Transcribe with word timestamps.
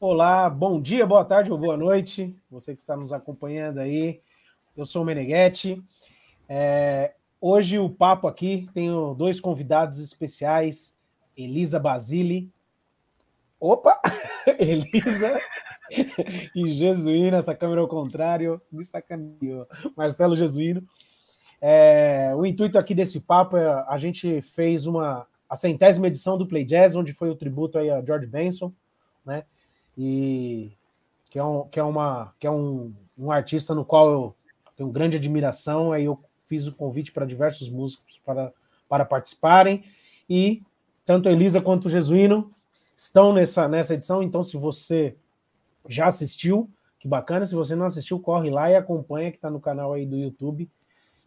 Olá, 0.00 0.48
bom 0.48 0.80
dia, 0.80 1.04
boa 1.04 1.24
tarde 1.24 1.50
ou 1.50 1.58
boa 1.58 1.76
noite, 1.76 2.32
você 2.48 2.72
que 2.72 2.78
está 2.80 2.96
nos 2.96 3.12
acompanhando 3.12 3.78
aí. 3.78 4.20
Eu 4.76 4.86
sou 4.86 5.02
o 5.02 5.04
Meneghetti. 5.04 5.82
É, 6.48 7.14
hoje 7.40 7.80
o 7.80 7.90
papo 7.90 8.28
aqui, 8.28 8.68
tenho 8.72 9.12
dois 9.14 9.40
convidados 9.40 9.98
especiais, 9.98 10.96
Elisa 11.36 11.80
Basile. 11.80 12.48
Opa! 13.58 14.00
Elisa 14.56 15.36
e 16.54 16.68
Jesuíno, 16.70 17.36
essa 17.36 17.52
câmera 17.52 17.80
ao 17.80 17.88
contrário, 17.88 18.62
me 18.70 18.84
sacaneou. 18.84 19.66
Marcelo 19.96 20.36
Jesuíno. 20.36 20.86
É, 21.60 22.32
o 22.36 22.46
intuito 22.46 22.78
aqui 22.78 22.94
desse 22.94 23.18
papo 23.18 23.56
é 23.56 23.84
a 23.88 23.98
gente 23.98 24.40
fez 24.42 24.86
uma 24.86 25.26
a 25.48 25.56
centésima 25.56 26.06
edição 26.06 26.38
do 26.38 26.46
Play 26.46 26.64
Jazz, 26.64 26.94
onde 26.94 27.12
foi 27.12 27.30
o 27.30 27.34
tributo 27.34 27.78
aí 27.78 27.90
a 27.90 28.00
George 28.00 28.28
Benson, 28.28 28.72
né? 29.26 29.42
E 29.98 30.70
que 31.28 31.38
é, 31.38 31.44
um, 31.44 31.64
que 31.68 31.80
é, 31.80 31.82
uma, 31.82 32.32
que 32.38 32.46
é 32.46 32.50
um, 32.50 32.94
um 33.18 33.32
artista 33.32 33.74
no 33.74 33.84
qual 33.84 34.10
eu 34.10 34.34
tenho 34.76 34.88
grande 34.90 35.16
admiração. 35.16 35.92
Aí 35.92 36.04
eu 36.04 36.18
fiz 36.46 36.68
o 36.68 36.72
convite 36.72 37.10
para 37.10 37.26
diversos 37.26 37.68
músicos 37.68 38.20
para, 38.24 38.52
para 38.88 39.04
participarem. 39.04 39.84
E 40.30 40.62
tanto 41.04 41.28
Elisa 41.28 41.60
quanto 41.60 41.86
o 41.86 41.90
Jesuíno 41.90 42.54
estão 42.96 43.32
nessa, 43.32 43.66
nessa 43.66 43.94
edição. 43.94 44.22
Então, 44.22 44.44
se 44.44 44.56
você 44.56 45.16
já 45.88 46.06
assistiu, 46.06 46.70
que 46.98 47.08
bacana. 47.08 47.46
Se 47.46 47.54
você 47.54 47.74
não 47.74 47.86
assistiu, 47.86 48.20
corre 48.20 48.50
lá 48.50 48.70
e 48.70 48.76
acompanha, 48.76 49.30
que 49.30 49.38
está 49.38 49.50
no 49.50 49.60
canal 49.60 49.92
aí 49.92 50.04
do 50.06 50.16
YouTube. 50.16 50.68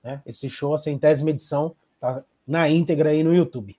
Né? 0.03 0.21
Esse 0.25 0.49
show, 0.49 0.73
a 0.73 0.77
centésima 0.77 1.31
edição, 1.31 1.75
tá 1.99 2.23
na 2.45 2.69
íntegra 2.69 3.09
aí 3.09 3.23
no 3.23 3.33
YouTube. 3.33 3.77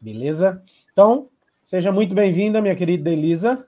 Beleza? 0.00 0.62
Então, 0.92 1.28
seja 1.62 1.92
muito 1.92 2.14
bem-vinda, 2.14 2.60
minha 2.60 2.76
querida 2.76 3.10
Elisa. 3.10 3.67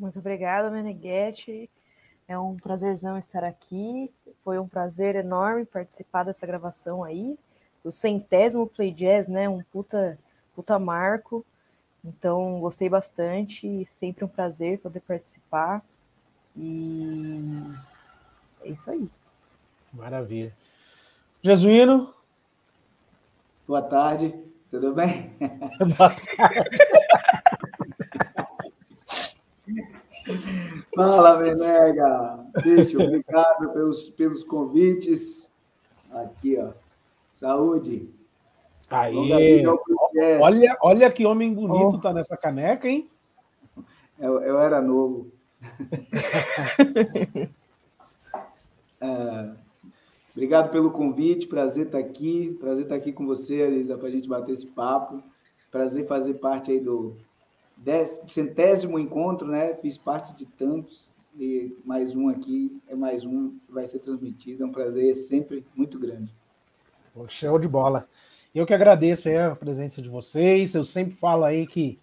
Muito 0.00 0.18
obrigada, 0.18 0.70
Meneghetti. 0.70 1.68
É 2.26 2.38
um 2.38 2.56
prazerzão 2.56 3.18
estar 3.18 3.44
aqui. 3.44 4.10
Foi 4.42 4.58
um 4.58 4.66
prazer 4.66 5.14
enorme 5.14 5.66
participar 5.66 6.24
dessa 6.24 6.46
gravação 6.46 7.04
aí. 7.04 7.38
O 7.84 7.92
centésimo 7.92 8.66
Play 8.66 8.92
Jazz, 8.92 9.28
né? 9.28 9.46
Um 9.46 9.62
puta, 9.62 10.18
puta 10.54 10.78
marco. 10.78 11.44
Então, 12.02 12.60
gostei 12.60 12.88
bastante. 12.88 13.84
Sempre 13.84 14.24
um 14.24 14.28
prazer 14.28 14.78
poder 14.78 15.00
participar. 15.00 15.84
E 16.56 17.62
é 18.62 18.70
isso 18.70 18.90
aí. 18.90 19.06
Maravilha. 19.92 20.56
Jesuíno? 21.42 22.14
Boa 23.68 23.82
tarde, 23.82 24.34
tudo 24.70 24.94
bem? 24.94 25.30
Boa 25.98 26.08
tarde. 26.08 26.70
Fala, 30.94 31.38
Menega! 31.38 32.46
Bicho, 32.62 33.02
obrigado 33.02 33.72
pelos, 33.72 34.10
pelos 34.10 34.44
convites. 34.44 35.50
Aqui, 36.10 36.58
ó. 36.58 36.72
Saúde. 37.34 38.08
Aí, 38.90 39.64
olha, 40.40 40.76
olha 40.82 41.10
que 41.12 41.24
homem 41.24 41.54
bonito 41.54 41.96
oh. 41.96 42.00
tá 42.00 42.12
nessa 42.12 42.36
caneca, 42.36 42.88
hein? 42.88 43.08
Eu, 44.18 44.42
eu 44.42 44.58
era 44.58 44.82
novo. 44.82 45.30
é, 49.00 49.50
obrigado 50.32 50.70
pelo 50.70 50.90
convite, 50.90 51.46
prazer 51.46 51.86
estar 51.86 51.98
aqui, 51.98 52.56
prazer 52.58 52.82
estar 52.82 52.96
aqui 52.96 53.12
com 53.12 53.24
você, 53.26 53.60
Elisa, 53.60 53.96
para 53.96 54.08
a 54.08 54.10
gente 54.10 54.28
bater 54.28 54.52
esse 54.52 54.66
papo. 54.66 55.22
Prazer 55.70 56.06
fazer 56.08 56.34
parte 56.34 56.72
aí 56.72 56.80
do 56.80 57.16
centésimo 58.28 58.98
encontro, 58.98 59.48
né? 59.48 59.74
Fiz 59.74 59.96
parte 59.96 60.34
de 60.34 60.46
tantos 60.46 61.10
e 61.38 61.76
mais 61.84 62.14
um 62.14 62.28
aqui 62.28 62.80
é 62.88 62.94
mais 62.94 63.24
um 63.24 63.50
que 63.66 63.72
vai 63.72 63.86
ser 63.86 64.00
transmitido. 64.00 64.62
É 64.62 64.66
um 64.66 64.72
prazer 64.72 65.14
sempre 65.14 65.64
muito 65.74 65.98
grande. 65.98 66.34
Show 67.28 67.58
de 67.58 67.68
bola. 67.68 68.08
Eu 68.54 68.66
que 68.66 68.74
agradeço 68.74 69.28
a 69.28 69.54
presença 69.54 70.02
de 70.02 70.08
vocês. 70.08 70.74
Eu 70.74 70.84
sempre 70.84 71.14
falo 71.14 71.44
aí 71.44 71.66
que 71.66 71.98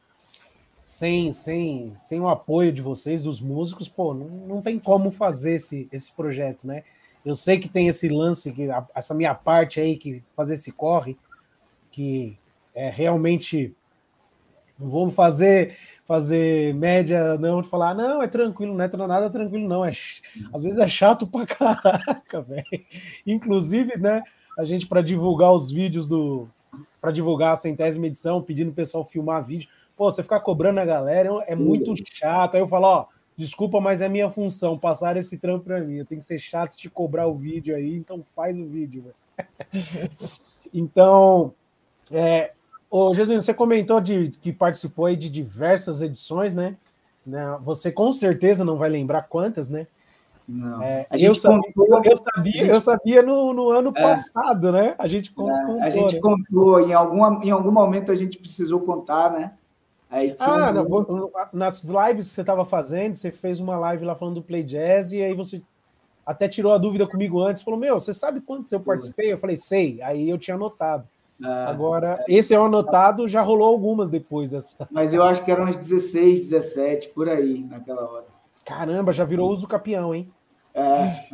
sem, 0.84 1.34
sem, 1.34 1.94
sem 1.98 2.22
o 2.22 2.30
apoio 2.30 2.72
de 2.72 2.82
vocês, 2.82 3.22
dos 3.22 3.42
músicos, 3.42 3.90
pô, 3.90 4.14
não, 4.14 4.28
não 4.28 4.62
tem 4.62 4.80
como 4.80 5.12
fazer 5.12 5.56
esse, 5.56 5.90
esse 5.92 6.10
projeto, 6.14 6.66
né? 6.66 6.84
Eu 7.26 7.36
sei 7.36 7.60
que 7.60 7.68
tem 7.68 7.90
esse 7.90 8.08
lance, 8.08 8.54
que 8.54 8.70
essa 8.96 9.14
minha 9.14 9.36
parte 9.36 9.82
aí, 9.82 9.98
que 9.98 10.24
fazer 10.34 10.54
esse 10.54 10.72
corre, 10.72 11.18
que 11.92 12.38
é 12.74 12.90
realmente. 12.90 13.76
Não 14.80 14.90
vamos 14.90 15.16
fazer 15.16 15.78
fazer 16.06 16.74
média, 16.74 17.38
não, 17.38 17.62
de 17.62 17.68
falar, 17.68 17.94
não, 17.94 18.24
é 18.24 18.30
tranquilo, 18.30 18.74
não 18.74 18.86
é 18.86 19.08
nada 19.08 19.30
tranquilo, 19.30 19.68
não. 19.68 19.84
É, 19.84 19.92
às 20.54 20.64
vezes 20.64 20.78
é 20.78 20.88
chato 20.88 21.28
pra 21.28 21.44
caraca, 21.46 22.42
velho. 22.42 22.64
Inclusive, 23.26 23.98
né? 23.98 24.24
a 24.58 24.66
gente 24.66 24.88
para 24.88 25.02
divulgar 25.02 25.54
os 25.54 25.72
vídeos 25.72 26.08
do. 26.08 26.50
para 27.00 27.12
divulgar 27.12 27.54
a 27.54 27.56
centésima 27.56 28.08
edição, 28.08 28.42
pedindo 28.42 28.72
o 28.72 28.74
pessoal 28.74 29.06
filmar 29.06 29.44
vídeo. 29.44 29.70
Pô, 29.96 30.12
você 30.12 30.24
ficar 30.24 30.40
cobrando 30.40 30.80
a 30.80 30.86
galera 30.86 31.30
é 31.46 31.56
muito 31.56 31.94
chato. 32.12 32.56
Aí 32.56 32.62
eu 32.62 32.68
falo, 32.68 32.88
ó, 32.88 33.06
desculpa, 33.36 33.80
mas 33.80 34.02
é 34.02 34.10
minha 34.10 34.30
função 34.30 34.78
passar 34.78 35.16
esse 35.16 35.38
trampo 35.38 35.66
para 35.66 35.80
mim. 35.80 35.98
Eu 35.98 36.06
tenho 36.06 36.20
que 36.20 36.28
ser 36.28 36.40
chato 36.40 36.76
de 36.76 36.90
cobrar 36.90 37.28
o 37.28 37.36
vídeo 37.36 37.76
aí, 37.76 37.96
então 37.96 38.26
faz 38.36 38.60
o 38.60 38.68
vídeo. 38.68 39.14
então, 40.74 41.54
é, 42.12 42.54
ô 42.98 43.14
Jesus, 43.14 43.46
você 43.46 43.54
comentou 43.54 44.02
de 44.02 44.30
que 44.42 44.52
participou 44.52 45.06
aí 45.06 45.16
de 45.16 45.30
diversas 45.30 46.02
edições, 46.02 46.54
né? 46.54 46.76
né? 47.26 47.58
Você 47.62 47.92
com 47.92 48.12
certeza 48.12 48.64
não 48.64 48.78
vai 48.78 48.90
lembrar 48.90 49.24
quantas, 49.24 49.70
né? 49.70 49.88
Não. 50.48 50.82
É, 50.82 51.06
eu, 51.12 51.36
sabia, 51.36 51.60
contou, 51.74 52.02
eu, 52.06 52.18
sabia, 52.18 52.52
gente, 52.54 52.70
eu 52.70 52.80
sabia 52.80 53.22
no, 53.22 53.54
no 53.54 53.70
ano 53.70 53.92
é, 53.94 54.02
passado, 54.02 54.72
né? 54.72 54.96
A 54.98 55.06
gente 55.06 55.34
contou. 55.34 55.78
É, 55.80 55.84
a 55.84 55.90
gente 55.90 56.16
né? 56.16 56.22
contou, 56.22 56.80
em, 56.88 56.94
alguma, 56.94 57.42
em 57.44 57.52
algum 57.52 57.72
momento 57.72 58.14
a 58.14 58.16
gente 58.16 58.38
precisou 58.38 58.80
contar, 58.80 59.32
né? 59.32 59.52
Aí 60.10 60.34
ah, 60.40 60.72
um... 60.72 61.30
nas 61.52 61.84
lives 61.84 62.30
que 62.30 62.36
você 62.36 62.42
estava 62.42 62.64
fazendo, 62.64 63.14
você 63.14 63.30
fez 63.30 63.60
uma 63.60 63.78
live 63.78 64.06
lá 64.06 64.16
falando 64.16 64.36
do 64.36 64.42
Play 64.42 64.64
Jazz, 64.64 65.12
e 65.12 65.22
aí 65.22 65.34
você 65.34 65.62
até 66.26 66.48
tirou 66.48 66.74
a 66.74 66.78
dúvida 66.78 67.06
comigo 67.06 67.42
antes, 67.42 67.62
falou: 67.62 67.78
Meu, 67.78 68.00
você 68.00 68.14
sabe 68.14 68.40
quantos 68.40 68.72
eu 68.72 68.80
participei? 68.80 69.34
Eu 69.34 69.38
falei: 69.38 69.58
Sei, 69.58 70.02
aí 70.02 70.30
eu 70.30 70.38
tinha 70.38 70.56
anotado. 70.56 71.06
Ah, 71.44 71.70
Agora, 71.70 72.20
é. 72.28 72.34
esse 72.36 72.54
é 72.54 72.60
o 72.60 72.66
anotado, 72.66 73.28
já 73.28 73.42
rolou 73.42 73.68
algumas 73.68 74.10
depois 74.10 74.52
dessa. 74.52 74.88
Mas 74.92 75.14
eu 75.14 75.24
acho 75.24 75.44
que 75.44 75.52
eram 75.52 75.66
uns 75.66 75.78
16, 75.78 76.50
17, 76.50 77.10
por 77.10 77.30
aí, 77.30 77.64
naquela 77.64 78.10
hora. 78.10 78.26
Caramba, 78.66 79.14
já 79.14 79.24
virou 79.24 79.52
uso 79.52 79.68
campeão, 79.68 80.14
hein? 80.14 80.32
É, 80.74 81.26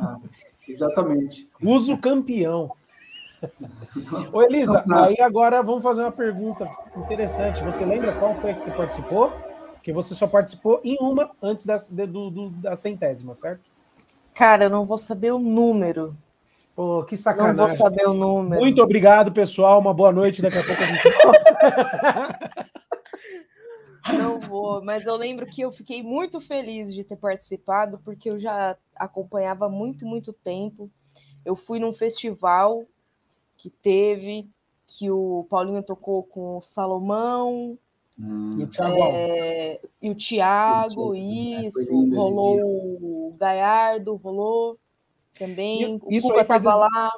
exatamente. 0.68 1.48
Uso 1.62 1.98
campeão. 1.98 2.70
Ô, 4.32 4.42
Elisa, 4.42 4.84
aí 4.94 5.20
agora 5.20 5.62
vamos 5.62 5.82
fazer 5.82 6.02
uma 6.02 6.12
pergunta 6.12 6.68
interessante. 6.96 7.62
Você 7.62 7.84
lembra 7.84 8.18
qual 8.18 8.34
foi 8.34 8.50
a 8.50 8.54
que 8.54 8.60
você 8.60 8.70
participou? 8.70 9.32
Porque 9.74 9.92
você 9.92 10.14
só 10.14 10.26
participou 10.26 10.80
em 10.82 10.96
uma 11.00 11.30
antes 11.42 11.66
da, 11.66 11.76
do, 12.06 12.30
do, 12.30 12.50
da 12.50 12.74
centésima, 12.74 13.34
certo? 13.34 13.60
Cara, 14.34 14.64
eu 14.64 14.70
não 14.70 14.86
vou 14.86 14.96
saber 14.96 15.32
o 15.32 15.38
número. 15.38 16.16
Pô, 16.74 17.04
que 17.04 17.16
sacanagem. 17.16 17.56
Não 17.56 17.68
vou 17.68 17.76
saber 17.76 18.08
o 18.08 18.14
número. 18.14 18.60
Muito 18.60 18.82
obrigado, 18.82 19.32
pessoal. 19.32 19.80
Uma 19.80 19.94
boa 19.94 20.10
noite. 20.10 20.42
Daqui 20.42 20.58
a 20.58 20.64
pouco 20.64 20.82
a 20.82 20.86
gente 20.86 21.08
volta. 21.22 22.64
Não 24.12 24.38
vou, 24.38 24.84
mas 24.84 25.06
eu 25.06 25.16
lembro 25.16 25.46
que 25.46 25.62
eu 25.62 25.72
fiquei 25.72 26.02
muito 26.02 26.38
feliz 26.38 26.92
de 26.92 27.02
ter 27.02 27.16
participado, 27.16 27.98
porque 28.04 28.28
eu 28.28 28.38
já 28.38 28.76
acompanhava 28.94 29.66
muito, 29.68 30.04
muito 30.04 30.30
tempo. 30.30 30.90
Eu 31.42 31.56
fui 31.56 31.78
num 31.78 31.92
festival 31.92 32.84
que 33.56 33.70
teve, 33.70 34.46
que 34.86 35.10
o 35.10 35.46
Paulinho 35.48 35.82
tocou 35.82 36.22
com 36.22 36.58
o 36.58 36.62
Salomão. 36.62 37.78
Hum, 38.18 38.58
e 38.58 38.64
o 38.64 38.66
Thiago, 38.68 39.02
é, 39.02 39.80
e 40.02 40.10
o 40.10 40.14
Thiago 40.14 41.14
né? 41.14 41.18
isso, 41.66 42.14
rolou 42.14 42.58
o 42.60 43.36
Gaiardo, 43.38 44.14
rolou 44.16 44.78
também. 45.38 45.82
Isso, 45.82 46.00
o 46.02 46.12
isso 46.12 46.44
faz, 46.44 46.64
lá. 46.64 47.12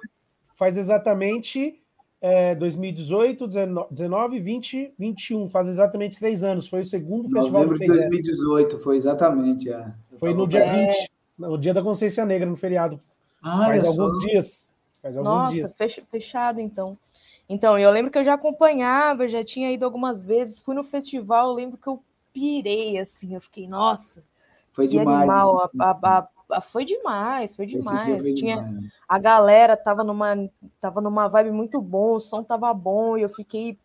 faz 0.54 0.76
exatamente 0.76 1.80
é, 2.20 2.54
2018, 2.54 3.46
19, 3.90 4.40
20, 4.40 4.94
21, 4.98 5.48
faz 5.48 5.68
exatamente 5.68 6.18
três 6.18 6.42
anos. 6.42 6.66
Foi 6.66 6.80
o 6.80 6.84
segundo 6.84 7.28
festival 7.28 7.62
Novembro 7.62 7.78
de 7.78 7.86
2018, 7.86 8.78
foi 8.78 8.96
exatamente. 8.96 9.70
É. 9.70 9.92
Foi 10.18 10.34
no 10.34 10.46
dia 10.46 10.64
é... 10.64 10.86
20, 10.86 11.10
no 11.38 11.58
dia 11.58 11.74
da 11.74 11.82
Consciência 11.82 12.24
Negra, 12.24 12.48
no 12.48 12.56
feriado. 12.56 12.98
Ah, 13.42 13.66
faz 13.66 13.84
alguns 13.84 14.14
só. 14.14 14.20
dias. 14.20 14.72
Faz 15.02 15.16
alguns 15.16 15.42
Nossa, 15.42 15.52
dias. 15.52 15.74
fechado 16.10 16.60
então. 16.60 16.98
Então, 17.48 17.78
eu 17.78 17.90
lembro 17.92 18.10
que 18.10 18.18
eu 18.18 18.24
já 18.24 18.34
acompanhava, 18.34 19.28
já 19.28 19.44
tinha 19.44 19.70
ido 19.70 19.84
algumas 19.84 20.20
vezes, 20.20 20.60
fui 20.60 20.74
no 20.74 20.82
festival, 20.82 21.50
eu 21.50 21.54
lembro 21.54 21.78
que 21.78 21.86
eu 21.86 22.02
pirei, 22.32 22.98
assim, 22.98 23.34
eu 23.34 23.40
fiquei, 23.40 23.68
nossa, 23.68 24.24
foi 24.72 24.88
demais. 24.88 25.20
Animal, 25.20 25.60
a, 25.60 25.84
a, 25.84 25.90
ah, 26.18 26.28
foi 26.70 26.84
demais, 26.84 27.54
foi 27.54 27.66
demais. 27.66 28.22
Foi 28.22 28.34
Tinha 28.34 28.56
demais. 28.56 28.82
Né? 28.82 28.88
a 29.08 29.18
galera 29.18 29.76
tava 29.76 30.04
numa 30.04 30.48
tava 30.80 31.00
numa 31.00 31.28
vibe 31.28 31.50
muito 31.50 31.80
bom, 31.80 32.14
o 32.14 32.20
som 32.20 32.42
tava 32.42 32.72
bom 32.72 33.16
e 33.16 33.22
eu 33.22 33.28
fiquei 33.28 33.78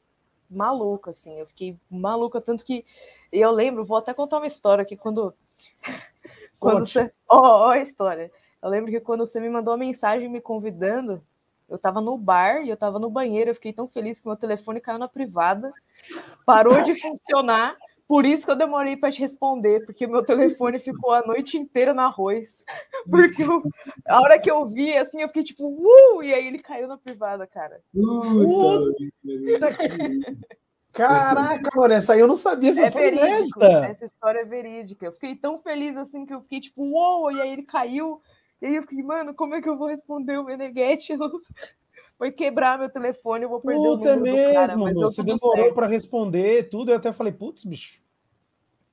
maluca, 0.49 1.11
assim. 1.11 1.39
Eu 1.39 1.47
fiquei 1.47 1.77
maluca, 1.89 2.41
tanto 2.41 2.63
que 2.63 2.85
eu 3.31 3.51
lembro, 3.51 3.85
vou 3.85 3.97
até 3.97 4.13
contar 4.13 4.37
uma 4.37 4.47
história 4.47 4.85
que 4.85 4.97
quando. 4.97 5.33
quando 6.59 6.85
você. 6.85 7.11
Ó, 7.27 7.37
oh, 7.37 7.67
oh, 7.67 7.69
a 7.69 7.79
história. 7.79 8.31
Eu 8.61 8.69
lembro 8.69 8.91
que 8.91 8.99
quando 8.99 9.25
você 9.25 9.39
me 9.39 9.49
mandou 9.49 9.73
uma 9.73 9.79
mensagem 9.79 10.29
me 10.29 10.41
convidando, 10.41 11.23
eu 11.67 11.79
tava 11.79 12.01
no 12.01 12.17
bar 12.17 12.63
e 12.63 12.69
eu 12.69 12.77
tava 12.77 12.99
no 12.99 13.09
banheiro, 13.09 13.49
eu 13.49 13.55
fiquei 13.55 13.73
tão 13.73 13.87
feliz 13.87 14.19
que 14.19 14.27
meu 14.27 14.35
telefone 14.35 14.81
caiu 14.81 14.99
na 14.99 15.07
privada, 15.07 15.73
parou 16.45 16.83
de 16.83 16.93
funcionar. 16.99 17.75
Por 18.11 18.25
isso 18.25 18.43
que 18.43 18.51
eu 18.51 18.57
demorei 18.57 18.97
para 18.97 19.09
te 19.09 19.21
responder, 19.21 19.85
porque 19.85 20.05
meu 20.05 20.21
telefone 20.21 20.79
ficou 20.79 21.13
a 21.13 21.25
noite 21.25 21.57
inteira 21.57 21.93
no 21.93 22.01
arroz. 22.01 22.61
Porque 23.09 23.41
eu, 23.41 23.63
a 24.05 24.19
hora 24.19 24.37
que 24.37 24.51
eu 24.51 24.67
vi, 24.67 24.93
assim, 24.97 25.21
eu 25.21 25.29
fiquei 25.29 25.45
tipo, 25.45 25.65
uh! 25.65 26.21
E 26.21 26.33
aí 26.33 26.45
ele 26.45 26.59
caiu 26.59 26.89
na 26.89 26.97
privada, 26.97 27.47
cara. 27.47 27.79
Caraca, 30.91 31.69
mano, 31.73 31.93
essa 31.93 32.11
aí 32.11 32.19
eu 32.19 32.27
não 32.27 32.35
sabia, 32.35 32.71
essa 32.71 32.87
é 32.87 32.91
foi 32.91 33.11
verídico, 33.11 33.63
Essa 33.63 34.05
história 34.05 34.39
é 34.41 34.45
verídica. 34.45 35.05
Eu 35.05 35.13
fiquei 35.13 35.37
tão 35.37 35.61
feliz 35.61 35.95
assim 35.95 36.25
que 36.25 36.33
eu 36.33 36.41
fiquei 36.41 36.59
tipo, 36.59 36.83
uou! 36.83 37.31
E 37.31 37.39
aí 37.39 37.53
ele 37.53 37.63
caiu. 37.63 38.21
E 38.61 38.65
aí 38.65 38.75
eu 38.75 38.81
fiquei, 38.81 39.01
mano, 39.01 39.33
como 39.33 39.55
é 39.55 39.61
que 39.61 39.69
eu 39.69 39.77
vou 39.77 39.87
responder 39.87 40.37
o 40.37 40.43
Meneghetti? 40.43 41.13
Foi 42.21 42.31
quebrar 42.31 42.77
meu 42.77 42.87
telefone, 42.87 43.45
eu 43.45 43.49
vou 43.49 43.59
perder 43.59 43.79
Puta, 43.79 44.13
o 44.13 44.15
número 44.15 44.37
é 44.37 44.47
mesmo, 44.47 44.85
cara, 44.85 44.93
Você 44.93 45.23
demorou 45.23 45.73
para 45.73 45.87
responder 45.87 46.69
tudo, 46.69 46.91
eu 46.91 46.97
até 46.97 47.11
falei, 47.11 47.33
putz, 47.33 47.63
bicho, 47.63 47.99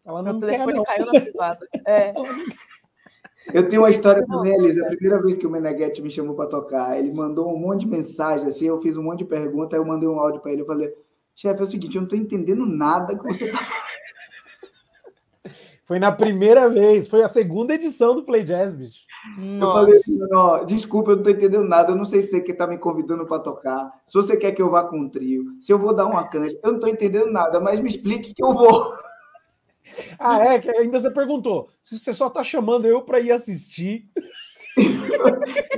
ela 0.02 0.22
não 0.22 0.38
meu 0.38 0.48
telefone 0.48 0.72
quer, 0.72 0.78
não. 0.78 0.84
caiu 0.84 1.06
na 1.12 1.20
privada. 1.20 1.68
É. 1.86 2.14
Eu 3.52 3.68
tenho 3.68 3.82
uma 3.82 3.90
história 3.90 4.24
também, 4.26 4.54
Elisa. 4.54 4.82
A 4.82 4.88
primeira 4.88 5.22
vez 5.22 5.36
que 5.36 5.46
o 5.46 5.50
Meneghetti 5.50 6.02
me 6.02 6.10
chamou 6.10 6.34
para 6.34 6.48
tocar, 6.48 6.98
ele 6.98 7.12
mandou 7.12 7.54
um 7.54 7.58
monte 7.58 7.80
de 7.80 7.88
mensagem, 7.88 8.48
assim, 8.48 8.66
eu 8.66 8.80
fiz 8.80 8.96
um 8.96 9.02
monte 9.02 9.20
de 9.20 9.24
perguntas, 9.26 9.74
aí 9.74 9.80
eu 9.80 9.86
mandei 9.86 10.08
um 10.08 10.18
áudio 10.18 10.40
para 10.40 10.52
ele, 10.52 10.62
eu 10.62 10.66
falei, 10.66 10.94
chefe, 11.34 11.60
é 11.60 11.62
o 11.62 11.66
seguinte, 11.66 11.96
eu 11.96 12.00
não 12.00 12.06
estou 12.06 12.18
entendendo 12.18 12.64
nada 12.64 13.16
que 13.16 13.24
você 13.24 13.44
está 13.44 13.58
falando. 13.58 14.07
Foi 15.88 15.98
na 15.98 16.12
primeira 16.12 16.68
vez, 16.68 17.08
foi 17.08 17.22
a 17.22 17.28
segunda 17.28 17.72
edição 17.72 18.14
do 18.14 18.22
Play 18.22 18.44
Jazz, 18.44 18.74
bicho. 18.74 19.00
Nossa. 19.38 19.64
Eu 19.64 19.72
falei 19.72 19.98
assim, 19.98 20.18
ó, 20.34 20.62
desculpa, 20.62 21.12
eu 21.12 21.16
não 21.16 21.22
tô 21.22 21.30
entendendo 21.30 21.64
nada, 21.64 21.92
eu 21.92 21.96
não 21.96 22.04
sei 22.04 22.20
se 22.20 22.28
você 22.28 22.42
que 22.42 22.52
tá 22.52 22.66
me 22.66 22.76
convidando 22.76 23.24
para 23.24 23.38
tocar, 23.38 23.90
se 24.06 24.12
você 24.12 24.36
quer 24.36 24.52
que 24.52 24.60
eu 24.60 24.68
vá 24.68 24.84
com 24.84 24.98
um 24.98 25.08
trio, 25.08 25.46
se 25.58 25.72
eu 25.72 25.78
vou 25.78 25.94
dar 25.94 26.04
uma 26.04 26.28
canja, 26.28 26.60
eu 26.62 26.72
não 26.72 26.78
tô 26.78 26.88
entendendo 26.88 27.32
nada, 27.32 27.58
mas 27.58 27.80
me 27.80 27.88
explique 27.88 28.34
que 28.34 28.44
eu 28.44 28.52
vou. 28.52 28.98
Ah, 30.18 30.40
é? 30.40 30.58
Que 30.58 30.68
ainda 30.68 31.00
você 31.00 31.10
perguntou, 31.10 31.70
se 31.82 31.98
você 31.98 32.12
só 32.12 32.28
tá 32.28 32.44
chamando 32.44 32.86
eu 32.86 33.00
para 33.00 33.18
ir 33.18 33.32
assistir 33.32 34.10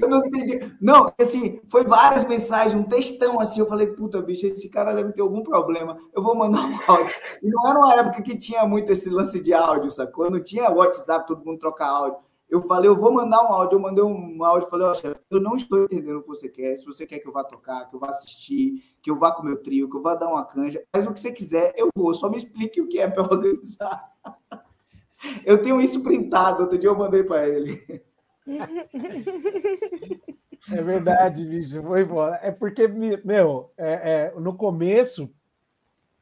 eu 0.01 0.09
não 0.09 0.25
entendi. 0.27 0.73
Não, 0.81 1.13
assim, 1.19 1.61
foi 1.69 1.85
várias 1.85 2.25
mensagens, 2.25 2.75
um 2.75 2.83
textão 2.83 3.41
assim. 3.41 3.61
Eu 3.61 3.67
falei, 3.67 3.87
puta, 3.89 4.21
bicho, 4.21 4.47
esse 4.47 4.69
cara 4.69 4.95
deve 4.95 5.13
ter 5.13 5.21
algum 5.21 5.43
problema. 5.43 5.99
Eu 6.15 6.23
vou 6.23 6.35
mandar 6.37 6.61
um 6.67 6.79
áudio. 6.87 7.15
E 7.43 7.49
não 7.49 7.69
era 7.69 7.79
uma 7.79 7.95
época 7.95 8.23
que 8.23 8.37
tinha 8.37 8.67
muito 8.67 8.91
esse 8.93 9.09
lance 9.09 9.41
de 9.41 9.53
áudio, 9.53 9.91
sabe? 9.91 10.13
Quando 10.13 10.43
tinha 10.43 10.71
WhatsApp, 10.71 11.27
todo 11.27 11.45
mundo 11.45 11.59
trocar 11.59 11.89
áudio. 11.89 12.19
Eu 12.49 12.63
falei, 12.63 12.91
eu 12.91 12.97
vou 12.97 13.13
mandar 13.13 13.43
um 13.45 13.53
áudio. 13.53 13.77
Eu 13.77 13.81
mandei 13.81 14.03
um 14.03 14.45
áudio 14.45 14.69
falei, 14.69 14.87
ó, 14.87 14.95
eu 15.31 15.41
não 15.41 15.55
estou 15.55 15.85
entendendo 15.85 16.19
o 16.19 16.23
que 16.23 16.29
você 16.29 16.49
quer. 16.49 16.77
Se 16.77 16.85
você 16.85 17.07
quer 17.07 17.21
que 17.21 17.29
eu 17.29 17.33
vá 17.33 17.45
tocar, 17.45 17.89
que 17.89 17.95
eu 17.95 18.01
vá 18.01 18.09
assistir, 18.09 18.83
que 19.01 19.11
eu 19.11 19.17
vá 19.17 19.33
com 19.33 19.43
o 19.43 19.47
meu 19.47 19.63
trio, 19.63 19.89
que 19.89 19.97
eu 19.97 20.03
vá 20.03 20.17
dar 20.17 20.29
uma 20.29 20.45
canja, 20.45 20.83
faz 20.93 21.07
o 21.07 21.15
que 21.15 21.21
você 21.21 21.31
quiser, 21.31 21.73
eu 21.77 21.89
vou. 21.95 22.13
Só 22.13 22.29
me 22.29 22.37
explique 22.37 22.81
o 22.81 22.89
que 22.89 22.99
é 22.99 23.09
para 23.09 23.23
organizar. 23.23 24.11
Eu 25.45 25.63
tenho 25.63 25.81
isso 25.81 26.03
printado. 26.03 26.63
Outro 26.63 26.79
dia 26.79 26.89
eu 26.89 26.97
mandei 26.97 27.23
para 27.23 27.47
ele. 27.47 28.03
É 30.71 30.83
verdade, 30.83 31.45
bicho. 31.45 31.83
Foi 31.83 32.03
embora. 32.03 32.39
É 32.43 32.51
porque, 32.51 32.87
meu, 32.87 33.73
é, 33.79 34.33
é, 34.37 34.41
no 34.41 34.55
começo 34.55 35.33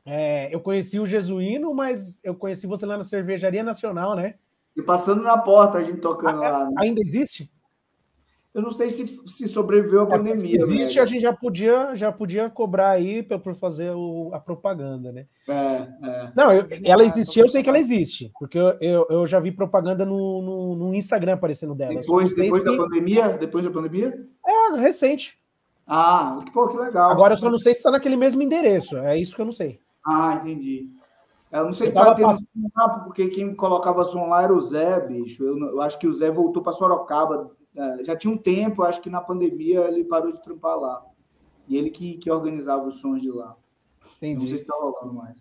é, 0.07 0.55
eu 0.55 0.61
conheci 0.61 0.99
o 0.99 1.07
Jesuíno, 1.07 1.75
mas 1.75 2.25
eu 2.25 2.35
conheci 2.35 2.67
você 2.67 2.87
lá 2.87 2.97
na 2.97 3.05
Cervejaria 3.05 3.63
Nacional, 3.63 4.17
né? 4.17 4.37
E 4.77 4.83
passando 4.83 5.23
na 5.23 5.37
porta, 5.37 5.79
a 5.79 5.83
gente 5.83 6.01
tocando 6.01 6.43
ah, 6.43 6.51
lá. 6.51 6.65
Né? 6.67 6.75
Ainda 6.79 7.01
existe? 7.01 7.51
Eu 8.55 8.63
não 8.63 8.71
sei 8.71 8.89
se, 8.89 9.07
se 9.27 9.47
sobreviveu 9.47 10.01
à 10.01 10.05
é, 10.05 10.07
pandemia. 10.07 10.57
existe, 10.57 10.95
velho. 10.95 11.03
a 11.03 11.07
gente 11.07 11.21
já 11.21 11.33
podia, 11.33 11.95
já 11.95 12.11
podia 12.11 12.49
cobrar 12.49 12.91
aí 12.91 13.23
por 13.23 13.55
fazer 13.55 13.93
o, 13.95 14.31
a 14.33 14.41
propaganda, 14.41 15.13
né? 15.13 15.27
É, 15.47 15.53
é. 16.03 16.33
Não, 16.35 16.53
eu, 16.53 16.67
ela 16.83 17.05
existia, 17.05 17.43
eu 17.43 17.49
sei 17.49 17.63
que 17.63 17.69
ela 17.69 17.79
existe, 17.79 18.33
porque 18.39 18.59
eu, 18.59 18.77
eu, 18.81 19.07
eu 19.11 19.27
já 19.27 19.39
vi 19.39 19.53
propaganda 19.53 20.05
no, 20.05 20.43
no, 20.43 20.75
no, 20.77 20.95
Instagram 20.95 21.35
aparecendo 21.35 21.75
dela. 21.75 22.01
Depois, 22.01 22.35
depois 22.35 22.65
da 22.65 22.77
pandemia? 22.77 23.29
Depois 23.35 23.65
da 23.65 23.71
pandemia? 23.71 24.27
É, 24.47 24.77
recente. 24.77 25.39
Ah, 25.87 26.41
pô, 26.53 26.69
que 26.69 26.77
legal. 26.77 27.11
Agora 27.11 27.35
eu 27.35 27.39
só 27.39 27.51
não 27.51 27.59
sei 27.59 27.75
se 27.75 27.81
está 27.81 27.91
naquele 27.91 28.17
mesmo 28.17 28.43
endereço, 28.43 28.97
é 28.97 29.19
isso 29.19 29.37
que 29.37 29.43
eu 29.43 29.47
não 29.47 29.53
sei. 29.53 29.79
Ah, 30.05 30.41
entendi. 30.43 30.89
Eu 31.53 31.65
não 31.65 31.73
sei 31.73 31.89
eu 31.89 31.91
se 31.93 31.97
está 31.97 32.15
tendo 32.15 32.27
passando... 32.27 33.05
porque 33.05 33.29
quem 33.29 33.55
colocava 33.55 34.05
som 34.05 34.27
lá 34.27 34.43
era 34.43 34.55
o 34.55 34.61
Zé, 34.61 35.01
bicho. 35.01 35.45
Eu, 35.45 35.59
eu 35.59 35.81
acho 35.81 35.99
que 35.99 36.07
o 36.07 36.13
Zé 36.13 36.31
voltou 36.31 36.63
para 36.63 36.73
Sorocaba 36.73 37.51
já 38.03 38.17
tinha 38.17 38.33
um 38.33 38.39
tempo, 38.39 38.83
acho 38.83 39.01
que 39.01 39.11
na 39.11 39.21
pandemia 39.21 39.81
ele 39.83 40.05
parou 40.05 40.33
de 40.33 40.43
trampar 40.43 40.77
lá. 40.79 41.05
E 41.69 41.77
ele 41.77 41.91
que, 41.91 42.17
que 42.17 42.31
organizava 42.31 42.87
os 42.89 43.01
sons 43.01 43.21
de 43.21 43.31
lá. 43.31 43.57
Entendi. 44.17 44.41
Não 44.41 44.49
sei 44.49 44.57
se 44.57 44.63
está 44.65 44.75
rolando 44.75 45.13
mais. 45.15 45.37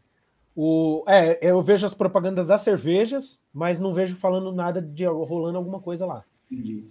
O, 0.55 1.03
é, 1.07 1.37
eu 1.41 1.61
vejo 1.61 1.85
as 1.85 1.93
propagandas 1.93 2.47
das 2.47 2.63
cervejas, 2.63 3.43
mas 3.53 3.79
não 3.79 3.93
vejo 3.93 4.15
falando 4.15 4.51
nada 4.51 4.81
de 4.81 5.05
rolando 5.05 5.57
alguma 5.57 5.79
coisa 5.79 6.05
lá. 6.05 6.23
Entendi. 6.51 6.85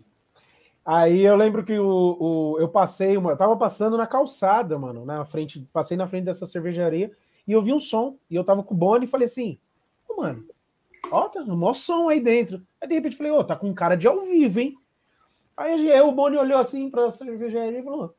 Aí 0.85 1.23
eu 1.23 1.35
lembro 1.35 1.65
que 1.65 1.77
o, 1.77 2.17
o, 2.19 2.61
eu 2.61 2.69
passei, 2.69 3.17
uma, 3.17 3.33
eu 3.33 3.37
tava 3.37 3.57
passando 3.57 3.97
na 3.97 4.07
calçada, 4.07 4.79
mano, 4.79 5.05
na 5.05 5.25
frente, 5.25 5.69
passei 5.73 5.97
na 5.97 6.07
frente 6.07 6.27
dessa 6.27 6.47
cervejaria 6.47 7.11
e 7.47 7.53
eu 7.53 7.61
vi 7.61 7.73
um 7.73 7.81
som. 7.81 8.17
E 8.31 8.37
eu 8.37 8.45
tava 8.45 8.63
com 8.63 8.73
o 8.73 8.77
Boni 8.77 9.05
e 9.05 9.09
falei 9.09 9.25
assim: 9.25 9.59
oh, 10.09 10.23
mano, 10.23 10.45
ó, 11.11 11.29
tá 11.29 11.41
um 11.41 11.57
maior 11.57 11.75
som 11.75 12.09
aí 12.09 12.21
dentro. 12.21 12.65
Aí 12.81 12.87
de 12.87 12.95
repente 12.95 13.17
falei: 13.17 13.33
Ô, 13.33 13.41
oh, 13.41 13.45
tá 13.45 13.57
com 13.57 13.75
cara 13.75 13.97
de 13.97 14.07
ao 14.07 14.21
vivo, 14.21 14.61
hein? 14.61 14.77
Aí, 15.57 15.91
aí 15.91 16.01
o 16.01 16.13
Boni 16.13 16.37
olhou 16.37 16.59
assim 16.59 16.91
para 16.91 17.07
a 17.07 17.11
cervejaria 17.11 17.79
e 17.79 17.83
falou: 17.83 18.15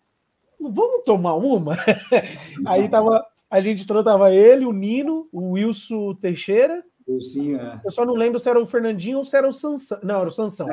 Vamos 0.59 1.03
tomar 1.05 1.35
uma? 1.35 1.77
aí 2.65 2.89
tava, 2.89 3.25
a 3.49 3.61
gente 3.61 3.85
tava 3.85 4.33
ele, 4.33 4.65
o 4.65 4.73
Nino, 4.73 5.27
o 5.31 5.51
Wilson 5.51 6.15
Teixeira. 6.15 6.83
Wilson, 7.07 7.55
é. 7.55 7.81
Eu 7.85 7.91
só 7.91 8.05
não 8.05 8.15
lembro 8.15 8.39
se 8.39 8.49
era 8.49 8.59
o 8.59 8.65
Fernandinho 8.65 9.19
ou 9.19 9.25
se 9.25 9.37
era 9.37 9.47
o 9.47 9.53
Sansão. 9.53 9.99
Não, 10.03 10.19
era 10.19 10.27
o 10.27 10.31
Sansão. 10.31 10.67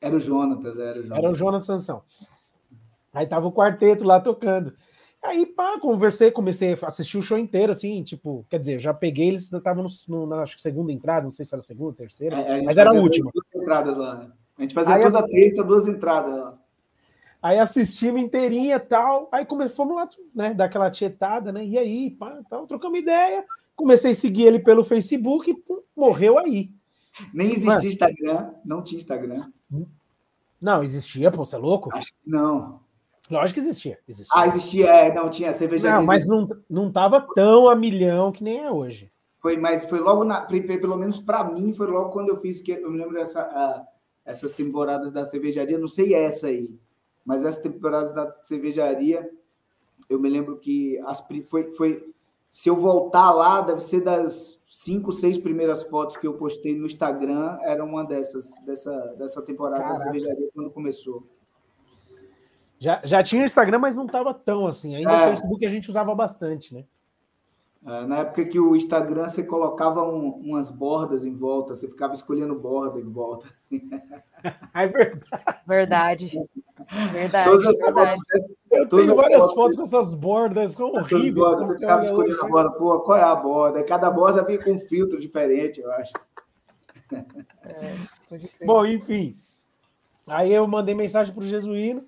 Era 0.00 0.16
o 0.16 0.20
Jonatas, 0.20 0.78
era 0.78 0.98
o 0.98 1.02
Jonatas. 1.02 1.24
Era 1.24 1.32
o 1.32 1.34
Jonas 1.34 1.64
Sansão. 1.64 2.02
Aí 3.12 3.26
tava 3.26 3.46
o 3.46 3.52
quarteto 3.52 4.04
lá 4.04 4.20
tocando. 4.20 4.74
Aí, 5.22 5.44
pá, 5.44 5.78
conversei, 5.80 6.30
comecei 6.30 6.72
a 6.72 6.86
assistir 6.86 7.18
o 7.18 7.22
show 7.22 7.38
inteiro, 7.38 7.72
assim, 7.72 8.02
tipo, 8.02 8.46
quer 8.48 8.58
dizer, 8.58 8.78
já 8.78 8.94
peguei 8.94 9.28
eles, 9.28 9.50
estavam 9.50 9.86
na 10.28 10.42
acho, 10.42 10.58
segunda 10.60 10.92
entrada, 10.92 11.24
não 11.24 11.32
sei 11.32 11.44
se 11.44 11.52
era 11.52 11.60
a 11.60 11.64
segunda, 11.64 11.94
terceira, 11.94 12.36
é, 12.36 12.62
mas 12.62 12.78
era 12.78 12.90
a 12.90 12.92
última. 12.92 13.30
Duas 13.32 13.62
entradas 13.62 13.96
lá, 13.96 14.14
né? 14.14 14.30
A 14.58 14.62
gente 14.62 14.74
fazia 14.74 14.94
aí, 14.94 15.02
toda 15.02 15.26
terça, 15.26 15.64
duas 15.64 15.86
entradas 15.86 16.34
lá. 16.34 16.58
Aí 17.42 17.58
assistimos 17.58 18.20
inteirinha 18.20 18.76
e 18.76 18.80
tal. 18.80 19.28
Aí 19.30 19.46
fomos 19.68 19.96
lá, 19.96 20.08
né? 20.34 20.54
Dar 20.54 20.64
aquela 20.64 20.90
tietada, 20.90 21.52
né? 21.52 21.64
E 21.64 21.78
aí, 21.78 22.10
pá, 22.10 22.40
tal, 22.48 22.66
trocamos 22.66 22.98
ideia. 22.98 23.44
Comecei 23.74 24.12
a 24.12 24.14
seguir 24.14 24.44
ele 24.44 24.58
pelo 24.58 24.82
Facebook 24.82 25.50
e 25.50 25.54
pum, 25.54 25.82
morreu 25.94 26.38
aí. 26.38 26.70
Nem 27.32 27.48
existia 27.48 27.72
Mano, 27.72 27.86
Instagram, 27.86 28.50
não 28.64 28.82
tinha 28.82 28.98
Instagram. 28.98 29.50
Não, 30.60 30.82
existia, 30.82 31.30
pô, 31.30 31.44
você 31.44 31.56
é 31.56 31.58
louco? 31.58 31.90
Acho 31.94 32.08
que 32.08 32.30
não. 32.30 32.80
Lógico 33.30 33.60
que 33.60 33.66
existia. 33.66 33.98
existia. 34.08 34.32
Ah, 34.34 34.46
existia, 34.46 34.86
é, 34.86 35.14
não 35.14 35.28
tinha 35.28 35.52
cervejaria. 35.52 35.98
Não, 35.98 36.06
mas 36.06 36.26
não, 36.28 36.48
não 36.68 36.92
tava 36.92 37.20
tão 37.34 37.68
a 37.68 37.74
milhão 37.74 38.32
que 38.32 38.42
nem 38.42 38.60
é 38.60 38.70
hoje. 38.70 39.10
Foi, 39.40 39.56
mas 39.56 39.84
foi 39.84 40.00
logo 40.00 40.24
na, 40.24 40.40
pelo 40.42 40.96
menos 40.96 41.18
para 41.20 41.44
mim, 41.44 41.72
foi 41.72 41.86
logo 41.86 42.10
quando 42.10 42.30
eu 42.30 42.36
fiz 42.36 42.60
que 42.60 42.72
eu 42.72 42.90
me 42.90 42.98
lembro 42.98 43.14
dessa. 43.14 43.86
Essas 44.26 44.52
temporadas 44.52 45.12
da 45.12 45.24
cervejaria, 45.30 45.78
não 45.78 45.88
sei 45.88 46.12
essa 46.12 46.48
aí, 46.48 46.76
mas 47.24 47.44
essas 47.44 47.62
temporadas 47.62 48.12
da 48.12 48.30
cervejaria, 48.42 49.30
eu 50.08 50.18
me 50.20 50.28
lembro 50.28 50.58
que 50.58 50.98
as, 51.06 51.24
foi, 51.48 51.70
foi. 51.70 52.12
Se 52.50 52.68
eu 52.68 52.76
voltar 52.76 53.32
lá, 53.32 53.60
deve 53.60 53.80
ser 53.80 54.00
das 54.02 54.60
cinco, 54.66 55.12
seis 55.12 55.38
primeiras 55.38 55.84
fotos 55.84 56.16
que 56.16 56.26
eu 56.26 56.34
postei 56.34 56.76
no 56.76 56.86
Instagram, 56.86 57.58
era 57.62 57.84
uma 57.84 58.04
dessas, 58.04 58.50
dessa, 58.64 58.92
dessa 59.18 59.42
temporada 59.42 59.82
Caraca. 59.82 59.98
da 59.98 60.04
cervejaria 60.04 60.50
quando 60.52 60.70
começou. 60.70 61.26
Já, 62.78 63.00
já 63.04 63.22
tinha 63.22 63.44
Instagram, 63.44 63.78
mas 63.78 63.96
não 63.96 64.06
estava 64.06 64.34
tão 64.34 64.66
assim. 64.66 64.94
Ainda 64.96 65.12
é. 65.12 65.26
o 65.26 65.30
Facebook 65.30 65.64
a 65.64 65.70
gente 65.70 65.88
usava 65.88 66.14
bastante, 66.14 66.74
né? 66.74 66.84
É, 67.86 68.04
na 68.04 68.18
época 68.18 68.44
que 68.44 68.58
o 68.58 68.74
Instagram 68.74 69.28
você 69.28 69.44
colocava 69.44 70.02
um, 70.02 70.30
umas 70.30 70.70
bordas 70.72 71.24
em 71.24 71.32
volta, 71.32 71.76
você 71.76 71.86
ficava 71.86 72.14
escolhendo 72.14 72.54
borda 72.56 73.00
em 73.00 73.08
volta. 73.08 73.48
É 74.74 74.86
verdade. 74.86 75.56
Verdade. 75.66 76.40
Verdade. 77.10 77.50
Todas 77.50 77.78
verdade. 77.80 78.16
Fotos, 78.16 78.56
eu 78.70 78.88
tenho 78.88 79.16
várias 79.16 79.40
fotos, 79.40 79.54
fotos 79.56 79.76
com 79.76 79.82
essas 79.82 80.14
bordas 80.14 80.72
são 80.72 80.86
horríveis. 80.92 81.34
Bordas, 81.34 81.66
você 81.66 81.78
ficava 81.80 82.04
escolhendo 82.04 82.44
a 82.44 82.48
borda. 82.48 82.70
Pô, 82.72 83.00
qual 83.00 83.18
é 83.18 83.22
a 83.24 83.34
borda? 83.34 83.82
Cada 83.82 84.08
borda 84.08 84.44
vinha 84.44 84.62
com 84.62 84.72
um 84.74 84.78
filtro 84.78 85.18
diferente, 85.18 85.80
eu 85.80 85.90
acho. 85.90 86.12
É, 87.64 87.96
Bom, 88.64 88.86
enfim. 88.86 89.36
Aí 90.28 90.52
eu 90.52 90.64
mandei 90.68 90.94
mensagem 90.94 91.34
para 91.34 91.42
o 91.42 91.48
Jesuíno 91.48 92.04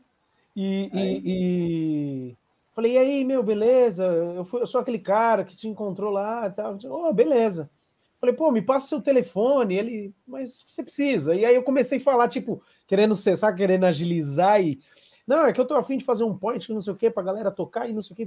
e, 0.55 0.91
e, 0.93 1.23
e 1.25 2.37
Falei, 2.79 2.93
e 2.93 2.99
aí, 2.99 3.25
meu, 3.25 3.43
beleza? 3.43 4.05
Eu, 4.07 4.45
fui, 4.45 4.63
eu 4.63 4.67
sou 4.69 4.81
aquele 4.81 5.01
cara 5.01 5.43
que 5.43 5.57
te 5.57 5.67
encontrou 5.67 6.13
lá 6.13 6.47
e 6.47 6.51
tal. 6.53 6.79
Oh, 6.85 7.13
beleza. 7.13 7.69
Falei, 8.21 8.33
pô, 8.33 8.53
me 8.53 8.63
passa 8.63 8.87
seu 8.87 9.03
telefone. 9.03 9.77
Ele, 9.77 10.15
mas 10.25 10.63
você 10.65 10.85
precisa. 10.85 11.35
E 11.35 11.45
aí 11.45 11.57
eu 11.57 11.65
comecei 11.65 11.99
a 11.99 12.01
falar, 12.01 12.29
tipo, 12.29 12.63
querendo 12.87 13.17
cessar, 13.17 13.53
querendo 13.57 13.83
agilizar 13.83 14.63
e. 14.63 14.79
Não, 15.27 15.45
é 15.45 15.53
que 15.53 15.61
eu 15.61 15.65
tô 15.65 15.75
afim 15.75 15.99
de 15.99 16.05
fazer 16.05 16.23
um 16.23 16.39
point, 16.39 16.73
não 16.73 16.81
sei 16.81 16.93
o 16.93 16.97
quê, 16.97 17.11
pra 17.11 17.21
galera 17.21 17.51
tocar 17.51 17.91
e 17.91 17.93
não 17.93 18.01
sei 18.01 18.15
o 18.15 18.17
quê. 18.17 18.25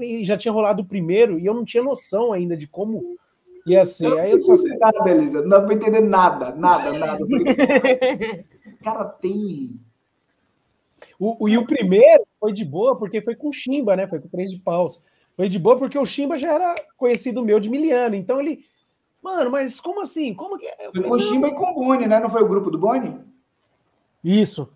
E 0.00 0.24
já 0.24 0.38
tinha 0.38 0.52
rolado 0.52 0.80
o 0.80 0.86
primeiro 0.86 1.38
e 1.38 1.44
eu 1.44 1.52
não 1.52 1.62
tinha 1.62 1.82
noção 1.82 2.32
ainda 2.32 2.56
de 2.56 2.66
como 2.66 3.18
ia 3.66 3.84
ser. 3.84 4.06
Eu 4.06 4.18
aí 4.18 4.30
eu 4.30 4.40
só. 4.40 4.54
Nada, 4.80 5.04
Beleza, 5.04 5.42
não 5.42 5.60
vou 5.60 5.72
entender 5.72 6.00
nada, 6.00 6.54
nada, 6.54 6.98
nada. 6.98 7.26
cara, 8.82 9.04
tem 9.04 9.78
o, 11.20 11.44
o, 11.44 11.46
e 11.46 11.58
o 11.58 11.66
primeiro 11.66 12.24
foi 12.42 12.52
de 12.52 12.64
boa 12.64 12.98
porque 12.98 13.22
foi 13.22 13.36
com 13.36 13.50
o 13.50 13.52
Chimba, 13.52 13.94
né? 13.94 14.08
Foi 14.08 14.18
com 14.18 14.26
três 14.26 14.50
de 14.50 14.58
paus. 14.58 15.00
Foi 15.36 15.48
de 15.48 15.60
boa 15.60 15.78
porque 15.78 15.96
o 15.96 16.04
Chimba 16.04 16.36
já 16.36 16.52
era 16.52 16.74
conhecido 16.96 17.44
meu 17.44 17.60
de 17.60 17.70
miliano. 17.70 18.16
Então 18.16 18.40
ele. 18.40 18.66
Mano, 19.22 19.52
mas 19.52 19.78
como 19.78 20.00
assim? 20.00 20.34
Como 20.34 20.58
que. 20.58 20.66
É? 20.66 20.90
foi 20.92 21.04
com 21.04 21.14
o 21.14 21.20
Chimba 21.20 21.46
e 21.46 21.54
com 21.54 21.70
o 21.70 21.74
Boni, 21.74 22.08
né? 22.08 22.18
Não 22.18 22.28
foi 22.28 22.42
o 22.42 22.48
grupo 22.48 22.68
do 22.68 22.78
Boni? 22.78 23.16
Isso. 24.24 24.72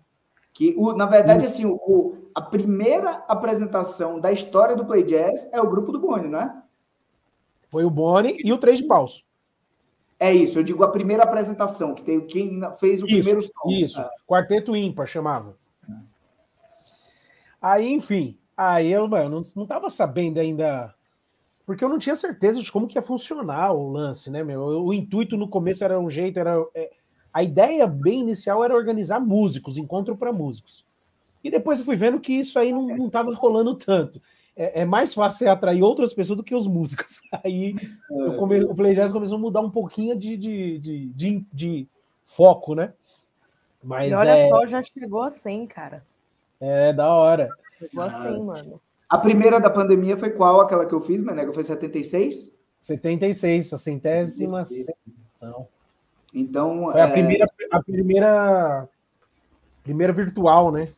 Que, 0.53 0.73
o, 0.77 0.93
na 0.93 1.05
verdade, 1.05 1.43
Isso. 1.43 1.53
assim, 1.53 1.65
o, 1.65 2.15
a 2.33 2.41
primeira 2.41 3.25
apresentação 3.27 4.17
da 4.17 4.31
história 4.31 4.73
do 4.73 4.85
Play 4.85 5.03
Jazz 5.03 5.45
é 5.51 5.61
o 5.61 5.69
grupo 5.69 5.91
do 5.91 5.99
Boni, 5.99 6.29
não 6.29 6.39
é? 6.39 6.63
Foi 7.67 7.83
o 7.83 7.89
Boni 7.89 8.37
e 8.43 8.53
o 8.53 8.57
Três 8.57 8.79
de 8.79 8.85
Paus. 8.85 9.25
É 10.17 10.33
isso, 10.33 10.57
eu 10.57 10.63
digo 10.63 10.83
a 10.83 10.87
primeira 10.87 11.23
apresentação, 11.23 11.93
que 11.93 12.01
tem 12.01 12.25
quem 12.25 12.61
fez 12.79 13.03
o 13.03 13.05
isso, 13.05 13.15
primeiro 13.17 13.41
som. 13.41 13.69
Isso, 13.69 14.01
é. 14.01 14.09
Quarteto 14.25 14.75
Ímpar 14.75 15.05
chamava. 15.05 15.55
Aí, 17.61 17.91
enfim, 17.91 18.37
aí 18.55 18.91
eu, 18.91 19.07
mano, 19.07 19.29
não, 19.29 19.41
não 19.55 19.65
tava 19.65 19.89
sabendo 19.89 20.39
ainda. 20.39 20.93
Porque 21.65 21.83
eu 21.83 21.89
não 21.89 21.97
tinha 21.97 22.15
certeza 22.15 22.61
de 22.61 22.71
como 22.71 22.87
que 22.87 22.97
ia 22.97 23.01
funcionar 23.01 23.73
o 23.73 23.89
lance, 23.89 24.29
né, 24.29 24.43
meu? 24.43 24.61
O 24.61 24.93
intuito 24.93 25.35
no 25.35 25.49
começo 25.49 25.83
era 25.83 25.99
um 25.99 26.09
jeito, 26.09 26.39
era. 26.39 26.55
É, 26.73 26.91
a 27.33 27.43
ideia 27.43 27.85
bem 27.85 28.21
inicial 28.21 28.63
era 28.63 28.75
organizar 28.75 29.19
músicos, 29.19 29.77
encontro 29.77 30.15
para 30.15 30.33
músicos. 30.33 30.85
E 31.43 31.51
depois 31.51 31.79
eu 31.79 31.85
fui 31.85 31.95
vendo 31.95 32.19
que 32.19 32.33
isso 32.33 32.57
aí 32.57 32.71
não, 32.71 32.87
não 32.87 33.09
tava 33.09 33.33
rolando 33.33 33.75
tanto. 33.75 34.21
É, 34.55 34.81
é, 34.81 34.85
mais 34.85 35.13
fácil 35.13 35.39
você 35.39 35.47
atrair 35.47 35.83
outras 35.83 36.13
pessoas 36.13 36.37
do 36.37 36.43
que 36.43 36.55
os 36.55 36.65
músicos. 36.65 37.21
Aí 37.43 37.75
come, 38.39 38.63
o 38.63 38.73
Play 38.73 38.95
Jazz 38.95 39.11
começou 39.11 39.37
a 39.37 39.39
mudar 39.39 39.61
um 39.61 39.69
pouquinho 39.69 40.17
de, 40.17 40.35
de, 40.35 40.79
de, 40.79 41.05
de, 41.09 41.45
de 41.53 41.87
foco, 42.25 42.73
né? 42.73 42.91
Mas 43.83 44.11
e 44.11 44.15
olha 44.15 44.31
é... 44.31 44.49
só, 44.49 44.65
já 44.65 44.81
chegou 44.81 45.21
a 45.21 45.29
100, 45.29 45.67
cara. 45.67 46.03
É, 46.59 46.93
da 46.93 47.07
hora. 47.13 47.49
Chegou 47.77 48.03
a 48.03 48.11
100, 48.11 48.43
mano. 48.43 48.81
A 49.09 49.17
primeira 49.17 49.59
da 49.59 49.69
pandemia 49.69 50.17
foi 50.17 50.31
qual? 50.31 50.59
Aquela 50.59 50.85
que 50.85 50.93
eu 50.93 50.99
fiz, 50.99 51.23
Menega? 51.23 51.53
Foi 51.53 51.63
76? 51.63 52.51
76, 52.79 53.73
a 53.73 53.77
centésima 53.77 54.65
sessão. 54.65 55.67
Então. 56.33 56.91
Foi 56.91 56.99
é... 56.99 57.03
a 57.03 57.11
primeira, 57.11 57.47
a 57.71 57.83
primeira. 57.83 58.89
Primeira 59.83 60.11
virtual, 60.11 60.71
né? 60.71 60.89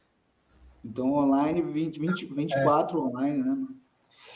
Então, 0.84 1.14
online, 1.14 1.62
20, 1.62 2.00
20, 2.00 2.26
24 2.26 2.98
é. 2.98 3.02
online, 3.02 3.44
né? 3.44 3.68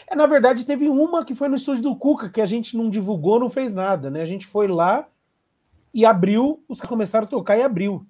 É, 0.08 0.16
na 0.16 0.28
verdade, 0.28 0.66
teve 0.66 0.88
uma 0.88 1.26
que 1.26 1.34
foi 1.34 1.48
no 1.48 1.56
estúdio 1.56 1.84
do 1.84 1.96
Cuca, 1.96 2.30
que 2.30 2.42
a 2.42 2.46
gente 2.46 2.78
não 2.78 2.90
divulgou, 2.90 3.40
não 3.40 3.50
fez 3.50 3.74
nada, 3.74 4.12
né? 4.12 4.22
A 4.22 4.26
gente 4.26 4.46
foi 4.46 4.68
lá 4.68 5.08
e 5.94 6.06
abriu, 6.06 6.64
os 6.68 6.80
que 6.80 6.88
começaram 6.88 7.26
a 7.26 7.30
tocar 7.30 7.58
e 7.58 7.64
abriu. 7.64 8.06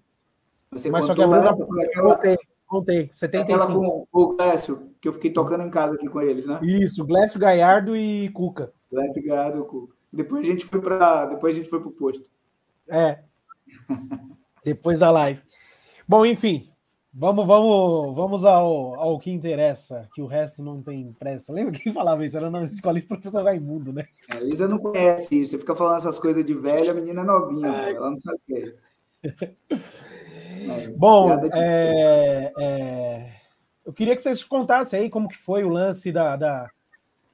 Você 0.72 0.90
Mas 0.90 1.06
só 1.06 1.14
que 1.14 1.22
essa, 1.22 1.30
na... 1.30 1.50
aquela... 1.84 2.20
Contei, 2.74 3.08
75. 3.14 4.08
Com 4.10 4.20
o 4.20 4.36
Glécio, 4.36 4.90
que 5.00 5.08
eu 5.08 5.14
fiquei 5.14 5.32
tocando 5.32 5.64
em 5.64 5.70
casa 5.70 5.94
aqui 5.94 6.08
com 6.10 6.20
eles, 6.20 6.48
né? 6.48 6.60
Isso, 6.64 7.06
Glécio 7.06 7.40
Gaiardo 7.40 7.96
e 7.96 8.30
Cuca. 8.30 8.74
Glécio 8.92 9.24
Gaiardo 9.24 9.60
e 9.60 9.68
Cuca. 9.68 9.96
Depois 10.12 10.42
a 10.44 10.50
gente 10.50 10.66
foi 10.66 10.82
para, 10.82 11.28
depois 11.28 11.54
a 11.54 11.58
gente 11.60 11.70
foi 11.70 11.80
pro 11.80 11.92
posto. 11.92 12.28
É. 12.90 13.20
depois 14.66 14.98
da 14.98 15.12
live. 15.12 15.40
Bom, 16.08 16.26
enfim, 16.26 16.72
vamos, 17.14 17.46
vamos, 17.46 18.16
vamos 18.16 18.44
ao, 18.44 19.00
ao 19.00 19.20
que 19.20 19.30
interessa, 19.30 20.10
que 20.16 20.22
o 20.24 20.26
resto 20.26 20.64
não 20.64 20.82
tem 20.82 21.14
pressa. 21.14 21.54
Lembra 21.54 21.80
quem 21.80 21.94
falava 21.94 22.26
isso? 22.26 22.38
Era 22.38 22.50
na 22.50 22.64
escola 22.64 23.00
do 23.00 23.06
professor 23.06 23.44
Raimundo, 23.44 23.94
né? 23.94 24.08
A 24.32 24.38
Elisa 24.38 24.68
não 24.68 24.80
conhece 24.80 25.42
isso. 25.42 25.52
Você 25.52 25.60
fica 25.60 25.76
falando 25.76 25.98
essas 25.98 26.18
coisas 26.18 26.44
de 26.44 26.56
velha, 26.56 26.90
a 26.90 26.96
menina 26.96 27.22
é 27.22 27.24
novinha, 27.24 27.68
ela 27.68 28.10
não 28.10 28.18
sabe 28.18 28.38
o 28.38 28.42
que 28.48 28.76
é. 29.26 29.54
Bom, 30.96 31.32
é, 31.54 32.54
é, 32.60 33.32
eu 33.86 33.94
queria 33.94 34.16
que 34.16 34.22
vocês 34.22 34.44
contassem 34.44 35.02
aí 35.02 35.10
como 35.10 35.28
que 35.28 35.38
foi 35.38 35.64
o 35.64 35.70
lance 35.70 36.12
da, 36.12 36.36
da, 36.36 36.70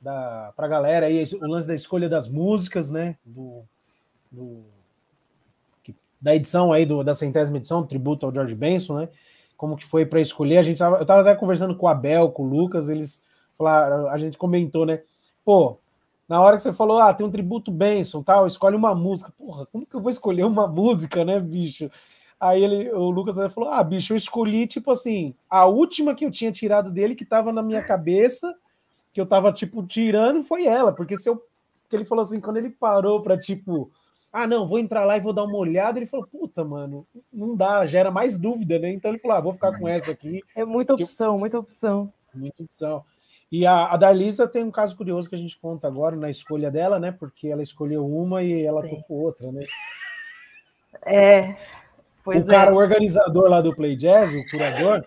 da 0.02 0.54
para 0.56 0.66
a 0.66 0.70
galera 0.70 1.06
aí, 1.06 1.24
o 1.42 1.48
lance 1.48 1.68
da 1.68 1.76
escolha 1.76 2.10
das 2.10 2.30
músicas, 2.30 2.92
né? 2.92 3.18
Do, 3.26 3.64
do 4.32 4.64
da 6.22 6.36
edição 6.36 6.74
aí 6.74 6.86
do, 6.86 7.04
da 7.04 7.16
centésima 7.16 7.58
edição, 7.58 7.86
tributo 7.86 8.26
ao 8.26 8.34
George 8.34 8.56
Benson, 8.56 9.00
né? 9.00 9.10
Como 9.56 9.78
que 9.78 9.86
foi 9.86 10.06
para 10.06 10.22
escolher? 10.22 10.58
A 10.58 10.64
gente 10.64 10.78
tava, 10.78 10.98
eu 10.98 11.02
estava 11.04 11.22
até 11.22 11.36
conversando 11.36 11.76
com 11.76 11.86
o 11.86 11.90
Abel, 11.90 12.32
com 12.32 12.44
o 12.44 12.50
Lucas, 12.50 12.90
eles 12.90 13.24
falaram, 13.58 14.08
a 14.10 14.18
gente 14.18 14.38
comentou, 14.38 14.86
né? 14.86 15.02
Pô, 15.46 15.78
na 16.28 16.42
hora 16.42 16.58
que 16.58 16.64
você 16.64 16.74
falou, 16.74 17.00
ah, 17.00 17.14
tem 17.14 17.26
um 17.26 17.32
tributo 17.32 17.72
Benson, 17.72 18.22
tal, 18.22 18.46
escolhe 18.48 18.76
uma 18.76 18.94
música. 18.94 19.34
Porra, 19.38 19.66
como 19.66 19.86
que 19.86 19.96
eu 19.96 20.02
vou 20.02 20.10
escolher 20.10 20.44
uma 20.46 20.68
música, 20.70 21.24
né, 21.26 21.40
bicho? 21.40 21.90
Aí 22.40 22.64
ele, 22.64 22.92
o 22.92 23.10
Lucas 23.10 23.36
falou: 23.54 23.70
Ah, 23.70 23.84
bicho, 23.84 24.14
eu 24.14 24.18
escolhi, 24.18 24.66
tipo 24.66 24.92
assim, 24.92 25.36
a 25.50 25.66
última 25.66 26.16
que 26.16 26.26
eu 26.26 26.32
tinha 26.32 26.52
tirado 26.52 26.92
dele, 26.92 27.16
que 27.16 27.26
tava 27.26 27.52
na 27.52 27.62
minha 27.62 27.84
cabeça, 27.84 28.56
que 29.12 29.20
eu 29.20 29.26
tava, 29.26 29.52
tipo, 29.52 29.86
tirando, 29.86 30.44
foi 30.44 30.66
ela. 30.66 30.94
Porque 30.94 31.18
se 31.18 31.30
eu. 31.30 31.44
Porque 31.84 31.96
ele 31.96 32.06
falou 32.06 32.22
assim, 32.22 32.40
quando 32.40 32.58
ele 32.58 32.70
parou 32.70 33.22
pra, 33.22 33.36
tipo, 33.36 33.92
ah, 34.32 34.46
não, 34.46 34.68
vou 34.68 34.78
entrar 34.78 35.06
lá 35.06 35.18
e 35.18 35.20
vou 35.20 35.34
dar 35.34 35.44
uma 35.44 35.58
olhada, 35.58 35.98
ele 35.98 36.06
falou, 36.06 36.28
puta, 36.28 36.64
mano, 36.64 37.06
não 37.34 37.56
dá, 37.56 37.84
gera 37.88 38.12
mais 38.12 38.38
dúvida, 38.38 38.78
né? 38.78 38.92
Então 38.92 39.10
ele 39.10 39.20
falou, 39.20 39.38
ah, 39.38 39.42
vou 39.42 39.54
ficar 39.54 39.78
com 39.78 39.88
essa 39.88 40.12
aqui. 40.12 40.44
É 40.56 40.64
muita 40.64 40.94
opção, 40.94 41.34
eu... 41.34 41.40
muita 41.40 41.58
opção. 41.58 42.14
Muita 42.34 42.64
opção. 42.64 43.04
E 43.52 43.66
a, 43.66 43.88
a 43.88 43.98
Darlisa 43.98 44.48
tem 44.48 44.64
um 44.64 44.70
caso 44.70 44.96
curioso 44.96 45.28
que 45.28 45.34
a 45.34 45.40
gente 45.40 45.58
conta 45.60 45.88
agora 45.88 46.16
na 46.16 46.30
escolha 46.30 46.70
dela, 46.70 47.00
né? 47.00 47.12
Porque 47.12 47.48
ela 47.48 47.64
escolheu 47.64 48.06
uma 48.06 48.44
e 48.44 48.62
ela 48.64 48.84
Sim. 48.84 48.90
tocou 48.90 49.22
outra, 49.22 49.52
né? 49.52 49.66
É, 51.04 51.56
Pois 52.32 52.44
o 52.44 52.48
cara, 52.48 52.72
é. 52.72 52.74
o 52.74 52.78
organizador 52.78 53.50
lá 53.50 53.62
do 53.62 53.76
Play 53.76 53.96
Jazz, 53.96 54.34
o 54.34 54.50
curador. 54.52 55.04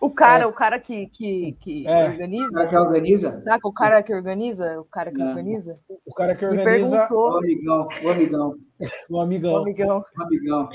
O 0.00 0.10
cara, 0.10 0.44
é. 0.44 0.46
o 0.46 0.52
cara 0.52 0.78
que, 0.78 1.06
que, 1.06 1.56
que 1.60 1.86
é. 1.86 2.08
organiza. 2.08 2.48
O 2.48 2.52
cara 2.52 2.68
que 2.68 2.76
organiza? 2.76 3.40
Saca? 3.40 3.68
O 3.68 3.72
cara 3.72 4.02
que 4.02 4.14
organiza? 4.14 4.80
O 4.80 4.84
cara 4.84 5.12
que 5.12 5.22
é. 5.22 5.24
organiza? 5.24 5.78
O 6.04 6.14
cara 6.14 6.34
que 6.34 6.44
organiza. 6.44 7.08
O 7.10 7.38
amigão, 7.38 7.88
o 8.02 8.08
amigão. 8.10 8.54
O 9.08 9.20
amigão. 9.20 9.54
O 9.54 9.58
amigão. 9.58 10.04
O 10.18 10.22
amigão. 10.22 10.68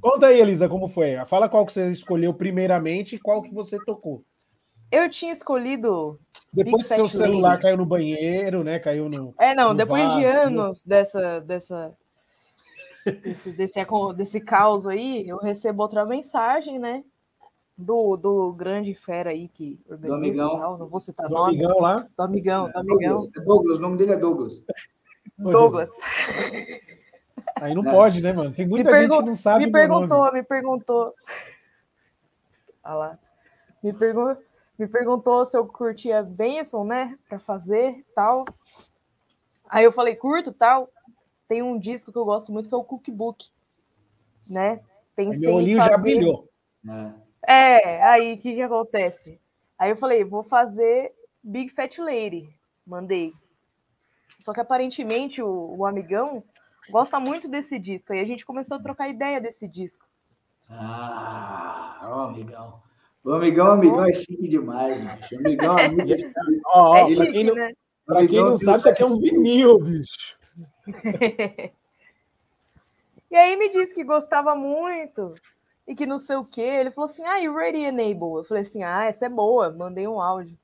Conta 0.00 0.28
aí, 0.28 0.40
Elisa, 0.40 0.68
como 0.68 0.88
foi? 0.88 1.16
Fala 1.26 1.48
qual 1.48 1.66
que 1.66 1.72
você 1.72 1.88
escolheu 1.88 2.32
primeiramente 2.32 3.16
e 3.16 3.18
qual 3.18 3.42
que 3.42 3.52
você 3.52 3.76
tocou. 3.84 4.22
Eu 4.90 5.08
tinha 5.08 5.32
escolhido. 5.32 6.18
Depois 6.52 6.86
que 6.86 6.94
seu 6.94 7.08
celular 7.08 7.60
caiu 7.60 7.76
no 7.76 7.86
banheiro, 7.86 8.62
né? 8.62 8.78
Caiu 8.78 9.08
no. 9.08 9.34
É, 9.38 9.54
não, 9.54 9.70
no 9.70 9.76
depois 9.76 10.02
vaso, 10.02 10.20
de 10.20 10.26
anos 10.26 10.84
dessa, 10.84 11.40
dessa 11.40 11.92
desse, 13.04 13.52
desse, 13.52 13.86
desse 14.16 14.40
caos 14.40 14.86
aí, 14.86 15.28
eu 15.28 15.38
recebo 15.38 15.82
outra 15.82 16.04
mensagem, 16.04 16.78
né? 16.78 17.04
Do, 17.76 18.16
do 18.16 18.52
grande 18.52 18.94
fera 18.94 19.30
aí 19.30 19.48
que 19.48 19.80
organiza 19.88 20.08
do 20.08 20.14
amigão. 20.14 20.58
Tal, 20.58 20.78
não 20.78 20.86
vou 20.86 21.00
citar 21.00 21.28
do 21.28 21.34
nome. 21.34 21.54
amigão 21.54 21.80
lá? 21.80 22.06
Do 22.16 22.22
amigão, 22.22 22.70
do 22.70 22.78
amigão. 22.78 23.16
Douglas, 23.16 23.36
é 23.36 23.40
Douglas, 23.40 23.78
o 23.78 23.82
nome 23.82 23.96
dele 23.96 24.12
é 24.12 24.16
Douglas. 24.16 24.64
Douglas. 25.38 25.90
Aí 27.56 27.74
não, 27.74 27.82
não, 27.82 27.90
pode, 27.90 28.22
né, 28.22 28.32
mano? 28.32 28.52
Tem 28.52 28.66
muita 28.66 28.94
gente 28.94 29.16
que 29.16 29.22
não 29.22 29.34
sabe. 29.34 29.66
Me 29.66 29.72
perguntou, 29.72 30.18
nome. 30.18 30.32
me 30.32 30.42
perguntou. 30.42 31.14
Olha 32.84 32.94
lá. 32.94 33.18
Me, 33.82 33.92
pergun 33.94 34.36
me 34.78 34.86
perguntou 34.86 35.44
se 35.46 35.56
eu 35.56 35.66
curtia 35.66 36.22
Benson, 36.22 36.84
né? 36.84 37.18
Pra 37.28 37.38
fazer 37.38 38.04
tal. 38.14 38.44
Aí 39.68 39.84
eu 39.84 39.92
falei, 39.92 40.16
curto 40.16 40.52
tal 40.52 40.90
tem 41.50 41.62
um 41.62 41.76
disco 41.76 42.12
que 42.12 42.16
eu 42.16 42.24
gosto 42.24 42.52
muito 42.52 42.68
que 42.68 42.74
é 42.76 42.78
o 42.78 42.84
Cookbook, 42.84 43.44
né? 44.48 44.80
Pensei 45.16 45.48
meu 45.48 45.56
olhinho 45.56 45.78
fazer... 45.78 45.90
já 45.90 45.98
brilhou. 45.98 46.48
É, 47.44 47.96
é 47.96 48.04
aí 48.04 48.34
o 48.34 48.38
que, 48.38 48.54
que 48.54 48.62
acontece? 48.62 49.40
Aí 49.76 49.90
eu 49.90 49.96
falei, 49.96 50.22
vou 50.22 50.44
fazer 50.44 51.12
Big 51.42 51.70
Fat 51.70 51.98
Lady. 51.98 52.56
Mandei. 52.86 53.32
Só 54.38 54.52
que 54.52 54.60
aparentemente 54.60 55.42
o, 55.42 55.74
o 55.76 55.84
amigão 55.84 56.44
gosta 56.88 57.18
muito 57.18 57.48
desse 57.48 57.80
disco. 57.80 58.12
Aí 58.12 58.20
a 58.20 58.24
gente 58.24 58.46
começou 58.46 58.76
a 58.76 58.80
trocar 58.80 59.08
ideia 59.08 59.40
desse 59.40 59.66
disco. 59.66 60.06
Ah, 60.68 61.98
ó, 62.04 62.20
amigão. 62.28 62.80
O 63.24 63.32
amigão, 63.32 63.72
amigão 63.72 64.04
é 64.04 64.12
chique 64.12 64.46
demais, 64.46 65.00
bicho. 65.00 65.34
O 65.34 65.38
amigão 65.40 65.78
é 65.80 65.88
muito 65.88 66.06
chique. 66.16 66.60
Ó, 66.66 66.96
é 66.96 67.12
pra 67.16 67.26
quem 67.26 67.42
não, 67.42 67.54
né? 67.56 67.72
pra 68.06 68.24
quem 68.24 68.40
não 68.40 68.56
sabe, 68.56 68.78
isso 68.78 68.88
aqui 68.88 69.02
é 69.02 69.06
um 69.06 69.18
vinil, 69.18 69.80
bicho. 69.80 70.39
E 73.30 73.36
aí 73.36 73.56
me 73.56 73.70
disse 73.70 73.94
que 73.94 74.04
gostava 74.04 74.54
muito 74.54 75.34
e 75.86 75.94
que 75.94 76.06
não 76.06 76.18
sei 76.18 76.36
o 76.36 76.44
que. 76.44 76.60
Ele 76.60 76.90
falou 76.92 77.10
assim: 77.10 77.24
ah, 77.24 77.38
you 77.38 77.54
ready 77.54 77.78
enable? 77.78 78.38
Eu 78.38 78.44
falei 78.44 78.62
assim: 78.62 78.84
ah, 78.84 79.04
essa 79.04 79.26
é 79.26 79.28
boa. 79.28 79.70
Mandei 79.70 80.06
um 80.06 80.20
áudio. 80.20 80.56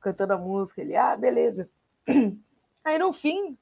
cantando 0.00 0.34
a 0.34 0.38
música. 0.38 0.82
Ele, 0.82 0.94
ah, 0.94 1.16
beleza. 1.16 1.68
Aí 2.84 2.98
no 2.98 3.12
fim, 3.12 3.56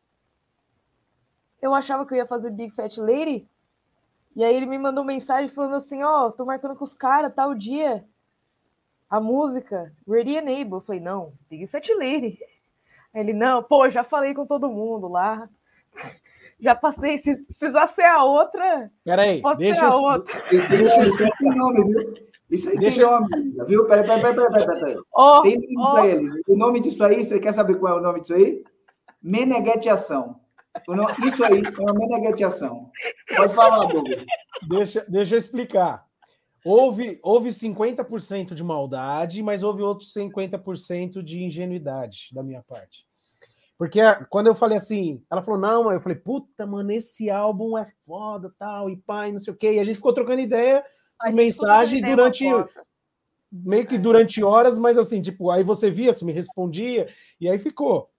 eu 1.63 1.75
achava 1.75 2.05
que 2.05 2.13
eu 2.13 2.19
ia 2.19 2.27
fazer 2.27 2.51
Big 2.51 2.75
Fat 2.75 2.97
Lady. 2.99 3.49
E 4.35 4.45
aí 4.45 4.55
ele 4.55 4.67
me 4.67 4.77
mandou 4.77 5.03
mensagem 5.03 5.49
falando 5.49 5.77
assim: 5.77 6.03
Ó, 6.03 6.27
oh, 6.27 6.33
tô 6.33 6.45
marcando 6.45 6.77
com 6.77 6.85
os 6.85 6.93
caras 6.93 7.35
tal 7.35 7.55
dia. 7.55 8.05
A 9.09 9.21
música, 9.21 9.93
Ready 10.07 10.39
and 10.39 10.61
Able. 10.61 10.75
Eu 10.75 10.81
falei: 10.81 11.01
Não, 11.01 11.33
Big 11.49 11.67
Fat 11.69 11.89
Lady. 11.91 12.39
Aí 13.15 13.21
ele: 13.21 13.33
Não, 13.33 13.63
pô, 13.63 13.89
já 13.89 14.05
falei 14.05 14.35
com 14.35 14.45
todo 14.45 14.69
mundo 14.69 15.09
lá. 15.09 15.49
Já 16.61 16.75
passei. 16.75 17.19
Se 17.19 17.37
precisar 17.37 17.87
ser 17.89 18.05
a 18.05 18.25
outra. 18.25 18.91
Peraí, 19.05 19.43
pode 19.43 19.59
deixa 19.59 19.81
ser 19.81 19.87
a 19.87 19.99
eu. 19.99 20.03
outra. 20.03 20.43
Deixa 20.69 21.03
isso 21.05 21.23
aí 21.23 21.31
tem 21.39 21.51
nome, 21.51 21.85
viu? 21.85 22.15
Isso 22.49 22.69
aí 22.71 22.79
Deixa 22.79 23.01
tem 23.01 23.11
nome, 23.11 23.67
viu? 23.67 23.87
Peraí, 23.87 24.07
peraí, 24.07 24.21
peraí, 24.21 24.35
peraí, 24.35 24.67
peraí. 24.67 24.81
peraí. 24.81 24.97
Ó, 25.13 25.43
Tem 25.43 25.57
nome 25.59 25.77
ó. 25.79 25.93
pra 25.93 26.07
ele. 26.07 26.43
O 26.49 26.57
nome 26.57 26.81
disso 26.81 27.05
aí, 27.05 27.25
você 27.25 27.41
quer 27.41 27.53
saber 27.53 27.75
qual 27.79 27.97
é 27.97 27.99
o 27.99 28.03
nome 28.03 28.21
disso 28.21 28.35
aí? 28.35 28.63
Menegueteação. 29.23 30.41
Isso 31.27 31.45
aí 31.45 31.63
é 31.65 31.81
uma 31.83 31.95
menegueteação. 31.95 32.91
Pode 33.37 33.55
falar, 33.55 33.87
Douglas. 33.87 34.25
Deixa, 34.69 35.05
deixa 35.09 35.35
eu 35.35 35.39
explicar. 35.39 36.05
Houve, 36.65 37.19
houve 37.23 37.51
50% 37.51 38.55
de 38.55 38.65
maldade, 38.65 39.43
mas 39.43 39.63
houve 39.63 39.83
outros 39.83 40.13
50% 40.13 41.23
de 41.23 41.43
ingenuidade 41.45 42.29
da 42.33 42.43
minha 42.43 42.63
parte. 42.63 43.06
Porque 43.79 44.01
quando 44.31 44.47
eu 44.47 44.55
falei 44.55 44.79
assim, 44.79 45.23
ela 45.31 45.43
falou, 45.43 45.61
não, 45.61 45.93
eu 45.93 46.01
falei, 46.01 46.17
puta, 46.17 46.67
mano, 46.67 46.91
esse 46.93 47.31
álbum 47.31 47.77
é 47.77 47.87
foda, 48.07 48.53
tal, 48.59 48.89
e 48.89 48.97
pai, 48.97 49.33
não 49.33 49.39
sei 49.39 49.53
o 49.53 49.57
quê. 49.57 49.75
E 49.75 49.81
a 49.81 49.85
gente 49.85 49.97
ficou 49.97 50.15
trocando 50.15 50.41
ideia, 50.41 50.85
mensagem 51.33 52.03
durante- 52.03 52.47
meio 53.53 53.87
que 53.87 53.99
durante 53.99 54.43
horas, 54.43 54.79
mas 54.79 54.97
assim, 54.99 55.21
tipo, 55.21 55.51
aí 55.51 55.63
você 55.63 55.91
via, 55.91 56.13
você 56.13 56.25
me 56.25 56.33
respondia, 56.33 57.07
e 57.41 57.49
aí 57.49 57.59
ficou. 57.59 58.11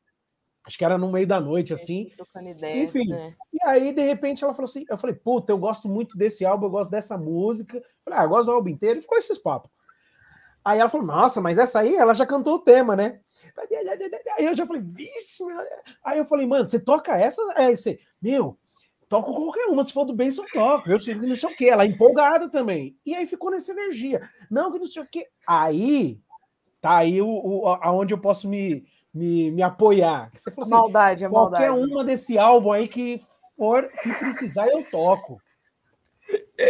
Acho 0.66 0.78
que 0.78 0.84
era 0.84 0.98
no 0.98 1.12
meio 1.12 1.26
da 1.26 1.40
noite, 1.40 1.74
assim. 1.74 2.12
ideia, 2.52 2.84
Enfim. 2.84 3.08
né? 3.08 3.34
E 3.54 3.64
aí, 3.66 3.94
de 3.94 4.02
repente, 4.02 4.44
ela 4.44 4.54
falou 4.54 4.70
assim: 4.70 4.84
eu 4.90 4.98
falei, 4.98 5.16
puta, 5.16 5.52
eu 5.54 5.58
gosto 5.58 5.88
muito 5.88 6.18
desse 6.18 6.46
álbum, 6.46 6.66
eu 6.66 6.72
gosto 6.72 6.92
dessa 6.92 7.18
música. 7.18 7.78
Eu 7.78 7.84
falei, 8.04 8.20
ah, 8.20 8.24
eu 8.24 8.30
gosto 8.30 8.46
do 8.48 8.52
álbum 8.52 8.70
inteiro, 8.70 9.00
e 9.00 9.02
ficou 9.02 9.18
esses 9.18 9.38
papos. 9.38 9.72
Aí 10.68 10.80
ela 10.82 10.90
falou, 10.90 11.08
nossa, 11.08 11.40
mas 11.40 11.58
essa 11.58 11.80
aí, 11.80 11.96
ela 11.96 12.14
já 12.14 12.26
cantou 12.26 12.56
o 12.56 12.60
tema, 12.60 12.94
né? 12.94 13.22
Aí 14.38 14.46
eu 14.46 14.54
já 14.54 14.68
falei, 14.68 14.82
vixe, 14.82 15.42
aí 16.04 16.18
eu 16.18 16.26
falei, 16.26 16.46
mano, 16.46 16.68
você 16.68 16.78
toca 16.78 17.18
essa? 17.18 17.42
Aí 17.56 17.78
você, 17.78 17.98
meu, 18.22 18.60
toco 19.08 19.34
qualquer 19.34 19.68
uma, 19.68 19.82
se 19.82 19.94
for 19.94 20.04
do 20.04 20.14
bem, 20.14 20.28
eu 20.28 20.46
toco. 20.52 20.90
Eu 20.90 21.00
sei 21.00 21.18
que 21.18 21.26
não 21.26 21.38
sei 21.38 21.54
o 21.54 21.56
quê. 21.56 21.70
Ela 21.70 21.86
empolgada 21.86 22.50
também. 22.50 22.98
E 23.06 23.16
aí 23.16 23.26
ficou 23.26 23.50
nessa 23.50 23.72
energia. 23.72 24.30
Não, 24.52 24.70
que 24.70 24.78
não 24.78 24.86
sei 24.86 25.04
o 25.04 25.08
quê. 25.10 25.28
Aí, 25.48 26.20
tá 26.82 26.98
aí 26.98 27.22
o, 27.22 27.30
o, 27.30 27.66
aonde 27.82 28.14
eu 28.14 28.20
posso 28.20 28.50
me, 28.50 28.84
me, 29.14 29.50
me 29.52 29.62
apoiar. 29.62 30.30
Você 30.36 30.52
falou 30.52 30.66
assim, 30.66 30.76
maldade, 30.76 31.24
a 31.24 31.30
qualquer 31.30 31.72
maldade. 31.72 31.94
uma 31.94 32.04
desse 32.04 32.38
álbum 32.38 32.74
aí 32.74 32.90
que 32.90 33.22
for 33.56 33.90
que 34.04 34.12
precisar 34.16 34.68
eu 34.68 34.84
toco. 34.92 35.42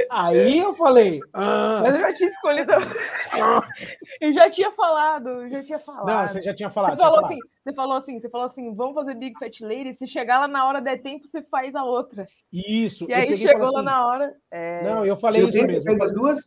Aí 0.09 0.59
eu 0.59 0.73
falei, 0.73 1.19
ah, 1.33 1.81
Mas 1.83 1.95
eu 1.95 1.99
já 2.01 2.13
tinha 2.13 2.29
escolhido. 2.29 2.71
eu 4.21 4.33
já 4.33 4.49
tinha 4.49 4.71
falado, 4.71 5.29
eu 5.29 5.49
já 5.49 5.63
tinha 5.63 5.79
falado. 5.79 6.05
não, 6.05 6.27
você 6.27 6.41
já 6.41 6.53
tinha 6.53 6.69
falado. 6.69 6.91
Você 6.91 6.97
tinha 6.97 7.07
falou 7.07 7.21
falado. 7.21 7.33
assim, 7.33 7.49
você 7.63 7.73
falou 7.73 7.97
assim, 7.97 8.19
você 8.19 8.29
falou 8.29 8.47
assim, 8.47 8.75
vamos 8.75 8.95
fazer 8.95 9.15
Big 9.15 9.37
Fat 9.39 9.61
Lady, 9.61 9.93
se 9.93 10.07
chegar 10.07 10.39
lá 10.39 10.47
na 10.47 10.65
hora 10.67 10.81
der 10.81 11.01
tempo, 11.01 11.27
você 11.27 11.41
faz 11.43 11.75
a 11.75 11.83
outra. 11.83 12.25
Isso. 12.51 13.05
E 13.09 13.11
eu 13.11 13.17
aí 13.17 13.31
e 13.31 13.37
chegou 13.37 13.53
falei 13.53 13.71
lá 13.71 13.79
assim, 13.79 13.85
na 13.85 14.07
hora. 14.07 14.35
é, 14.51 14.83
Não, 14.83 15.05
eu 15.05 15.15
falei 15.15 15.41
Deu 15.41 15.49
isso 15.49 15.67
mesmo. 15.67 15.89
Fez 15.89 16.01
as 16.01 16.13
duas? 16.13 16.37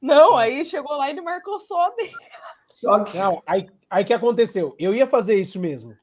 Não, 0.00 0.36
aí 0.36 0.64
chegou 0.64 0.96
lá 0.96 1.08
e 1.08 1.12
ele 1.12 1.20
marcou 1.20 1.60
só 1.60 1.86
a 1.86 1.90
dele. 1.90 2.12
Só 2.72 3.02
que. 3.02 3.16
Não, 3.16 3.42
aí, 3.46 3.66
aí 3.90 4.04
que 4.04 4.12
aconteceu? 4.12 4.74
Eu 4.78 4.94
ia 4.94 5.06
fazer 5.06 5.34
isso 5.34 5.58
mesmo. 5.58 5.96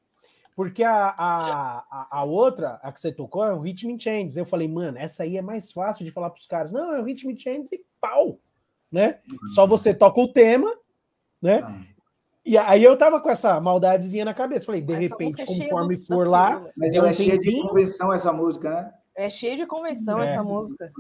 Porque 0.56 0.84
a, 0.84 1.10
a, 1.10 1.78
a, 1.92 2.08
a 2.20 2.24
outra, 2.24 2.80
a 2.82 2.92
que 2.92 3.02
você 3.02 3.12
tocou, 3.12 3.44
é 3.44 3.54
o 3.54 3.60
Rhythm 3.60 3.98
Changes. 4.00 4.38
Eu 4.38 4.46
falei, 4.46 4.68
mano, 4.68 4.98
essa 4.98 5.24
aí 5.24 5.38
é 5.38 5.42
mais 5.42 5.72
fácil 5.72 6.06
de 6.06 6.12
falar 6.12 6.30
pros 6.30 6.46
caras. 6.46 6.72
Não, 6.72 6.94
é 6.94 7.02
o 7.02 7.04
Rhythm 7.04 7.36
Changes 7.38 7.72
e 7.74 7.84
pau, 8.00 8.40
né? 8.90 9.20
Só 9.54 9.68
você 9.68 9.94
toca 9.94 10.22
o 10.22 10.32
tema, 10.32 10.74
né? 11.42 11.62
Ah, 11.62 11.82
E 12.46 12.58
aí 12.58 12.84
eu 12.84 12.98
tava 12.98 13.20
com 13.20 13.30
essa 13.30 13.60
maldadezinha 13.60 14.24
na 14.24 14.34
cabeça. 14.34 14.66
Falei, 14.66 14.82
de 14.82 14.94
Essa 14.94 15.02
repente, 15.02 15.42
é 15.42 15.46
conforme 15.46 15.98
for 15.98 16.26
lá, 16.26 16.52
pílulas. 16.52 16.74
Mas 16.78 16.94
ela 16.94 17.08
um 17.08 17.12
é 17.12 17.14
cheia 17.14 17.38
de 17.38 17.62
convenção, 17.62 18.14
essa 18.14 18.32
música, 18.32 18.70
né? 18.70 18.94
É 19.18 19.30
cheio 19.30 19.56
de 19.56 19.66
convenção 19.66 20.20
É. 20.22 20.34
essa 20.34 20.44
música. 20.44 20.92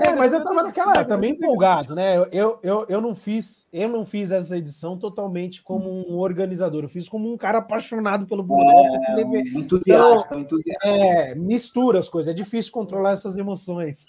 É, 0.00 0.14
mas 0.16 0.32
eu 0.32 0.42
tava 0.42 0.64
naquela 0.64 1.04
também 1.04 1.32
empolgado, 1.32 1.94
né? 1.94 2.16
Eu, 2.32 2.58
eu, 2.62 2.86
eu, 2.88 3.00
não 3.00 3.14
fiz, 3.14 3.68
eu 3.72 3.88
não 3.88 4.04
fiz 4.04 4.32
essa 4.32 4.56
edição 4.58 4.98
totalmente 4.98 5.62
como 5.62 5.88
um 5.88 6.18
organizador, 6.18 6.82
eu 6.82 6.88
fiz 6.88 7.08
como 7.08 7.32
um 7.32 7.36
cara 7.36 7.58
apaixonado 7.58 8.26
pelo 8.26 8.42
Blue 8.42 8.56
Nossa, 8.62 8.98
que 8.98 9.14
deve- 9.14 9.56
Um 9.56 9.60
entusiasta, 9.60 10.36
um 10.36 10.40
entusiasta. 10.40 10.88
é, 10.88 11.34
mistura 11.36 12.00
as 12.00 12.08
coisas, 12.08 12.32
é 12.32 12.36
difícil 12.36 12.72
controlar 12.72 13.12
essas 13.12 13.38
emoções. 13.38 14.06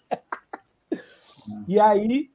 e 1.67 1.79
aí, 1.79 2.31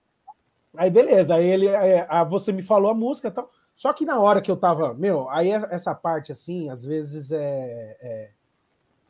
aí 0.77 0.91
beleza, 0.91 1.35
aí 1.35 1.45
ele, 1.47 1.67
é, 1.67 2.07
a- 2.09 2.23
você 2.25 2.53
me 2.53 2.63
falou 2.63 2.91
a 2.91 2.95
música 2.95 3.27
e 3.29 3.31
tal. 3.33 3.51
Só 3.75 3.93
que 3.93 4.05
na 4.05 4.21
hora 4.21 4.41
que 4.41 4.51
eu 4.51 4.57
tava, 4.57 4.95
meu, 4.95 5.29
aí 5.29 5.51
é- 5.51 5.67
essa 5.71 5.93
parte 5.93 6.31
assim, 6.31 6.69
às 6.71 6.85
vezes 6.85 7.33
é, 7.33 7.97
é- 8.01 8.31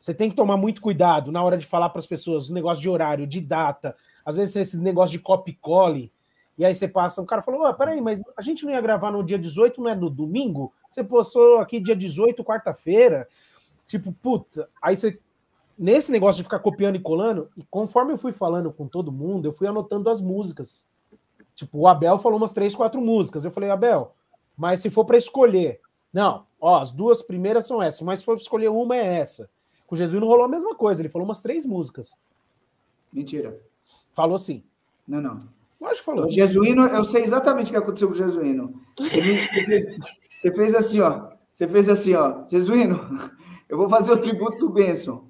você 0.03 0.13
tem 0.13 0.29
que 0.29 0.35
tomar 0.35 0.57
muito 0.57 0.81
cuidado 0.81 1.31
na 1.31 1.41
hora 1.41 1.57
de 1.57 1.65
falar 1.65 1.87
para 1.87 1.99
as 1.99 2.05
pessoas 2.05 2.49
o 2.49 2.53
negócio 2.53 2.83
de 2.83 2.89
horário, 2.89 3.25
de 3.25 3.39
data, 3.39 3.95
às 4.25 4.35
vezes 4.35 4.53
esse 4.53 4.77
negócio 4.77 5.17
de 5.17 5.23
copy 5.23 5.53
cole. 5.53 6.11
E 6.57 6.65
aí 6.65 6.75
você 6.75 6.89
passa, 6.89 7.21
o 7.21 7.25
cara 7.25 7.41
falou: 7.41 7.63
"Ah, 7.65 7.73
peraí, 7.73 8.01
mas 8.01 8.21
a 8.35 8.41
gente 8.41 8.65
não 8.65 8.73
ia 8.73 8.81
gravar 8.81 9.11
no 9.11 9.23
dia 9.23 9.39
18, 9.39 9.81
não 9.81 9.89
é 9.89 9.95
no 9.95 10.09
domingo? 10.09 10.73
Você 10.89 11.05
postou 11.05 11.59
aqui 11.59 11.79
dia 11.79 11.95
18, 11.95 12.43
quarta-feira. 12.43 13.29
Tipo, 13.87 14.11
puta, 14.11 14.69
aí 14.81 14.93
você. 14.93 15.17
Nesse 15.79 16.11
negócio 16.11 16.39
de 16.39 16.43
ficar 16.43 16.59
copiando 16.59 16.97
e 16.97 16.99
colando, 16.99 17.49
e 17.55 17.63
conforme 17.71 18.11
eu 18.11 18.17
fui 18.17 18.33
falando 18.33 18.73
com 18.73 18.85
todo 18.85 19.09
mundo, 19.09 19.47
eu 19.47 19.53
fui 19.53 19.67
anotando 19.67 20.09
as 20.09 20.21
músicas. 20.21 20.91
Tipo, 21.55 21.79
o 21.79 21.87
Abel 21.87 22.19
falou 22.19 22.37
umas 22.37 22.51
três, 22.51 22.75
quatro 22.75 22.99
músicas. 22.99 23.45
Eu 23.45 23.51
falei, 23.51 23.69
Abel, 23.69 24.13
mas 24.57 24.81
se 24.81 24.89
for 24.89 25.05
para 25.05 25.17
escolher, 25.17 25.79
não, 26.11 26.45
ó, 26.59 26.81
as 26.81 26.91
duas 26.91 27.21
primeiras 27.21 27.65
são 27.65 27.81
essas, 27.81 28.01
mas 28.01 28.19
se 28.19 28.25
for 28.25 28.35
pra 28.35 28.41
escolher 28.41 28.67
uma 28.67 28.97
é 28.97 29.19
essa. 29.21 29.49
O 29.93 29.95
Jesus 29.95 30.19
não 30.19 30.27
rolou 30.27 30.45
a 30.45 30.49
mesma 30.49 30.73
coisa, 30.73 31.03
ele 31.03 31.09
falou 31.09 31.27
umas 31.27 31.43
três 31.43 31.67
músicas. 31.67 32.19
Mentira. 33.11 33.59
Falou 34.15 34.39
sim. 34.39 34.63
Não, 35.07 35.21
não. 35.21 35.37
Lógico 35.79 35.99
que 35.99 36.03
falou. 36.03 36.25
O 36.25 36.31
Jesuíno, 36.31 36.87
eu 36.87 37.03
sei 37.03 37.21
exatamente 37.21 37.67
o 37.67 37.69
que 37.69 37.77
aconteceu 37.77 38.07
com 38.07 38.15
o 38.15 38.17
Jesuíno. 38.17 38.73
Você, 38.97 39.21
me- 39.21 39.47
você 39.47 39.63
fez, 39.65 39.85
você 40.39 40.51
fez 40.51 40.73
assim, 40.73 40.99
ó. 41.01 41.27
Você 41.53 41.67
fez 41.67 41.87
assim, 41.89 42.15
ó. 42.15 42.43
Jesuíno, 42.49 43.29
eu 43.69 43.77
vou 43.77 43.87
fazer 43.87 44.11
o 44.13 44.17
tributo 44.17 44.57
do 44.57 44.69
Benson. 44.69 45.25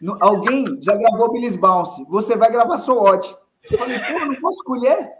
No- 0.00 0.16
alguém 0.24 0.78
já 0.82 0.96
gravou 0.96 1.30
Billy's 1.30 1.54
Bounce. 1.56 2.02
Você 2.08 2.34
vai 2.34 2.50
gravar 2.50 2.78
So 2.78 2.94
What. 2.94 3.36
Eu 3.70 3.76
falei, 3.76 3.98
pô, 3.98 4.24
não 4.24 4.40
posso 4.40 4.60
escolher? 4.60 5.10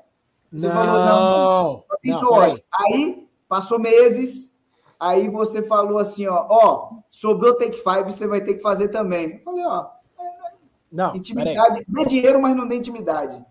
Você 0.51 0.67
não, 0.67 0.75
falou, 0.75 1.05
não, 1.05 1.85
Fiz 2.01 2.15
não. 2.15 2.31
What. 2.31 2.65
Aí, 2.73 3.29
passou 3.47 3.79
meses. 3.79 4.48
Aí 5.01 5.29
você 5.29 5.63
falou 5.63 5.99
assim, 5.99 6.27
ó. 6.27 6.47
Ó, 6.49 6.91
sobrou 7.11 7.55
Take 7.57 7.77
Five, 7.79 8.05
você 8.13 8.27
vai 8.27 8.41
ter 8.41 8.55
que 8.55 8.61
fazer 8.63 8.89
também. 8.89 9.35
Eu 9.37 9.41
falei, 9.45 9.65
ó. 9.65 9.87
Não. 10.91 11.15
Intimidade. 11.15 11.83
Dê 11.89 12.05
dinheiro, 12.05 12.41
mas 12.41 12.57
não 12.57 12.67
dê 12.67 12.77
intimidade. 12.77 13.45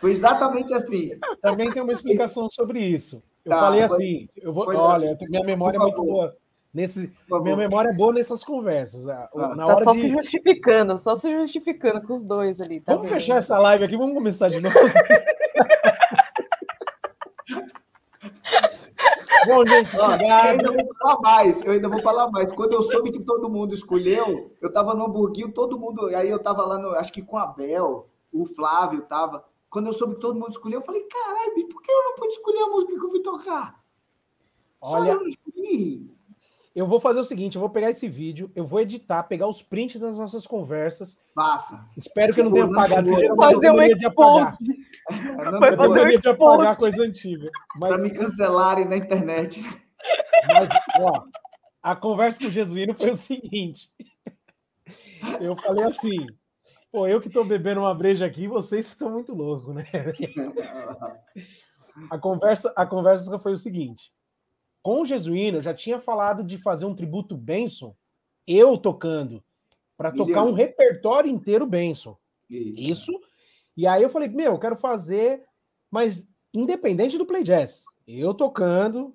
Foi 0.00 0.10
exatamente 0.10 0.72
assim. 0.74 1.10
Também 1.40 1.70
tem 1.70 1.82
uma 1.82 1.92
explicação 1.92 2.48
sobre 2.50 2.80
isso. 2.80 3.22
Eu 3.44 3.50
Tá, 3.52 3.58
falei 3.58 3.82
assim, 3.82 4.28
eu 4.36 4.52
vou, 4.52 4.66
olha, 4.74 5.16
tenho- 5.16 5.30
minha 5.30 5.44
memória 5.44 5.76
é 5.76 5.80
muito 5.80 6.02
boa. 6.02 6.36
Nesse, 6.74 7.10
minha 7.42 7.56
memória 7.56 7.88
é 7.90 7.94
boa 7.94 8.12
nessas 8.12 8.42
conversas. 8.44 9.08
Ah, 9.08 9.30
Na 9.54 9.66
Tá 9.66 9.66
hora 9.76 9.84
só 9.84 9.92
de. 9.92 10.00
se 10.02 10.08
justificando, 10.10 10.98
só 10.98 11.16
se 11.16 11.30
justificando 11.32 12.02
com 12.06 12.16
os 12.16 12.24
dois 12.24 12.60
ali. 12.60 12.80
Tá 12.80 12.92
Vamos 12.94 13.08
vendo? 13.08 13.18
fechar 13.18 13.36
essa 13.36 13.58
live 13.58 13.84
aqui, 13.84 13.96
vamos 13.96 14.14
começar 14.14 14.48
de 14.50 14.60
novo. 14.60 14.74
Bom, 19.46 19.64
gente, 19.64 19.96
Ó, 19.96 20.00
eu 20.00 20.14
obrigado. 20.14 20.46
ainda 20.46 20.72
vou 20.72 20.94
falar 20.96 21.20
mais, 21.20 21.62
eu 21.62 21.72
ainda 21.72 21.88
vou 21.88 22.02
falar 22.02 22.30
mais. 22.30 22.52
Quando 22.52 22.72
eu 22.72 22.82
soube 22.82 23.12
que 23.12 23.20
todo 23.20 23.48
mundo 23.48 23.74
escolheu, 23.74 24.50
eu 24.60 24.72
tava 24.72 24.94
no 24.94 25.04
hamburguinho, 25.04 25.52
todo 25.52 25.78
mundo. 25.78 26.06
Aí 26.08 26.28
eu 26.28 26.42
tava 26.42 26.66
lá, 26.66 26.78
no, 26.78 26.90
acho 26.90 27.12
que 27.12 27.22
com 27.22 27.38
a 27.38 27.46
Bel, 27.46 28.08
o 28.32 28.44
Flávio 28.44 29.02
tava. 29.02 29.44
Quando 29.70 29.86
eu 29.86 29.92
soube 29.92 30.14
que 30.14 30.20
todo 30.20 30.38
mundo 30.38 30.50
escolheu, 30.50 30.80
eu 30.80 30.84
falei, 30.84 31.02
caralho, 31.02 31.68
por 31.68 31.80
que 31.82 31.90
eu 31.90 32.04
não 32.04 32.14
pude 32.14 32.32
escolher 32.32 32.62
a 32.62 32.66
música 32.68 32.98
que 32.98 33.04
eu 33.04 33.10
fui 33.10 33.20
tocar? 33.20 33.84
Só 34.82 34.98
Olha, 34.98 35.10
eu 35.12 35.20
não 35.20 35.28
escolhi. 35.28 36.15
Eu 36.76 36.86
vou 36.86 37.00
fazer 37.00 37.18
o 37.18 37.24
seguinte: 37.24 37.56
eu 37.56 37.60
vou 37.60 37.70
pegar 37.70 37.88
esse 37.88 38.06
vídeo, 38.06 38.52
eu 38.54 38.66
vou 38.66 38.78
editar, 38.78 39.22
pegar 39.22 39.48
os 39.48 39.62
prints 39.62 39.98
das 39.98 40.18
nossas 40.18 40.46
conversas. 40.46 41.18
Passa. 41.34 41.82
Espero 41.96 42.34
que 42.34 42.40
eu 42.40 42.44
não 42.44 42.52
tenha 42.52 42.66
Tipo, 42.66 42.78
apagado, 42.78 43.10
não 43.10 43.16
geralmente 43.16 43.52
eu 43.54 43.56
Fazer 43.56 43.60
tenho 43.60 43.74
um 43.74 43.82
expose. 43.82 44.56
Eu 45.10 45.76
fazer 45.76 46.16
um 46.16 46.20
de 46.20 46.28
apagar 46.28 46.76
coisa 46.76 47.02
antiga. 47.02 47.50
Para 47.80 47.90
Mas, 47.92 48.04
me 48.04 48.10
cancelarem 48.10 48.84
na 48.84 48.98
internet. 48.98 49.62
mas, 50.46 50.68
ó, 51.00 51.24
a 51.82 51.96
conversa 51.96 52.40
com 52.40 52.46
o 52.46 52.50
Jesuíno 52.50 52.94
foi 52.94 53.10
o 53.10 53.14
seguinte: 53.14 53.88
eu 55.40 55.56
falei 55.56 55.84
assim. 55.84 56.26
Pô, 56.92 57.06
eu 57.06 57.20
que 57.20 57.30
tô 57.30 57.42
bebendo 57.42 57.80
uma 57.80 57.94
breja 57.94 58.26
aqui, 58.26 58.46
vocês 58.46 58.86
estão 58.86 59.10
muito 59.10 59.34
loucos, 59.34 59.74
né? 59.74 59.84
A 62.10 62.18
conversa, 62.18 62.70
a 62.76 62.84
conversa 62.84 63.38
foi 63.38 63.54
o 63.54 63.56
seguinte: 63.56 64.12
com 64.86 65.00
o 65.00 65.04
Jesuíno, 65.04 65.58
eu 65.58 65.62
já 65.62 65.74
tinha 65.74 65.98
falado 65.98 66.44
de 66.44 66.56
fazer 66.56 66.84
um 66.84 66.94
tributo 66.94 67.36
Benson, 67.36 67.92
eu 68.46 68.78
tocando, 68.78 69.42
para 69.96 70.12
tocar 70.12 70.44
um 70.44 70.52
repertório 70.52 71.28
inteiro 71.28 71.66
Benson. 71.66 72.16
Isso. 72.48 72.78
Isso. 72.78 73.20
E 73.76 73.84
aí 73.84 74.04
eu 74.04 74.08
falei, 74.08 74.28
meu, 74.28 74.52
eu 74.52 74.58
quero 74.60 74.76
fazer, 74.76 75.42
mas 75.90 76.30
independente 76.54 77.18
do 77.18 77.26
play 77.26 77.42
jazz, 77.42 77.82
eu 78.06 78.32
tocando, 78.32 79.12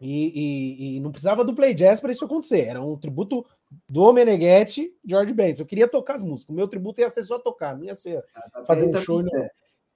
e, 0.00 0.32
e, 0.34 0.96
e, 0.96 1.00
não 1.00 1.12
precisava 1.12 1.44
do 1.44 1.54
play 1.54 1.72
jazz 1.72 2.00
para 2.00 2.10
isso 2.10 2.24
acontecer. 2.24 2.62
Era 2.62 2.82
um 2.82 2.96
tributo 2.96 3.46
do 3.88 4.12
Meneghetti, 4.12 4.92
George 5.04 5.32
Benson. 5.32 5.62
Eu 5.62 5.66
queria 5.66 5.86
tocar 5.86 6.16
as 6.16 6.22
músicas. 6.24 6.52
O 6.52 6.56
meu 6.56 6.66
tributo 6.66 7.00
ia 7.00 7.08
ser 7.08 7.22
só 7.22 7.38
tocar, 7.38 7.76
não 7.76 7.84
ia 7.84 7.94
ser 7.94 8.24
ah, 8.34 8.50
tá 8.50 8.64
fazer 8.64 8.88
um 8.88 9.00
show. 9.00 9.22
Não. 9.22 9.30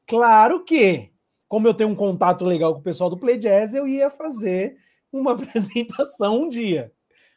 Claro 0.07 0.65
que, 0.65 1.11
como 1.49 1.67
eu 1.67 1.75
tenho 1.75 1.91
um 1.91 1.97
contato 1.97 2.45
legal 2.45 2.75
com 2.75 2.79
o 2.79 2.85
pessoal 2.85 3.11
do 3.11 3.19
play 3.19 3.39
jazz, 3.39 3.75
eu 3.75 3.89
ia 3.89 4.09
fazer 4.09 4.79
uma 5.13 5.33
apresentação 5.35 6.43
um 6.43 6.49
dia, 6.49 6.93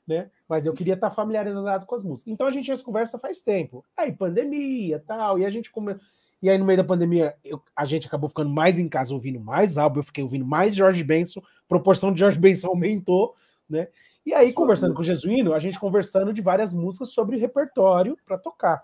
né? 0.07 0.29
Mas 0.47 0.65
eu 0.65 0.73
queria 0.73 0.93
estar 0.93 1.09
familiarizado 1.09 1.85
com 1.85 1.95
as 1.95 2.03
músicas. 2.03 2.31
Então 2.31 2.47
a 2.47 2.51
gente 2.51 2.67
já 2.67 2.77
conversa 2.83 3.19
faz 3.19 3.41
tempo. 3.41 3.83
Aí 3.95 4.11
pandemia, 4.11 5.03
tal, 5.05 5.39
e 5.39 5.45
a 5.45 5.49
gente 5.49 5.71
come... 5.71 5.95
E 6.41 6.49
aí, 6.49 6.57
no 6.57 6.65
meio 6.65 6.75
da 6.75 6.83
pandemia, 6.83 7.37
eu, 7.41 7.61
a 7.73 7.85
gente 7.85 8.05
acabou 8.05 8.27
ficando 8.27 8.49
mais 8.49 8.77
em 8.77 8.89
casa 8.89 9.13
ouvindo 9.13 9.39
mais 9.39 9.77
álbum, 9.77 10.01
eu 10.01 10.03
fiquei 10.03 10.21
ouvindo 10.21 10.45
mais 10.45 10.75
George 10.75 11.01
Benson, 11.01 11.41
proporção 11.69 12.11
de 12.11 12.19
George 12.19 12.37
Benson 12.37 12.67
aumentou, 12.67 13.33
né? 13.69 13.87
E 14.25 14.33
aí, 14.33 14.51
conversando 14.51 14.93
com 14.93 14.99
o 14.99 15.05
Jesuíno, 15.05 15.53
a 15.53 15.59
gente 15.59 15.79
conversando 15.79 16.33
de 16.33 16.41
várias 16.41 16.73
músicas 16.73 17.11
sobre 17.11 17.37
repertório 17.37 18.17
para 18.25 18.37
tocar. 18.37 18.83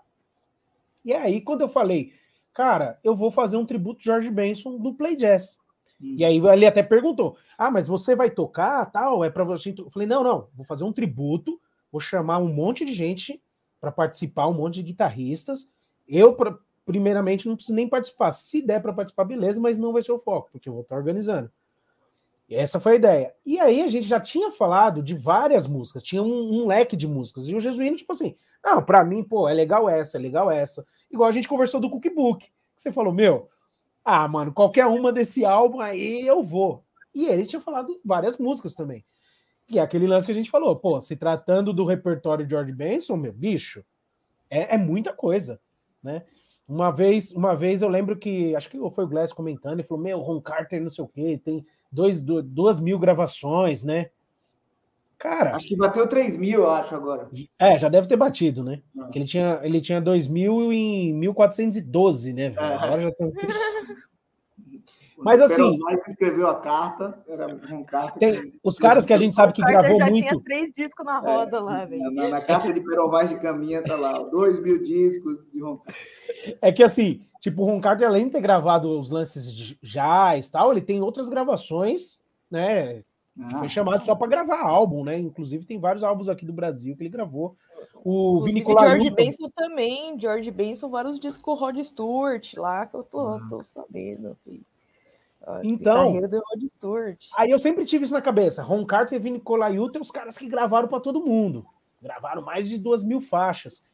E 1.04 1.12
aí, 1.12 1.40
quando 1.42 1.60
eu 1.60 1.68
falei, 1.68 2.12
cara, 2.52 2.98
eu 3.04 3.14
vou 3.14 3.30
fazer 3.30 3.58
um 3.58 3.66
tributo 3.66 4.00
de 4.00 4.06
George 4.06 4.30
Benson 4.30 4.78
no 4.78 4.94
Play 4.94 5.16
Jazz. 5.16 5.59
E 6.00 6.24
aí 6.24 6.38
ele 6.38 6.66
até 6.66 6.82
perguntou: 6.82 7.36
Ah, 7.58 7.70
mas 7.70 7.86
você 7.86 8.16
vai 8.16 8.30
tocar 8.30 8.86
tal? 8.86 9.22
É 9.22 9.30
para 9.30 9.44
você. 9.44 9.74
Eu 9.76 9.90
falei: 9.90 10.08
Não, 10.08 10.24
não, 10.24 10.48
vou 10.54 10.64
fazer 10.64 10.84
um 10.84 10.92
tributo, 10.92 11.60
vou 11.92 12.00
chamar 12.00 12.38
um 12.38 12.52
monte 12.52 12.84
de 12.84 12.94
gente 12.94 13.42
para 13.80 13.92
participar, 13.92 14.46
um 14.46 14.54
monte 14.54 14.76
de 14.76 14.82
guitarristas. 14.82 15.68
Eu, 16.08 16.36
primeiramente, 16.84 17.46
não 17.46 17.54
preciso 17.54 17.76
nem 17.76 17.88
participar. 17.88 18.30
Se 18.30 18.62
der 18.62 18.80
para 18.80 18.92
participar, 18.92 19.24
beleza, 19.24 19.60
mas 19.60 19.78
não 19.78 19.92
vai 19.92 20.02
ser 20.02 20.12
o 20.12 20.18
foco, 20.18 20.48
porque 20.50 20.68
eu 20.68 20.72
vou 20.72 20.82
estar 20.82 20.96
organizando. 20.96 21.50
E 22.48 22.56
essa 22.56 22.80
foi 22.80 22.92
a 22.92 22.96
ideia. 22.96 23.34
E 23.46 23.60
aí 23.60 23.80
a 23.80 23.86
gente 23.86 24.08
já 24.08 24.18
tinha 24.18 24.50
falado 24.50 25.02
de 25.02 25.14
várias 25.14 25.68
músicas, 25.68 26.02
tinha 26.02 26.22
um, 26.22 26.62
um 26.62 26.66
leque 26.66 26.96
de 26.96 27.06
músicas. 27.06 27.46
E 27.46 27.54
o 27.54 27.60
Jesuíno, 27.60 27.96
tipo 27.96 28.12
assim, 28.12 28.34
não, 28.64 28.82
para 28.82 29.04
mim, 29.04 29.22
pô, 29.22 29.48
é 29.48 29.54
legal 29.54 29.88
essa, 29.88 30.18
é 30.18 30.20
legal 30.20 30.50
essa. 30.50 30.84
Igual 31.10 31.28
a 31.28 31.32
gente 31.32 31.46
conversou 31.46 31.80
do 31.80 31.88
Cookbook, 31.88 32.44
que 32.44 32.52
você 32.76 32.90
falou, 32.90 33.12
meu, 33.12 33.48
ah, 34.10 34.28
mano, 34.28 34.52
qualquer 34.52 34.86
uma 34.86 35.12
desse 35.12 35.44
álbum 35.44 35.80
aí 35.80 36.26
eu 36.26 36.42
vou. 36.42 36.84
E 37.14 37.26
ele 37.26 37.46
tinha 37.46 37.60
falado 37.60 38.00
várias 38.04 38.38
músicas 38.38 38.74
também. 38.74 39.04
E 39.68 39.78
é 39.78 39.82
aquele 39.82 40.06
lance 40.06 40.26
que 40.26 40.32
a 40.32 40.34
gente 40.34 40.50
falou, 40.50 40.74
pô, 40.74 41.00
se 41.00 41.14
tratando 41.14 41.72
do 41.72 41.84
repertório 41.84 42.44
de 42.44 42.50
George 42.50 42.72
Benson, 42.72 43.16
meu 43.16 43.32
bicho, 43.32 43.84
é, 44.50 44.74
é 44.74 44.78
muita 44.78 45.12
coisa, 45.12 45.60
né? 46.02 46.24
Uma 46.66 46.90
vez, 46.90 47.32
uma 47.32 47.54
vez 47.54 47.82
eu 47.82 47.88
lembro 47.88 48.16
que, 48.16 48.54
acho 48.54 48.68
que 48.68 48.78
foi 48.90 49.04
o 49.04 49.08
Glass 49.08 49.32
comentando, 49.32 49.80
e 49.80 49.82
falou: 49.84 50.02
Meu, 50.02 50.20
Ron 50.20 50.40
Carter, 50.40 50.80
não 50.80 50.90
sei 50.90 51.04
o 51.04 51.08
quê, 51.08 51.40
tem 51.44 51.66
dois, 51.90 52.22
duas 52.22 52.80
mil 52.80 52.98
gravações, 52.98 53.82
né? 53.82 54.10
Cara. 55.20 55.54
Acho 55.54 55.68
que 55.68 55.76
bateu 55.76 56.06
3 56.06 56.34
mil, 56.38 56.62
eu 56.62 56.70
acho, 56.70 56.94
agora. 56.94 57.28
É, 57.58 57.76
já 57.76 57.90
deve 57.90 58.08
ter 58.08 58.16
batido, 58.16 58.64
né? 58.64 58.80
Ah. 58.98 59.02
Porque 59.02 59.18
ele 59.18 59.26
tinha, 59.26 59.60
ele 59.62 59.78
tinha 59.78 60.00
2 60.00 60.26
mil 60.28 60.72
em 60.72 61.12
1412, 61.12 62.32
né, 62.32 62.48
velho? 62.48 62.66
É. 62.66 62.74
Agora 62.76 63.02
já 63.02 63.12
tem. 63.12 63.30
Mas 65.18 65.38
assim. 65.42 65.78
Mais 65.80 66.00
escreveu 66.08 66.48
a 66.48 66.58
carta, 66.58 67.22
era 67.28 67.46
um 67.48 67.84
carta. 67.84 68.18
Tem, 68.18 68.50
que... 68.50 68.58
Os 68.64 68.78
caras 68.78 69.04
que 69.04 69.12
a 69.12 69.18
gente 69.18 69.36
sabe 69.36 69.52
que 69.52 69.60
gravou 69.60 69.98
já 69.98 70.06
muito. 70.06 70.26
Tinha 70.26 70.40
três 70.42 70.72
discos 70.72 71.04
na 71.04 71.18
roda 71.18 71.58
é, 71.58 71.60
lá, 71.60 71.84
velho. 71.84 72.10
Na, 72.10 72.28
na, 72.28 72.40
carta 72.40 72.72
de 72.72 72.80
Peromais 72.80 73.28
de 73.28 73.38
Caminha 73.38 73.84
tá 73.84 73.96
lá, 73.96 74.18
dois 74.20 74.58
mil 74.58 74.82
discos 74.82 75.46
de 75.52 75.60
Ron 75.60 75.82
É 76.62 76.72
que 76.72 76.82
assim, 76.82 77.20
tipo, 77.38 77.62
o 77.62 77.66
Ron 77.66 77.82
Carter, 77.82 78.08
além 78.08 78.24
de 78.24 78.30
ter 78.30 78.40
gravado 78.40 78.98
os 78.98 79.10
lances 79.10 79.52
de 79.52 79.78
jazz 79.82 80.48
e 80.48 80.52
tal, 80.52 80.72
ele 80.72 80.80
tem 80.80 81.02
outras 81.02 81.28
gravações, 81.28 82.22
né? 82.50 83.02
Ah, 83.42 83.58
foi 83.58 83.68
chamado 83.68 84.02
só 84.02 84.14
para 84.14 84.28
gravar 84.28 84.60
álbum, 84.60 85.04
né? 85.04 85.18
Inclusive 85.18 85.64
tem 85.64 85.78
vários 85.78 86.04
álbuns 86.04 86.28
aqui 86.28 86.44
do 86.44 86.52
Brasil 86.52 86.96
que 86.96 87.02
ele 87.02 87.10
gravou. 87.10 87.56
O 88.04 88.42
Vini 88.42 88.62
George 88.64 89.10
Benson 89.10 89.50
também, 89.54 90.18
George 90.18 90.50
Benson, 90.50 90.88
vários 90.88 91.18
discos 91.18 91.42
com 91.42 91.52
o 91.52 91.54
Rod 91.54 91.78
Stewart 91.82 92.54
lá, 92.54 92.86
que 92.86 92.96
eu 92.96 93.02
tô, 93.02 93.20
ah. 93.20 93.46
tô 93.48 93.64
sabendo, 93.64 94.36
filho. 94.44 94.64
Então, 95.62 96.20
aí 97.36 97.50
eu 97.50 97.58
sempre 97.58 97.86
tive 97.86 98.04
isso 98.04 98.12
na 98.12 98.20
cabeça. 98.20 98.62
Ron 98.62 98.84
Carter 98.84 99.16
e 99.16 99.22
Vini 99.22 99.40
Colaiuta 99.40 99.98
os 99.98 100.10
caras 100.10 100.36
que 100.36 100.46
gravaram 100.46 100.86
para 100.86 101.00
todo 101.00 101.24
mundo. 101.24 101.64
Gravaram 102.00 102.42
mais 102.42 102.68
de 102.68 102.78
duas 102.78 103.02
mil 103.02 103.20
faixas. 103.20 103.84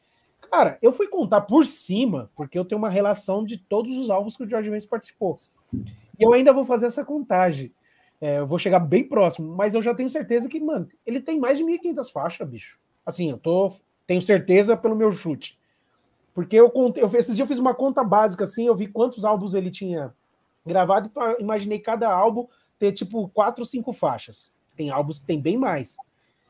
Cara, 0.51 0.77
eu 0.81 0.91
fui 0.91 1.07
contar 1.07 1.41
por 1.41 1.65
cima, 1.65 2.29
porque 2.35 2.59
eu 2.59 2.65
tenho 2.65 2.79
uma 2.79 2.89
relação 2.89 3.43
de 3.43 3.57
todos 3.57 3.97
os 3.97 4.09
álbuns 4.09 4.35
que 4.35 4.43
o 4.43 4.49
George 4.49 4.69
Benson 4.69 4.89
participou. 4.89 5.39
E 5.73 6.23
eu 6.23 6.33
ainda 6.33 6.53
vou 6.53 6.65
fazer 6.65 6.85
essa 6.85 7.03
contagem. 7.03 7.71
É, 8.19 8.39
eu 8.39 8.47
vou 8.47 8.57
chegar 8.57 8.79
bem 8.79 9.03
próximo, 9.03 9.55
mas 9.55 9.73
eu 9.73 9.81
já 9.81 9.93
tenho 9.93 10.09
certeza 10.09 10.49
que, 10.49 10.59
mano, 10.59 10.87
ele 11.05 11.21
tem 11.21 11.39
mais 11.39 11.57
de 11.57 11.63
1.500 11.63 12.11
faixas, 12.11 12.47
bicho. 12.47 12.79
Assim, 13.05 13.29
eu 13.29 13.37
tô, 13.37 13.71
tenho 14.05 14.21
certeza 14.21 14.75
pelo 14.75 14.95
meu 14.95 15.11
chute. 15.11 15.59
Porque 16.33 16.55
eu 16.55 16.69
contei, 16.69 17.03
eu, 17.03 17.07
esses 17.07 17.35
dias 17.35 17.39
eu 17.39 17.47
fiz 17.47 17.59
uma 17.59 17.73
conta 17.73 18.03
básica, 18.03 18.43
assim, 18.43 18.67
eu 18.67 18.75
vi 18.75 18.87
quantos 18.87 19.25
álbuns 19.25 19.53
ele 19.53 19.71
tinha 19.71 20.13
gravado 20.65 21.09
e 21.39 21.41
imaginei 21.41 21.79
cada 21.79 22.11
álbum 22.11 22.47
ter 22.77 22.91
tipo 22.91 23.27
quatro 23.29 23.65
cinco 23.65 23.93
faixas. 23.93 24.53
Tem 24.75 24.89
álbuns 24.89 25.19
que 25.19 25.25
tem 25.25 25.39
bem 25.39 25.57
mais. 25.57 25.97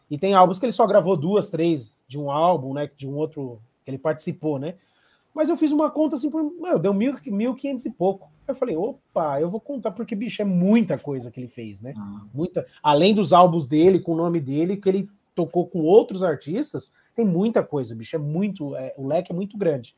E 0.09 0.17
tem 0.17 0.33
álbuns 0.33 0.59
que 0.59 0.65
ele 0.65 0.73
só 0.73 0.85
gravou 0.85 1.15
duas, 1.15 1.49
três 1.49 2.03
de 2.07 2.19
um 2.19 2.31
álbum, 2.31 2.73
né? 2.73 2.89
De 2.95 3.07
um 3.07 3.15
outro 3.15 3.61
que 3.83 3.91
ele 3.91 3.97
participou, 3.97 4.57
né? 4.59 4.75
Mas 5.33 5.49
eu 5.49 5.57
fiz 5.57 5.71
uma 5.71 5.91
conta 5.91 6.15
assim, 6.15 6.29
por, 6.29 6.43
meu, 6.43 6.79
deu 6.79 6.93
mil, 6.93 7.15
mil 7.27 7.53
quinhentos 7.55 7.85
e 7.85 7.91
pouco. 7.91 8.31
Eu 8.47 8.55
falei, 8.55 8.75
opa, 8.75 9.39
eu 9.39 9.49
vou 9.49 9.59
contar, 9.59 9.91
porque, 9.91 10.15
bicho, 10.15 10.41
é 10.41 10.45
muita 10.45 10.97
coisa 10.97 11.29
que 11.29 11.39
ele 11.39 11.47
fez, 11.47 11.81
né? 11.81 11.93
Ah. 11.97 12.21
Muita. 12.33 12.65
Além 12.81 13.13
dos 13.13 13.33
álbuns 13.33 13.67
dele, 13.67 13.99
com 13.99 14.13
o 14.13 14.17
nome 14.17 14.39
dele, 14.39 14.77
que 14.77 14.87
ele 14.87 15.09
tocou 15.35 15.67
com 15.67 15.81
outros 15.81 16.23
artistas, 16.23 16.91
tem 17.15 17.25
muita 17.25 17.63
coisa, 17.63 17.95
bicho. 17.95 18.15
É 18.15 18.19
muito. 18.19 18.75
É, 18.75 18.93
o 18.97 19.05
leque 19.05 19.31
é 19.31 19.35
muito 19.35 19.57
grande. 19.57 19.95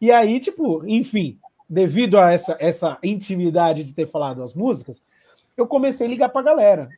E 0.00 0.10
aí, 0.10 0.38
tipo, 0.38 0.86
enfim, 0.86 1.38
devido 1.68 2.18
a 2.18 2.32
essa, 2.32 2.56
essa 2.60 2.98
intimidade 3.02 3.84
de 3.84 3.94
ter 3.94 4.06
falado 4.06 4.42
as 4.42 4.52
músicas, 4.52 5.02
eu 5.56 5.66
comecei 5.66 6.06
a 6.06 6.10
ligar 6.10 6.28
pra 6.28 6.42
galera. 6.42 6.88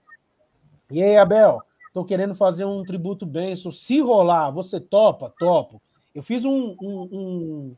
E 0.91 1.03
aí, 1.03 1.17
Abel, 1.17 1.63
tô 1.93 2.05
querendo 2.05 2.35
fazer 2.35 2.65
um 2.65 2.83
tributo 2.83 3.25
Benson. 3.25 3.71
Se 3.71 4.01
rolar, 4.01 4.51
você 4.51 4.81
topa? 4.81 5.33
Topo. 5.39 5.81
Eu 6.15 6.23
fiz 6.23 6.45
um, 6.45 6.77
um, 6.81 7.77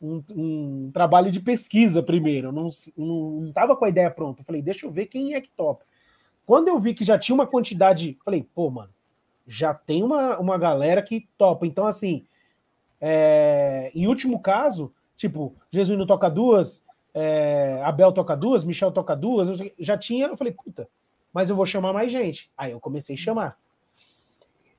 um, 0.00 0.24
um, 0.34 0.90
trabalho 0.92 1.30
de 1.30 1.40
pesquisa 1.40 2.02
primeiro. 2.02 2.48
Eu 2.48 2.52
não, 2.52 2.68
não, 2.96 3.30
não 3.42 3.52
tava 3.52 3.76
com 3.76 3.84
a 3.84 3.88
ideia 3.88 4.10
pronta. 4.10 4.40
Eu 4.40 4.44
falei, 4.46 4.62
deixa 4.62 4.86
eu 4.86 4.90
ver 4.90 5.06
quem 5.06 5.34
é 5.34 5.40
que 5.40 5.50
topa. 5.50 5.84
Quando 6.46 6.68
eu 6.68 6.78
vi 6.78 6.94
que 6.94 7.04
já 7.04 7.18
tinha 7.18 7.34
uma 7.34 7.46
quantidade, 7.46 8.18
falei, 8.24 8.46
pô, 8.54 8.70
mano, 8.70 8.90
já 9.46 9.74
tem 9.74 10.02
uma, 10.02 10.38
uma 10.38 10.58
galera 10.58 11.02
que 11.02 11.28
topa. 11.36 11.66
Então, 11.66 11.86
assim, 11.86 12.24
é, 13.00 13.90
em 13.94 14.06
último 14.06 14.40
caso, 14.40 14.92
Tipo, 15.16 15.54
Jesuíno 15.70 16.06
toca 16.06 16.28
duas, 16.28 16.84
é, 17.12 17.80
Abel 17.84 18.12
toca 18.12 18.36
duas, 18.36 18.64
Michel 18.64 18.92
toca 18.92 19.14
duas. 19.14 19.60
Eu 19.60 19.72
já 19.78 19.96
tinha, 19.96 20.26
eu 20.26 20.36
falei, 20.36 20.52
puta, 20.52 20.88
mas 21.32 21.48
eu 21.48 21.56
vou 21.56 21.66
chamar 21.66 21.92
mais 21.92 22.10
gente. 22.10 22.50
Aí 22.56 22.72
eu 22.72 22.80
comecei 22.80 23.14
a 23.14 23.18
chamar. 23.18 23.58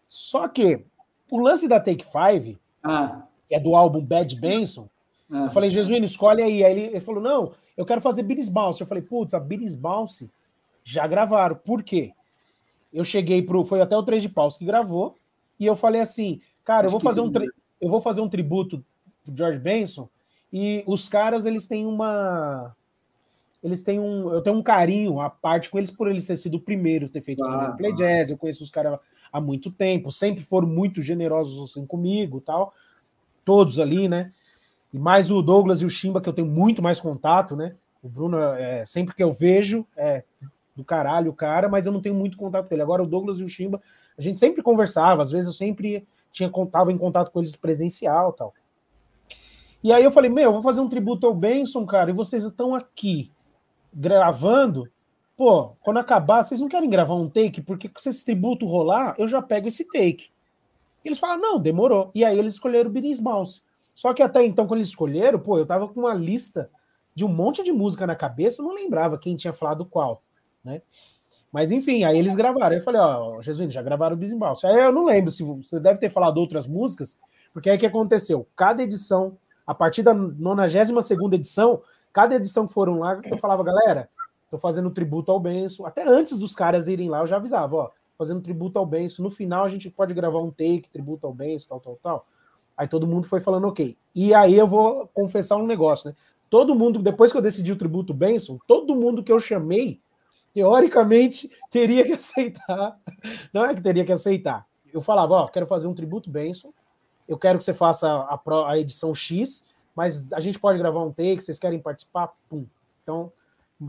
Só 0.07 0.47
que 0.47 0.85
o 1.31 1.39
lance 1.39 1.67
da 1.67 1.79
Take 1.79 2.05
Five, 2.05 2.59
ah. 2.85 3.23
que 3.47 3.55
é 3.55 3.59
do 3.59 3.75
álbum 3.75 4.03
Bad 4.03 4.35
Benson, 4.35 4.87
ah. 5.31 5.45
eu 5.45 5.51
falei, 5.51 5.69
Jesuíno, 5.69 6.05
escolhe 6.05 6.41
aí. 6.41 6.63
Aí 6.63 6.71
ele, 6.71 6.81
ele 6.87 6.99
falou, 7.01 7.21
não, 7.21 7.53
eu 7.75 7.85
quero 7.85 8.01
fazer 8.01 8.23
Beatles 8.23 8.49
Bounce. 8.49 8.81
Eu 8.81 8.87
falei, 8.87 9.03
putz, 9.03 9.33
a 9.33 9.39
Beatles 9.39 9.75
Bounce 9.75 10.29
já 10.83 11.07
gravaram. 11.07 11.55
Por 11.55 11.83
quê? 11.83 12.13
Eu 12.93 13.03
cheguei 13.03 13.41
pro. 13.41 13.65
Foi 13.65 13.81
até 13.81 13.97
o 13.97 14.03
3 14.03 14.23
de 14.23 14.29
Paus 14.29 14.57
que 14.57 14.65
gravou. 14.65 15.15
E 15.59 15.65
eu 15.65 15.75
falei 15.75 16.01
assim, 16.01 16.41
cara, 16.63 16.87
eu 16.87 16.91
vou 16.91 16.99
fazer 16.99 17.21
um, 17.21 17.31
eu 17.81 17.89
vou 17.89 18.01
fazer 18.01 18.21
um 18.21 18.29
tributo 18.29 18.83
pro 19.23 19.35
George 19.35 19.59
Benson 19.59 20.07
e 20.57 20.85
os 20.87 21.09
caras, 21.09 21.45
eles 21.45 21.67
têm 21.67 21.85
uma. 21.85 22.73
Eles 23.65 23.81
têm 23.81 23.99
um. 23.99 24.31
Eu 24.31 24.43
tenho 24.43 24.55
um 24.55 24.61
carinho 24.61 25.19
à 25.19 25.27
parte 25.27 25.71
com 25.71 25.79
eles 25.79 25.89
por 25.89 26.07
eles 26.07 26.27
terem 26.27 26.37
sido 26.37 26.57
o 26.57 26.59
primeiro 26.59 27.09
ter 27.09 27.19
feito 27.19 27.43
ah, 27.43 27.71
o 27.73 27.75
Play 27.75 27.93
ah. 27.93 27.95
Jazz. 27.95 28.29
Eu 28.29 28.37
conheço 28.37 28.63
os 28.63 28.69
caras 28.69 28.99
há 29.33 29.41
muito 29.41 29.71
tempo, 29.71 30.11
sempre 30.11 30.43
foram 30.43 30.67
muito 30.67 31.01
generosos 31.01 31.71
assim, 31.71 31.83
comigo 31.83 32.39
tal. 32.39 32.75
Todos 33.43 33.79
ali, 33.79 34.07
né? 34.07 34.31
E 34.93 34.99
mais 34.99 35.31
o 35.31 35.41
Douglas 35.41 35.81
e 35.81 35.85
o 35.85 35.89
Chimba, 35.89 36.21
que 36.21 36.29
eu 36.29 36.33
tenho 36.33 36.47
muito 36.47 36.79
mais 36.83 36.99
contato, 36.99 37.55
né? 37.55 37.73
O 38.03 38.07
Bruno, 38.07 38.37
é, 38.37 38.85
sempre 38.85 39.15
que 39.15 39.23
eu 39.23 39.33
vejo, 39.33 39.83
é 39.97 40.23
do 40.75 40.83
caralho 40.83 41.31
o 41.31 41.35
cara, 41.35 41.67
mas 41.67 41.87
eu 41.87 41.91
não 41.91 42.01
tenho 42.01 42.13
muito 42.13 42.37
contato 42.37 42.67
com 42.67 42.75
ele. 42.75 42.83
Agora 42.83 43.01
o 43.01 43.07
Douglas 43.07 43.39
e 43.39 43.43
o 43.43 43.49
Chimba, 43.49 43.81
a 44.15 44.21
gente 44.21 44.39
sempre 44.39 44.61
conversava, 44.61 45.23
às 45.23 45.31
vezes 45.31 45.47
eu 45.47 45.53
sempre 45.53 46.07
tinha 46.31 46.51
tava 46.71 46.91
em 46.91 46.97
contato 46.99 47.31
com 47.31 47.39
eles 47.39 47.55
presencial 47.55 48.31
tal. 48.31 48.53
E 49.83 49.91
aí 49.91 50.03
eu 50.03 50.11
falei, 50.11 50.29
meu, 50.29 50.43
eu 50.43 50.53
vou 50.53 50.61
fazer 50.61 50.81
um 50.81 50.89
tributo 50.89 51.25
ao 51.25 51.33
Benson, 51.33 51.83
cara, 51.83 52.11
e 52.11 52.13
vocês 52.13 52.43
estão 52.43 52.75
aqui 52.75 53.31
gravando, 53.95 54.89
pô, 55.37 55.69
quando 55.81 55.97
acabar, 55.97 56.43
vocês 56.43 56.59
não 56.59 56.67
querem 56.67 56.89
gravar 56.89 57.15
um 57.15 57.29
take? 57.29 57.61
Porque 57.61 57.89
se 57.97 58.09
esse 58.09 58.25
tributo 58.25 58.65
rolar, 58.65 59.15
eu 59.17 59.27
já 59.27 59.41
pego 59.41 59.69
esse 59.69 59.85
take. 59.85 60.27
Eles 61.03 61.17
falaram, 61.17 61.41
não, 61.41 61.59
demorou. 61.59 62.11
E 62.13 62.25
aí 62.25 62.37
eles 62.37 62.55
escolheram 62.55 62.89
o 62.89 62.93
Beatles 62.93 63.21
Mouse. 63.21 63.61
Só 63.93 64.13
que 64.13 64.21
até 64.21 64.43
então, 64.43 64.67
quando 64.67 64.79
eles 64.79 64.89
escolheram, 64.89 65.39
pô, 65.39 65.57
eu 65.57 65.65
tava 65.65 65.87
com 65.87 66.01
uma 66.01 66.13
lista 66.13 66.69
de 67.13 67.23
um 67.23 67.29
monte 67.29 67.63
de 67.63 67.71
música 67.71 68.05
na 68.05 68.15
cabeça, 68.15 68.61
eu 68.61 68.65
não 68.65 68.75
lembrava 68.75 69.17
quem 69.17 69.37
tinha 69.37 69.53
falado 69.53 69.85
qual, 69.85 70.21
né? 70.63 70.81
Mas 71.49 71.71
enfim, 71.71 72.03
aí 72.03 72.17
eles 72.17 72.35
gravaram. 72.35 72.75
Eu 72.75 72.81
falei, 72.81 72.99
ó, 72.99 73.41
Jesus, 73.41 73.73
já 73.73 73.81
gravaram 73.81 74.15
o 74.15 74.17
Beatles 74.17 74.37
Mouse. 74.37 74.67
Aí 74.67 74.75
eu 74.75 74.91
não 74.91 75.05
lembro 75.05 75.31
se 75.31 75.41
você 75.41 75.79
deve 75.79 75.99
ter 75.99 76.09
falado 76.09 76.37
outras 76.37 76.67
músicas, 76.67 77.17
porque 77.53 77.69
aí 77.69 77.77
o 77.77 77.79
que 77.79 77.85
aconteceu? 77.85 78.45
Cada 78.53 78.83
edição, 78.83 79.37
a 79.65 79.73
partir 79.73 80.03
da 80.03 80.13
92 80.13 81.31
edição, 81.31 81.81
cada 82.15 82.35
edição 82.35 82.65
que 82.65 82.71
foram 82.71 82.99
lá, 82.99 83.19
eu 83.25 83.37
falava, 83.37 83.61
galera, 83.61 84.09
tô 84.49 84.57
fazendo 84.57 84.89
tributo 84.89 85.33
ao 85.33 85.37
Benção. 85.37 85.85
Até 85.85 86.07
antes 86.07 86.37
dos 86.37 86.55
caras 86.55 86.87
irem 86.87 87.09
lá, 87.09 87.19
eu 87.19 87.27
já 87.27 87.35
avisava, 87.35 87.75
ó, 87.75 87.89
fazendo 88.17 88.39
tributo 88.39 88.79
ao 88.79 88.85
Benção. 88.85 89.21
No 89.21 89.29
final 89.29 89.65
a 89.65 89.67
gente 89.67 89.89
pode 89.89 90.13
gravar 90.13 90.39
um 90.39 90.49
take, 90.49 90.87
tributo 90.89 91.27
ao 91.27 91.33
Benção, 91.33 91.77
tal, 91.77 91.81
tal, 91.81 91.99
tal. 92.01 92.27
Aí 92.77 92.87
todo 92.87 93.05
mundo 93.05 93.27
foi 93.27 93.41
falando 93.41 93.67
ok. 93.67 93.97
E 94.15 94.33
aí 94.33 94.55
eu 94.55 94.65
vou 94.65 95.09
confessar 95.13 95.57
um 95.57 95.67
negócio, 95.67 96.09
né? 96.09 96.15
Todo 96.49 96.73
mundo, 96.73 96.99
depois 96.99 97.33
que 97.33 97.37
eu 97.37 97.41
decidi 97.41 97.73
o 97.73 97.77
tributo 97.77 98.13
Benson, 98.13 98.57
todo 98.65 98.95
mundo 98.95 99.21
que 99.21 99.31
eu 99.31 99.39
chamei, 99.39 99.99
teoricamente, 100.53 101.51
teria 101.69 102.05
que 102.05 102.13
aceitar. 102.13 102.97
Não 103.51 103.65
é 103.65 103.75
que 103.75 103.81
teria 103.81 104.05
que 104.05 104.13
aceitar. 104.13 104.65
Eu 104.93 105.01
falava, 105.01 105.33
ó, 105.33 105.47
quero 105.49 105.67
fazer 105.67 105.87
um 105.87 105.93
tributo 105.93 106.29
Benson, 106.29 106.71
eu 107.27 107.37
quero 107.37 107.57
que 107.57 107.65
você 107.65 107.73
faça 107.73 108.07
a, 108.09 108.39
a 108.69 108.79
edição 108.79 109.13
X, 109.13 109.65
mas 109.95 110.31
a 110.33 110.39
gente 110.39 110.59
pode 110.59 110.77
gravar 110.77 111.03
um 111.03 111.11
take, 111.11 111.41
vocês 111.41 111.57
querem 111.57 111.79
participar? 111.79 112.33
Pum. 112.49 112.65
Então, 113.01 113.31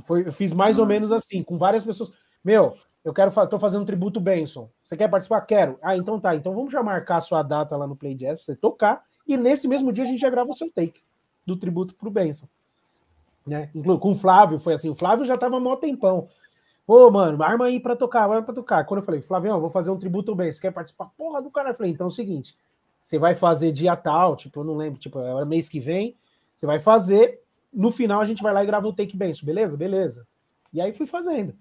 foi, 0.03 0.27
eu 0.27 0.33
fiz 0.33 0.53
mais 0.53 0.79
ou 0.79 0.87
menos 0.87 1.11
assim, 1.13 1.43
com 1.43 1.59
várias 1.59 1.85
pessoas. 1.85 2.13
Meu, 2.45 2.75
eu 3.05 3.13
quero, 3.13 3.31
tô 3.49 3.59
fazendo 3.59 3.83
um 3.83 3.87
tributo 3.87 4.21
Benson. 4.21 4.71
Você 4.83 4.97
quer 4.97 5.09
participar? 5.09 5.41
Quero. 5.43 5.79
Ah, 5.83 5.97
então 5.97 6.21
tá. 6.21 6.35
Então 6.35 6.55
vamos 6.55 6.73
já 6.73 6.83
marcar 6.83 7.17
a 7.17 7.21
sua 7.21 7.43
data 7.43 7.77
lá 7.77 7.87
no 7.87 7.97
Play 7.97 8.15
Jazz 8.15 8.39
pra 8.39 8.47
você 8.47 8.57
tocar. 8.57 9.05
E 9.27 9.37
nesse 9.37 9.67
mesmo 9.67 9.93
dia 9.93 10.05
a 10.05 10.07
gente 10.07 10.21
já 10.21 10.31
grava 10.31 10.51
o 10.51 10.55
seu 10.55 10.71
take 10.71 11.01
do 11.45 11.57
tributo 11.57 11.95
pro 11.95 12.11
Benson. 12.11 12.47
Né? 13.47 13.71
Com 14.01 14.11
o 14.11 14.15
Flávio 14.15 14.59
foi 14.59 14.75
assim. 14.75 14.91
O 14.91 14.95
Flávio 14.95 15.25
já 15.25 15.37
tava 15.37 15.59
mó 15.59 15.77
tempão. 15.77 16.29
Ô, 16.87 17.11
mano, 17.11 17.43
arma 17.43 17.67
aí 17.67 17.81
pra 17.81 17.97
tocar, 17.97 18.23
arma 18.23 18.43
pra 18.43 18.55
tocar. 18.55 18.85
Quando 18.85 19.01
eu 19.01 19.05
falei, 19.05 19.21
Flávio, 19.21 19.61
vou 19.61 19.71
fazer 19.71 19.91
um 19.91 19.99
tributo 19.99 20.31
ao 20.31 20.37
Benson. 20.37 20.61
Quer 20.61 20.73
participar? 20.73 21.11
Porra 21.17 21.43
do 21.43 21.51
cara. 21.51 21.71
Eu 21.71 21.75
falei, 21.75 21.93
então 21.93 22.07
é 22.07 22.09
o 22.09 22.13
seguinte. 22.13 22.57
Você 23.07 23.21
vai 23.21 23.37
fazer 23.37 23.71
dia 23.71 23.95
tal, 23.95 24.35
tipo, 24.35 24.59
eu 24.59 24.65
não 24.65 24.77
lembro, 24.77 24.99
tipo, 24.99 25.21
é 25.21 25.45
mês 25.45 25.69
que 25.69 25.79
vem. 25.79 26.17
Você 26.53 26.67
vai 26.67 26.81
fazer. 26.81 27.41
No 27.73 27.93
final 27.93 28.21
a 28.21 28.25
gente 28.25 28.43
vai 28.43 28.53
lá 28.53 28.65
e 28.65 28.67
grava 28.67 28.89
o 28.89 28.93
take 28.93 29.17
Benson, 29.17 29.47
beleza? 29.47 29.77
Beleza. 29.77 30.27
E 30.73 30.81
aí 30.81 30.93
fui 30.93 31.07
fazendo. 31.07 31.55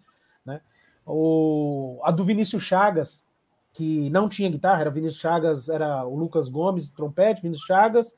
O, 1.05 1.99
a 2.03 2.09
do 2.09 2.23
Vinícius 2.23 2.63
Chagas, 2.63 3.29
que 3.73 4.09
não 4.09 4.27
tinha 4.27 4.49
guitarra, 4.49 4.81
era 4.81 4.89
Vinícius 4.89 5.21
Chagas, 5.21 5.69
era 5.69 6.03
o 6.03 6.15
Lucas 6.15 6.49
Gomes, 6.49 6.89
trompete, 6.89 7.43
Vinícius 7.43 7.67
Chagas, 7.67 8.17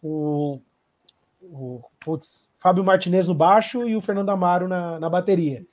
o, 0.00 0.60
o 1.42 1.82
putz, 1.98 2.48
Fábio 2.56 2.84
Martinez 2.84 3.26
no 3.26 3.34
baixo 3.34 3.84
e 3.88 3.96
o 3.96 4.00
Fernando 4.00 4.28
Amaro 4.28 4.68
na, 4.68 5.00
na 5.00 5.10
bateria. 5.10 5.66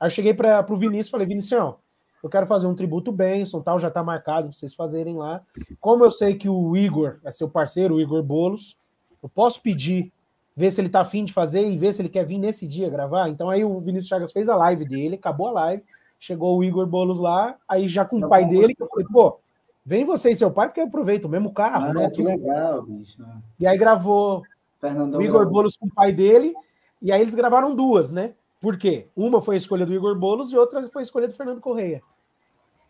Aí 0.00 0.06
eu 0.06 0.10
cheguei 0.10 0.32
para 0.32 0.64
o 0.72 0.76
Vinícius 0.78 1.08
e 1.08 1.10
falei, 1.10 1.26
Vinícius, 1.26 1.74
eu 2.22 2.30
quero 2.30 2.46
fazer 2.46 2.66
um 2.66 2.74
tributo 2.74 3.10
Benson, 3.10 3.60
tal, 3.60 3.78
já 3.78 3.88
está 3.88 4.02
marcado 4.02 4.48
para 4.48 4.56
vocês 4.56 4.74
fazerem 4.74 5.16
lá. 5.16 5.40
Como 5.80 6.04
eu 6.04 6.10
sei 6.10 6.34
que 6.34 6.48
o 6.48 6.76
Igor 6.76 7.18
é 7.24 7.30
seu 7.30 7.48
parceiro, 7.48 7.94
o 7.94 8.00
Igor 8.00 8.22
Bolos, 8.22 8.76
eu 9.22 9.28
posso 9.28 9.62
pedir, 9.62 10.12
ver 10.56 10.70
se 10.70 10.80
ele 10.80 10.88
está 10.88 11.00
afim 11.00 11.24
de 11.24 11.32
fazer 11.32 11.66
e 11.66 11.76
ver 11.76 11.94
se 11.94 12.02
ele 12.02 12.08
quer 12.08 12.24
vir 12.24 12.38
nesse 12.38 12.66
dia 12.66 12.90
gravar. 12.90 13.28
Então 13.28 13.48
aí 13.48 13.64
o 13.64 13.78
Vinícius 13.80 14.08
Chagas 14.08 14.32
fez 14.32 14.48
a 14.48 14.56
live 14.56 14.84
dele, 14.84 15.16
acabou 15.16 15.48
a 15.48 15.52
live, 15.52 15.82
Chegou 16.22 16.58
o 16.58 16.62
Igor 16.62 16.86
Bolos 16.86 17.18
lá, 17.18 17.56
aí 17.66 17.88
já 17.88 18.04
com 18.04 18.18
o 18.18 18.28
pai 18.28 18.44
dele, 18.44 18.74
que 18.74 18.82
eu 18.82 18.86
falei, 18.88 19.06
pô, 19.10 19.38
vem 19.82 20.04
você 20.04 20.30
e 20.30 20.36
seu 20.36 20.50
pai, 20.50 20.68
porque 20.68 20.80
eu 20.80 20.84
aproveito 20.84 21.24
o 21.24 21.30
mesmo 21.30 21.50
carro, 21.50 21.86
ah, 21.86 21.94
né? 21.94 22.10
Que 22.10 22.22
legal, 22.22 22.82
bicho. 22.82 23.24
E 23.58 23.66
aí 23.66 23.78
gravou 23.78 24.42
Fernando 24.78 25.16
o 25.16 25.22
Igor 25.22 25.48
Bolos 25.48 25.78
com 25.78 25.86
o 25.86 25.94
pai 25.94 26.12
dele, 26.12 26.52
e 27.00 27.10
aí 27.10 27.22
eles 27.22 27.34
gravaram 27.34 27.74
duas, 27.74 28.12
né? 28.12 28.34
Por 28.60 28.76
quê? 28.76 29.08
Uma 29.16 29.40
foi 29.40 29.54
a 29.54 29.58
escolha 29.58 29.86
do 29.86 29.94
Igor 29.94 30.14
Bolos 30.18 30.52
e 30.52 30.56
outra 30.56 30.86
foi 30.90 31.02
a 31.02 31.04
escolha 31.04 31.26
do 31.26 31.34
Fernando 31.34 31.60
Correia. 31.60 32.02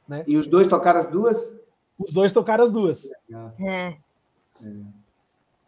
Né? 0.08 0.24
E 0.26 0.36
os 0.36 0.48
dois 0.48 0.66
tocaram 0.66 0.98
as 0.98 1.06
duas? 1.06 1.52
Os 1.96 2.12
dois 2.12 2.32
tocaram 2.32 2.64
as 2.64 2.72
duas. 2.72 3.08
É. 3.60 3.96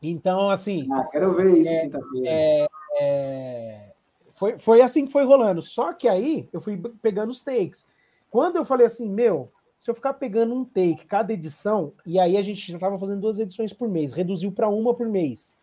Então, 0.03 0.51
assim. 0.51 0.89
Ah, 0.93 1.05
quero 1.05 1.33
ver 1.35 1.57
isso 1.59 1.71
é, 1.71 1.91
é, 2.27 2.67
é, 3.01 3.93
foi, 4.33 4.59
foi 4.59 4.81
assim 4.81 5.07
que 5.07 5.13
foi 5.13 5.25
rolando. 5.25 5.63
Só 5.63 5.93
que 5.93 6.09
aí 6.09 6.49
eu 6.53 6.61
fui 6.61 6.77
pegando 7.01 7.31
os 7.31 7.43
takes. 7.43 7.89
Quando 8.29 8.57
eu 8.57 8.65
falei 8.65 8.87
assim, 8.87 9.09
meu, 9.09 9.53
se 9.79 9.89
eu 9.89 9.95
ficar 9.95 10.15
pegando 10.15 10.55
um 10.55 10.65
take 10.65 11.07
cada 11.07 11.33
edição, 11.33 11.93
e 12.05 12.19
aí 12.19 12.37
a 12.37 12.43
gente 12.43 12.67
já 12.69 12.77
estava 12.77 12.99
fazendo 12.99 13.21
duas 13.21 13.39
edições 13.39 13.73
por 13.73 13.89
mês, 13.89 14.13
reduziu 14.13 14.51
para 14.51 14.69
uma 14.69 14.95
por 14.95 15.07
mês. 15.07 15.61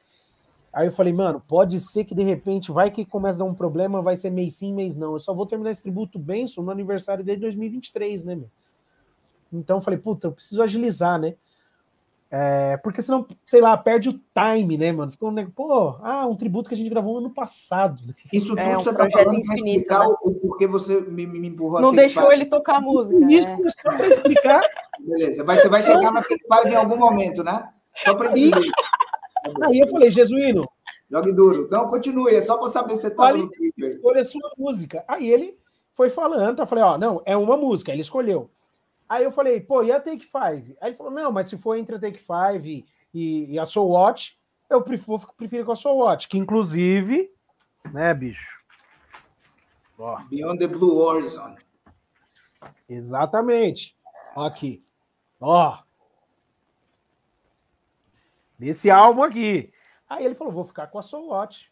Aí 0.72 0.88
eu 0.88 0.92
falei, 0.92 1.12
mano, 1.12 1.42
pode 1.48 1.80
ser 1.80 2.04
que 2.04 2.14
de 2.14 2.24
repente 2.24 2.72
vai 2.72 2.92
que 2.92 3.04
começa 3.04 3.42
a 3.42 3.46
dar 3.46 3.52
um 3.52 3.56
problema, 3.56 4.02
vai 4.02 4.16
ser 4.16 4.30
mês 4.30 4.58
sim, 4.58 4.74
mês 4.74 4.96
não. 4.96 5.14
Eu 5.14 5.20
só 5.20 5.34
vou 5.34 5.46
terminar 5.46 5.72
esse 5.72 5.82
tributo 5.82 6.20
Benson 6.20 6.62
no 6.62 6.72
aniversário 6.72 7.24
dele 7.24 7.38
de 7.38 7.42
2023, 7.44 8.26
né, 8.26 8.36
meu? 8.36 8.50
Então 9.52 9.78
eu 9.78 9.82
falei, 9.82 10.00
puta, 10.00 10.28
eu 10.28 10.32
preciso 10.32 10.62
agilizar, 10.62 11.20
né? 11.20 11.36
É, 12.32 12.78
porque 12.78 13.02
senão, 13.02 13.26
sei 13.44 13.60
lá, 13.60 13.76
perde 13.76 14.10
o 14.10 14.14
time, 14.14 14.78
né, 14.78 14.92
mano? 14.92 15.12
Ficou 15.12 15.32
um 15.32 15.50
pô, 15.50 15.98
ah, 16.04 16.28
um 16.28 16.36
tributo 16.36 16.70
que 16.70 16.76
a 16.76 16.78
gente 16.78 16.90
gravou 16.90 17.18
ano 17.18 17.32
passado. 17.32 18.04
Isso 18.32 18.50
tudo 18.50 18.60
é, 18.60 18.78
um 18.78 18.84
você 18.84 18.94
tá 18.94 19.10
falando 19.10 19.40
infinito, 19.40 19.90
né? 19.90 20.06
o 20.22 20.34
porquê 20.36 20.68
você 20.68 21.02
me, 21.02 21.26
me 21.26 21.48
empurrou 21.48 21.82
Não 21.82 21.92
deixou 21.92 22.32
ele 22.32 22.46
tocar 22.46 22.76
a 22.76 22.82
música. 22.82 23.26
Isso, 23.34 23.48
é. 23.48 23.70
só 23.70 23.98
para 23.98 24.08
explicar. 24.08 24.62
Beleza, 25.00 25.44
Mas 25.44 25.62
você 25.62 25.70
vai 25.70 25.82
chegar 25.82 26.12
na 26.12 26.22
Five 26.22 26.72
em 26.72 26.76
algum 26.76 26.98
momento, 26.98 27.44
né? 27.44 27.68
Só 28.04 28.14
para 28.14 28.30
entender. 28.30 28.70
Aí 29.64 29.80
eu 29.80 29.88
falei, 29.88 30.12
Jesuíno. 30.12 30.70
Jogue 31.10 31.32
duro. 31.32 31.68
Não, 31.72 31.88
continue, 31.88 32.36
é 32.36 32.42
só 32.42 32.58
para 32.58 32.70
saber 32.70 32.96
se 32.96 33.02
você 33.02 33.12
tá 33.12 33.32
Escolha 33.78 34.22
a 34.22 34.26
sua 34.26 34.52
música. 34.58 35.04
Aí 35.08 35.30
ele 35.30 35.58
foi 35.94 36.10
falando, 36.10 36.60
eu 36.60 36.68
falei, 36.68 36.84
ó, 36.84 36.98
não, 36.98 37.22
é 37.26 37.36
uma 37.36 37.58
música, 37.58 37.92
ele 37.92 38.02
escolheu. 38.02 38.50
Aí 39.08 39.24
eu 39.24 39.32
falei, 39.32 39.60
pô, 39.60 39.82
e 39.82 39.92
a 39.92 40.00
Take 40.00 40.26
Five? 40.26 40.78
Aí 40.80 40.90
ele 40.90 40.96
falou, 40.96 41.12
não, 41.12 41.32
mas 41.32 41.48
se 41.48 41.58
for 41.58 41.76
entre 41.76 41.96
a 41.96 42.00
Take 42.00 42.20
Five 42.20 42.86
e, 43.14 43.54
e 43.54 43.60
a 43.60 43.66
Soul 43.66 43.90
Watch, 43.90 44.38
eu 44.70 44.84
prefiro, 44.84 45.20
prefiro 45.36 45.66
com 45.66 45.72
a 45.72 45.76
Soul 45.76 45.98
Watch, 45.98 46.28
que 46.28 46.38
inclusive, 46.38 47.32
né, 47.92 48.14
bicho? 48.14 48.60
Ó. 49.98 50.18
Beyond 50.30 50.60
the 50.60 50.68
Blue 50.68 50.98
Horizon. 51.00 51.56
Exatamente. 52.88 53.98
Aqui. 54.36 54.84
Ó. 55.42 55.78
Desse 58.60 58.92
álbum 58.92 59.24
aqui. 59.24 59.72
Aí 60.08 60.26
ele 60.26 60.36
falou, 60.36 60.54
vou 60.54 60.64
ficar 60.64 60.88
com 60.88 61.00
a 61.00 61.02
Soul 61.02 61.30
Watch. 61.30 61.72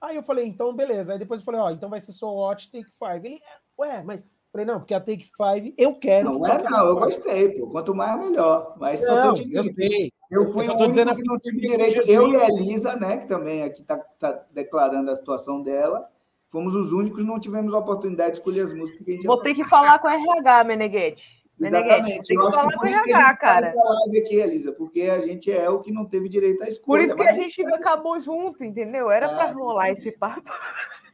Aí 0.00 0.16
eu 0.16 0.22
falei, 0.22 0.46
então 0.46 0.74
beleza. 0.74 1.12
Aí 1.12 1.18
depois 1.18 1.40
eu 1.40 1.44
falei, 1.44 1.60
ó, 1.60 1.70
então 1.70 1.90
vai 1.90 2.00
ser 2.00 2.12
Soul 2.12 2.38
Watch 2.38 2.70
Take 2.70 2.90
Five. 2.90 3.28
Ele, 3.28 3.40
ué, 3.78 4.02
mas 4.02 4.26
Falei, 4.52 4.66
não, 4.66 4.80
porque 4.80 4.92
a 4.92 5.00
Take 5.00 5.24
Five 5.34 5.74
eu 5.78 5.94
quero. 5.94 6.38
Não 6.38 6.46
é, 6.46 6.62
não, 6.62 6.86
eu 6.88 6.96
gostei, 6.96 7.58
pô. 7.58 7.68
Quanto 7.68 7.94
mais, 7.94 8.20
melhor. 8.20 8.76
Mas 8.78 9.00
não, 9.00 9.32
te 9.32 9.48
eu 9.50 9.64
sei. 9.64 10.12
Eu 10.30 10.52
fui 10.52 10.68
eu 10.68 10.74
o 10.74 10.88
dizendo 10.88 11.10
assim, 11.10 11.22
que 11.22 11.28
não 11.28 11.38
tive 11.38 11.60
direito. 11.60 12.10
Eu 12.10 12.28
e 12.28 12.36
a 12.36 12.48
Elisa, 12.48 12.94
né, 12.96 13.16
que 13.16 13.26
também 13.26 13.62
aqui 13.62 13.80
está 13.80 13.96
tá 13.96 14.44
declarando 14.52 15.10
a 15.10 15.16
situação 15.16 15.62
dela, 15.62 16.06
fomos 16.48 16.74
os 16.74 16.92
únicos 16.92 17.20
que 17.20 17.26
não 17.26 17.40
tivemos 17.40 17.72
a 17.72 17.78
oportunidade 17.78 18.32
de 18.32 18.38
escolher 18.38 18.60
as 18.60 18.74
músicas 18.74 19.02
que 19.02 19.10
a 19.10 19.14
gente 19.14 19.26
Vou 19.26 19.40
ter 19.40 19.54
que 19.54 19.64
falar 19.64 19.98
com 20.00 20.08
a 20.08 20.14
RH, 20.14 20.64
Meneghete. 20.64 21.41
Exatamente. 21.66 22.28
Tem 22.28 22.36
que 22.36 22.52
falar 22.52 22.72
com 22.72 22.86
a 22.86 22.90
RH, 22.90 23.36
cara. 23.36 23.74
live 23.74 24.18
aqui, 24.18 24.34
Elisa, 24.36 24.72
porque 24.72 25.02
a 25.02 25.20
gente 25.20 25.50
é 25.50 25.68
o 25.68 25.80
que 25.80 25.92
não 25.92 26.04
teve 26.04 26.28
direito 26.28 26.62
à 26.62 26.68
escolha. 26.68 27.00
Por 27.02 27.06
isso 27.06 27.16
que 27.16 27.28
a 27.28 27.32
gente 27.32 27.64
acabou 27.74 28.20
junto, 28.20 28.64
entendeu? 28.64 29.10
Era 29.10 29.26
ah, 29.26 29.34
para 29.34 29.52
rolar 29.52 29.90
esse 29.90 30.10
papo. 30.12 30.50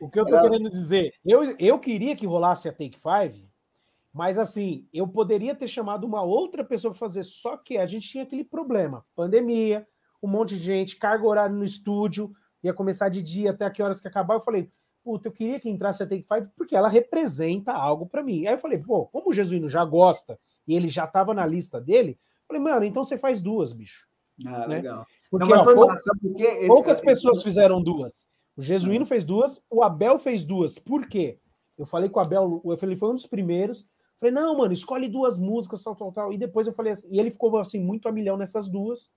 O 0.00 0.08
que 0.08 0.20
eu 0.20 0.26
tô 0.26 0.40
querendo 0.40 0.70
dizer, 0.70 1.12
eu, 1.24 1.56
eu 1.58 1.78
queria 1.78 2.14
que 2.14 2.26
rolasse 2.26 2.68
a 2.68 2.72
Take 2.72 2.98
Five, 2.98 3.48
mas 4.12 4.38
assim, 4.38 4.86
eu 4.92 5.06
poderia 5.06 5.54
ter 5.54 5.68
chamado 5.68 6.04
uma 6.04 6.22
outra 6.22 6.64
pessoa 6.64 6.92
para 6.92 6.98
fazer, 6.98 7.24
só 7.24 7.56
que 7.56 7.76
a 7.78 7.86
gente 7.86 8.08
tinha 8.08 8.22
aquele 8.22 8.44
problema: 8.44 9.04
pandemia, 9.14 9.86
um 10.22 10.28
monte 10.28 10.56
de 10.56 10.60
gente, 10.60 10.96
carga 10.96 11.26
horária 11.26 11.54
no 11.54 11.64
estúdio, 11.64 12.32
ia 12.62 12.72
começar 12.72 13.08
de 13.08 13.22
dia 13.22 13.50
até 13.50 13.68
que 13.70 13.82
horas 13.82 14.00
que 14.00 14.08
acabar. 14.08 14.34
Eu 14.34 14.40
falei, 14.40 14.70
puta, 15.08 15.28
eu 15.28 15.32
queria 15.32 15.58
que 15.58 15.70
entrasse 15.70 16.02
a 16.02 16.06
Take 16.06 16.26
Five 16.28 16.48
porque 16.54 16.76
ela 16.76 16.86
representa 16.86 17.72
algo 17.72 18.04
para 18.04 18.22
mim. 18.22 18.46
Aí 18.46 18.52
eu 18.52 18.58
falei, 18.58 18.76
pô, 18.76 19.06
como 19.06 19.30
o 19.30 19.32
Jesuíno 19.32 19.66
já 19.66 19.82
gosta 19.82 20.38
e 20.66 20.76
ele 20.76 20.90
já 20.90 21.06
tava 21.06 21.32
na 21.32 21.46
lista 21.46 21.80
dele, 21.80 22.10
eu 22.10 22.46
falei, 22.46 22.62
mano, 22.62 22.84
então 22.84 23.02
você 23.02 23.16
faz 23.16 23.40
duas, 23.40 23.72
bicho. 23.72 24.06
Ah, 24.44 24.68
né? 24.68 24.76
legal. 24.76 25.06
Porque, 25.30 25.48
Não, 25.48 25.62
ó, 25.62 25.74
poucas, 25.74 26.02
porque 26.20 26.66
poucas 26.66 27.00
pessoas 27.00 27.42
fizeram 27.42 27.82
duas. 27.82 28.28
O 28.54 28.60
Jesuíno 28.60 29.06
fez 29.06 29.24
duas, 29.24 29.64
o 29.70 29.82
Abel 29.82 30.18
fez 30.18 30.44
duas. 30.44 30.78
Por 30.78 31.08
quê? 31.08 31.38
Eu 31.78 31.86
falei 31.86 32.10
com 32.10 32.20
o 32.20 32.22
Abel, 32.22 32.62
ele 32.82 32.96
foi 32.96 33.08
um 33.08 33.14
dos 33.14 33.26
primeiros. 33.26 33.88
Falei, 34.18 34.34
não, 34.34 34.58
mano, 34.58 34.74
escolhe 34.74 35.08
duas 35.08 35.38
músicas, 35.38 35.82
tal, 35.82 35.96
tal, 35.96 36.12
tal. 36.12 36.32
E 36.34 36.36
depois 36.36 36.66
eu 36.66 36.74
falei 36.74 36.92
assim, 36.92 37.08
e 37.10 37.18
ele 37.18 37.30
ficou 37.30 37.56
assim, 37.56 37.80
muito 37.80 38.10
a 38.10 38.12
milhão 38.12 38.36
nessas 38.36 38.68
duas. 38.68 39.10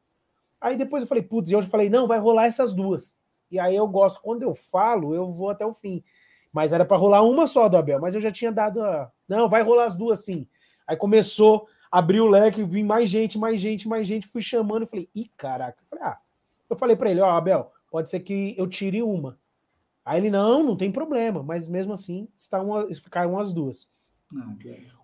Aí 0.62 0.77
depois 0.77 1.04
eu 1.04 1.10
falei, 1.10 1.23
putz, 1.23 1.49
e 1.49 1.56
hoje 1.56 1.67
eu 1.67 1.71
falei, 1.71 1.89
não, 1.89 2.08
vai 2.08 2.17
rolar 2.17 2.45
essas 2.45 2.73
duas. 2.73 3.19
E 3.52 3.60
aí 3.60 3.76
eu 3.76 3.88
gosto, 3.88 4.22
quando 4.22 4.44
eu 4.44 4.56
falo, 4.56 5.14
eu 5.14 5.30
vou 5.30 5.50
até 5.50 5.66
o 5.66 5.74
fim. 5.74 6.04
Mas 6.54 6.74
era 6.74 6.86
para 6.86 6.98
rolar 6.98 7.22
uma 7.22 7.46
só 7.46 7.68
do 7.68 7.78
Abel, 7.78 8.00
mas 8.00 8.16
eu 8.16 8.22
já 8.22 8.32
tinha 8.32 8.52
dado 8.52 8.82
a. 8.82 9.12
Não, 9.28 9.50
vai 9.50 9.62
rolar 9.62 9.86
as 9.86 9.96
duas 9.96 10.24
sim. 10.24 10.48
Aí 10.88 10.98
começou, 10.98 11.68
abriu 11.92 12.26
o 12.26 12.30
leque, 12.30 12.64
vim 12.64 12.84
mais 12.84 13.10
gente, 13.10 13.38
mais 13.38 13.60
gente, 13.60 13.88
mais 13.88 14.08
gente, 14.08 14.28
fui 14.28 14.42
chamando, 14.42 14.88
falei, 14.88 15.10
ih, 15.16 15.30
caraca. 15.38 15.82
Eu 15.82 15.88
falei, 15.88 16.06
ah, 16.06 16.18
eu 16.70 16.76
falei 16.76 16.96
para 16.96 17.12
ele, 17.12 17.22
ó, 17.22 17.28
oh, 17.28 17.38
Abel, 17.38 17.72
pode 17.90 18.10
ser 18.10 18.22
que 18.22 18.56
eu 18.58 18.68
tire 18.68 19.02
uma. 19.02 19.38
Aí 20.04 20.20
ele, 20.20 20.30
não, 20.30 20.64
não 20.64 20.76
tem 20.76 20.92
problema, 20.92 21.44
mas 21.44 21.68
mesmo 21.68 21.94
assim, 21.94 22.28
está 22.38 22.62
uma, 22.62 22.88
ficaram 22.96 23.40
as 23.40 23.54
duas. 23.54 23.92
Ah, 24.36 24.54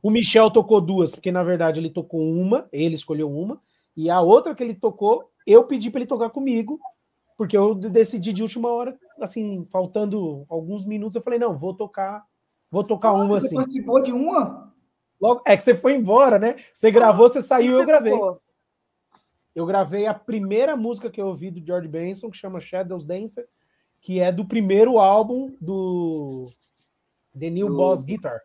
o 0.01 0.09
Michel 0.09 0.49
tocou 0.49 0.81
duas, 0.81 1.13
porque 1.13 1.31
na 1.31 1.43
verdade 1.43 1.79
ele 1.79 1.89
tocou 1.89 2.21
uma, 2.21 2.67
ele 2.71 2.95
escolheu 2.95 3.29
uma, 3.29 3.61
e 3.95 4.09
a 4.09 4.21
outra 4.21 4.55
que 4.55 4.63
ele 4.63 4.73
tocou, 4.73 5.29
eu 5.45 5.63
pedi 5.65 5.89
para 5.89 5.99
ele 5.99 6.07
tocar 6.07 6.29
comigo, 6.29 6.79
porque 7.37 7.55
eu 7.55 7.75
decidi 7.75 8.33
de 8.33 8.41
última 8.41 8.67
hora, 8.69 8.97
assim, 9.21 9.65
faltando 9.71 10.43
alguns 10.49 10.85
minutos, 10.85 11.15
eu 11.15 11.21
falei, 11.21 11.37
não, 11.37 11.55
vou 11.55 11.73
tocar, 11.73 12.25
vou 12.69 12.83
tocar 12.83 13.09
ah, 13.09 13.13
uma 13.13 13.27
você 13.27 13.45
assim. 13.45 13.55
Você 13.55 13.61
participou 13.61 14.01
de 14.01 14.11
uma? 14.11 14.73
Logo, 15.21 15.41
é 15.45 15.55
que 15.55 15.63
você 15.63 15.75
foi 15.75 15.93
embora, 15.93 16.39
né? 16.39 16.55
Você 16.73 16.89
gravou, 16.91 17.29
você 17.29 17.41
saiu, 17.41 17.79
eu 17.79 17.85
gravei. 17.85 18.13
Eu 19.55 19.65
gravei 19.65 20.05
a 20.05 20.13
primeira 20.13 20.75
música 20.75 21.09
que 21.09 21.21
eu 21.21 21.27
ouvi 21.27 21.49
do 21.49 21.65
George 21.65 21.87
Benson, 21.87 22.29
que 22.29 22.37
chama 22.37 22.61
Shadows 22.61 23.05
Dancer, 23.05 23.47
que 24.01 24.19
é 24.19 24.31
do 24.31 24.45
primeiro 24.45 24.99
álbum 24.99 25.55
do 25.61 26.47
The 27.37 27.49
New 27.49 27.69
do... 27.69 27.75
Boss 27.75 28.03
Guitar. 28.03 28.39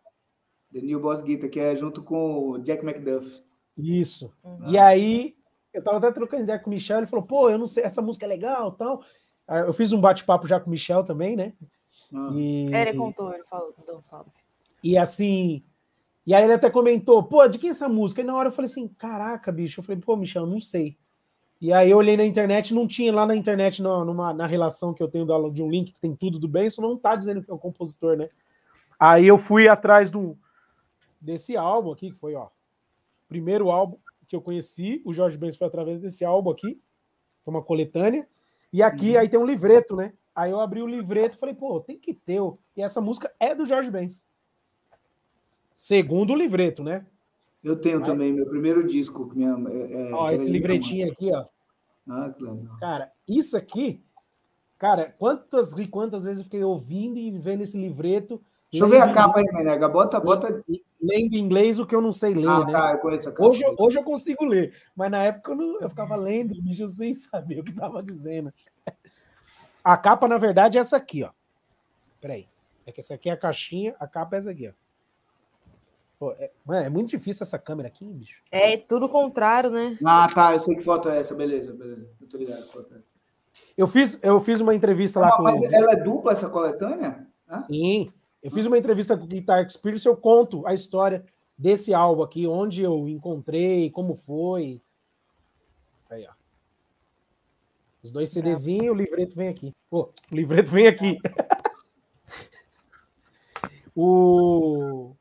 The 0.71 0.81
New 0.81 0.99
Boss 0.99 1.21
Guitar, 1.21 1.49
que 1.49 1.59
é 1.59 1.75
junto 1.75 2.01
com 2.01 2.49
o 2.49 2.57
Jack 2.59 2.83
McDuff. 2.83 3.43
Isso. 3.77 4.33
Uhum. 4.43 4.69
E 4.69 4.77
aí 4.77 5.35
eu 5.73 5.83
tava 5.83 5.97
até 5.97 6.11
trocando 6.11 6.43
ideia 6.43 6.59
com 6.59 6.69
o 6.69 6.73
Michel, 6.73 6.99
ele 6.99 7.07
falou, 7.07 7.25
pô, 7.25 7.49
eu 7.49 7.57
não 7.57 7.67
sei, 7.67 7.83
essa 7.83 8.01
música 8.01 8.25
é 8.25 8.29
legal 8.29 8.71
tal. 8.71 9.03
Eu 9.47 9.73
fiz 9.73 9.91
um 9.91 9.99
bate-papo 9.99 10.47
já 10.47 10.59
com 10.59 10.67
o 10.67 10.69
Michel 10.69 11.03
também, 11.03 11.35
né? 11.35 11.53
Ah. 12.13 12.29
E, 12.33 12.73
é, 12.73 12.81
ele 12.81 12.97
contou, 12.97 13.33
ele 13.33 13.43
falou, 13.43 13.73
um 13.97 14.01
salve. 14.01 14.29
E 14.83 14.97
assim, 14.97 15.63
e 16.25 16.33
aí 16.33 16.43
ele 16.43 16.53
até 16.53 16.69
comentou, 16.69 17.23
pô, 17.23 17.47
de 17.47 17.59
quem 17.59 17.69
é 17.69 17.71
essa 17.71 17.89
música? 17.89 18.21
E 18.21 18.23
na 18.23 18.35
hora 18.35 18.47
eu 18.47 18.51
falei 18.51 18.69
assim, 18.69 18.87
caraca, 18.87 19.51
bicho. 19.51 19.79
Eu 19.79 19.83
falei, 19.83 20.01
pô, 20.01 20.15
Michel, 20.15 20.45
não 20.45 20.59
sei. 20.59 20.97
E 21.59 21.71
aí 21.71 21.91
eu 21.91 21.97
olhei 21.97 22.17
na 22.17 22.25
internet, 22.25 22.73
não 22.73 22.87
tinha 22.87 23.13
lá 23.13 23.25
na 23.25 23.35
internet, 23.35 23.81
no, 23.81 24.03
numa, 24.03 24.33
na 24.33 24.45
relação 24.45 24.93
que 24.93 25.01
eu 25.01 25.07
tenho 25.07 25.25
de 25.49 25.63
um 25.63 25.69
link 25.69 25.93
que 25.93 25.99
tem 25.99 26.15
tudo 26.15 26.37
do 26.37 26.47
Benson, 26.47 26.81
não 26.81 26.97
tá 26.97 27.15
dizendo 27.15 27.41
que 27.41 27.49
é 27.49 27.53
o 27.53 27.57
compositor, 27.57 28.17
né? 28.17 28.29
Aí 28.99 29.25
eu 29.25 29.37
fui 29.37 29.67
atrás 29.67 30.09
do, 30.09 30.37
desse 31.19 31.55
álbum 31.55 31.91
aqui, 31.91 32.11
que 32.11 32.17
foi, 32.17 32.35
ó, 32.35 32.47
primeiro 33.27 33.71
álbum 33.71 33.97
que 34.33 34.37
eu 34.37 34.41
conheci, 34.41 34.99
o 35.05 35.13
Jorge 35.13 35.37
Benz 35.37 35.55
foi 35.55 35.67
através 35.67 36.01
desse 36.01 36.25
álbum 36.25 36.49
aqui, 36.49 36.73
que 36.73 37.47
é 37.47 37.49
uma 37.49 37.61
coletânea. 37.61 38.27
E 38.71 38.81
aqui 38.81 39.11
uhum. 39.11 39.19
aí 39.19 39.29
tem 39.29 39.39
um 39.39 39.45
livreto, 39.45 39.95
né? 39.95 40.13
Aí 40.35 40.49
eu 40.49 40.59
abri 40.59 40.81
o 40.81 40.87
livreto 40.87 41.37
e 41.37 41.39
falei, 41.39 41.53
pô, 41.53 41.79
tem 41.79 41.99
que 41.99 42.15
ter. 42.15 42.41
E 42.75 42.81
essa 42.81 42.99
música 42.99 43.31
é 43.39 43.53
do 43.53 43.67
Jorge 43.67 43.91
Benz. 43.91 44.23
Segundo 45.75 46.33
o 46.33 46.35
livreto, 46.35 46.83
né? 46.83 47.05
Eu 47.63 47.79
tenho 47.79 47.99
aí... 47.99 48.03
também, 48.03 48.33
meu 48.33 48.47
primeiro 48.47 48.87
disco. 48.87 49.31
Minha, 49.35 49.55
é, 49.69 50.09
é 50.09 50.13
ó, 50.13 50.31
esse 50.31 50.49
livretinho 50.49 51.11
aqui, 51.11 51.31
ó. 51.31 51.45
Ah, 52.09 52.33
claro. 52.35 52.69
Cara, 52.79 53.11
isso 53.27 53.55
aqui, 53.55 54.03
cara, 54.79 55.15
quantas 55.19 55.73
e 55.73 55.87
quantas 55.87 56.23
vezes 56.23 56.39
eu 56.39 56.45
fiquei 56.45 56.63
ouvindo 56.63 57.19
e 57.19 57.29
vendo 57.37 57.61
esse 57.61 57.77
livreto 57.77 58.43
Deixa 58.73 58.85
eu 58.85 58.89
ver 58.89 59.01
a 59.03 59.13
capa 59.13 59.39
aí, 59.39 59.45
Menega. 59.45 59.87
Bota, 59.87 60.19
bota. 60.19 60.63
Lendo 60.99 61.35
inglês 61.35 61.77
o 61.77 61.85
que 61.85 61.93
eu 61.93 62.01
não 62.01 62.11
sei 62.11 62.33
ler, 62.33 62.47
ah, 62.47 62.65
né? 62.65 62.71
Tá, 62.71 62.91
eu 62.93 62.97
conheço 62.97 63.29
a 63.29 63.31
capa. 63.31 63.47
Hoje, 63.47 63.63
hoje 63.77 63.99
eu 63.99 64.03
consigo 64.03 64.43
ler, 64.45 64.73
mas 64.95 65.11
na 65.11 65.21
época 65.23 65.51
eu, 65.51 65.55
não, 65.55 65.79
eu 65.79 65.89
ficava 65.89 66.15
lendo, 66.15 66.59
bicho, 66.59 66.87
sem 66.87 67.13
saber 67.13 67.59
o 67.59 67.63
que 67.63 67.69
estava 67.69 68.01
dizendo. 68.01 68.51
A 69.83 69.95
capa, 69.95 70.27
na 70.27 70.39
verdade, 70.39 70.79
é 70.79 70.81
essa 70.81 70.97
aqui, 70.97 71.23
ó. 71.23 71.29
Peraí. 72.19 72.47
É 72.85 72.91
que 72.91 72.99
essa 72.99 73.13
aqui 73.13 73.29
é 73.29 73.33
a 73.33 73.37
caixinha, 73.37 73.95
a 73.99 74.07
capa 74.07 74.35
é 74.35 74.39
essa 74.39 74.49
aqui, 74.49 74.69
ó. 74.69 74.71
Pô, 76.17 76.31
é, 76.31 76.49
mano, 76.65 76.85
é 76.85 76.89
muito 76.89 77.09
difícil 77.09 77.43
essa 77.43 77.59
câmera 77.59 77.89
aqui, 77.89 78.05
bicho. 78.05 78.41
É 78.49 78.75
tudo 78.77 79.07
contrário, 79.07 79.69
né? 79.69 79.95
Ah, 80.03 80.27
tá. 80.33 80.53
Eu 80.53 80.61
sei 80.61 80.75
que 80.75 80.83
foto 80.83 81.09
é 81.09 81.19
essa, 81.19 81.35
beleza, 81.35 81.73
beleza. 81.73 82.09
Eu 82.19 82.27
tô 82.27 82.37
ligado. 82.37 82.65
Foto 82.69 82.95
é. 82.95 82.97
Eu 83.77 83.85
fiz, 83.85 84.19
eu 84.23 84.39
fiz 84.39 84.61
uma 84.61 84.73
entrevista 84.73 85.19
lá 85.19 85.35
com. 85.35 85.43
Mas 85.43 85.61
ela 85.61 85.91
é 85.91 85.95
dupla, 85.95 86.31
essa 86.31 86.49
coletânea? 86.49 87.27
Sim. 87.67 88.11
Eu 88.43 88.51
fiz 88.51 88.65
uma 88.65 88.77
entrevista 88.77 89.17
com 89.17 89.23
o 89.23 89.27
Guitar 89.27 89.65
Experience, 89.65 90.05
eu 90.05 90.17
conto 90.17 90.67
a 90.67 90.73
história 90.73 91.25
desse 91.57 91.93
álbum 91.93 92.23
aqui, 92.23 92.45
onde 92.45 92.83
eu 92.83 93.07
encontrei, 93.07 93.89
como 93.89 94.15
foi. 94.15 94.81
Aí, 96.11 96.27
ó. 96.29 96.33
Os 98.03 98.11
dois 98.11 98.29
CDzinhos, 98.29 98.93
o 98.93 98.97
livreto 98.97 99.33
vem 99.33 99.47
aqui. 99.47 99.73
Pô, 99.89 100.09
o 100.29 100.35
livreto 100.35 100.69
vem 100.69 100.87
aqui. 100.87 101.17
o, 103.95 105.15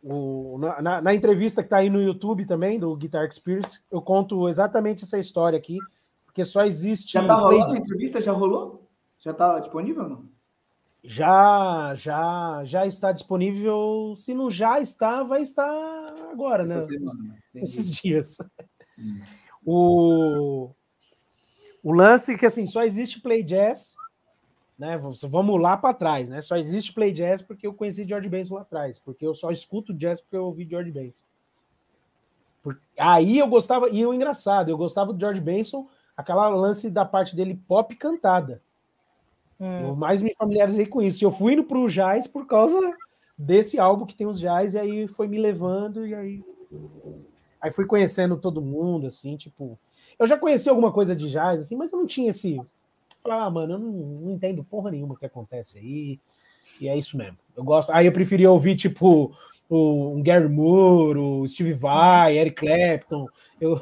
o, 0.00 0.58
na, 0.80 1.02
na, 1.02 1.14
entrevista 1.14 1.60
que 1.60 1.68
tá 1.68 1.78
aí 1.78 1.90
no 1.90 2.00
YouTube 2.00 2.46
também, 2.46 2.78
do 2.78 2.94
Guitar 2.94 3.26
Experience, 3.26 3.80
eu 3.90 4.00
conto 4.00 4.48
exatamente 4.48 5.02
essa 5.02 5.18
história 5.18 5.58
aqui, 5.58 5.78
porque 6.24 6.44
só 6.44 6.64
existe. 6.64 7.14
Já 7.14 7.26
tá 7.26 7.34
rolando 7.34 7.72
a 7.72 7.78
entrevista? 7.78 8.22
Já 8.22 8.30
rolou? 8.30 8.88
Já 9.18 9.34
tá 9.34 9.58
disponível 9.58 10.08
não? 10.08 10.37
Já 11.08 11.94
já 11.96 12.62
já 12.66 12.86
está 12.86 13.12
disponível. 13.12 14.12
Se 14.14 14.34
não 14.34 14.50
já 14.50 14.78
está, 14.78 15.22
vai 15.22 15.40
estar 15.40 15.70
agora, 16.30 16.64
né? 16.64 16.76
Esses 17.54 17.90
dias. 17.90 18.36
Hum. 18.98 19.20
O, 19.64 20.70
o 21.82 21.92
lance 21.94 22.34
é 22.34 22.36
que 22.36 22.44
assim 22.44 22.66
só 22.66 22.84
existe 22.84 23.22
play 23.22 23.42
jazz, 23.42 23.96
né? 24.78 25.00
Vamos 25.30 25.58
lá 25.60 25.78
para 25.78 25.94
trás, 25.94 26.28
né? 26.28 26.42
Só 26.42 26.56
existe 26.56 26.92
play 26.92 27.10
jazz 27.10 27.40
porque 27.40 27.66
eu 27.66 27.72
conheci 27.72 28.06
George 28.06 28.28
Benson 28.28 28.56
lá 28.56 28.60
atrás, 28.60 28.98
porque 28.98 29.26
eu 29.26 29.34
só 29.34 29.50
escuto 29.50 29.94
jazz 29.94 30.20
porque 30.20 30.36
eu 30.36 30.44
ouvi 30.44 30.68
George 30.68 30.90
Benson. 30.90 31.24
Aí 32.98 33.38
eu 33.38 33.48
gostava, 33.48 33.88
e 33.88 34.04
o 34.04 34.12
engraçado, 34.12 34.68
eu 34.68 34.76
gostava 34.76 35.14
do 35.14 35.18
George 35.18 35.40
Benson, 35.40 35.88
aquela 36.14 36.48
lance 36.48 36.90
da 36.90 37.06
parte 37.06 37.34
dele 37.34 37.58
pop 37.66 37.96
cantada. 37.96 38.60
Hum. 39.60 39.88
Eu 39.88 39.96
mais 39.96 40.22
me 40.22 40.34
familiarizei 40.34 40.86
com 40.86 41.02
isso. 41.02 41.24
Eu 41.24 41.32
fui 41.32 41.54
indo 41.54 41.64
pro 41.64 41.88
jazz 41.88 42.26
por 42.26 42.46
causa 42.46 42.78
desse 43.36 43.78
álbum 43.78 44.06
que 44.06 44.16
tem 44.16 44.26
os 44.26 44.38
jazz, 44.38 44.74
e 44.74 44.78
aí 44.78 45.08
foi 45.08 45.28
me 45.28 45.38
levando, 45.38 46.06
e 46.06 46.14
aí. 46.14 46.44
Aí 47.60 47.70
fui 47.70 47.86
conhecendo 47.86 48.36
todo 48.36 48.62
mundo, 48.62 49.06
assim, 49.06 49.36
tipo. 49.36 49.78
Eu 50.18 50.26
já 50.26 50.36
conheci 50.36 50.68
alguma 50.68 50.92
coisa 50.92 51.14
de 51.14 51.30
jazz, 51.30 51.62
assim, 51.62 51.76
mas 51.76 51.92
eu 51.92 51.98
não 51.98 52.06
tinha 52.06 52.30
esse. 52.30 52.60
Falar, 53.22 53.44
ah, 53.44 53.50
mano, 53.50 53.74
eu 53.74 53.78
não, 53.78 53.90
não 53.90 54.30
entendo 54.32 54.64
porra 54.64 54.90
nenhuma 54.90 55.16
que 55.16 55.26
acontece 55.26 55.78
aí. 55.78 56.20
E 56.80 56.88
é 56.88 56.96
isso 56.96 57.16
mesmo. 57.16 57.38
Eu 57.56 57.64
gosto. 57.64 57.90
Aí 57.90 58.06
eu 58.06 58.12
preferia 58.12 58.50
ouvir, 58.50 58.76
tipo, 58.76 59.32
o, 59.68 60.14
um 60.14 60.22
Gary 60.22 60.48
Moore, 60.48 61.18
o 61.18 61.46
Steve 61.46 61.72
Vai, 61.72 62.36
Eric 62.36 62.66
Clapton. 62.66 63.26
Eu, 63.60 63.80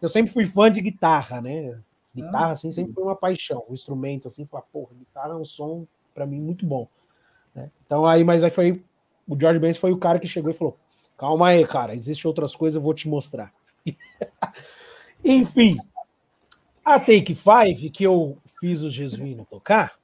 eu 0.00 0.08
sempre 0.08 0.32
fui 0.32 0.46
fã 0.46 0.70
de 0.70 0.80
guitarra, 0.80 1.40
né? 1.40 1.78
Guitarra, 2.14 2.52
assim, 2.52 2.70
sempre 2.70 2.92
foi 2.92 3.02
uma 3.02 3.16
paixão. 3.16 3.64
O 3.68 3.72
instrumento, 3.72 4.28
assim, 4.28 4.44
falar, 4.44 4.62
porra, 4.62 4.94
guitarra 4.94 5.32
é 5.32 5.36
um 5.36 5.44
som, 5.44 5.86
para 6.14 6.24
mim, 6.24 6.40
muito 6.40 6.64
bom. 6.64 6.86
Né? 7.54 7.70
Então, 7.84 8.06
aí, 8.06 8.22
mas 8.22 8.44
aí 8.44 8.50
foi. 8.50 8.82
O 9.26 9.38
George 9.38 9.58
Benson 9.58 9.80
foi 9.80 9.92
o 9.92 9.98
cara 9.98 10.18
que 10.18 10.28
chegou 10.28 10.50
e 10.50 10.54
falou: 10.54 10.76
calma 11.16 11.48
aí, 11.48 11.66
cara, 11.66 11.94
existem 11.94 12.28
outras 12.28 12.54
coisas, 12.54 12.76
eu 12.76 12.82
vou 12.82 12.94
te 12.94 13.08
mostrar. 13.08 13.52
Enfim, 15.24 15.78
a 16.84 17.00
Take 17.00 17.34
Five, 17.34 17.90
que 17.90 18.04
eu 18.04 18.38
fiz 18.60 18.82
o 18.82 18.90
Jesuíno 18.90 19.46
tocar, 19.48 19.98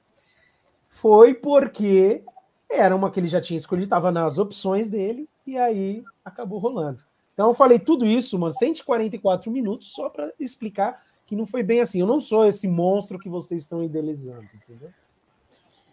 foi 0.89 1.33
porque 1.33 2.23
era 2.69 2.95
uma 2.95 3.11
que 3.11 3.19
ele 3.19 3.27
já 3.27 3.39
tinha 3.39 3.57
escolhido, 3.57 3.85
estava 3.85 4.11
nas 4.11 4.37
opções 4.37 4.89
dele, 4.89 5.29
e 5.45 5.57
aí 5.57 6.03
acabou 6.25 6.59
rolando. 6.59 7.03
Então 7.33 7.49
eu 7.49 7.53
falei 7.53 7.79
tudo 7.79 8.05
isso, 8.05 8.37
mano, 8.37 8.53
144 8.53 9.51
minutos, 9.51 9.91
só 9.93 10.09
para 10.09 10.31
explicar 10.39 11.01
que 11.31 11.35
não 11.37 11.45
foi 11.45 11.63
bem 11.63 11.79
assim. 11.79 12.01
Eu 12.01 12.05
não 12.05 12.19
sou 12.19 12.45
esse 12.45 12.67
monstro 12.67 13.17
que 13.17 13.29
vocês 13.29 13.63
estão 13.63 13.81
idealizando, 13.81 14.43
entendeu? 14.53 14.89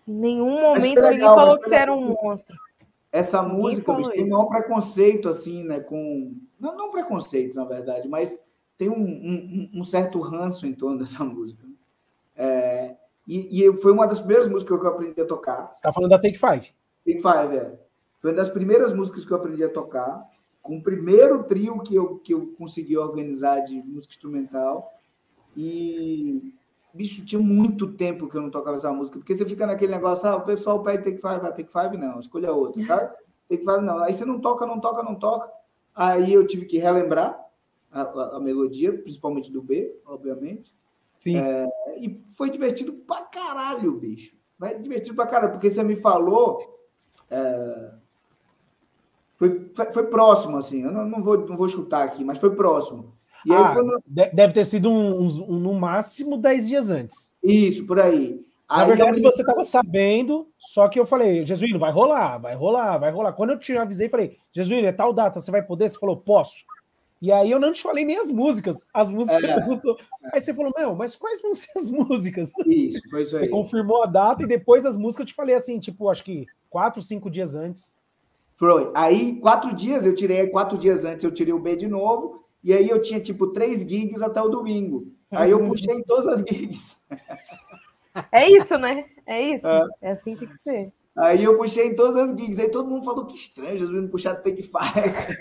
Em 0.04 0.12
nenhum 0.12 0.60
momento 0.60 1.00
legal, 1.00 1.12
ninguém 1.12 1.20
falou 1.20 1.58
que 1.60 1.68
você 1.68 1.74
era 1.76 1.94
um 1.94 2.08
monstro. 2.20 2.56
Essa 3.12 3.40
música 3.40 3.92
bicho, 3.92 4.10
tem 4.10 4.34
um 4.34 4.48
preconceito, 4.48 5.28
assim, 5.28 5.62
né? 5.62 5.78
Com. 5.78 6.34
Não, 6.58 6.76
não 6.76 6.90
preconceito, 6.90 7.54
na 7.54 7.64
verdade, 7.64 8.08
mas 8.08 8.36
tem 8.76 8.88
um, 8.88 9.00
um, 9.00 9.70
um 9.74 9.84
certo 9.84 10.20
ranço 10.20 10.66
em 10.66 10.74
torno 10.74 10.98
dessa 11.06 11.22
música. 11.22 11.64
É, 12.34 12.96
e, 13.24 13.62
e, 13.62 13.76
foi 13.76 13.92
uma 13.92 14.08
das 14.08 14.18
primeiras 14.18 14.48
músicas 14.48 14.80
que 14.80 14.86
eu 14.86 14.90
aprendi 14.90 15.20
a 15.20 15.24
tocar. 15.24 15.68
Você 15.68 15.76
está 15.76 15.92
falando 15.92 16.10
da 16.10 16.18
Take 16.18 16.36
Five? 16.36 16.74
Take 17.06 17.22
Five, 17.22 17.56
é. 17.56 17.78
Foi 18.20 18.32
uma 18.32 18.36
das 18.36 18.48
primeiras 18.48 18.92
músicas 18.92 19.24
que 19.24 19.30
eu 19.30 19.36
aprendi 19.36 19.62
a 19.62 19.70
tocar. 19.70 20.20
Com 20.60 20.78
o 20.78 20.82
primeiro 20.82 21.44
trio 21.44 21.80
que 21.80 21.94
eu, 21.94 22.18
que 22.18 22.34
eu 22.34 22.48
consegui 22.58 22.98
organizar 22.98 23.60
de 23.60 23.80
música 23.80 24.12
instrumental. 24.12 24.97
E, 25.56 26.54
bicho, 26.94 27.24
tinha 27.24 27.40
muito 27.40 27.92
tempo 27.92 28.28
que 28.28 28.36
eu 28.36 28.42
não 28.42 28.50
tocava 28.50 28.76
essa 28.76 28.92
música, 28.92 29.18
porque 29.18 29.36
você 29.36 29.44
fica 29.44 29.66
naquele 29.66 29.92
negócio, 29.92 30.28
ah, 30.28 30.36
o 30.36 30.44
pessoal 30.44 30.82
pede 30.82 31.04
Take 31.04 31.20
Five, 31.20 31.40
vai 31.40 31.52
Take 31.52 31.72
Five, 31.72 31.96
não, 31.96 32.20
escolha 32.20 32.52
outra, 32.52 32.84
sabe? 32.84 33.14
Take 33.48 33.64
Five, 33.64 33.80
não. 33.80 33.98
Aí 33.98 34.12
você 34.12 34.24
não 34.24 34.40
toca, 34.40 34.66
não 34.66 34.78
toca, 34.80 35.02
não 35.02 35.14
toca. 35.14 35.50
Aí 35.94 36.32
eu 36.32 36.46
tive 36.46 36.66
que 36.66 36.78
relembrar 36.78 37.38
a, 37.90 38.02
a, 38.02 38.36
a 38.36 38.40
melodia, 38.40 38.92
principalmente 38.92 39.50
do 39.50 39.62
B, 39.62 39.98
obviamente. 40.06 40.72
Sim. 41.16 41.36
É, 41.36 41.68
e 41.98 42.22
foi 42.30 42.50
divertido 42.50 42.92
pra 42.92 43.22
caralho, 43.22 43.92
bicho. 43.92 44.36
vai 44.56 44.78
divertido 44.78 45.16
pra 45.16 45.26
caramba, 45.26 45.52
porque 45.52 45.70
você 45.70 45.82
me 45.82 45.96
falou. 45.96 46.78
É, 47.28 47.94
foi, 49.36 49.70
foi, 49.74 49.92
foi, 49.92 50.06
próximo, 50.06 50.56
assim. 50.56 50.84
Eu 50.84 50.92
não, 50.92 51.04
não, 51.04 51.22
vou, 51.22 51.38
não 51.46 51.56
vou 51.56 51.68
chutar 51.68 52.04
aqui, 52.04 52.24
mas 52.24 52.38
foi 52.38 52.54
próximo. 52.54 53.17
E 53.44 53.52
ah, 53.52 53.68
aí, 53.68 53.74
quando... 53.74 54.02
Deve 54.06 54.52
ter 54.52 54.64
sido 54.64 54.90
um, 54.90 55.22
um, 55.22 55.26
um, 55.48 55.58
no 55.58 55.74
máximo 55.74 56.36
10 56.36 56.68
dias 56.68 56.90
antes. 56.90 57.36
Isso, 57.42 57.86
por 57.86 58.00
aí. 58.00 58.40
Na 58.68 58.82
aí 58.82 58.88
verdade, 58.88 59.18
eu... 59.18 59.22
você 59.22 59.40
estava 59.40 59.64
sabendo, 59.64 60.48
só 60.58 60.88
que 60.88 61.00
eu 61.00 61.06
falei, 61.06 61.46
Jesuíno, 61.46 61.78
vai 61.78 61.90
rolar, 61.90 62.38
vai 62.38 62.54
rolar, 62.54 62.98
vai 62.98 63.10
rolar. 63.10 63.32
Quando 63.32 63.50
eu 63.50 63.58
te 63.58 63.76
avisei, 63.76 64.08
falei, 64.08 64.36
Jesuíno, 64.52 64.86
é 64.86 64.92
tal 64.92 65.12
data, 65.12 65.40
você 65.40 65.50
vai 65.50 65.62
poder? 65.62 65.88
Você 65.88 65.98
falou, 65.98 66.16
posso. 66.16 66.64
E 67.20 67.32
aí 67.32 67.50
eu 67.50 67.58
não 67.58 67.72
te 67.72 67.82
falei 67.82 68.04
nem 68.04 68.18
as 68.18 68.30
músicas. 68.30 68.86
As 68.94 69.08
músicas 69.08 69.42
é, 69.42 69.54
perguntou. 69.56 69.96
É. 70.24 70.36
Aí 70.36 70.42
você 70.42 70.54
falou, 70.54 70.72
meu, 70.76 70.94
mas 70.94 71.16
quais 71.16 71.42
vão 71.42 71.54
ser 71.54 71.70
as 71.76 71.90
músicas? 71.90 72.52
Isso, 72.66 73.00
foi 73.10 73.22
isso 73.22 73.36
aí. 73.36 73.42
Você 73.42 73.48
confirmou 73.48 74.02
a 74.02 74.06
data 74.06 74.42
e 74.42 74.46
depois 74.46 74.86
as 74.86 74.96
músicas 74.96 75.22
eu 75.22 75.26
te 75.26 75.34
falei 75.34 75.54
assim, 75.54 75.78
tipo, 75.78 76.08
acho 76.08 76.22
que 76.22 76.46
quatro, 76.70 77.02
cinco 77.02 77.30
dias 77.30 77.54
antes. 77.54 77.96
Foi. 78.54 78.90
Aí, 78.94 79.36
quatro 79.40 79.74
dias, 79.74 80.04
eu 80.04 80.14
tirei, 80.14 80.46
quatro 80.48 80.76
dias 80.76 81.04
antes 81.04 81.24
eu 81.24 81.30
tirei 81.30 81.52
o 81.52 81.60
B 81.60 81.76
de 81.76 81.86
novo, 81.86 82.44
e 82.62 82.72
aí 82.72 82.88
eu 82.88 83.00
tinha, 83.00 83.20
tipo, 83.20 83.48
três 83.48 83.80
gigs 83.80 84.22
até 84.22 84.40
o 84.42 84.48
domingo. 84.48 85.12
Aí 85.30 85.50
eu 85.50 85.66
puxei 85.66 85.94
em 85.94 86.02
todas 86.02 86.26
as 86.26 86.40
gigs. 86.40 86.96
É 88.32 88.50
isso, 88.50 88.76
né? 88.78 89.04
É 89.26 89.54
isso. 89.54 89.66
É, 89.66 89.86
é 90.02 90.10
assim 90.12 90.34
que 90.34 90.40
tem 90.40 90.48
que 90.48 90.58
ser. 90.58 90.92
Aí 91.16 91.44
eu 91.44 91.56
puxei 91.56 91.88
em 91.88 91.94
todas 91.94 92.16
as 92.16 92.30
gigs. 92.30 92.60
Aí 92.60 92.70
todo 92.70 92.88
mundo 92.88 93.04
falou 93.04 93.26
que 93.26 93.36
estranho, 93.36 93.78
Jesus 93.78 94.02
não 94.02 94.08
puxar 94.08 94.34
Take 94.36 94.62
Five. 94.62 95.36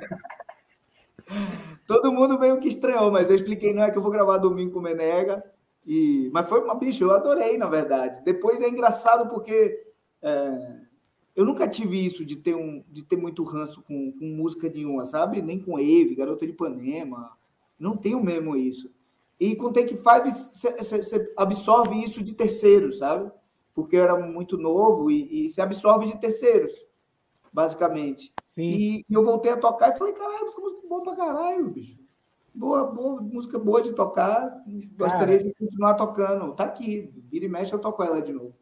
Todo 1.86 2.11
mundo 2.11 2.39
meio 2.39 2.59
que 2.59 2.68
estranhou, 2.68 3.11
mas 3.11 3.30
eu 3.30 3.36
expliquei, 3.36 3.74
não 3.74 3.84
é 3.84 3.91
que 3.91 3.97
eu 3.97 4.01
vou 4.01 4.11
gravar 4.11 4.38
domingo 4.38 4.74
com 4.74 4.80
o 4.80 4.82
Menega. 4.82 5.43
E... 5.86 6.30
Mas 6.34 6.47
foi 6.47 6.61
uma 6.61 6.76
bicho, 6.76 7.03
eu 7.03 7.11
adorei, 7.11 7.57
na 7.57 7.68
verdade. 7.68 8.22
Depois 8.24 8.61
é 8.61 8.70
engraçado 8.70 9.30
porque 9.30 9.88
é... 10.22 10.87
eu 11.38 11.46
nunca 11.46 11.68
tive 11.68 12.04
isso 12.04 12.26
de 12.26 12.36
ter, 12.36 12.56
um, 12.56 12.84
de 12.92 13.04
ter 13.04 13.16
muito 13.16 13.44
ranço 13.44 13.82
com, 13.84 14.12
com 14.12 14.26
música 14.26 14.68
nenhuma, 14.68 15.06
sabe? 15.06 15.42
Nem 15.42 15.58
com 15.58 15.80
Eve, 15.80 16.16
Garota 16.16 16.46
de 16.46 16.52
Ipanema. 16.52 17.32
Não 17.80 17.96
tenho 17.96 18.22
mesmo 18.22 18.58
isso. 18.58 18.92
E 19.40 19.56
com 19.56 19.72
Take 19.72 19.96
Five, 19.96 20.32
você 20.78 21.34
absorve 21.38 22.04
isso 22.04 22.22
de 22.22 22.34
terceiros, 22.34 22.98
sabe? 22.98 23.32
Porque 23.74 23.96
eu 23.96 24.02
era 24.02 24.18
muito 24.18 24.58
novo 24.58 25.10
e 25.10 25.50
você 25.50 25.62
absorve 25.62 26.08
de 26.08 26.20
terceiros 26.20 26.74
basicamente. 27.58 28.32
Sim. 28.44 28.70
E, 28.70 29.06
e 29.10 29.14
eu 29.14 29.24
voltei 29.24 29.52
a 29.52 29.58
tocar 29.58 29.90
e 29.90 29.98
falei, 29.98 30.14
caralho, 30.14 30.48
essa 30.48 30.62
música 30.62 30.86
é 30.86 30.90
boa 30.90 31.02
pra 31.02 31.16
caralho, 31.16 31.70
bicho. 31.70 31.98
Boa, 32.54 32.86
boa, 32.86 33.20
música 33.20 33.58
boa 33.58 33.82
de 33.82 33.94
tocar. 33.94 34.64
Gostaria 34.96 35.40
Cara, 35.40 35.44
de 35.44 35.54
continuar 35.56 35.94
tocando. 35.96 36.54
Tá 36.54 36.66
aqui, 36.66 37.12
vira 37.32 37.46
e 37.46 37.50
mexe, 37.50 37.74
eu 37.74 37.80
toco 37.80 38.04
ela 38.04 38.22
de 38.22 38.32
novo. 38.32 38.54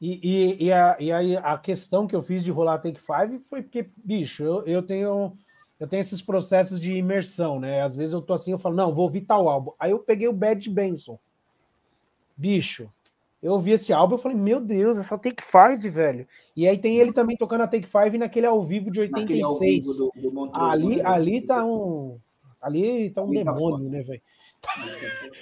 E, 0.00 0.20
e, 0.22 0.64
e, 0.66 0.72
a, 0.72 0.96
e 1.00 1.12
aí 1.12 1.36
a 1.36 1.58
questão 1.58 2.06
que 2.06 2.14
eu 2.14 2.22
fiz 2.22 2.44
de 2.44 2.52
rolar 2.52 2.78
Take 2.78 3.00
Five 3.00 3.40
foi 3.40 3.62
porque, 3.62 3.88
bicho, 3.96 4.44
eu, 4.44 4.64
eu 4.64 4.82
tenho 4.82 5.36
eu 5.78 5.86
tenho 5.86 6.00
esses 6.00 6.20
processos 6.20 6.80
de 6.80 6.94
imersão, 6.94 7.60
né? 7.60 7.82
Às 7.82 7.94
vezes 7.94 8.12
eu 8.12 8.20
tô 8.20 8.32
assim, 8.32 8.50
eu 8.50 8.58
falo, 8.58 8.74
não, 8.74 8.92
vou 8.92 9.04
ouvir 9.04 9.20
tal 9.20 9.48
álbum. 9.48 9.70
Aí 9.78 9.92
eu 9.92 10.00
peguei 10.00 10.26
o 10.26 10.32
Bad 10.32 10.68
Benson. 10.68 11.18
Bicho, 12.36 12.90
eu 13.40 13.52
ouvi 13.52 13.70
esse 13.70 13.92
álbum 13.92 14.16
e 14.16 14.18
falei, 14.18 14.36
meu 14.36 14.60
Deus, 14.60 14.98
essa 14.98 15.16
Take 15.16 15.42
Five, 15.42 15.88
velho. 15.88 16.26
E 16.56 16.66
aí 16.66 16.76
tem 16.76 16.98
ele 16.98 17.12
também 17.12 17.36
tocando 17.36 17.62
a 17.62 17.68
Take 17.68 17.86
Five 17.86 18.18
naquele 18.18 18.46
ao 18.46 18.62
vivo 18.64 18.90
de 18.90 19.00
86. 19.00 19.86
Vivo 19.86 20.10
do, 20.16 20.46
do 20.46 20.56
ali, 20.56 20.96
né? 20.96 21.02
ali 21.04 21.40
tá 21.42 21.64
um. 21.64 22.18
Ali 22.60 23.10
tá 23.10 23.22
um 23.22 23.28
ali 23.28 23.44
tá 23.44 23.52
demônio, 23.52 23.84
tá 23.84 23.96
né, 23.96 24.02
velho? 24.02 24.22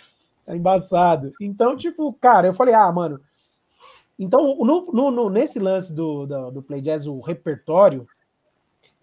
tá 0.45 0.55
embaçado. 0.55 1.33
Então, 1.41 1.75
tipo, 1.75 2.13
cara, 2.13 2.47
eu 2.47 2.55
falei, 2.55 2.75
ah, 2.75 2.93
mano. 2.93 3.19
Então, 4.19 4.57
no, 4.59 4.93
no, 4.93 5.11
no, 5.11 5.31
nesse 5.31 5.59
lance 5.59 5.95
do, 5.95 6.27
do, 6.27 6.51
do 6.51 6.63
Play 6.63 6.81
Jazz, 6.81 7.07
o 7.07 7.21
repertório, 7.21 8.07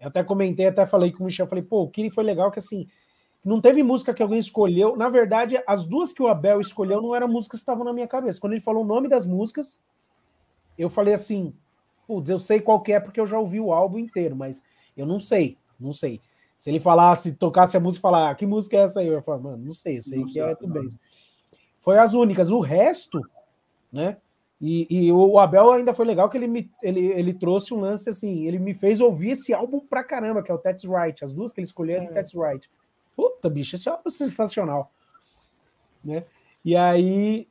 eu 0.00 0.08
até 0.08 0.24
comentei, 0.24 0.66
até 0.66 0.84
falei 0.84 1.12
com 1.12 1.22
o 1.22 1.26
Michel, 1.26 1.46
falei, 1.46 1.62
pô, 1.62 1.82
o 1.82 1.88
que 1.88 2.10
foi 2.10 2.24
legal 2.24 2.50
que 2.50 2.58
assim, 2.58 2.88
não 3.44 3.60
teve 3.60 3.82
música 3.82 4.14
que 4.14 4.22
alguém 4.22 4.38
escolheu. 4.38 4.96
Na 4.96 5.08
verdade, 5.08 5.62
as 5.66 5.86
duas 5.86 6.12
que 6.12 6.22
o 6.22 6.28
Abel 6.28 6.60
escolheu 6.60 7.02
não 7.02 7.14
eram 7.14 7.28
músicas 7.28 7.60
que 7.60 7.62
estavam 7.62 7.84
na 7.84 7.92
minha 7.92 8.08
cabeça. 8.08 8.40
Quando 8.40 8.54
ele 8.54 8.62
falou 8.62 8.82
o 8.82 8.86
nome 8.86 9.08
das 9.08 9.26
músicas, 9.26 9.84
eu 10.78 10.88
falei 10.88 11.14
assim: 11.14 11.54
putz, 12.06 12.30
eu 12.30 12.38
sei 12.38 12.60
qual 12.60 12.80
que 12.80 12.92
é 12.92 12.98
porque 12.98 13.20
eu 13.20 13.26
já 13.26 13.38
ouvi 13.38 13.60
o 13.60 13.72
álbum 13.72 13.98
inteiro, 13.98 14.34
mas 14.34 14.64
eu 14.96 15.06
não 15.06 15.20
sei, 15.20 15.58
não 15.78 15.92
sei. 15.92 16.20
Se 16.56 16.70
ele 16.70 16.80
falasse, 16.80 17.34
tocasse 17.34 17.76
a 17.76 17.80
música 17.80 18.00
e 18.00 18.02
falar, 18.02 18.30
ah, 18.30 18.34
que 18.34 18.46
música 18.46 18.78
é 18.78 18.80
essa 18.80 19.00
aí? 19.00 19.08
Eu 19.08 19.14
ia 19.14 19.22
falar, 19.22 19.38
mano, 19.38 19.64
não 19.66 19.74
sei, 19.74 19.98
eu 19.98 20.02
sei 20.02 20.20
não 20.20 20.26
que 20.26 20.40
é 20.40 20.54
tudo 20.54 20.72
bem. 20.72 20.88
Foi 21.78 21.98
as 21.98 22.14
únicas. 22.14 22.48
O 22.48 22.60
resto, 22.60 23.20
né? 23.92 24.16
E, 24.60 24.86
e, 24.88 25.12
o 25.12 25.38
Abel 25.38 25.72
ainda 25.72 25.92
foi 25.92 26.06
legal 26.06 26.28
que 26.28 26.38
ele, 26.38 26.46
me, 26.46 26.70
ele, 26.82 27.00
ele 27.00 27.34
trouxe 27.34 27.74
um 27.74 27.80
lance 27.80 28.08
assim, 28.08 28.46
ele 28.46 28.58
me 28.58 28.72
fez 28.72 29.00
ouvir 29.00 29.32
esse 29.32 29.52
álbum 29.52 29.80
pra 29.80 30.04
caramba, 30.04 30.42
que 30.42 30.50
é 30.50 30.54
o 30.54 30.58
That's 30.58 30.84
Right. 30.84 31.24
As 31.24 31.34
duas 31.34 31.52
que 31.52 31.60
ele 31.60 31.66
escolheu 31.66 31.98
é 31.98 32.06
do 32.06 32.14
That's 32.14 32.32
Right. 32.34 32.68
Puta, 33.16 33.50
bicho, 33.50 33.76
esse 33.76 33.88
álbum 33.88 34.04
é 34.06 34.10
sensacional. 34.10 34.90
Né? 36.04 36.24
E 36.64 36.76
aí. 36.76 37.46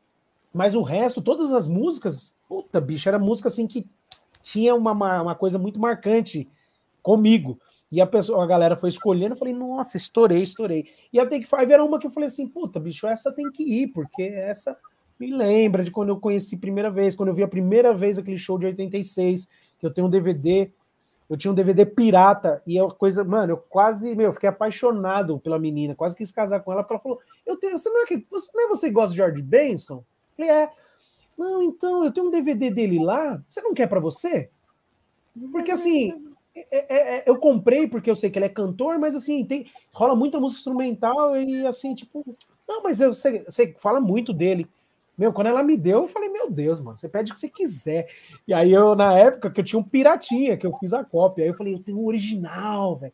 Mas 0.54 0.76
o 0.76 0.84
resto, 0.84 1.22
todas 1.22 1.51
as 1.51 1.68
músicas, 1.68 2.38
puta, 2.47 2.80
bicho, 2.80 3.10
era 3.10 3.18
música 3.18 3.47
assim 3.47 3.66
que 3.68 3.88
tinha 4.43 4.76
uma, 4.76 4.91
uma 5.22 5.36
coisa 5.36 5.58
muito 5.58 5.80
marcante 5.80 6.47
comigo. 7.01 7.60
E 7.91 8.01
a 8.01 8.08
pessoa, 8.08 8.43
a 8.43 8.47
galera 8.47 8.76
foi 8.76 8.89
escolhendo, 8.89 9.34
eu 9.34 9.38
falei, 9.38 9.54
nossa, 9.54 9.97
estourei, 9.97 10.41
estourei. 10.41 10.86
E 11.12 11.20
a 11.20 11.28
Take 11.28 11.45
Five 11.45 11.72
era 11.72 11.84
uma 11.84 11.99
que 11.99 12.08
eu 12.08 12.12
falei 12.12 12.28
assim, 12.28 12.47
puta, 12.47 12.80
bicho, 12.80 13.06
essa 13.06 13.32
tem 13.32 13.51
que 13.51 13.64
ir, 13.64 13.88
porque 13.89 14.24
essa 14.24 14.76
me 15.20 15.32
lembra 15.32 15.84
de 15.84 15.91
quando 15.91 16.09
eu 16.09 16.20
conheci 16.20 16.55
a 16.55 16.59
primeira 16.59 16.89
vez, 16.89 17.16
quando 17.16 17.30
eu 17.30 17.36
vi 17.36 17.43
a 17.43 17.47
primeira 17.47 17.93
vez 17.93 18.18
aquele 18.18 18.38
show 18.38 18.57
de 18.57 18.66
86, 18.66 19.47
que 19.78 19.86
eu 19.86 19.93
tenho 19.93 20.07
um 20.07 20.09
DVD 20.09 20.72
eu 21.30 21.38
tinha 21.38 21.51
um 21.51 21.55
DVD 21.55 21.86
pirata 21.86 22.61
e 22.68 22.78
é 22.78 22.84
uma 22.84 22.93
coisa, 22.93 23.24
mano, 23.24 23.53
eu 23.53 23.57
quase, 23.57 24.16
meu, 24.16 24.32
fiquei 24.34 24.49
apaixonado 24.49 25.39
pela 25.39 25.57
menina, 25.57 25.95
quase 25.95 26.16
quis 26.16 26.32
casar 26.32 26.59
com 26.59 26.72
ela, 26.72 26.84
porque 26.84 26.93
ela 26.93 27.01
falou: 27.01 27.20
Eu 27.45 27.57
tenho, 27.57 27.78
você 27.78 27.89
não 27.89 28.03
é 28.03 28.05
que 28.05 28.26
você, 28.30 28.51
não 28.53 28.66
é 28.66 28.68
você 28.68 28.88
que 28.88 28.93
gosta 28.93 29.11
de 29.11 29.18
George 29.18 29.41
Benson? 29.41 29.95
Eu 29.95 30.05
falei, 30.38 30.51
é. 30.51 30.70
Não, 31.36 31.64
então, 31.64 32.03
eu 32.03 32.11
tenho 32.11 32.28
um 32.28 32.30
DVD 32.30 32.70
dele 32.70 33.03
lá, 33.03 33.41
você 33.49 33.61
não 33.61 33.74
quer 33.74 33.88
para 33.88 33.99
você? 33.99 34.51
Porque 35.51 35.72
assim, 35.72 36.14
é, 36.55 36.68
é, 36.72 37.18
é, 37.18 37.24
eu 37.26 37.38
comprei 37.39 37.88
porque 37.88 38.11
eu 38.11 38.16
sei 38.16 38.30
que 38.30 38.38
ele 38.38 38.45
é 38.45 38.49
cantor, 38.49 38.99
mas 38.99 39.16
assim, 39.16 39.43
tem, 39.43 39.66
rola 39.91 40.16
muita 40.16 40.39
música 40.39 40.59
instrumental 40.59 41.36
e 41.36 41.66
assim, 41.66 41.95
tipo, 41.95 42.24
não, 42.68 42.84
mas 42.84 43.01
eu, 43.01 43.11
você, 43.11 43.43
você 43.43 43.74
fala 43.80 43.99
muito 43.99 44.32
dele. 44.32 44.70
Meu, 45.18 45.32
quando 45.32 45.47
ela 45.47 45.61
me 45.61 45.78
deu, 45.78 46.01
eu 46.01 46.07
falei, 46.07 46.30
meu 46.30 46.49
Deus, 46.49 46.82
mano, 46.82 46.97
você 46.97 47.07
pede 47.07 47.32
o 47.32 47.34
que 47.34 47.39
você 47.39 47.47
quiser. 47.47 48.07
E 48.47 48.53
aí 48.53 48.72
eu, 48.72 48.95
na 48.95 49.18
época, 49.18 49.51
que 49.51 49.59
eu 49.59 49.64
tinha 49.64 49.80
um 49.80 49.84
piratinha, 49.84 50.57
que 50.57 50.66
eu 50.66 50.76
fiz 50.80 50.91
a 50.91 51.03
cópia, 51.03 51.43
aí 51.43 51.49
eu 51.51 51.55
falei, 51.55 51.76
eu 51.76 51.80
tenho 51.80 51.99
um 51.99 52.05
original, 52.05 52.97
velho, 52.97 53.14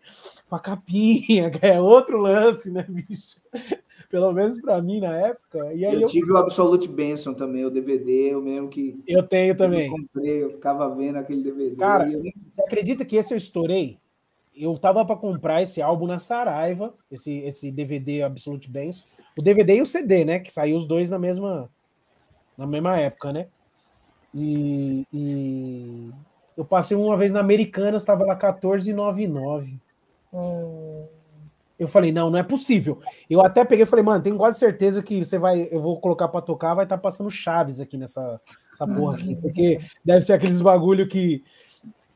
com 0.49 0.55
a 0.55 0.59
capinha, 0.59 1.49
que 1.51 1.65
é 1.65 1.79
outro 1.79 2.17
lance, 2.17 2.71
né, 2.71 2.85
bicho? 2.87 3.41
Pelo 4.09 4.31
menos 4.31 4.59
para 4.59 4.81
mim 4.81 4.99
na 4.99 5.15
época. 5.15 5.71
E 5.73 5.85
aí 5.85 5.93
eu, 5.93 6.01
eu, 6.01 6.07
tive 6.07 6.31
o 6.31 6.37
Absolute 6.37 6.87
Benson 6.87 7.33
também, 7.33 7.63
o 7.63 7.69
DVD, 7.69 8.33
eu 8.33 8.41
mesmo 8.41 8.67
que. 8.67 8.99
Eu 9.05 9.21
tenho 9.21 9.55
também. 9.55 9.85
Eu 9.85 9.91
comprei, 9.91 10.43
eu 10.43 10.49
ficava 10.49 10.89
vendo 10.95 11.17
aquele 11.17 11.43
DVD. 11.43 11.75
Cara, 11.75 12.11
eu... 12.11 12.23
você 12.41 12.61
acredita 12.63 13.05
que 13.05 13.15
esse 13.15 13.35
eu 13.35 13.37
estourei? 13.37 13.99
Eu 14.55 14.75
tava 14.79 15.05
para 15.05 15.15
comprar 15.15 15.61
esse 15.61 15.79
álbum 15.79 16.07
na 16.07 16.17
Saraiva, 16.17 16.95
esse, 17.11 17.37
esse 17.39 17.71
DVD 17.71 18.23
Absolute 18.23 18.67
Benson. 18.67 19.05
O 19.37 19.43
DVD 19.43 19.75
e 19.75 19.81
o 19.81 19.85
CD, 19.85 20.25
né? 20.25 20.39
Que 20.39 20.51
saiu 20.51 20.75
os 20.75 20.87
dois 20.87 21.11
na 21.11 21.19
mesma 21.19 21.69
na 22.59 22.67
mesma 22.67 22.97
época, 22.97 23.31
né? 23.31 23.47
E, 24.35 25.07
e 25.13 26.09
eu 26.57 26.65
passei 26.65 26.95
uma 26.95 27.15
vez 27.15 27.31
na 27.31 27.39
Americanas, 27.39 28.01
estava 28.01 28.25
lá 28.25 28.37
14,99. 28.37 29.79
Hum. 30.33 31.05
Eu 31.79 31.87
falei, 31.87 32.11
não, 32.11 32.29
não 32.29 32.37
é 32.37 32.43
possível. 32.43 32.99
Eu 33.29 33.39
até 33.41 33.63
peguei 33.63 33.83
e 33.83 33.87
falei, 33.87 34.03
mano, 34.03 34.21
tenho 34.21 34.35
quase 34.35 34.59
certeza 34.59 35.01
que 35.01 35.23
você 35.23 35.39
vai, 35.39 35.69
eu 35.71 35.79
vou 35.79 35.97
colocar 36.01 36.27
para 36.27 36.41
tocar, 36.41 36.73
vai 36.73 36.83
estar 36.83 36.97
tá 36.97 37.01
passando 37.01 37.31
Chaves 37.31 37.79
aqui 37.79 37.97
nessa 37.97 38.41
porra 38.77 39.17
aqui, 39.17 39.35
porque 39.41 39.79
deve 40.03 40.21
ser 40.21 40.33
aqueles 40.33 40.59
bagulho 40.61 41.07
que 41.07 41.41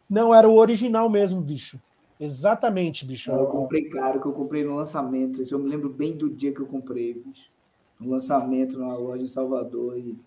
não 0.10 0.36
era 0.36 0.48
o 0.48 0.58
original 0.58 1.10
mesmo, 1.10 1.40
bicho. 1.40 1.80
Exatamente, 2.20 3.06
bicho. 3.06 3.32
Eu 3.32 3.48
comprei 3.48 3.86
caro, 3.86 4.20
que 4.20 4.28
eu 4.28 4.34
comprei 4.34 4.66
no 4.66 4.76
lançamento. 4.76 5.42
Eu 5.50 5.60
me 5.60 5.70
lembro 5.70 5.90
bem 5.90 6.12
do 6.12 6.30
dia 6.30 6.52
que 6.52 6.60
eu 6.60 6.68
comprei, 6.68 7.14
bicho. 7.14 7.50
No 7.98 8.12
lançamento 8.12 8.78
numa 8.78 8.98
loja 8.98 9.24
em 9.24 9.28
Salvador 9.28 9.98
e 9.98 10.18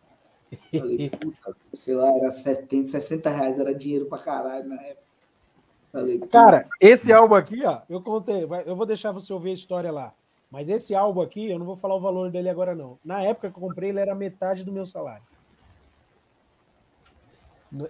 Falei, 0.77 1.11
puta, 1.11 1.57
sei 1.75 1.95
lá, 1.95 2.09
era 2.17 2.31
70, 2.31 2.89
60 2.89 3.31
reais, 3.31 3.59
era 3.59 3.75
dinheiro 3.75 4.07
pra 4.07 4.19
caralho 4.19 4.69
na 4.69 4.81
época. 4.83 5.07
Falei, 5.93 6.19
Cara, 6.19 6.67
esse 6.81 7.13
álbum 7.13 7.35
aqui, 7.35 7.65
ó, 7.65 7.81
eu 7.89 8.03
contei, 8.03 8.47
eu 8.67 8.77
vou 8.77 8.87
deixar 8.87 9.13
você 9.13 9.33
ouvir 9.33 9.51
a 9.51 9.55
história 9.55 9.91
lá. 9.91 10.13
Mas 10.51 10.69
esse 10.69 10.95
álbum 10.95 11.21
aqui, 11.21 11.51
eu 11.51 11.59
não 11.59 11.67
vou 11.67 11.77
falar 11.77 11.97
o 11.97 12.01
valor 12.01 12.31
dele 12.31 12.49
agora, 12.49 12.75
não. 12.75 12.99
Na 13.05 13.23
época 13.23 13.51
que 13.51 13.57
eu 13.57 13.61
comprei, 13.61 13.91
ele 13.91 14.01
era 14.01 14.15
metade 14.15 14.65
do 14.65 14.73
meu 14.73 14.87
salário. 14.87 15.23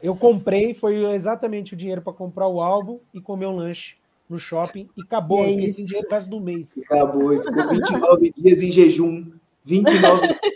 Eu 0.02 0.16
comprei, 0.16 0.72
foi 0.72 1.04
exatamente 1.12 1.74
o 1.74 1.76
dinheiro 1.76 2.00
para 2.00 2.12
comprar 2.12 2.48
o 2.48 2.60
álbum 2.60 2.98
e 3.12 3.20
comer 3.20 3.46
um 3.46 3.56
lanche 3.56 3.96
no 4.28 4.38
shopping 4.38 4.88
e 4.96 5.02
acabou. 5.02 5.44
É 5.44 5.48
eu 5.48 5.52
fiquei 5.52 5.68
sem 5.68 5.84
dinheiro 5.84 6.08
o 6.08 6.10
resto 6.10 6.30
do 6.30 6.40
mês. 6.40 6.78
Acabou, 6.84 7.32
e 7.32 7.42
ficou 7.42 7.68
29 7.68 8.32
dias 8.32 8.62
em 8.62 8.72
jejum. 8.72 9.32
29 9.64 10.26
dias. 10.26 10.40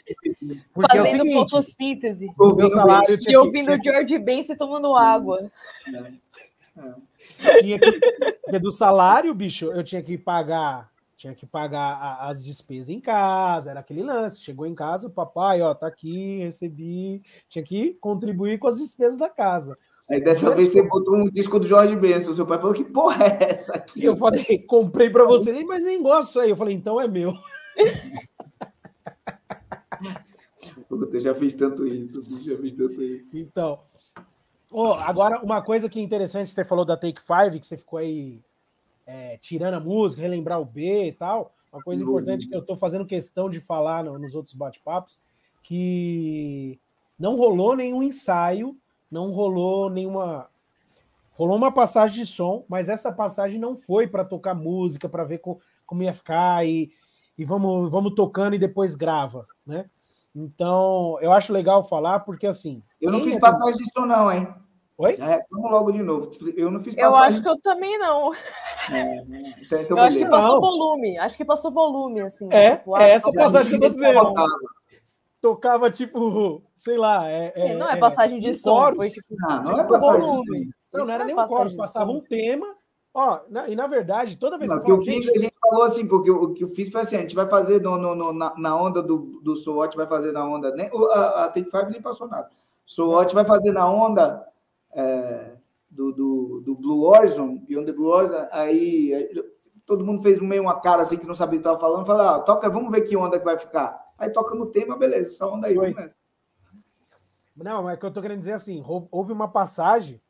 Porque 0.81 0.99
Fazendo 0.99 1.19
é 1.19 1.21
o 1.21 1.25
seguinte, 1.25 1.51
fotossíntese. 1.51 2.35
o 2.39 2.55
meu 2.55 2.71
salário 2.71 3.15
E 3.15 3.19
tinha 3.19 3.31
que, 3.33 3.37
ouvindo 3.37 3.65
tinha, 3.67 3.79
o 3.79 3.83
George 3.83 4.19
Benson 4.19 4.55
tomando 4.57 4.95
água. 4.95 5.51
tinha 7.61 7.79
que 7.79 8.01
porque 8.45 8.59
do 8.59 8.71
salário, 8.71 9.33
bicho, 9.35 9.67
eu 9.67 9.83
tinha 9.85 10.03
que 10.03 10.19
pagar, 10.19 10.91
tinha 11.17 11.35
que 11.35 11.47
pagar 11.47 11.93
a- 12.01 12.29
as 12.29 12.45
despesas 12.45 12.89
em 12.89 13.01
casa, 13.01 13.71
era 13.71 13.81
aquele 13.81 14.03
lance. 14.03 14.43
Chegou 14.43 14.67
em 14.67 14.75
casa, 14.75 15.09
papai, 15.09 15.63
ó, 15.63 15.73
tá 15.75 15.87
aqui, 15.87 16.39
recebi, 16.39 17.23
tinha 17.49 17.63
que 17.65 17.95
contribuir 18.01 18.59
com 18.59 18.67
as 18.67 18.79
despesas 18.79 19.17
da 19.17 19.29
casa. 19.29 19.79
Aí 20.11 20.21
dessa 20.21 20.53
vez 20.53 20.71
você 20.71 20.83
botou 20.83 21.15
um 21.15 21.31
disco 21.31 21.61
do 21.61 21.67
Jorge 21.69 21.95
Benson. 21.95 22.35
Seu 22.35 22.45
pai 22.45 22.59
falou: 22.59 22.75
que 22.75 22.83
porra 22.83 23.25
é 23.27 23.39
essa 23.51 23.75
aqui? 23.75 24.01
E 24.01 24.05
eu 24.05 24.17
falei, 24.17 24.59
comprei 24.67 25.09
pra 25.09 25.25
você, 25.25 25.53
mas 25.65 25.85
nem 25.85 26.03
gosto 26.03 26.27
disso 26.29 26.41
aí. 26.41 26.51
Eu 26.51 26.57
falei, 26.57 26.75
então 26.75 27.01
é 27.01 27.07
meu. 27.07 27.33
Puta, 30.91 31.17
Eu 31.17 31.21
já 31.21 31.35
fiz 31.35 31.55
tanto 31.55 31.87
isso, 31.87 32.21
já 32.43 32.57
fiz 32.59 32.73
tanto 32.73 33.01
isso. 33.03 33.27
Então, 33.33 33.79
ó, 34.71 34.95
agora 34.95 35.41
uma 35.41 35.63
coisa 35.63 35.89
que 35.89 36.01
é 36.01 36.03
interessante, 36.03 36.51
você 36.51 36.65
falou 36.65 36.85
da 36.85 36.97
Take 36.97 37.23
Five, 37.23 37.61
que 37.61 37.67
você 37.67 37.77
ficou 37.77 37.99
aí 38.01 38.41
é, 39.07 39.37
tirando 39.39 39.75
a 39.75 39.81
música, 39.81 40.21
relembrar 40.21 40.61
o 40.61 40.65
B 40.65 41.07
e 41.09 41.13
tal. 41.13 41.55
Uma 41.73 41.81
coisa 41.81 42.03
importante 42.19 42.49
que 42.49 42.55
eu 42.57 42.61
tô 42.63 42.75
fazendo 42.77 43.07
questão 43.07 43.49
de 43.49 43.61
falar 43.61 44.03
no- 44.05 44.19
nos 44.19 44.35
outros 44.35 44.53
bate-papos, 44.55 45.23
que 45.63 46.79
não 47.17 47.37
rolou 47.37 47.77
nenhum 47.77 48.03
ensaio, 48.03 48.77
não 49.11 49.31
rolou 49.31 49.89
nenhuma. 49.89 50.49
Rolou 51.35 51.57
uma 51.57 51.73
passagem 51.73 52.17
de 52.23 52.27
som, 52.27 52.65
mas 52.69 52.89
essa 52.89 53.13
passagem 53.13 53.59
não 53.61 53.77
foi 53.77 54.09
para 54.09 54.25
tocar 54.25 54.55
música, 54.55 55.09
para 55.09 55.23
ver 55.25 55.39
co- 55.39 55.61
como 55.87 56.03
ia 56.03 56.13
ficar 56.13 56.67
e, 56.67 56.91
e 57.39 57.45
vamos, 57.45 57.91
vamos 57.91 58.15
tocando 58.15 58.55
e 58.55 58.59
depois 58.59 58.95
grava, 58.97 59.47
né? 59.65 59.89
Então, 60.35 61.19
eu 61.21 61.33
acho 61.33 61.53
legal 61.53 61.83
falar, 61.85 62.21
porque 62.21 62.47
assim. 62.47 62.83
Eu 63.01 63.11
não 63.11 63.21
fiz 63.21 63.37
é- 63.37 63.41
passagem 63.41 63.77
disso, 63.77 64.07
não, 64.07 64.31
hein? 64.33 64.47
Oi? 64.97 65.17
Já 65.17 65.25
reclamo 65.27 65.69
logo 65.69 65.93
de 65.93 66.03
novo. 66.03 66.31
Eu 66.57 66.71
não 66.71 66.79
fiz 66.79 66.95
Eu 66.97 67.11
passagem 67.11 67.37
acho 67.39 67.43
que 67.47 67.49
eu 67.53 67.61
também 67.63 67.99
não. 67.99 68.35
Então, 69.63 69.81
então 69.81 69.97
eu 69.97 70.03
acho 70.05 70.19
que 70.19 70.27
passou 70.29 70.55
Não. 70.55 70.61
volume. 70.61 71.19
Acho 71.19 71.37
que 71.39 71.45
passou 71.45 71.71
volume, 71.73 72.21
assim. 72.21 72.49
É, 72.53 72.77
tipo, 72.77 72.97
é 72.99 73.11
essa 73.11 73.33
passagem 73.33 73.71
que 73.71 73.77
eu 73.77 73.81
tô 73.81 73.89
dizendo. 73.89 74.35
Tocava. 75.41 75.91
Tipo, 75.91 76.63
sei 76.77 76.99
lá. 76.99 77.27
É, 77.29 77.53
É, 77.55 77.75
não 77.75 77.89
é 77.89 77.97
passagem 77.97 78.41
de 78.41 78.55
som, 78.55 78.93
foi 78.95 79.09
tipo 79.09 79.27
Não, 79.31 79.49
não 79.57 79.65
Tipo, 79.65 79.81
é 79.81 79.85
passagem 79.85 80.21
volume. 80.21 80.61
disso. 80.61 80.75
Não, 80.93 80.99
não 80.99 81.05
Isso 81.05 81.13
era 81.13 81.23
é 81.23 81.27
nem 81.27 81.35
um 81.35 81.67
de 81.67 81.77
passava 81.77 82.11
som. 82.11 82.17
um 82.19 82.21
tema. 82.21 82.67
Ó, 83.13 83.41
na- 83.49 83.69
e 83.69 83.75
na 83.75 83.87
verdade, 83.87 84.39
toda 84.39 84.57
vez 84.57 84.71
Não, 84.71 84.81
que 84.81 84.91
o 84.93 84.97
eu 84.97 85.05
falo, 85.05 85.05
gente, 85.05 85.31
a 85.31 85.39
gente 85.39 85.55
falou 85.61 85.83
assim, 85.85 86.07
porque 86.07 86.31
o, 86.31 86.43
o 86.45 86.55
que 86.55 86.63
eu 86.65 86.69
fiz 86.69 86.91
foi 86.91 87.01
assim: 87.01 87.17
a 87.17 87.21
gente 87.21 87.35
vai 87.35 87.49
fazer 87.49 87.81
no, 87.83 87.99
no- 87.99 88.15
no- 88.15 88.33
na, 88.33 88.55
na 88.57 88.77
onda 88.81 89.03
do, 89.03 89.41
do 89.43 89.57
SWOT, 89.57 89.97
vai 89.97 90.07
fazer 90.07 90.31
na 90.33 90.45
onda. 90.47 90.71
Nem, 90.75 90.89
o- 90.93 91.07
a, 91.07 91.45
a 91.47 91.49
Take 91.49 91.71
Five 91.71 91.91
nem 91.91 92.01
passou 92.01 92.29
nada. 92.29 92.49
SWOT 92.87 93.35
vai 93.35 93.45
fazer 93.45 93.73
na 93.73 93.89
onda 93.91 94.47
é, 94.93 95.53
do, 95.91 96.13
do, 96.13 96.61
do 96.65 96.75
Blue 96.77 97.05
Horizon, 97.07 97.59
Beyond 97.59 97.87
the 97.87 97.93
Blue 97.93 98.09
Horizon. 98.09 98.47
Aí 98.53 99.13
é, 99.13 99.31
todo 99.85 100.05
mundo 100.05 100.23
fez 100.23 100.41
meio 100.41 100.63
uma 100.63 100.81
cara 100.81 101.03
assim 101.03 101.17
que 101.17 101.27
não 101.27 101.35
sabia 101.35 101.59
o 101.59 101.63
que 101.63 101.69
estava 101.69 101.81
falando. 101.81 102.07
Falou, 102.07 102.23
ah, 102.23 102.39
toca, 102.41 102.71
vamos 102.71 102.91
ver 102.93 103.03
que 103.03 103.17
onda 103.17 103.39
que 103.39 103.45
vai 103.45 103.59
ficar. 103.59 104.01
Aí 104.17 104.31
toca 104.31 104.55
no 104.55 104.67
tema, 104.67 104.97
beleza, 104.97 105.31
essa 105.31 105.47
onda 105.47 105.67
aí. 105.67 105.75
Não, 107.57 107.83
mas 107.83 107.95
é 107.95 107.97
que 107.97 108.07
eu 108.07 108.11
tô 108.13 108.23
querendo 108.23 108.39
dizer 108.41 108.53
assim, 108.53 108.81
rou- 108.81 109.09
houve 109.11 109.33
uma 109.33 109.49
passagem 109.49 110.21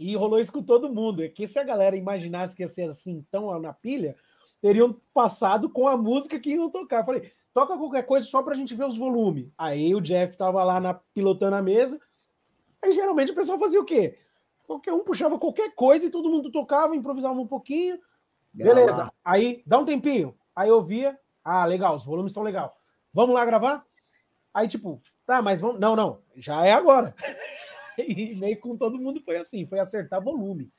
e 0.00 0.16
rolou 0.16 0.40
isso 0.40 0.50
com 0.50 0.62
todo 0.62 0.92
mundo. 0.92 1.22
É 1.22 1.28
que 1.28 1.46
se 1.46 1.58
a 1.58 1.62
galera 1.62 1.94
imaginasse 1.94 2.56
que 2.56 2.62
ia 2.62 2.68
ser 2.68 2.88
assim 2.88 3.24
tão 3.30 3.56
na 3.60 3.74
pilha, 3.74 4.16
teriam 4.58 4.98
passado 5.12 5.68
com 5.68 5.86
a 5.86 5.96
música 5.96 6.40
que 6.40 6.54
iam 6.54 6.70
tocar. 6.70 7.00
Eu 7.00 7.04
falei, 7.04 7.32
toca 7.52 7.76
qualquer 7.76 8.06
coisa 8.06 8.26
só 8.26 8.42
pra 8.42 8.54
gente 8.54 8.74
ver 8.74 8.86
os 8.86 8.96
volumes. 8.96 9.50
Aí 9.58 9.94
o 9.94 10.00
Jeff 10.00 10.38
tava 10.38 10.64
lá 10.64 10.80
na, 10.80 10.94
pilotando 10.94 11.56
a 11.56 11.62
mesa. 11.62 12.00
Aí 12.82 12.92
geralmente 12.92 13.30
o 13.30 13.34
pessoal 13.34 13.58
fazia 13.58 13.78
o 13.78 13.84
quê? 13.84 14.18
Qualquer 14.66 14.94
um 14.94 15.04
puxava 15.04 15.38
qualquer 15.38 15.74
coisa 15.74 16.06
e 16.06 16.10
todo 16.10 16.30
mundo 16.30 16.50
tocava, 16.50 16.96
improvisava 16.96 17.38
um 17.38 17.46
pouquinho. 17.46 17.98
Beleza. 18.54 19.12
Aí, 19.22 19.62
dá 19.66 19.78
um 19.78 19.84
tempinho. 19.84 20.34
Aí 20.56 20.70
eu 20.70 20.82
via, 20.82 21.18
ah, 21.44 21.66
legal, 21.66 21.94
os 21.94 22.04
volumes 22.04 22.30
estão 22.30 22.42
legal. 22.42 22.74
Vamos 23.12 23.34
lá 23.34 23.44
gravar? 23.44 23.84
Aí, 24.54 24.66
tipo, 24.66 25.00
tá, 25.26 25.42
mas 25.42 25.60
vamos. 25.60 25.78
Não, 25.78 25.94
não, 25.94 26.22
já 26.36 26.64
é 26.64 26.72
agora. 26.72 27.14
E 28.08 28.34
meio 28.36 28.58
com 28.58 28.76
todo 28.76 28.98
mundo 28.98 29.20
foi 29.20 29.36
assim, 29.36 29.66
foi 29.66 29.78
acertar 29.78 30.22
volume. 30.22 30.70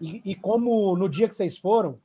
E, 0.00 0.20
e 0.24 0.34
como 0.34 0.96
no 0.96 1.08
dia 1.08 1.28
que 1.28 1.34
vocês 1.34 1.58
foram, 1.58 1.98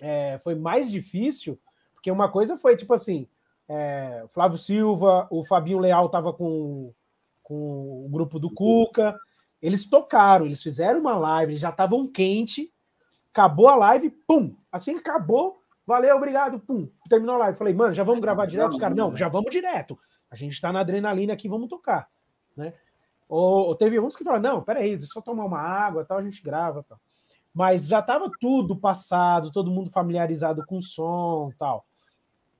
é, 0.00 0.38
foi 0.38 0.54
mais 0.54 0.90
difícil, 0.90 1.58
porque 1.94 2.10
uma 2.10 2.30
coisa 2.30 2.56
foi 2.56 2.76
tipo 2.76 2.94
assim: 2.94 3.28
é, 3.68 4.24
Flávio 4.28 4.58
Silva, 4.58 5.26
o 5.30 5.44
Fabinho 5.44 5.78
Leal 5.78 6.08
tava 6.08 6.32
com, 6.32 6.92
com 7.42 8.04
o 8.04 8.08
grupo 8.10 8.38
do 8.38 8.50
Cuca. 8.50 9.18
Eles 9.60 9.88
tocaram, 9.88 10.46
eles 10.46 10.62
fizeram 10.62 11.00
uma 11.00 11.16
live, 11.16 11.56
já 11.56 11.70
estavam 11.70 12.06
quente. 12.06 12.72
Acabou 13.32 13.68
a 13.68 13.76
live, 13.76 14.10
pum! 14.10 14.54
Assim 14.70 14.94
que 14.94 15.00
acabou, 15.00 15.60
valeu, 15.86 16.16
obrigado, 16.16 16.58
pum! 16.58 16.88
Terminou 17.08 17.36
a 17.36 17.38
live. 17.38 17.58
Falei, 17.58 17.74
mano, 17.74 17.92
já 17.92 18.02
vamos 18.02 18.20
gravar 18.20 18.46
direto? 18.46 18.72
Os 18.72 18.78
caras, 18.78 18.96
não, 18.96 19.14
já 19.16 19.28
vamos 19.28 19.50
direto. 19.50 19.98
A 20.30 20.36
gente 20.36 20.60
tá 20.60 20.72
na 20.72 20.80
adrenalina 20.80 21.32
aqui, 21.32 21.48
vamos 21.48 21.68
tocar, 21.68 22.08
né? 22.56 22.72
Ou, 23.28 23.66
ou 23.68 23.74
teve 23.74 23.98
uns 23.98 24.14
que 24.14 24.22
falaram, 24.24 24.42
não, 24.42 24.62
peraí, 24.62 24.90
deixa 24.96 25.04
eu 25.04 25.14
só 25.14 25.20
tomar 25.20 25.44
uma 25.44 25.60
água, 25.60 26.04
tal, 26.04 26.18
a 26.18 26.22
gente 26.22 26.42
grava, 26.42 26.84
tal. 26.88 26.98
Mas 27.52 27.88
já 27.88 28.00
tava 28.02 28.30
tudo 28.40 28.76
passado, 28.76 29.50
todo 29.50 29.70
mundo 29.70 29.90
familiarizado 29.90 30.64
com 30.66 30.78
o 30.78 30.82
som, 30.82 31.50
tal. 31.58 31.84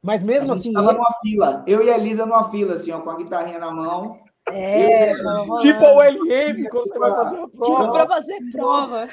Mas 0.02 0.24
mesmo 0.24 0.52
assim, 0.52 0.72
tava 0.72 0.90
eles- 0.92 0.96
numa 0.98 1.14
fila. 1.22 1.64
Eu 1.66 1.84
e 1.84 1.90
a 1.90 1.96
Elisa 1.98 2.24
numa 2.26 2.50
fila, 2.50 2.74
assim, 2.74 2.90
ó, 2.92 3.00
com 3.00 3.10
a 3.10 3.16
guitarrinha 3.16 3.58
na 3.58 3.70
mão. 3.70 4.18
É, 4.48 5.12
Eu- 5.12 5.56
tipo 5.58 5.84
o 5.84 6.00
LM, 6.02 6.68
quando 6.70 6.88
você 6.88 6.98
vai 6.98 7.10
fazer 7.12 7.36
uma 7.36 7.48
Tipo, 7.48 7.58
prova. 7.64 7.92
pra 7.92 8.06
fazer 8.06 8.38
prova. 8.52 9.08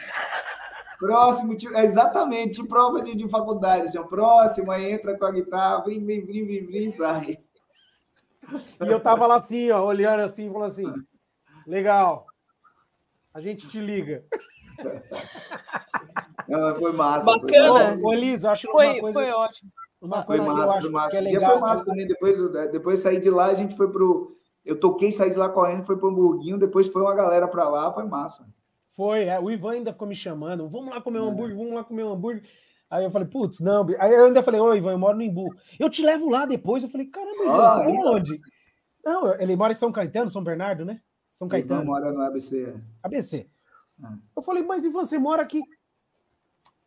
Próximo, 1.00 1.58
tipo, 1.58 1.76
é 1.76 1.84
exatamente, 1.84 2.54
tipo 2.56 2.68
prova 2.70 3.02
de, 3.02 3.16
de 3.16 3.28
faculdade, 3.28 3.86
assim, 3.88 3.98
ó, 3.98 4.04
próximo, 4.04 4.72
aí 4.72 4.92
entra 4.92 5.18
com 5.18 5.26
a 5.26 5.32
guitarra, 5.32 5.80
vrim, 5.84 6.04
vrim, 6.04 6.22
vrim, 6.24 6.46
vrim, 6.46 6.66
vrim, 6.66 6.90
sai. 6.92 7.40
E 8.82 8.88
eu 8.88 9.00
tava 9.00 9.26
lá 9.28 9.36
assim, 9.36 9.70
ó, 9.72 9.84
olhando 9.84 10.22
assim, 10.22 10.48
falando 10.52 10.66
assim: 10.68 10.94
legal, 11.68 12.26
a 13.34 13.40
gente 13.42 13.68
te 13.68 13.80
liga. 13.80 14.24
Ah, 16.52 16.76
foi 16.78 16.92
massa. 16.94 17.26
Bacana. 17.26 17.98
Ô, 18.02 18.08
ô, 18.10 18.14
Elisa, 18.14 18.52
acho 18.52 18.68
uma 18.68 18.74
Foi, 18.74 19.00
coisa, 19.00 19.20
foi 19.20 19.32
ótimo. 19.32 19.72
uma 20.02 20.18
Foi, 20.24 20.38
coisa 20.38 20.44
foi 20.46 20.54
que 20.54 20.60
eu 20.60 20.66
massa, 20.66 20.78
acho 20.78 20.82
foi 20.88 20.92
massa. 20.94 21.10
que 21.12 21.18
é 21.18 21.22
dia 21.22 21.32
legal. 21.40 21.52
foi 21.52 21.60
massa 21.62 21.84
também, 21.86 22.08
depois, 22.08 22.52
depois 22.72 23.00
saí 23.00 23.20
de 23.20 23.30
lá, 23.30 23.46
a 23.48 23.54
gente 23.54 23.76
foi 23.76 23.92
pro... 23.92 24.38
Eu 24.66 24.80
toquei, 24.80 25.12
saí 25.12 25.30
de 25.30 25.36
lá 25.36 25.50
correndo, 25.50 25.84
foi 25.86 25.98
pro 25.98 26.10
Hamburguinho, 26.10 26.58
depois 26.58 26.88
foi 26.88 27.02
uma 27.02 27.14
galera 27.14 27.48
pra 27.48 27.68
lá, 27.68 27.92
foi 27.94 28.06
massa. 28.06 28.46
Foi, 28.90 29.26
é, 29.26 29.40
o 29.40 29.50
Ivan 29.52 29.72
ainda 29.74 29.92
ficou 29.92 30.08
me 30.08 30.16
chamando, 30.16 30.70
vamos 30.70 30.90
lá 30.94 31.02
comer 31.02 31.20
um 31.20 31.28
É. 31.28 31.32
hambúrguer, 31.32 31.58
vamos 31.58 31.74
lá 31.74 31.84
comer 31.84 32.04
um 32.04 32.14
hambúrguer. 32.14 32.44
Aí 32.90 33.04
eu 33.04 33.10
falei, 33.12 33.28
putz, 33.28 33.60
não. 33.60 33.86
Aí 34.00 34.14
eu 34.14 34.26
ainda 34.26 34.44
falei, 34.44 34.62
ô 34.62 34.74
Ivan, 34.76 34.92
eu 34.92 35.00
moro 35.00 35.18
no 35.18 35.24
Imbu. 35.24 35.50
Eu 35.80 35.90
te 35.90 36.06
levo 36.06 36.30
lá 36.30 36.46
depois. 36.46 36.84
Eu 36.84 36.90
falei, 36.90 37.08
caramba, 37.08 37.44
Ivan, 37.44 37.54
Ah, 37.68 37.72
você 37.74 37.92
mora 37.92 38.10
ó. 38.10 38.16
onde? 38.16 38.40
Não, 39.04 39.34
ele 39.42 39.56
mora 39.56 39.72
em 39.72 39.76
São 39.76 39.92
Caetano, 39.92 40.30
São 40.30 40.44
Bernardo, 40.44 40.86
né? 40.86 41.02
São 41.34 41.48
Ivan 41.48 41.50
Caetano, 41.50 41.86
mora 41.86 42.12
no 42.12 42.22
ABC. 42.22 42.76
ABC. 43.02 43.48
Ah. 44.02 44.16
Eu 44.36 44.42
falei, 44.44 44.62
mas 44.62 44.86
Ivan, 44.86 45.04
você 45.04 45.18
mora 45.18 45.42
aqui? 45.42 45.62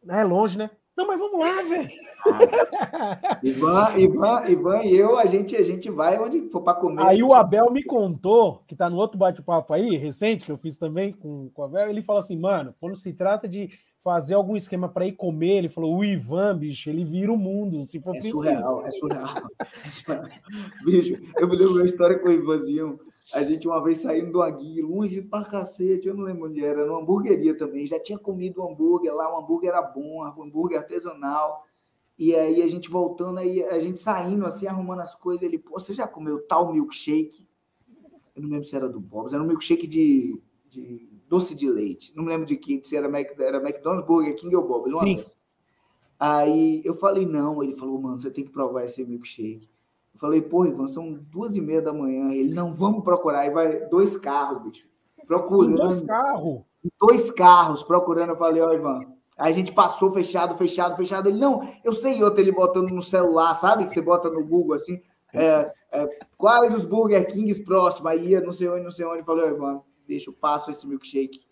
É 0.08 0.22
longe, 0.22 0.56
né? 0.56 0.70
Não, 0.96 1.04
mas 1.04 1.18
vamos 1.18 1.40
lá, 1.40 1.62
velho. 1.62 1.90
Ivan, 3.42 3.98
Ivan, 3.98 4.44
Ivan 4.48 4.82
e 4.84 4.96
eu, 4.96 5.18
a 5.18 5.26
gente, 5.26 5.56
a 5.56 5.64
gente 5.64 5.90
vai 5.90 6.16
onde 6.18 6.48
for 6.48 6.62
pra 6.62 6.74
comer. 6.74 7.02
Aí 7.02 7.22
o 7.24 7.34
Abel 7.34 7.70
me 7.72 7.82
contou, 7.82 8.62
que 8.68 8.76
tá 8.76 8.88
no 8.88 8.96
outro 8.96 9.18
bate-papo 9.18 9.74
aí, 9.74 9.96
recente, 9.96 10.44
que 10.44 10.52
eu 10.52 10.56
fiz 10.56 10.78
também 10.78 11.12
com, 11.12 11.50
com 11.50 11.62
o 11.62 11.64
Abel, 11.64 11.90
ele 11.90 12.00
falou 12.00 12.20
assim, 12.20 12.38
mano, 12.38 12.72
quando 12.80 12.94
se 12.96 13.12
trata 13.12 13.48
de 13.48 13.68
fazer 13.98 14.34
algum 14.34 14.54
esquema 14.54 14.88
para 14.88 15.06
ir 15.06 15.12
comer, 15.12 15.58
ele 15.58 15.68
falou, 15.68 15.96
o 15.98 16.04
Ivan, 16.04 16.56
bicho, 16.56 16.88
ele 16.88 17.04
vira 17.04 17.32
o 17.32 17.36
mundo, 17.36 17.84
se 17.84 18.00
for 18.00 18.10
É 18.14 18.20
preciso. 18.20 18.36
surreal, 18.36 18.86
é 18.86 18.90
surreal. 18.92 19.50
É 19.84 19.90
surreal. 19.90 20.28
Bicho, 20.84 21.20
eu 21.36 21.48
me 21.48 21.56
lembro 21.56 21.74
uma 21.74 21.84
história 21.84 22.16
com 22.18 22.28
o 22.28 22.32
Ivanzinho. 22.32 23.00
A 23.32 23.42
gente 23.42 23.66
uma 23.66 23.82
vez 23.82 23.98
saindo 23.98 24.32
do 24.32 24.42
Agui, 24.42 24.80
longe 24.80 25.20
pra 25.20 25.44
cacete, 25.44 26.06
eu 26.06 26.14
não 26.14 26.24
lembro 26.24 26.48
onde 26.48 26.64
era, 26.64 26.86
numa 26.86 27.00
hamburgueria 27.00 27.56
também. 27.56 27.84
Já 27.86 27.98
tinha 27.98 28.18
comido 28.18 28.62
um 28.62 28.70
hambúrguer 28.70 29.12
lá, 29.12 29.32
o 29.34 29.38
hambúrguer 29.38 29.70
era 29.70 29.82
bom, 29.82 30.22
um 30.22 30.42
hambúrguer 30.42 30.78
artesanal. 30.78 31.66
E 32.18 32.34
aí 32.34 32.62
a 32.62 32.68
gente 32.68 32.88
voltando, 32.88 33.38
aí 33.38 33.62
a 33.64 33.78
gente 33.80 34.00
saindo 34.00 34.46
assim, 34.46 34.66
arrumando 34.66 35.00
as 35.00 35.14
coisas. 35.14 35.42
Ele, 35.42 35.58
pô, 35.58 35.78
você 35.78 35.92
já 35.92 36.06
comeu 36.06 36.46
tal 36.46 36.72
milkshake? 36.72 37.46
Eu 38.34 38.42
não 38.42 38.50
lembro 38.50 38.68
se 38.68 38.76
era 38.76 38.88
do 38.88 39.00
Bob's, 39.00 39.32
era 39.32 39.42
um 39.42 39.46
milkshake 39.46 39.86
de, 39.86 40.40
de 40.68 41.08
doce 41.28 41.54
de 41.54 41.68
leite. 41.68 42.12
Não 42.14 42.24
lembro 42.24 42.46
de 42.46 42.56
que, 42.56 42.80
se 42.84 42.96
era, 42.96 43.08
Mac, 43.08 43.38
era 43.38 43.58
McDonald's, 43.58 44.06
Burger 44.06 44.36
King 44.36 44.54
ou 44.54 44.66
Bob's. 44.66 44.94
uma 44.94 45.04
Sim. 45.04 45.22
Aí 46.18 46.80
eu 46.84 46.94
falei, 46.94 47.26
não. 47.26 47.62
Ele 47.62 47.74
falou, 47.74 48.00
mano, 48.00 48.20
você 48.20 48.30
tem 48.30 48.44
que 48.44 48.50
provar 48.50 48.84
esse 48.84 49.04
milkshake. 49.04 49.68
Eu 50.16 50.20
falei, 50.20 50.40
pô, 50.40 50.64
Ivan, 50.64 50.86
são 50.86 51.12
duas 51.12 51.56
e 51.56 51.60
meia 51.60 51.82
da 51.82 51.92
manhã. 51.92 52.32
Ele, 52.32 52.54
não, 52.54 52.72
vamos 52.72 53.04
procurar. 53.04 53.40
Aí 53.40 53.50
vai 53.50 53.80
dois 53.90 54.16
carros, 54.16 54.62
bicho. 54.62 54.86
Procurando. 55.26 55.76
dois 55.76 56.00
carros. 56.00 56.62
Dois 56.98 57.30
carros 57.30 57.82
procurando. 57.82 58.30
Eu 58.30 58.36
falei, 58.36 58.62
ó, 58.62 58.72
Ivan. 58.72 59.00
Aí 59.36 59.52
a 59.52 59.54
gente 59.54 59.74
passou 59.74 60.10
fechado, 60.10 60.56
fechado, 60.56 60.96
fechado. 60.96 61.28
Ele, 61.28 61.38
não, 61.38 61.68
eu 61.84 61.92
sei 61.92 62.22
outro 62.24 62.40
ele 62.40 62.50
botando 62.50 62.88
no 62.92 63.02
celular, 63.02 63.54
sabe? 63.56 63.84
Que 63.84 63.92
você 63.92 64.00
bota 64.00 64.30
no 64.30 64.42
Google 64.42 64.74
assim. 64.74 65.02
é, 65.34 65.70
é, 65.92 66.08
quais 66.38 66.74
os 66.74 66.86
Burger 66.86 67.26
Kings 67.26 67.62
próximos? 67.62 68.10
Aí 68.10 68.28
ia 68.28 68.40
não 68.40 68.52
sei 68.52 68.68
onde, 68.68 68.84
não 68.84 68.90
sei 68.90 69.04
onde, 69.04 69.22
falou, 69.22 69.46
Ivan, 69.46 69.82
deixa 70.08 70.30
eu 70.30 70.34
passo 70.34 70.70
esse 70.70 70.86
milkshake. 70.86 71.44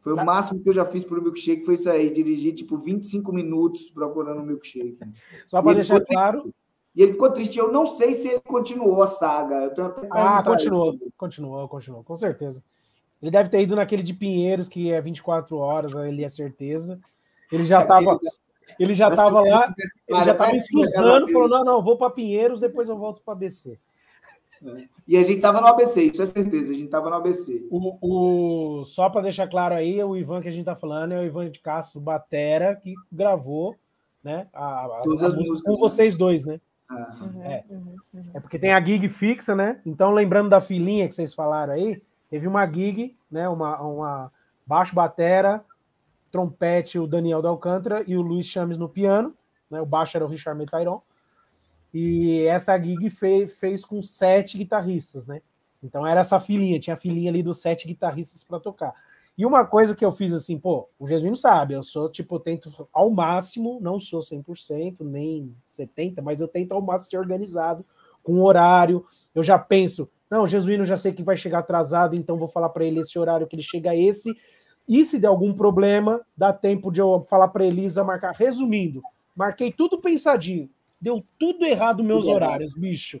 Foi 0.00 0.14
o 0.14 0.16
tá. 0.16 0.24
máximo 0.24 0.60
que 0.60 0.68
eu 0.68 0.72
já 0.72 0.84
fiz 0.84 1.04
para 1.04 1.20
o 1.20 1.22
milkshake, 1.22 1.64
foi 1.64 1.74
isso 1.74 1.88
aí, 1.88 2.10
dirigir 2.10 2.54
tipo 2.54 2.76
25 2.76 3.32
minutos 3.32 3.88
procurando 3.88 4.40
um 4.40 4.44
milkshake. 4.44 4.98
Só 5.46 5.62
para 5.62 5.74
deixar 5.74 6.00
claro. 6.00 6.52
E 6.94 7.02
ele 7.02 7.12
ficou 7.12 7.30
triste. 7.30 7.58
Eu 7.58 7.70
não 7.70 7.86
sei 7.86 8.14
se 8.14 8.28
ele 8.28 8.40
continuou 8.40 9.02
a 9.02 9.06
saga. 9.06 9.72
ah, 10.10 10.42
continuou, 10.42 10.98
continuou, 11.16 11.68
continuou, 11.68 12.04
com 12.04 12.16
certeza. 12.16 12.62
Ele 13.22 13.30
deve 13.30 13.50
ter 13.50 13.60
ido 13.60 13.76
naquele 13.76 14.02
de 14.02 14.14
Pinheiros, 14.14 14.68
que 14.68 14.92
é 14.92 15.00
24 15.00 15.56
horas, 15.56 15.92
ele 15.94 16.24
é 16.24 16.28
certeza. 16.28 16.98
Ele 17.52 17.64
já 17.64 17.82
estava. 17.82 18.18
Ele 18.78 18.94
já 18.94 19.08
estava 19.08 19.40
lá, 19.40 19.74
ele 20.08 20.24
já 20.24 20.32
estava 20.32 20.56
em 20.56 20.60
Suzano, 20.60 21.28
falou: 21.28 21.48
não, 21.48 21.64
não, 21.64 21.82
vou 21.82 21.96
para 21.98 22.10
Pinheiros, 22.10 22.60
depois 22.60 22.88
eu 22.88 22.96
volto 22.96 23.20
para 23.22 23.34
ABC. 23.34 23.78
E 25.08 25.16
a 25.16 25.22
gente 25.22 25.36
estava 25.36 25.60
no 25.60 25.66
ABC, 25.66 26.02
isso 26.02 26.22
é 26.22 26.26
certeza, 26.26 26.70
a 26.70 26.74
gente 26.74 26.84
estava 26.84 27.08
no 27.08 27.16
ABC. 27.16 27.66
O, 27.70 28.78
o, 28.80 28.84
só 28.84 29.08
para 29.08 29.22
deixar 29.22 29.48
claro 29.48 29.74
aí, 29.74 30.02
o 30.04 30.16
Ivan 30.16 30.40
que 30.40 30.48
a 30.48 30.50
gente 30.50 30.60
está 30.60 30.76
falando 30.76 31.12
é 31.12 31.18
o 31.18 31.24
Ivan 31.24 31.50
de 31.50 31.58
Castro 31.60 32.00
Batera, 32.00 32.76
que 32.76 32.94
gravou 33.10 33.74
né, 34.22 34.46
a, 34.52 34.64
a, 34.64 35.02
a 35.02 35.04
música 35.06 35.62
com 35.64 35.76
vocês 35.76 36.16
dois, 36.16 36.44
né? 36.44 36.60
Ah. 36.90 37.16
Uhum, 37.20 37.44
é. 37.44 37.64
Uhum, 37.70 37.96
uhum. 38.12 38.30
é 38.34 38.40
porque 38.40 38.58
tem 38.58 38.72
a 38.72 38.84
gig 38.84 39.08
fixa, 39.08 39.54
né? 39.54 39.80
Então, 39.86 40.10
lembrando 40.10 40.48
da 40.48 40.60
filinha 40.60 41.08
que 41.08 41.14
vocês 41.14 41.32
falaram 41.32 41.72
aí, 41.72 42.02
teve 42.28 42.48
uma 42.48 42.66
gig, 42.66 43.16
né? 43.30 43.48
Uma, 43.48 43.80
uma 43.80 44.32
baixo 44.66 44.94
batera, 44.94 45.64
trompete 46.32 46.98
o 46.98 47.06
Daniel 47.06 47.40
da 47.40 47.48
Alcântara 47.48 48.04
e 48.06 48.16
o 48.16 48.22
Luiz 48.22 48.46
Chames 48.46 48.76
no 48.76 48.88
piano, 48.88 49.32
né? 49.70 49.80
O 49.80 49.86
baixo 49.86 50.16
era 50.16 50.24
o 50.24 50.28
Richard 50.28 50.58
Metairon. 50.58 51.00
E 51.94 52.44
essa 52.46 52.76
gig 52.76 53.08
fez, 53.08 53.54
fez 53.58 53.84
com 53.84 54.02
sete 54.02 54.58
guitarristas, 54.58 55.28
né? 55.28 55.40
Então 55.82 56.06
era 56.06 56.20
essa 56.20 56.38
filinha, 56.40 56.78
tinha 56.78 56.94
a 56.94 56.96
filinha 56.96 57.30
ali 57.30 57.42
dos 57.42 57.58
sete 57.58 57.86
guitarristas 57.86 58.42
para 58.42 58.58
tocar. 58.60 58.94
E 59.36 59.46
uma 59.46 59.64
coisa 59.64 59.94
que 59.94 60.04
eu 60.04 60.12
fiz 60.12 60.32
assim, 60.32 60.58
pô, 60.58 60.88
o 60.98 61.06
Jesuíno 61.06 61.36
sabe, 61.36 61.74
eu 61.74 61.82
sou 61.82 62.10
tipo, 62.10 62.34
eu 62.34 62.40
tento 62.40 62.88
ao 62.92 63.10
máximo, 63.10 63.78
não 63.80 63.98
sou 63.98 64.20
100%, 64.20 65.00
nem 65.00 65.54
70%, 65.64 66.20
mas 66.22 66.40
eu 66.40 66.48
tento 66.48 66.72
ao 66.72 66.82
máximo 66.82 67.10
ser 67.10 67.18
organizado, 67.18 67.84
com 68.22 68.42
horário. 68.42 69.06
Eu 69.34 69.42
já 69.42 69.58
penso, 69.58 70.10
não, 70.30 70.42
o 70.42 70.46
Jesuíno 70.46 70.84
já 70.84 70.96
sei 70.96 71.12
que 71.12 71.24
vai 71.24 71.36
chegar 71.36 71.58
atrasado, 71.58 72.14
então 72.14 72.36
vou 72.36 72.48
falar 72.48 72.68
para 72.68 72.84
ele 72.84 73.00
esse 73.00 73.18
horário 73.18 73.46
que 73.46 73.56
ele 73.56 73.62
chega 73.62 73.96
esse. 73.96 74.32
E 74.88 75.04
se 75.04 75.18
der 75.18 75.28
algum 75.28 75.52
problema, 75.52 76.20
dá 76.36 76.52
tempo 76.52 76.90
de 76.90 77.00
eu 77.00 77.24
falar 77.28 77.48
para 77.48 77.64
Elisa 77.64 78.04
marcar. 78.04 78.32
Resumindo, 78.32 79.02
marquei 79.34 79.72
tudo 79.72 80.00
pensadinho. 80.00 80.70
Deu 81.00 81.24
tudo 81.38 81.64
errado 81.64 82.04
meus 82.04 82.26
horários, 82.26 82.74
bicho. 82.74 83.20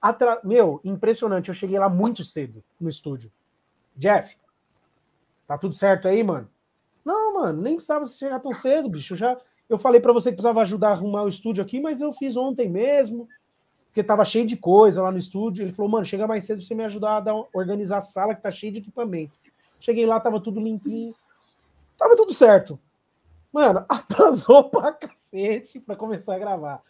Atra... 0.00 0.40
Meu, 0.44 0.80
impressionante. 0.84 1.48
Eu 1.48 1.54
cheguei 1.54 1.78
lá 1.78 1.88
muito 1.88 2.22
cedo 2.22 2.62
no 2.80 2.88
estúdio. 2.88 3.32
Jeff, 3.96 4.36
tá 5.52 5.58
tudo 5.58 5.74
certo 5.74 6.08
aí, 6.08 6.22
mano? 6.22 6.48
Não, 7.04 7.34
mano, 7.34 7.60
nem 7.60 7.74
precisava 7.74 8.06
chegar 8.06 8.40
tão 8.40 8.54
cedo, 8.54 8.88
bicho. 8.88 9.12
Eu 9.12 9.18
já 9.18 9.36
eu 9.68 9.78
falei 9.78 10.00
para 10.00 10.12
você 10.12 10.30
que 10.30 10.36
precisava 10.36 10.60
ajudar 10.60 10.88
a 10.88 10.92
arrumar 10.92 11.22
o 11.22 11.28
estúdio 11.28 11.62
aqui, 11.62 11.80
mas 11.80 12.00
eu 12.00 12.12
fiz 12.12 12.36
ontem 12.36 12.68
mesmo, 12.68 13.26
porque 13.86 14.02
tava 14.02 14.24
cheio 14.24 14.46
de 14.46 14.56
coisa 14.56 15.02
lá 15.02 15.10
no 15.10 15.18
estúdio. 15.18 15.64
Ele 15.64 15.72
falou, 15.72 15.90
mano, 15.90 16.04
chega 16.04 16.26
mais 16.26 16.44
cedo 16.44 16.58
pra 16.58 16.66
você 16.66 16.74
me 16.74 16.84
ajudar 16.84 17.16
a 17.16 17.20
dar, 17.20 17.34
organizar 17.54 17.96
a 17.96 18.02
sala 18.02 18.34
que 18.34 18.42
tá 18.42 18.50
cheia 18.50 18.72
de 18.72 18.80
equipamento. 18.80 19.32
Cheguei 19.80 20.04
lá, 20.04 20.20
tava 20.20 20.40
tudo 20.40 20.60
limpinho. 20.60 21.14
Tava 21.96 22.14
tudo 22.16 22.34
certo. 22.34 22.78
Mano, 23.50 23.84
atrasou 23.88 24.64
pra 24.64 24.92
cacete 24.92 25.80
pra 25.80 25.96
começar 25.96 26.36
a 26.36 26.38
gravar. 26.38 26.82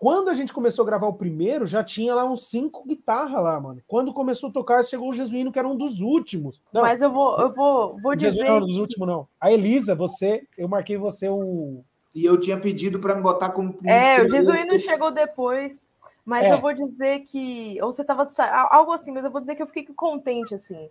Quando 0.00 0.30
a 0.30 0.32
gente 0.32 0.54
começou 0.54 0.82
a 0.82 0.86
gravar 0.86 1.08
o 1.08 1.12
primeiro, 1.12 1.66
já 1.66 1.84
tinha 1.84 2.14
lá 2.14 2.24
uns 2.24 2.48
cinco 2.48 2.88
guitarras 2.88 3.44
lá, 3.44 3.60
mano. 3.60 3.82
Quando 3.86 4.14
começou 4.14 4.48
a 4.48 4.52
tocar, 4.52 4.82
chegou 4.82 5.10
o 5.10 5.12
Jesuíno, 5.12 5.52
que 5.52 5.58
era 5.58 5.68
um 5.68 5.76
dos 5.76 6.00
últimos. 6.00 6.58
Não, 6.72 6.80
Mas 6.80 7.02
eu 7.02 7.12
vou, 7.12 7.38
eu 7.38 7.52
vou, 7.52 7.98
vou 8.00 8.16
dizer. 8.16 8.30
Jesuíno 8.30 8.48
não 8.48 8.56
era 8.56 8.64
um 8.64 8.66
dos 8.66 8.78
últimos, 8.78 9.06
não. 9.06 9.28
A 9.38 9.52
Elisa, 9.52 9.94
você, 9.94 10.42
eu 10.56 10.66
marquei 10.66 10.96
você 10.96 11.28
um. 11.28 11.84
E 12.14 12.24
eu 12.24 12.40
tinha 12.40 12.58
pedido 12.58 12.98
para 12.98 13.14
me 13.14 13.20
botar 13.20 13.50
como. 13.50 13.78
É, 13.84 14.22
o 14.22 14.30
Jesuíno 14.30 14.80
chegou 14.80 15.10
depois. 15.10 15.86
Mas 16.24 16.44
é. 16.44 16.52
eu 16.54 16.58
vou 16.62 16.72
dizer 16.72 17.20
que. 17.26 17.78
Ou 17.82 17.92
você 17.92 18.02
tava. 18.02 18.26
Algo 18.70 18.92
assim, 18.92 19.12
mas 19.12 19.22
eu 19.22 19.30
vou 19.30 19.42
dizer 19.42 19.54
que 19.54 19.62
eu 19.62 19.66
fiquei 19.66 19.84
contente, 19.94 20.54
assim. 20.54 20.88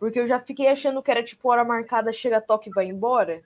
Porque 0.00 0.18
eu 0.18 0.26
já 0.26 0.40
fiquei 0.40 0.66
achando 0.66 1.00
que 1.00 1.12
era 1.12 1.22
tipo 1.22 1.48
hora 1.48 1.64
marcada, 1.64 2.12
chega, 2.12 2.40
toque 2.40 2.70
e 2.70 2.72
vai 2.72 2.86
embora. 2.86 3.40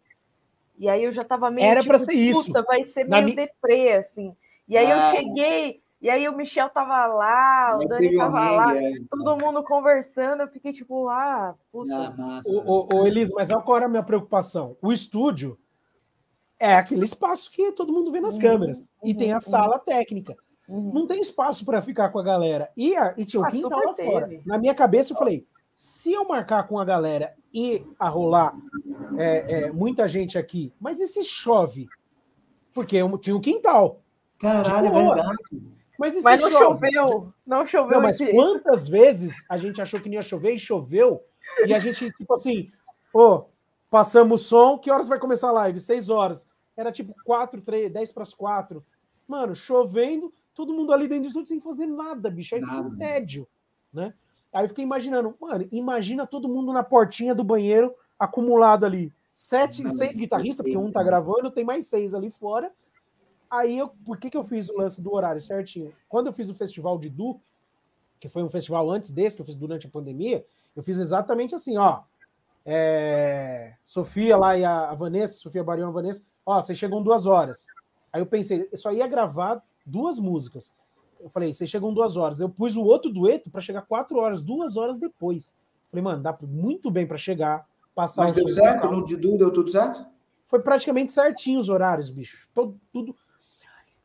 E 0.78 0.88
aí 0.88 1.04
eu 1.04 1.12
já 1.12 1.22
tava 1.22 1.50
meio. 1.50 1.66
Era 1.66 1.80
tipo, 1.80 1.90
para 1.90 1.98
ser 1.98 2.14
isso. 2.14 2.50
Vai 2.66 2.86
ser 2.86 3.04
meio 3.04 3.26
mi... 3.26 3.36
deprê, 3.36 3.92
assim. 3.92 4.34
E 4.68 4.76
aí 4.76 4.86
ah. 4.86 5.10
eu 5.10 5.16
cheguei, 5.16 5.82
e 6.00 6.10
aí 6.10 6.28
o 6.28 6.36
Michel 6.36 6.68
tava 6.70 7.06
lá, 7.06 7.78
o 7.80 7.86
Dani 7.86 8.16
tava 8.16 8.50
lá, 8.50 8.76
é. 8.76 8.94
todo 9.10 9.44
mundo 9.44 9.62
conversando, 9.62 10.42
eu 10.42 10.48
fiquei 10.48 10.72
tipo, 10.72 11.08
ah, 11.08 11.54
puta. 11.70 12.14
Ah, 12.18 12.42
o, 12.44 12.58
o, 12.58 12.88
o 13.00 13.06
Elisa, 13.06 13.32
mas 13.36 13.48
qual 13.48 13.76
era 13.76 13.86
a 13.86 13.88
minha 13.88 14.02
preocupação? 14.02 14.76
O 14.82 14.92
estúdio 14.92 15.58
é 16.58 16.76
aquele 16.76 17.04
espaço 17.04 17.50
que 17.50 17.72
todo 17.72 17.92
mundo 17.92 18.12
vê 18.12 18.20
nas 18.20 18.36
uhum, 18.36 18.42
câmeras. 18.42 18.80
Uhum, 19.02 19.10
e 19.10 19.14
tem 19.14 19.32
a 19.32 19.36
uhum. 19.36 19.40
sala 19.40 19.78
técnica. 19.78 20.36
Uhum. 20.68 20.92
Não 20.92 21.06
tem 21.06 21.20
espaço 21.20 21.64
para 21.64 21.82
ficar 21.82 22.10
com 22.10 22.18
a 22.18 22.22
galera. 22.22 22.70
E, 22.76 22.96
a, 22.96 23.14
e 23.18 23.24
tinha 23.24 23.40
o 23.40 23.44
ah, 23.44 23.50
quintal 23.50 23.84
lá 23.84 23.94
teve. 23.94 24.10
fora. 24.10 24.30
Na 24.46 24.58
minha 24.58 24.74
cabeça 24.74 25.12
eu 25.12 25.16
falei, 25.16 25.46
se 25.74 26.12
eu 26.12 26.26
marcar 26.26 26.68
com 26.68 26.78
a 26.78 26.84
galera 26.84 27.34
e 27.52 27.84
a 27.98 28.08
rolar 28.08 28.54
é, 29.18 29.64
é, 29.64 29.72
muita 29.72 30.06
gente 30.06 30.38
aqui, 30.38 30.72
mas 30.80 31.00
e 31.00 31.08
se 31.08 31.24
chove? 31.24 31.88
Porque 32.72 32.96
eu 32.96 33.18
tinha 33.18 33.36
um 33.36 33.40
quintal. 33.40 34.01
Caralho, 34.42 34.88
é 34.88 34.90
verdade. 34.90 35.72
Mas, 35.96 36.20
mas 36.20 36.40
não 36.40 36.50
chove? 36.50 36.90
choveu. 36.92 37.32
Não 37.46 37.64
choveu. 37.64 37.94
Não, 37.94 38.02
mas 38.02 38.20
esse... 38.20 38.32
quantas 38.32 38.88
vezes 38.88 39.46
a 39.48 39.56
gente 39.56 39.80
achou 39.80 40.00
que 40.00 40.08
não 40.08 40.16
ia 40.16 40.22
chover 40.22 40.52
e 40.54 40.58
choveu? 40.58 41.22
E 41.64 41.72
a 41.72 41.78
gente, 41.78 42.10
tipo 42.10 42.34
assim, 42.34 42.72
ô, 43.14 43.20
oh, 43.20 43.44
passamos 43.88 44.40
o 44.40 44.44
som, 44.44 44.78
que 44.78 44.90
horas 44.90 45.06
vai 45.06 45.20
começar 45.20 45.50
a 45.50 45.52
live? 45.52 45.78
Seis 45.78 46.10
horas. 46.10 46.48
Era 46.76 46.90
tipo 46.90 47.14
quatro, 47.24 47.60
três, 47.60 47.92
dez 47.92 48.10
para 48.10 48.24
as 48.24 48.34
quatro. 48.34 48.84
Mano, 49.28 49.54
chovendo, 49.54 50.32
todo 50.52 50.74
mundo 50.74 50.92
ali 50.92 51.06
dentro 51.06 51.24
do 51.24 51.28
estúdio 51.28 51.48
sem 51.48 51.60
fazer 51.60 51.86
nada, 51.86 52.28
bicho. 52.28 52.56
Aí 52.56 52.60
nada. 52.60 52.74
ficou 52.74 52.90
um 52.90 52.96
tédio, 52.98 53.46
né? 53.92 54.12
Aí 54.52 54.64
eu 54.64 54.68
fiquei 54.68 54.84
imaginando, 54.84 55.34
mano, 55.40 55.68
imagina 55.70 56.26
todo 56.26 56.48
mundo 56.48 56.72
na 56.72 56.82
portinha 56.82 57.34
do 57.34 57.44
banheiro 57.44 57.94
acumulado 58.18 58.84
ali. 58.84 59.12
Sete, 59.32 59.88
seis 59.92 60.16
guitarristas, 60.16 60.64
porque 60.64 60.76
um 60.76 60.90
tá 60.90 61.02
gravando, 61.02 61.50
tem 61.50 61.64
mais 61.64 61.86
seis 61.86 62.12
ali 62.12 62.30
fora. 62.30 62.72
Aí, 63.52 63.76
eu, 63.76 63.88
por 63.88 64.16
que, 64.16 64.30
que 64.30 64.36
eu 64.36 64.42
fiz 64.42 64.70
o 64.70 64.78
lance 64.78 65.02
do 65.02 65.12
horário 65.12 65.42
certinho? 65.42 65.92
Quando 66.08 66.28
eu 66.28 66.32
fiz 66.32 66.48
o 66.48 66.54
festival 66.54 66.98
de 66.98 67.10
Du, 67.10 67.38
que 68.18 68.26
foi 68.26 68.42
um 68.42 68.48
festival 68.48 68.90
antes 68.90 69.12
desse, 69.12 69.36
que 69.36 69.42
eu 69.42 69.46
fiz 69.46 69.54
durante 69.54 69.86
a 69.86 69.90
pandemia, 69.90 70.42
eu 70.74 70.82
fiz 70.82 70.96
exatamente 70.96 71.54
assim, 71.54 71.76
ó. 71.76 72.00
É, 72.64 73.74
Sofia 73.84 74.38
lá 74.38 74.56
e 74.56 74.64
a, 74.64 74.94
Vanessa, 74.94 75.36
Sofia 75.36 75.62
Barião 75.62 75.88
e 75.88 75.90
a 75.90 75.92
Vanessa, 75.92 76.24
ó, 76.46 76.62
vocês 76.62 76.78
chegam 76.78 77.02
duas 77.02 77.26
horas. 77.26 77.66
Aí 78.10 78.22
eu 78.22 78.26
pensei, 78.26 78.66
eu 78.72 78.78
só 78.78 78.90
ia 78.90 79.06
gravar 79.06 79.62
duas 79.84 80.18
músicas. 80.18 80.72
Eu 81.20 81.28
falei, 81.28 81.52
vocês 81.52 81.68
chegam 81.68 81.92
duas 81.92 82.16
horas. 82.16 82.40
Eu 82.40 82.48
pus 82.48 82.74
o 82.74 82.82
outro 82.82 83.12
dueto 83.12 83.50
para 83.50 83.60
chegar 83.60 83.82
quatro 83.82 84.16
horas, 84.16 84.42
duas 84.42 84.78
horas 84.78 84.98
depois. 84.98 85.54
Falei, 85.88 86.02
mano, 86.02 86.22
dá 86.22 86.34
muito 86.40 86.90
bem 86.90 87.06
para 87.06 87.18
chegar, 87.18 87.66
passar 87.94 88.24
Mas 88.24 88.32
deu 88.32 88.48
certo? 88.48 88.90
No 88.90 89.04
de 89.04 89.14
Du 89.14 89.36
deu 89.36 89.52
tudo 89.52 89.70
certo? 89.70 90.06
Foi 90.46 90.60
praticamente 90.60 91.12
certinho 91.12 91.58
os 91.58 91.68
horários, 91.68 92.08
bicho. 92.08 92.48
Todo, 92.54 92.80
tudo, 92.92 93.16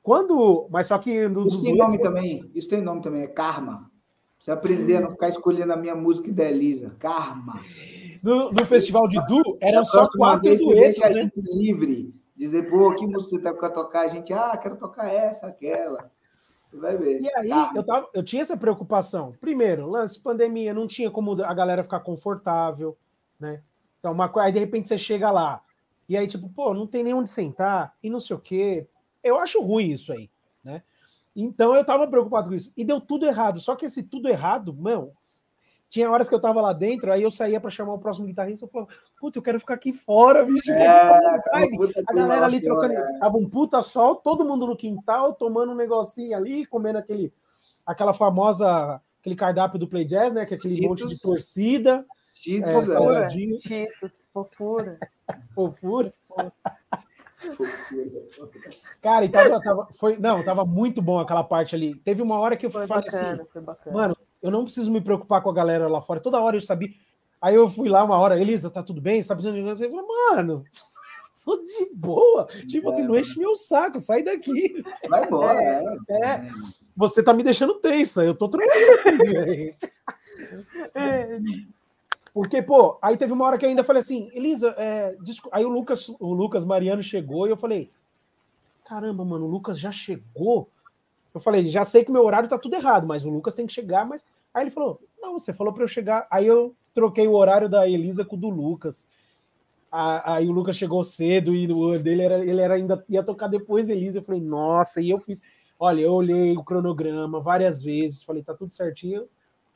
quando, 0.08 0.70
mas 0.72 0.88
só 0.88 0.98
que 0.98 1.28
no, 1.28 1.46
isso 1.48 1.62
tem 1.62 1.76
nome 1.76 2.00
também. 2.00 2.50
Isso 2.56 2.70
tem 2.70 2.82
nome 2.82 3.02
também, 3.02 3.24
é 3.24 3.28
karma. 3.28 3.92
Você 4.40 4.50
aprender 4.52 4.96
a 4.96 5.02
não 5.02 5.12
ficar 5.12 5.28
escolhendo 5.28 5.74
a 5.74 5.76
minha 5.76 5.96
música 5.96 6.32
da 6.32 6.46
Elisa, 6.46 6.96
karma. 6.98 7.60
No, 8.24 8.50
no 8.50 8.66
festival 8.66 9.06
de 9.10 9.20
Du 9.26 9.58
eram 9.60 9.84
só 9.84 10.08
quatro 10.08 10.44
duetos, 10.44 10.66
deixa 10.66 11.10
né? 11.10 11.20
a 11.20 11.24
gente 11.24 11.34
livre, 11.42 12.16
dizer, 12.34 12.70
pô, 12.70 12.96
que 12.96 13.06
música 13.06 13.32
você 13.32 13.42
tá 13.42 13.70
tocar? 13.70 14.06
A 14.06 14.08
gente, 14.08 14.32
ah, 14.32 14.56
quero 14.56 14.78
tocar 14.78 15.14
essa, 15.14 15.48
aquela. 15.48 16.10
Você 16.70 16.78
vai 16.78 16.96
ver. 16.96 17.22
E 17.22 17.30
aí, 17.36 17.70
eu, 17.76 17.86
tava, 17.86 18.08
eu 18.14 18.24
tinha 18.24 18.42
essa 18.42 18.56
preocupação. 18.56 19.34
Primeiro, 19.42 19.90
lance 19.90 20.18
pandemia, 20.18 20.74
não 20.74 20.88
tinha 20.88 21.12
como 21.12 21.34
a 21.44 21.54
galera 21.54 21.84
ficar 21.84 22.00
confortável, 22.00 22.96
né? 23.38 23.62
Então, 24.00 24.14
uma 24.14 24.30
coisa, 24.30 24.48
aí 24.48 24.54
de 24.54 24.60
repente 24.60 24.88
você 24.88 24.98
chega 24.98 25.30
lá, 25.30 25.62
e 26.08 26.16
aí, 26.16 26.28
tipo, 26.28 26.48
pô, 26.48 26.74
não 26.74 26.88
tem 26.88 27.04
nem 27.04 27.14
onde 27.14 27.30
sentar, 27.30 27.94
e 28.02 28.10
não 28.10 28.22
sei 28.22 28.38
o 28.38 28.40
quê. 28.40 28.88
Eu 29.28 29.40
acho 29.40 29.62
ruim 29.62 29.92
isso 29.92 30.12
aí, 30.12 30.30
né? 30.64 30.84
Então 31.36 31.76
eu 31.76 31.86
tava 31.86 32.08
preocupado 32.08 32.50
com 32.50 32.56
isso. 32.56 32.74
E 32.76 32.84
deu 32.84 33.00
tudo 33.00 33.26
errado. 33.26 33.60
Só 33.60 33.76
que 33.76 33.86
esse 33.86 34.02
tudo 34.02 34.28
errado, 34.28 34.74
meu, 34.74 35.14
tinha 35.90 36.10
horas 36.12 36.28
que 36.28 36.36
eu 36.36 36.42
tava 36.42 36.60
lá 36.62 36.74
dentro, 36.74 37.12
aí 37.12 37.24
eu 37.24 37.32
saía 37.32 37.62
para 37.62 37.70
chamar 37.70 37.94
o 37.94 38.00
próximo 38.00 38.28
guitarrista, 38.28 38.66
eu 38.66 38.70
falava, 38.70 38.92
puta, 39.20 39.38
eu 39.38 39.44
quero 39.44 39.60
ficar 39.60 39.76
aqui 39.76 39.94
fora, 39.94 40.44
bicho. 40.44 40.72
É, 40.72 40.88
a 40.88 42.14
galera 42.14 42.46
ali 42.46 42.62
trocando, 42.62 42.94
é. 42.94 43.20
tava 43.20 43.38
um 43.38 43.48
puta 43.48 43.82
sol, 43.82 44.16
todo 44.16 44.44
mundo 44.44 44.68
no 44.68 44.76
quintal, 44.76 45.34
tomando 45.34 45.72
um 45.72 45.76
negocinho 45.76 46.36
ali, 46.36 46.66
comendo 46.66 46.98
aquele, 46.98 47.32
aquela 47.86 48.14
famosa, 48.14 49.02
aquele 49.22 49.36
cardápio 49.36 49.80
do 49.80 49.88
Play 49.88 50.04
Jazz, 50.04 50.34
né, 50.34 50.46
que 50.46 50.54
é 50.54 50.58
aquele 50.58 50.76
Cheetos. 50.76 50.90
monte 50.90 51.08
de 51.08 51.22
torcida. 51.22 52.06
Cheetos, 52.34 52.92
é, 52.92 53.28
Cheetos, 53.30 54.12
fofura. 54.34 55.00
fofura. 55.56 56.14
Cara, 59.02 59.26
e 59.26 59.30
tava, 59.30 59.62
tava, 59.62 59.88
foi, 59.94 60.18
não, 60.18 60.44
tava 60.44 60.66
muito 60.66 61.02
bom 61.02 61.20
aquela 61.20 61.44
parte 61.44 61.76
ali. 61.76 61.96
Teve 61.96 62.22
uma 62.22 62.40
hora 62.40 62.58
que 62.58 62.66
eu 62.66 62.72
Foi 62.72 62.88
falei 62.88 63.06
bacana, 63.06 63.42
assim, 63.42 63.52
foi 63.52 63.62
bacana. 63.62 63.96
mano, 63.96 64.18
eu 64.42 64.52
não 64.52 64.64
preciso 64.64 64.92
me 64.92 65.02
preocupar 65.02 65.42
com 65.42 65.50
a 65.50 65.54
galera 65.54 65.88
lá 65.88 66.02
fora. 66.02 66.20
Toda 66.20 66.40
hora 66.42 66.56
eu 66.58 66.62
sabia. 66.62 66.90
Aí 67.42 67.56
eu 67.56 67.70
fui 67.70 67.88
lá 67.88 68.04
uma 68.04 68.18
hora, 68.18 68.40
Elisa, 68.40 68.70
tá 68.70 68.82
tudo 68.82 69.00
bem? 69.00 69.22
Você 69.22 69.30
tá 69.30 69.36
precisando 69.36 69.58
de 69.58 69.64
coisa? 69.64 69.86
Eu 69.86 69.92
falei, 69.92 70.06
mano, 70.32 70.64
sou 71.36 71.64
de 71.64 71.90
boa. 71.94 72.48
Tipo 72.68 72.90
assim, 72.90 73.04
não 73.04 73.18
enche 73.18 73.38
meu 73.38 73.56
saco, 73.56 74.00
sai 74.00 74.24
daqui. 74.24 74.84
Vai 75.08 75.26
embora. 75.26 75.62
É, 75.62 75.84
É, 76.10 76.26
é. 76.26 76.52
Você 76.96 77.22
tá 77.22 77.32
me 77.32 77.44
deixando 77.44 77.76
tensa, 77.76 78.24
eu 78.24 78.36
tô 78.36 78.50
tranquilo. 78.50 79.76
É, 80.94 81.40
Porque, 82.38 82.62
pô, 82.62 83.00
aí 83.02 83.18
teve 83.18 83.34
uma 83.34 83.46
hora 83.46 83.58
que 83.58 83.66
ainda 83.66 83.84
falei 83.84 84.00
assim, 84.00 84.30
Elisa, 84.32 84.70
é, 84.78 85.18
aí 85.52 85.66
o 85.66 85.70
Lucas, 85.70 86.08
o 86.20 86.36
Lucas 86.36 86.64
Mariano 86.64 87.02
chegou 87.02 87.48
e 87.48 87.50
eu 87.50 87.58
falei, 87.58 87.90
caramba, 88.86 89.26
mano, 89.26 89.46
o 89.46 89.50
Lucas 89.50 89.80
já 89.80 89.92
chegou? 89.92 90.70
Eu 91.34 91.40
falei, 91.40 91.68
já 91.68 91.84
sei 91.84 92.06
que 92.06 92.12
meu 92.12 92.24
horário 92.24 92.48
tá 92.48 92.56
tudo 92.56 92.76
errado, 92.76 93.08
mas 93.08 93.26
o 93.26 93.32
Lucas 93.32 93.56
tem 93.56 93.66
que 93.66 93.74
chegar, 93.74 94.06
mas. 94.06 94.24
Aí 94.54 94.66
ele 94.66 94.70
falou, 94.70 95.02
não, 95.20 95.40
você 95.40 95.52
falou 95.52 95.74
para 95.74 95.84
eu 95.84 95.88
chegar. 95.88 96.28
Aí 96.30 96.46
eu 96.46 96.76
troquei 96.94 97.28
o 97.28 97.34
horário 97.34 97.68
da 97.68 97.90
Elisa 97.90 98.24
com 98.24 98.36
o 98.36 98.40
do 98.40 98.50
Lucas. 98.50 99.10
Aí 99.92 100.48
o 100.48 100.52
Lucas 100.52 100.76
chegou 100.76 101.04
cedo 101.04 101.56
e 101.56 101.66
o 101.72 101.98
dele 101.98 102.22
era, 102.22 102.38
ele 102.38 102.62
era 102.62 102.76
ainda 102.76 103.04
ia 103.10 103.24
tocar 103.24 103.48
depois 103.48 103.88
da 103.88 103.94
Elisa. 103.94 104.20
Eu 104.20 104.24
falei, 104.24 104.42
nossa, 104.42 105.02
e 105.02 105.10
eu 105.10 105.18
fiz. 105.18 105.42
Olha, 105.80 106.02
eu 106.02 106.14
olhei 106.14 106.56
o 106.56 106.64
cronograma 106.64 107.42
várias 107.42 107.82
vezes, 107.82 108.22
falei, 108.22 108.44
tá 108.44 108.54
tudo 108.54 108.72
certinho. 108.72 109.28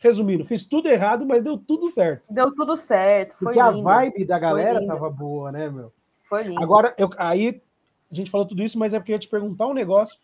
Resumindo, 0.02 0.43
fiz 0.43 0.66
tudo 0.66 0.89
errado, 0.89 1.28
mas 1.28 1.43
deu 1.43 1.56
tudo 1.60 1.88
certo. 1.88 2.34
Deu 2.34 2.52
tudo 2.56 2.76
certo. 2.76 3.36
Foi 3.38 3.45
Porque 3.45 3.60
a 3.60 3.70
lindo, 3.70 3.84
vibe 3.84 4.26
da 4.26 4.39
galera 4.39 4.84
tava 4.84 5.08
boa, 5.12 5.52
né, 5.52 5.70
meu? 5.70 5.93
Foi 6.28 6.41
lindo. 6.41 6.60
Agora, 6.60 6.91
eu, 6.97 7.08
aí 7.20 7.62
a 8.12 8.16
gente 8.16 8.32
falou 8.32 8.47
tudo 8.47 8.64
isso, 8.64 8.80
mas 8.80 8.95
é 8.95 8.99
porque 8.99 9.12
eu 9.12 9.16
ia 9.16 9.20
te 9.20 9.30
perguntar 9.30 9.68
um 9.68 9.76
negócio. 9.76 10.18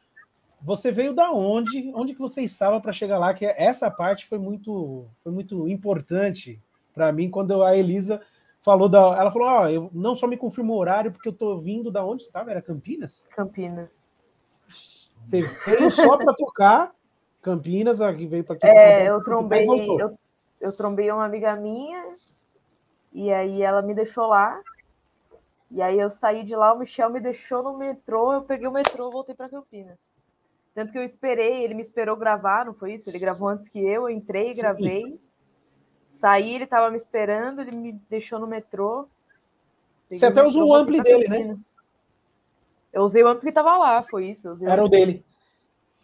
Você 0.63 0.91
veio 0.91 1.13
da 1.13 1.31
onde? 1.31 1.91
Onde 1.93 2.13
que 2.13 2.19
você 2.19 2.41
estava 2.41 2.81
para 2.81 2.91
chegar 2.91 3.19
lá? 3.19 3.35
Que 3.35 3.45
essa 3.45 3.91
parte 3.91 4.25
foi 4.25 4.39
muito, 4.39 5.05
foi 5.23 5.31
muito 5.31 5.67
importante 5.67 6.59
para 6.91 7.11
mim 7.11 7.29
quando 7.29 7.61
a 7.61 7.77
Elisa 7.77 8.19
falou 8.63 8.89
da, 8.89 9.15
ela 9.15 9.31
falou, 9.31 9.47
ó, 9.47 9.69
eu 9.69 9.91
não 9.93 10.15
só 10.15 10.25
me 10.25 10.37
confirmou 10.37 10.77
o 10.77 10.79
horário 10.79 11.11
porque 11.11 11.29
eu 11.29 11.33
tô 11.33 11.55
vindo 11.59 11.91
da 11.91 12.03
onde 12.03 12.23
você 12.23 12.29
estava? 12.29 12.49
Era 12.49 12.63
Campinas? 12.63 13.27
Campinas. 13.29 14.07
Você 15.19 15.43
veio 15.67 15.91
só 15.91 16.17
para 16.17 16.33
tocar 16.33 16.96
Campinas, 17.47 18.01
aqui 18.01 18.25
veio 18.25 18.43
para 18.43 18.55
aqui. 18.55 18.67
É, 18.67 19.09
eu 19.09 19.23
trombei, 19.23 19.65
e 19.65 19.99
eu, 20.01 20.19
eu 20.59 20.73
trombei 20.73 21.09
uma 21.09 21.23
amiga 21.23 21.55
minha, 21.55 22.03
e 23.13 23.31
aí 23.31 23.61
ela 23.61 23.81
me 23.81 23.93
deixou 23.93 24.27
lá. 24.27 24.61
E 25.71 25.81
aí 25.81 25.97
eu 25.97 26.09
saí 26.09 26.43
de 26.43 26.55
lá, 26.55 26.73
o 26.73 26.79
Michel 26.79 27.09
me 27.09 27.21
deixou 27.21 27.63
no 27.63 27.77
metrô, 27.77 28.33
eu 28.33 28.41
peguei 28.41 28.67
o 28.67 28.71
metrô 28.71 29.07
e 29.07 29.11
voltei 29.11 29.33
para 29.33 29.47
Campinas. 29.47 29.97
Tanto 30.75 30.91
que 30.91 30.97
eu 30.97 31.03
esperei, 31.03 31.63
ele 31.63 31.73
me 31.73 31.81
esperou 31.81 32.17
gravar, 32.17 32.65
não 32.65 32.73
foi 32.73 32.95
isso? 32.95 33.09
Ele 33.09 33.17
gravou 33.17 33.47
antes 33.47 33.69
que 33.69 33.79
eu, 33.79 34.03
eu 34.03 34.09
entrei, 34.09 34.53
Sim. 34.53 34.61
gravei. 34.61 35.19
Saí, 36.09 36.53
ele 36.53 36.65
estava 36.65 36.91
me 36.91 36.97
esperando, 36.97 37.61
ele 37.61 37.71
me 37.71 37.93
deixou 38.09 38.39
no 38.39 38.47
metrô. 38.47 39.07
Você 40.09 40.25
até 40.25 40.41
metrô, 40.41 40.47
usou 40.47 40.67
o 40.69 40.75
ampli 40.75 41.01
dele, 41.01 41.27
né? 41.29 41.57
Eu 42.91 43.03
usei 43.03 43.23
o 43.23 43.27
ampli 43.27 43.43
que 43.43 43.49
estava 43.49 43.77
lá, 43.77 44.03
foi 44.03 44.27
isso. 44.27 44.51
usei 44.51 44.67
Era 44.67 44.83
o 44.83 44.89
dele. 44.89 45.23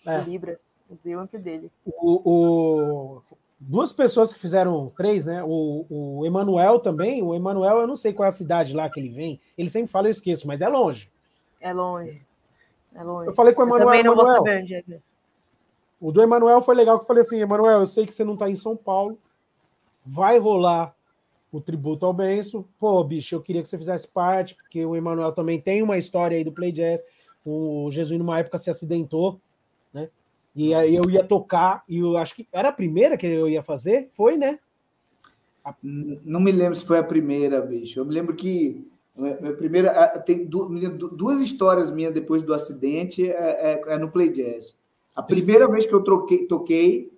É. 0.05 0.21
Libra. 0.21 0.59
O 1.05 1.19
ampli 1.19 1.39
dele. 1.39 1.71
O, 1.85 2.21
o- 2.29 3.21
duas 3.59 3.91
pessoas 3.91 4.33
que 4.33 4.39
fizeram 4.39 4.91
três, 4.95 5.25
né? 5.25 5.43
O, 5.43 5.85
o 5.89 6.25
Emanuel 6.25 6.79
também. 6.79 7.21
O 7.23 7.33
Emanuel, 7.33 7.79
eu 7.79 7.87
não 7.87 7.95
sei 7.95 8.13
qual 8.13 8.25
é 8.25 8.29
a 8.29 8.31
cidade 8.31 8.73
lá 8.75 8.89
que 8.89 8.99
ele 8.99 9.09
vem. 9.09 9.39
Ele 9.57 9.69
sempre 9.69 9.91
fala, 9.91 10.07
eu 10.07 10.11
esqueço, 10.11 10.47
mas 10.47 10.61
é 10.61 10.67
longe. 10.67 11.09
É 11.61 11.71
longe. 11.73 12.21
É 12.93 13.03
longe. 13.03 13.29
Eu 13.29 13.33
falei 13.33 13.53
com 13.53 13.61
o 13.61 13.65
Eu 13.65 13.67
Emanuel. 13.69 13.87
também 13.87 14.03
não 14.03 14.15
vou 14.15 14.27
saber 14.27 14.61
onde 14.63 14.75
é. 14.75 14.83
é. 14.91 14.99
o 15.99 16.11
do 16.11 16.21
Emanuel 16.21 16.61
foi 16.61 16.75
legal 16.75 16.97
que 16.97 17.03
eu 17.03 17.07
falei 17.07 17.21
assim: 17.21 17.39
Emanuel, 17.39 17.79
eu 17.79 17.87
sei 17.87 18.05
que 18.05 18.13
você 18.13 18.23
não 18.23 18.35
tá 18.37 18.49
em 18.49 18.55
São 18.55 18.75
Paulo. 18.75 19.17
Vai 20.05 20.37
rolar 20.37 20.93
o 21.51 21.61
tributo 21.61 22.05
ao 22.05 22.11
Benço. 22.13 22.65
Pô, 22.79 23.01
bicho, 23.03 23.33
eu 23.35 23.41
queria 23.41 23.61
que 23.61 23.69
você 23.69 23.77
fizesse 23.77 24.07
parte, 24.07 24.55
porque 24.55 24.85
o 24.85 24.95
Emanuel 24.95 25.31
também 25.31 25.59
tem 25.61 25.81
uma 25.81 25.97
história 25.97 26.35
aí 26.37 26.43
do 26.43 26.51
Play 26.51 26.71
Jazz. 26.71 27.03
O 27.45 27.89
Jesus, 27.91 28.17
numa 28.19 28.39
época, 28.39 28.57
se 28.57 28.69
acidentou, 28.69 29.39
né? 29.93 30.09
E 30.55 30.73
aí 30.73 30.95
eu 30.95 31.09
ia 31.09 31.23
tocar, 31.23 31.83
e 31.89 31.97
eu 31.99 32.15
acho 32.17 32.35
que 32.35 32.47
era 32.51 32.69
a 32.69 32.73
primeira 32.73 33.17
que 33.17 33.25
eu 33.25 33.49
ia 33.49 33.63
fazer, 33.63 34.09
foi, 34.11 34.37
né? 34.37 34.59
Não 35.81 36.39
me 36.39 36.51
lembro 36.51 36.75
se 36.77 36.85
foi 36.85 36.99
a 36.99 37.03
primeira, 37.03 37.61
bicho. 37.61 37.99
Eu 37.99 38.05
me 38.05 38.13
lembro 38.13 38.35
que 38.35 38.85
a 39.17 39.21
minha 39.21 39.53
primeira 39.53 39.91
tem 40.19 40.45
duas 40.45 41.39
histórias 41.41 41.89
minhas 41.89 42.13
depois 42.13 42.43
do 42.43 42.53
acidente 42.53 43.29
é, 43.31 43.81
é- 43.87 43.93
é 43.93 43.97
no 43.97 44.11
Play 44.11 44.29
Jazz. 44.29 44.75
A 45.15 45.21
primeira 45.23 45.67
vez 45.67 45.85
que 45.85 45.93
eu 45.93 46.03
troquei, 46.03 46.45
toquei 46.47 47.11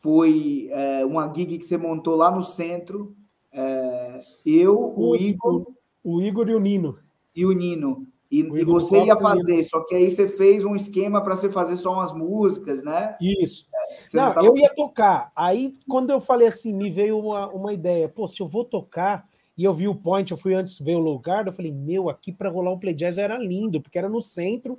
foi 0.00 0.68
é, 0.72 1.04
uma 1.04 1.32
gig 1.34 1.58
que 1.58 1.64
você 1.64 1.76
montou 1.76 2.16
lá 2.16 2.30
no 2.30 2.42
centro. 2.42 3.14
é, 3.52 4.20
eu, 4.46 4.74
o 4.80 4.94
Putz, 4.94 5.22
Igor 5.22 5.66
O 6.02 6.22
Igor 6.22 6.48
e 6.48 6.54
o 6.54 6.60
Nino. 6.60 6.98
e 7.36 7.44
o 7.44 7.52
Nino. 7.52 8.06
E, 8.30 8.40
e 8.40 8.64
você 8.64 8.96
ia 8.96 9.16
Costa 9.16 9.28
fazer, 9.28 9.64
só 9.64 9.84
que 9.84 9.94
aí 9.94 10.08
você 10.08 10.28
fez 10.28 10.64
um 10.64 10.76
esquema 10.76 11.20
para 11.22 11.36
você 11.36 11.50
fazer 11.50 11.76
só 11.76 11.94
umas 11.94 12.12
músicas, 12.14 12.82
né? 12.82 13.16
Isso. 13.20 13.66
Você 14.06 14.16
Não, 14.16 14.32
tava- 14.32 14.46
eu 14.46 14.56
ia 14.56 14.72
tocar. 14.72 15.32
Aí, 15.34 15.74
quando 15.88 16.10
eu 16.10 16.20
falei 16.20 16.46
assim, 16.46 16.72
me 16.72 16.90
veio 16.90 17.18
uma, 17.18 17.48
uma 17.48 17.72
ideia. 17.72 18.08
Pô, 18.08 18.28
se 18.28 18.40
eu 18.40 18.46
vou 18.46 18.64
tocar, 18.64 19.28
e 19.58 19.64
eu 19.64 19.74
vi 19.74 19.88
o 19.88 19.94
point, 19.96 20.30
eu 20.30 20.38
fui 20.38 20.54
antes 20.54 20.78
ver 20.78 20.94
o 20.94 21.00
lugar, 21.00 21.46
eu 21.46 21.52
falei, 21.52 21.72
meu, 21.72 22.08
aqui 22.08 22.32
para 22.32 22.48
rolar 22.48 22.70
um 22.72 22.78
play 22.78 22.94
jazz 22.94 23.18
era 23.18 23.36
lindo, 23.36 23.80
porque 23.80 23.98
era 23.98 24.08
no 24.08 24.20
centro, 24.20 24.78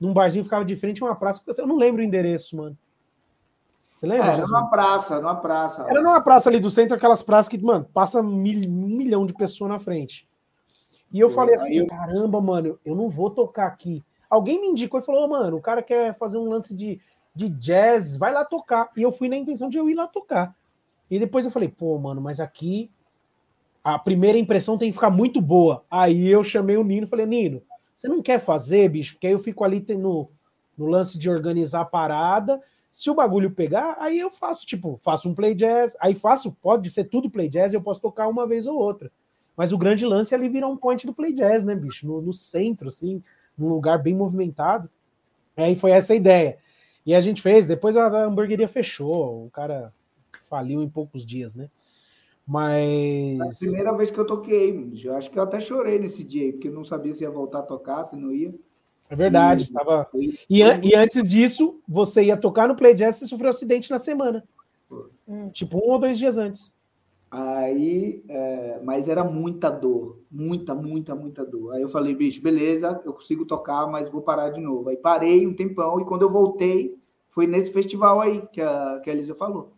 num 0.00 0.14
barzinho 0.14 0.44
ficava 0.44 0.64
de 0.64 0.74
frente 0.74 1.02
a 1.02 1.06
uma 1.06 1.14
praça. 1.14 1.42
Eu 1.58 1.66
não 1.66 1.76
lembro 1.76 2.00
o 2.00 2.04
endereço, 2.04 2.56
mano. 2.56 2.76
Você 3.92 4.06
É, 4.06 4.08
lembra? 4.08 4.26
era 4.28 4.36
Jesus? 4.36 4.50
numa 4.50 4.70
praça, 4.70 5.20
numa 5.20 5.36
praça. 5.36 5.82
Era 5.88 6.00
numa 6.00 6.20
praça 6.22 6.48
ali 6.48 6.58
do 6.58 6.70
centro, 6.70 6.96
aquelas 6.96 7.22
praças 7.22 7.48
que, 7.48 7.58
mano, 7.58 7.84
passa 7.92 8.22
mil- 8.22 8.68
um 8.70 8.86
milhão 8.96 9.26
de 9.26 9.34
pessoas 9.34 9.70
na 9.70 9.78
frente. 9.78 10.26
E 11.12 11.20
eu 11.20 11.30
falei 11.30 11.54
assim, 11.54 11.76
eu- 11.78 11.86
caramba, 11.86 12.40
mano, 12.40 12.78
eu 12.84 12.94
não 12.94 13.08
vou 13.08 13.30
tocar 13.30 13.66
aqui. 13.66 14.04
Alguém 14.28 14.60
me 14.60 14.68
indicou 14.68 15.00
e 15.00 15.02
falou, 15.02 15.24
"Ô, 15.24 15.28
mano, 15.28 15.56
o 15.56 15.60
cara 15.62 15.82
quer 15.82 16.14
fazer 16.14 16.36
um 16.38 16.48
lance 16.48 16.74
de, 16.74 17.00
de 17.34 17.48
jazz, 17.48 18.16
vai 18.16 18.32
lá 18.32 18.44
tocar. 18.44 18.90
E 18.96 19.02
eu 19.02 19.10
fui 19.12 19.28
na 19.28 19.36
intenção 19.36 19.68
de 19.68 19.78
eu 19.78 19.88
ir 19.88 19.94
lá 19.94 20.06
tocar. 20.06 20.54
E 21.10 21.18
depois 21.18 21.44
eu 21.44 21.50
falei, 21.50 21.68
pô, 21.68 21.98
mano, 21.98 22.20
mas 22.20 22.40
aqui 22.40 22.90
a 23.82 23.98
primeira 23.98 24.38
impressão 24.38 24.76
tem 24.76 24.90
que 24.90 24.94
ficar 24.94 25.10
muito 25.10 25.40
boa. 25.40 25.84
Aí 25.90 26.28
eu 26.28 26.44
chamei 26.44 26.76
o 26.76 26.84
Nino 26.84 27.06
e 27.06 27.10
falei, 27.10 27.26
Nino, 27.26 27.62
você 27.96 28.08
não 28.08 28.22
quer 28.22 28.40
fazer, 28.40 28.88
bicho? 28.88 29.14
Porque 29.14 29.26
aí 29.26 29.32
eu 29.32 29.38
fico 29.38 29.64
ali 29.64 29.84
no, 29.96 30.28
no 30.76 30.86
lance 30.86 31.18
de 31.18 31.30
organizar 31.30 31.80
a 31.82 31.84
parada. 31.86 32.60
Se 32.90 33.10
o 33.10 33.14
bagulho 33.14 33.50
pegar, 33.50 33.96
aí 34.00 34.18
eu 34.18 34.30
faço, 34.30 34.66
tipo, 34.66 34.98
faço 35.02 35.28
um 35.28 35.34
play 35.34 35.54
jazz, 35.54 35.96
aí 36.00 36.14
faço, 36.14 36.52
pode 36.60 36.90
ser 36.90 37.04
tudo 37.04 37.30
play 37.30 37.48
jazz, 37.48 37.72
eu 37.72 37.82
posso 37.82 38.00
tocar 38.00 38.28
uma 38.28 38.46
vez 38.46 38.66
ou 38.66 38.76
outra. 38.78 39.10
Mas 39.58 39.72
o 39.72 39.78
grande 39.78 40.06
lance 40.06 40.32
é 40.32 40.38
ali 40.38 40.48
virar 40.48 40.68
um 40.68 40.76
point 40.76 41.04
do 41.04 41.12
play 41.12 41.32
jazz, 41.32 41.64
né, 41.64 41.74
bicho? 41.74 42.06
No, 42.06 42.22
no 42.22 42.32
centro, 42.32 42.86
assim, 42.88 43.20
num 43.58 43.68
lugar 43.68 44.00
bem 44.00 44.14
movimentado. 44.14 44.88
Aí 45.56 45.74
foi 45.74 45.90
essa 45.90 46.12
a 46.12 46.16
ideia. 46.16 46.58
E 47.04 47.12
a 47.12 47.20
gente 47.20 47.42
fez, 47.42 47.66
depois 47.66 47.96
a, 47.96 48.06
a 48.06 48.24
hamburgueria 48.26 48.68
fechou, 48.68 49.46
o 49.46 49.50
cara 49.50 49.92
faliu 50.48 50.80
em 50.80 50.88
poucos 50.88 51.26
dias, 51.26 51.56
né? 51.56 51.64
A 51.64 52.50
Mas. 52.50 53.58
primeira 53.58 53.92
vez 53.96 54.10
que 54.12 54.18
eu 54.18 54.24
toquei, 54.24 54.72
bicho. 54.72 55.08
eu 55.08 55.16
acho 55.16 55.28
que 55.28 55.36
eu 55.38 55.42
até 55.42 55.58
chorei 55.58 55.98
nesse 55.98 56.22
dia 56.22 56.44
aí, 56.44 56.52
porque 56.52 56.68
eu 56.68 56.72
não 56.72 56.84
sabia 56.84 57.12
se 57.12 57.24
ia 57.24 57.30
voltar 57.30 57.58
a 57.58 57.62
tocar, 57.62 58.04
se 58.04 58.14
não 58.16 58.30
ia. 58.32 58.54
É 59.10 59.16
verdade, 59.16 59.62
E- 59.62 59.64
estava. 59.64 60.08
E, 60.48 60.62
an- 60.62 60.80
e 60.84 60.94
antes 60.94 61.28
disso, 61.28 61.80
você 61.88 62.22
ia 62.24 62.36
tocar 62.36 62.68
no 62.68 62.76
Play 62.76 62.94
Jazz 62.94 63.20
e 63.22 63.26
sofreu 63.26 63.48
um 63.48 63.50
acidente 63.50 63.90
na 63.90 63.98
semana. 63.98 64.44
Hum. 65.26 65.48
Tipo, 65.50 65.78
um 65.78 65.90
ou 65.92 65.98
dois 65.98 66.16
dias 66.16 66.38
antes. 66.38 66.74
Aí, 67.30 68.24
é, 68.28 68.80
mas 68.82 69.06
era 69.08 69.22
muita 69.22 69.68
dor, 69.70 70.18
muita, 70.30 70.74
muita, 70.74 71.14
muita 71.14 71.44
dor. 71.44 71.74
Aí 71.74 71.82
eu 71.82 71.88
falei, 71.90 72.14
bicho, 72.14 72.40
beleza, 72.40 73.02
eu 73.04 73.12
consigo 73.12 73.44
tocar, 73.44 73.86
mas 73.86 74.08
vou 74.08 74.22
parar 74.22 74.48
de 74.50 74.60
novo. 74.60 74.88
Aí 74.88 74.96
parei 74.96 75.46
um 75.46 75.52
tempão 75.54 76.00
e 76.00 76.06
quando 76.06 76.22
eu 76.22 76.30
voltei, 76.30 76.96
foi 77.28 77.46
nesse 77.46 77.70
festival 77.70 78.20
aí 78.20 78.40
que 78.50 78.60
a, 78.62 79.00
que 79.04 79.10
a 79.10 79.12
Elisa 79.12 79.34
falou. 79.34 79.72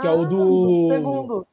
Que 0.00 0.06
é 0.06 0.10
o 0.10 0.22
Ah, 0.22 0.24
do- 0.24 0.88
Segundo. 0.88 1.46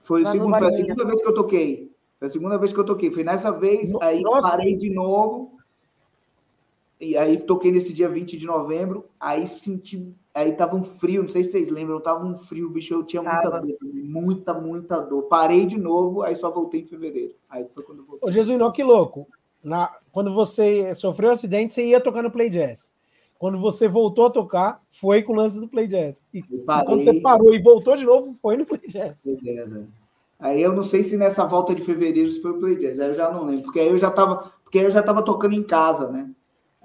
Foi, 0.00 0.22
o 0.22 0.26
segundo, 0.30 0.58
foi 0.58 0.68
a 0.68 0.72
segunda 0.72 1.04
vez 1.06 1.22
que 1.22 1.28
eu 1.28 1.34
toquei. 1.34 1.92
Foi 2.18 2.28
a 2.28 2.30
segunda 2.30 2.58
vez 2.58 2.72
que 2.72 2.78
eu 2.78 2.84
toquei. 2.84 3.10
Foi 3.10 3.24
nessa 3.24 3.50
vez, 3.50 3.90
No- 3.90 4.02
aí 4.02 4.22
Nossa. 4.22 4.50
parei 4.50 4.76
de 4.76 4.90
novo. 4.90 5.56
E 7.00 7.16
aí 7.16 7.42
toquei 7.42 7.70
nesse 7.72 7.92
dia 7.92 8.08
20 8.08 8.36
de 8.36 8.46
novembro. 8.46 9.06
Aí 9.18 9.46
senti. 9.46 10.14
Aí 10.36 10.52
tava 10.52 10.76
um 10.76 10.84
frio, 10.84 11.22
não 11.22 11.30
sei 11.30 11.42
se 11.42 11.52
vocês 11.52 11.70
lembram, 11.70 11.98
tava 11.98 12.22
um 12.22 12.38
frio, 12.38 12.68
bicho. 12.68 12.92
Eu 12.92 13.04
tinha 13.04 13.22
muita 13.22 13.50
Tava. 13.50 13.66
dor, 13.66 13.78
muita, 13.82 14.52
muita 14.52 15.00
dor. 15.00 15.22
Parei 15.22 15.64
de 15.64 15.78
novo, 15.78 16.20
aí 16.20 16.36
só 16.36 16.50
voltei 16.50 16.82
em 16.82 16.84
fevereiro. 16.84 17.34
Aí 17.48 17.64
foi 17.72 17.82
quando 17.82 18.00
eu 18.00 18.04
voltei. 18.04 18.28
Ô, 18.28 18.30
Jesuíno, 18.30 18.70
que 18.70 18.84
louco. 18.84 19.26
Na, 19.64 19.90
quando 20.12 20.34
você 20.34 20.94
sofreu 20.94 21.30
um 21.30 21.32
acidente, 21.32 21.72
você 21.72 21.86
ia 21.86 22.02
tocar 22.02 22.22
no 22.22 22.30
Play 22.30 22.50
Jazz. 22.50 22.92
Quando 23.38 23.58
você 23.58 23.88
voltou 23.88 24.26
a 24.26 24.30
tocar, 24.30 24.82
foi 24.90 25.22
com 25.22 25.32
o 25.32 25.36
lance 25.36 25.58
do 25.58 25.68
Play 25.68 25.86
Jazz. 25.86 26.26
E, 26.34 26.40
e 26.40 26.64
quando 26.84 27.02
você 27.02 27.18
parou 27.22 27.54
e 27.54 27.62
voltou 27.62 27.96
de 27.96 28.04
novo, 28.04 28.34
foi 28.34 28.58
no 28.58 28.66
Play 28.66 28.82
Jazz. 28.88 29.22
Beleza. 29.24 29.88
Aí 30.38 30.60
eu 30.60 30.74
não 30.74 30.82
sei 30.82 31.02
se 31.02 31.16
nessa 31.16 31.46
volta 31.46 31.74
de 31.74 31.82
fevereiro 31.82 32.28
se 32.28 32.42
foi 32.42 32.50
o 32.50 32.58
Play 32.58 32.76
Jazz, 32.76 33.00
aí 33.00 33.08
eu 33.08 33.14
já 33.14 33.32
não 33.32 33.46
lembro, 33.46 33.62
porque 33.62 33.80
aí 33.80 33.88
eu 33.88 33.96
já 33.96 34.10
tava, 34.10 34.52
porque 34.62 34.80
eu 34.80 34.90
já 34.90 35.00
estava 35.00 35.22
tocando 35.22 35.54
em 35.54 35.62
casa, 35.62 36.10
né? 36.10 36.30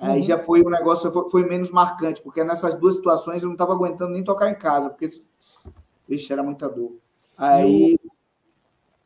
Aí 0.02 0.22
uhum. 0.22 0.26
já 0.26 0.40
foi 0.40 0.64
um 0.66 0.70
negócio, 0.70 1.12
foi, 1.12 1.30
foi, 1.30 1.46
menos 1.48 1.70
marcante, 1.70 2.24
porque 2.24 2.44
nessas 2.44 2.74
duas 2.74 2.96
situações 2.96 3.44
eu 3.44 3.46
não 3.46 3.54
estava 3.54 3.74
aguentando 3.74 4.14
nem 4.14 4.24
tocar 4.24 4.50
em 4.50 4.58
casa, 4.58 4.90
porque 4.90 5.08
vixe, 6.10 6.34
era 6.34 6.42
muita 6.42 6.68
dor. 6.68 6.94
Aí, 7.38 7.92
uhum. 8.04 8.10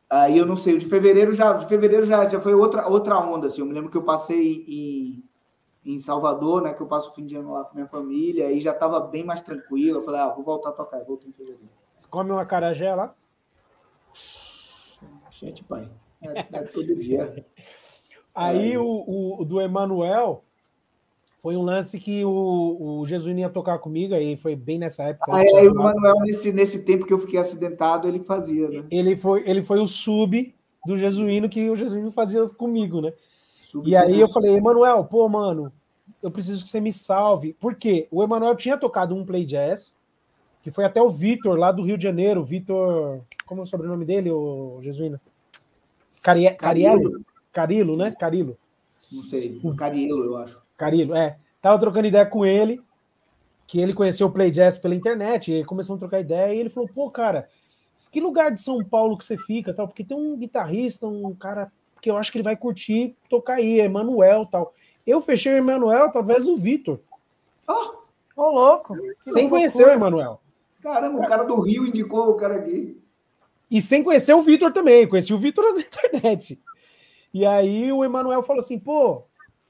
aí 0.08 0.38
eu 0.38 0.46
não 0.46 0.56
sei, 0.56 0.78
de 0.78 0.86
fevereiro 0.86 1.34
já, 1.34 1.52
de 1.52 1.66
fevereiro 1.66 2.06
já, 2.06 2.26
já 2.26 2.40
foi 2.40 2.54
outra, 2.54 2.88
outra 2.88 3.18
onda, 3.18 3.46
assim. 3.46 3.60
Eu 3.60 3.66
me 3.66 3.74
lembro 3.74 3.90
que 3.90 3.96
eu 3.98 4.04
passei 4.04 4.64
em, 4.66 5.22
em 5.84 5.98
Salvador, 5.98 6.62
né? 6.62 6.72
Que 6.72 6.80
eu 6.80 6.86
passo 6.86 7.10
o 7.10 7.14
fim 7.14 7.26
de 7.26 7.36
ano 7.36 7.52
lá 7.52 7.64
com 7.64 7.74
minha 7.74 7.86
família, 7.86 8.46
aí 8.46 8.58
já 8.58 8.70
estava 8.72 8.98
bem 8.98 9.22
mais 9.22 9.42
tranquilo. 9.42 9.98
Eu 9.98 10.02
falei, 10.02 10.20
ah, 10.20 10.28
vou 10.30 10.42
voltar 10.42 10.70
a 10.70 10.72
tocar, 10.72 11.04
volto 11.04 11.28
em 11.28 11.32
fevereiro. 11.32 11.68
Você 11.92 12.08
come 12.08 12.30
uma 12.30 12.46
carajé 12.46 12.94
lá? 12.94 13.14
Gente, 15.30 15.62
pai, 15.62 15.90
é, 16.22 16.40
é 16.40 16.62
todo 16.62 16.96
dia. 16.96 17.44
Aí 18.34 18.74
é. 18.74 18.78
o, 18.78 19.40
o, 19.40 19.44
do 19.46 19.62
Emanuel 19.62 20.45
foi 21.46 21.56
um 21.56 21.62
lance 21.62 22.00
que 22.00 22.24
o, 22.24 22.98
o 22.98 23.06
Jesuíno 23.06 23.38
ia 23.38 23.48
tocar 23.48 23.78
comigo, 23.78 24.12
aí 24.16 24.36
foi 24.36 24.56
bem 24.56 24.80
nessa 24.80 25.04
época. 25.04 25.30
Ah, 25.30 25.36
aí 25.36 25.68
o 25.68 25.70
Emanuel, 25.70 26.18
nesse, 26.22 26.50
nesse 26.50 26.82
tempo 26.82 27.06
que 27.06 27.12
eu 27.12 27.20
fiquei 27.20 27.38
acidentado, 27.38 28.08
ele 28.08 28.18
fazia, 28.18 28.68
né? 28.68 28.84
Ele 28.90 29.16
foi, 29.16 29.48
ele 29.48 29.62
foi 29.62 29.78
o 29.78 29.86
sub 29.86 30.52
do 30.84 30.96
Jesuíno 30.96 31.48
que 31.48 31.70
o 31.70 31.76
Jesuíno 31.76 32.10
fazia 32.10 32.44
comigo, 32.48 33.00
né? 33.00 33.12
Sub 33.70 33.88
e 33.88 33.94
aí 33.94 34.18
eu 34.18 34.28
falei, 34.28 34.56
Emanuel, 34.56 35.04
pô, 35.04 35.28
mano, 35.28 35.72
eu 36.20 36.32
preciso 36.32 36.64
que 36.64 36.68
você 36.68 36.80
me 36.80 36.92
salve. 36.92 37.52
Por 37.52 37.76
quê? 37.76 38.08
O 38.10 38.24
Emanuel 38.24 38.56
tinha 38.56 38.76
tocado 38.76 39.14
um 39.14 39.24
play 39.24 39.44
jazz, 39.44 40.00
que 40.64 40.72
foi 40.72 40.84
até 40.84 41.00
o 41.00 41.08
Vitor, 41.08 41.56
lá 41.56 41.70
do 41.70 41.84
Rio 41.84 41.96
de 41.96 42.02
Janeiro. 42.02 42.42
Vitor. 42.42 43.20
Como 43.46 43.60
é 43.60 43.62
o 43.62 43.66
sobrenome 43.68 44.04
dele, 44.04 44.32
o 44.32 44.80
Jesuíno? 44.82 45.20
Carie... 46.20 46.50
Carilo. 46.56 47.24
Carilo, 47.52 47.96
né? 47.96 48.10
Carilo. 48.18 48.58
Não 49.12 49.22
sei. 49.22 49.60
O 49.62 49.76
Carilo, 49.76 50.24
eu 50.24 50.36
acho. 50.38 50.65
Carilo, 50.76 51.14
é. 51.14 51.38
Tava 51.60 51.78
trocando 51.78 52.06
ideia 52.06 52.26
com 52.26 52.44
ele, 52.44 52.80
que 53.66 53.80
ele 53.80 53.94
conheceu 53.94 54.26
o 54.26 54.30
Play 54.30 54.50
Jazz 54.50 54.78
pela 54.78 54.94
internet, 54.94 55.52
e 55.52 55.64
começou 55.64 55.96
a 55.96 55.98
trocar 55.98 56.20
ideia, 56.20 56.54
e 56.54 56.58
ele 56.58 56.70
falou: 56.70 56.88
pô, 56.88 57.10
cara, 57.10 57.48
que 58.10 58.20
lugar 58.20 58.50
de 58.50 58.60
São 58.60 58.84
Paulo 58.84 59.16
que 59.16 59.24
você 59.24 59.36
fica? 59.36 59.72
tal 59.72 59.88
Porque 59.88 60.04
tem 60.04 60.16
um 60.16 60.36
guitarrista, 60.36 61.06
um 61.06 61.34
cara 61.34 61.72
que 62.00 62.10
eu 62.10 62.16
acho 62.16 62.30
que 62.30 62.38
ele 62.38 62.44
vai 62.44 62.56
curtir 62.56 63.16
tocar 63.28 63.54
aí, 63.54 63.80
Emanuel 63.80 64.46
tal. 64.46 64.72
Eu 65.06 65.20
fechei 65.22 65.54
o 65.54 65.58
Emanuel 65.58 66.04
através 66.04 66.44
do 66.44 66.56
Vitor. 66.56 67.00
Oh, 67.66 67.94
oh, 68.36 68.50
louco! 68.50 68.96
Sem 69.22 69.48
conhecer 69.48 69.86
o 69.86 69.90
Emanuel. 69.90 70.40
Caramba, 70.82 71.18
o 71.18 71.26
cara 71.26 71.42
do 71.42 71.60
Rio 71.60 71.86
indicou 71.86 72.30
o 72.30 72.34
cara 72.34 72.56
aqui. 72.56 73.00
E 73.70 73.82
sem 73.82 74.04
conhecer 74.04 74.34
o 74.34 74.42
Vitor 74.42 74.72
também, 74.72 75.08
conheci 75.08 75.34
o 75.34 75.38
Vitor 75.38 75.64
na 75.74 75.80
internet. 76.12 76.60
E 77.34 77.44
aí 77.44 77.90
o 77.92 78.04
Emanuel 78.04 78.42
falou 78.42 78.60
assim: 78.60 78.78
pô, 78.78 79.24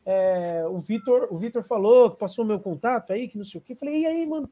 é, 0.06 0.64
o 0.68 0.78
Vitor 0.78 1.26
o 1.32 1.36
Vitor 1.36 1.64
falou 1.64 2.12
que 2.12 2.18
passou 2.18 2.44
meu 2.44 2.60
contato 2.60 3.12
aí, 3.12 3.26
que 3.26 3.36
não 3.36 3.44
sei 3.44 3.58
o 3.58 3.60
quê. 3.62 3.72
Eu 3.72 3.76
falei, 3.76 4.02
e 4.02 4.06
aí, 4.06 4.24
mano? 4.24 4.48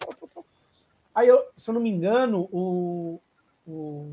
Aí, 1.15 1.29
eu, 1.29 1.41
se 1.57 1.71
eu 1.71 1.75
não 1.75 1.81
me 1.81 1.89
engano, 1.89 2.49
o. 2.51 3.21
o... 3.67 4.11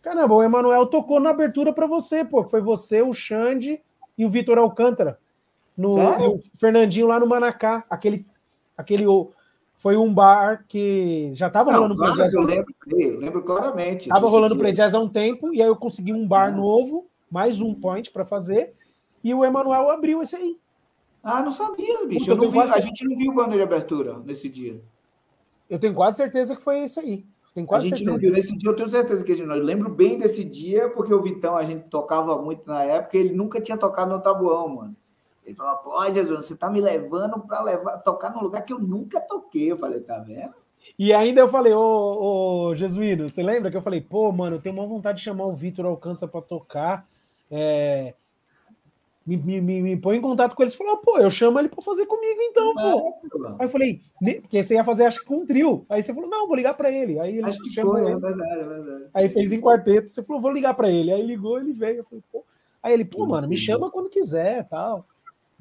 Caramba, 0.00 0.34
o 0.34 0.42
Emanuel 0.42 0.86
tocou 0.86 1.18
na 1.18 1.30
abertura 1.30 1.72
para 1.72 1.86
você, 1.86 2.24
pô. 2.24 2.44
Foi 2.44 2.60
você, 2.60 3.02
o 3.02 3.12
Xande 3.12 3.80
e 4.16 4.24
o 4.24 4.30
Vitor 4.30 4.56
Alcântara. 4.56 5.18
No, 5.76 5.96
no, 5.96 6.38
Fernandinho 6.58 7.08
lá 7.08 7.18
no 7.18 7.26
Manacá. 7.26 7.84
Aquele, 7.90 8.24
aquele 8.76 9.04
foi 9.76 9.96
um 9.96 10.14
bar 10.14 10.64
que 10.68 11.32
já 11.34 11.48
estava 11.48 11.72
rolando 11.72 11.96
claro 11.96 12.14
pre-jazz. 12.14 12.34
Eu 12.34 12.42
lembro, 12.42 12.74
eu 12.88 13.18
lembro 13.18 13.42
claramente. 13.42 14.02
Estava 14.02 14.28
rolando 14.28 14.56
pre-jazz 14.56 14.94
há 14.94 15.00
um 15.00 15.08
tempo, 15.08 15.52
e 15.52 15.60
aí 15.60 15.66
eu 15.66 15.74
consegui 15.74 16.12
um 16.12 16.26
bar 16.26 16.48
ah. 16.48 16.56
novo, 16.56 17.06
mais 17.28 17.60
um 17.60 17.74
point 17.74 18.10
para 18.12 18.24
fazer, 18.24 18.74
e 19.22 19.34
o 19.34 19.44
Emanuel 19.44 19.90
abriu 19.90 20.22
esse 20.22 20.36
aí. 20.36 20.58
Ah, 21.22 21.40
não 21.42 21.50
sabia, 21.50 22.04
bicho. 22.06 22.30
Eu 22.30 22.36
não 22.36 22.50
vi, 22.50 22.54
quase... 22.54 22.74
A 22.74 22.80
gente 22.80 23.04
não 23.04 23.16
viu 23.16 23.30
o 23.30 23.34
banner 23.34 23.56
de 23.56 23.62
abertura 23.62 24.18
nesse 24.18 24.48
dia. 24.48 24.80
Eu 25.70 25.78
tenho 25.78 25.94
quase 25.94 26.16
certeza 26.16 26.56
que 26.56 26.62
foi 26.62 26.80
esse 26.80 26.98
aí. 26.98 27.24
Tenho 27.54 27.66
quase 27.66 27.86
a 27.86 27.88
gente 27.88 27.98
certeza. 27.98 28.10
não 28.10 28.18
viu 28.18 28.32
nesse 28.32 28.56
dia, 28.56 28.70
eu 28.70 28.76
tenho 28.76 28.88
certeza 28.88 29.24
que 29.24 29.32
a 29.32 29.34
gente 29.34 29.46
não. 29.46 29.54
Eu 29.54 29.62
lembro 29.62 29.90
bem 29.90 30.18
desse 30.18 30.42
dia, 30.42 30.88
porque 30.88 31.12
o 31.12 31.22
Vitão 31.22 31.56
a 31.56 31.64
gente 31.64 31.84
tocava 31.88 32.40
muito 32.40 32.66
na 32.66 32.82
época, 32.82 33.16
ele 33.16 33.32
nunca 33.32 33.60
tinha 33.60 33.76
tocado 33.76 34.12
no 34.12 34.20
tabuão, 34.20 34.68
mano. 34.68 34.96
Ele 35.44 35.54
falou, 35.54 35.76
pô, 35.78 36.04
Jesus, 36.12 36.46
você 36.46 36.56
tá 36.56 36.70
me 36.70 36.80
levando 36.80 37.40
para 37.40 37.62
levar, 37.62 37.98
tocar 37.98 38.30
num 38.30 38.42
lugar 38.42 38.62
que 38.62 38.72
eu 38.72 38.78
nunca 38.78 39.20
toquei. 39.20 39.70
Eu 39.70 39.76
falei, 39.76 40.00
tá 40.00 40.18
vendo? 40.18 40.54
E 40.98 41.12
ainda 41.12 41.40
eu 41.40 41.48
falei, 41.48 41.72
ô, 41.72 42.68
ô 42.68 42.74
Jesuíno, 42.74 43.28
você 43.28 43.42
lembra 43.42 43.70
que 43.70 43.76
eu 43.76 43.82
falei, 43.82 44.00
pô, 44.00 44.30
mano, 44.32 44.56
eu 44.56 44.60
tenho 44.60 44.74
uma 44.74 44.86
vontade 44.86 45.18
de 45.18 45.24
chamar 45.24 45.46
o 45.46 45.52
Vitor 45.52 45.84
Alcântara 45.84 46.30
para 46.30 46.40
tocar. 46.40 47.06
É... 47.50 48.14
Me, 49.24 49.36
me, 49.36 49.60
me, 49.60 49.82
me, 49.82 49.96
põe 49.96 50.16
em 50.16 50.20
contato 50.20 50.54
com 50.54 50.62
ele. 50.62 50.70
Ele 50.70 50.76
falou, 50.76 50.96
pô, 50.98 51.18
eu 51.18 51.30
chamo 51.30 51.58
ele 51.58 51.68
para 51.68 51.82
fazer 51.82 52.06
comigo 52.06 52.40
então, 52.40 52.74
pô. 52.74 53.14
Aí 53.58 53.66
eu 53.66 53.68
falei, 53.68 54.00
porque 54.40 54.62
você 54.62 54.74
ia 54.74 54.84
fazer, 54.84 55.04
acho 55.04 55.20
que 55.20 55.26
com 55.26 55.36
um 55.36 55.46
trio. 55.46 55.86
Aí 55.88 56.02
você 56.02 56.12
falou, 56.12 56.28
não, 56.28 56.46
vou 56.46 56.56
ligar 56.56 56.74
para 56.74 56.90
ele. 56.90 57.20
Aí 57.20 57.38
ele 57.38 57.46
acho 57.46 57.60
que 57.62 57.72
chamou 57.72 57.94
foi, 57.94 58.12
é 58.12 58.16
verdade, 58.16 58.58
é 58.58 58.64
verdade. 58.64 59.04
Aí 59.14 59.28
fez 59.28 59.52
em 59.52 59.60
quarteto. 59.60 60.10
Você 60.10 60.22
falou, 60.22 60.42
vou 60.42 60.50
ligar 60.50 60.74
para 60.74 60.90
ele. 60.90 61.12
Aí 61.12 61.24
ligou, 61.24 61.58
ele 61.58 61.72
veio. 61.72 61.98
Eu 61.98 62.04
falei, 62.04 62.24
pô. 62.32 62.44
Aí 62.82 62.92
ele, 62.92 63.04
pô, 63.04 63.24
mano, 63.26 63.46
me 63.46 63.56
chama 63.56 63.90
quando 63.90 64.10
quiser 64.10 64.68
tal 64.68 65.06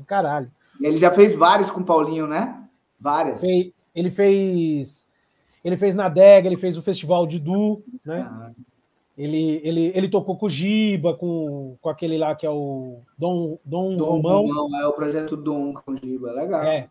caralho. 0.04 0.52
Ele 0.82 0.98
já 0.98 1.12
fez 1.12 1.34
vários 1.36 1.70
com 1.70 1.82
o 1.82 1.86
Paulinho, 1.86 2.28
né? 2.28 2.64
Várias. 3.00 3.42
Ele 3.94 4.10
fez. 4.12 5.08
Ele 5.64 5.78
fez 5.78 5.96
na 5.96 6.10
Dega, 6.10 6.48
ele 6.48 6.58
fez 6.58 6.76
o 6.78 6.82
Festival 6.82 7.28
de 7.28 7.40
Du, 7.40 7.84
né? 8.04 8.28
Ah. 8.28 8.52
Ele, 9.18 9.62
ele, 9.64 9.92
ele 9.94 10.10
tocou 10.10 10.38
com 10.38 10.46
o 10.46 10.50
Giba, 10.50 11.14
com, 11.14 11.78
com 11.82 11.90
aquele 11.90 12.18
lá 12.18 12.34
que 12.34 12.46
é 12.46 12.50
o 12.50 13.02
Dom, 13.18 13.60
Dom, 13.64 13.98
Dom 13.98 14.06
Romão. 14.06 14.46
Romão. 14.46 14.82
É 14.82 14.88
o 14.88 14.94
projeto 14.94 15.36
Dom 15.36 15.74
com 15.74 15.92
o 15.92 15.98
Giba, 15.98 16.32
legal. 16.32 16.64
É. 16.64 16.90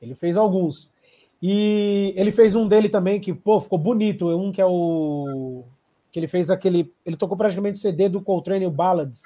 Ele 0.00 0.14
fez 0.14 0.36
alguns. 0.36 0.94
E 1.42 2.12
ele 2.16 2.32
fez 2.32 2.54
um 2.54 2.68
dele 2.68 2.88
também 2.88 3.20
que, 3.20 3.32
pô, 3.32 3.60
ficou 3.60 3.78
bonito. 3.78 4.28
Um 4.28 4.52
que 4.52 4.60
é 4.60 4.66
o. 4.66 5.64
Que 6.12 6.18
ele 6.18 6.26
fez 6.26 6.50
aquele. 6.50 6.92
Ele 7.04 7.16
tocou 7.16 7.36
praticamente 7.36 7.78
CD 7.78 8.08
do 8.08 8.20
Coltrane 8.20 8.68
Ballads. 8.68 9.22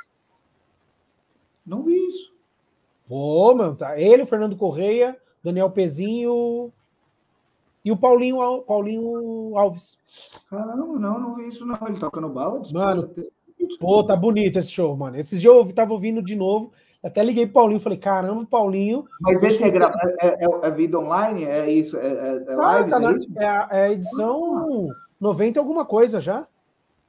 Não 1.67 1.83
vi 1.83 1.95
isso. 2.09 2.33
Pô, 3.09 3.55
mano, 3.55 3.75
tá. 3.75 4.01
Ele, 4.01 4.23
o 4.23 4.27
Fernando 4.27 4.57
Correia, 4.57 5.17
Daniel 5.43 5.71
Pezinho 5.71 6.73
e 7.85 7.91
o 7.91 7.97
Paulinho, 7.97 8.63
Paulinho 8.63 9.57
Alves. 9.57 9.99
Caramba, 10.49 10.99
não, 10.99 11.19
não 11.19 11.35
vi 11.35 11.49
isso, 11.49 11.65
não. 11.65 11.79
Ele 11.87 11.99
toca 11.99 12.21
no 12.21 12.29
bala. 12.29 12.63
Mano, 12.73 13.11
pô, 13.79 14.05
tá 14.05 14.15
bonito 14.15 14.59
esse 14.59 14.71
show, 14.71 14.97
mano. 14.97 15.17
Esses 15.17 15.41
dias 15.41 15.55
eu 15.55 15.73
tava 15.73 15.93
ouvindo 15.93 16.23
de 16.23 16.37
novo. 16.37 16.73
Até 17.03 17.23
liguei 17.23 17.47
pro 17.47 17.55
Paulinho 17.55 17.81
falei, 17.81 17.97
caramba, 17.97 18.45
Paulinho. 18.45 19.07
Mas 19.21 19.43
esse 19.43 19.65
é, 19.65 19.71
gra... 19.71 19.91
é, 20.21 20.45
é, 20.45 20.49
é, 20.63 20.71
vida 20.71 20.99
online? 20.99 21.45
É 21.45 21.71
isso? 21.71 21.97
É, 21.97 22.07
é, 22.07 22.37
é 22.37 22.41
tá, 22.41 22.57
live? 22.57 22.91
Tá 22.91 23.43
é, 23.43 23.47
a, 23.47 23.69
é 23.71 23.83
a 23.85 23.93
edição 23.93 24.91
ah. 24.91 24.95
90 25.19 25.59
alguma 25.59 25.87
coisa 25.87 26.21
já. 26.21 26.47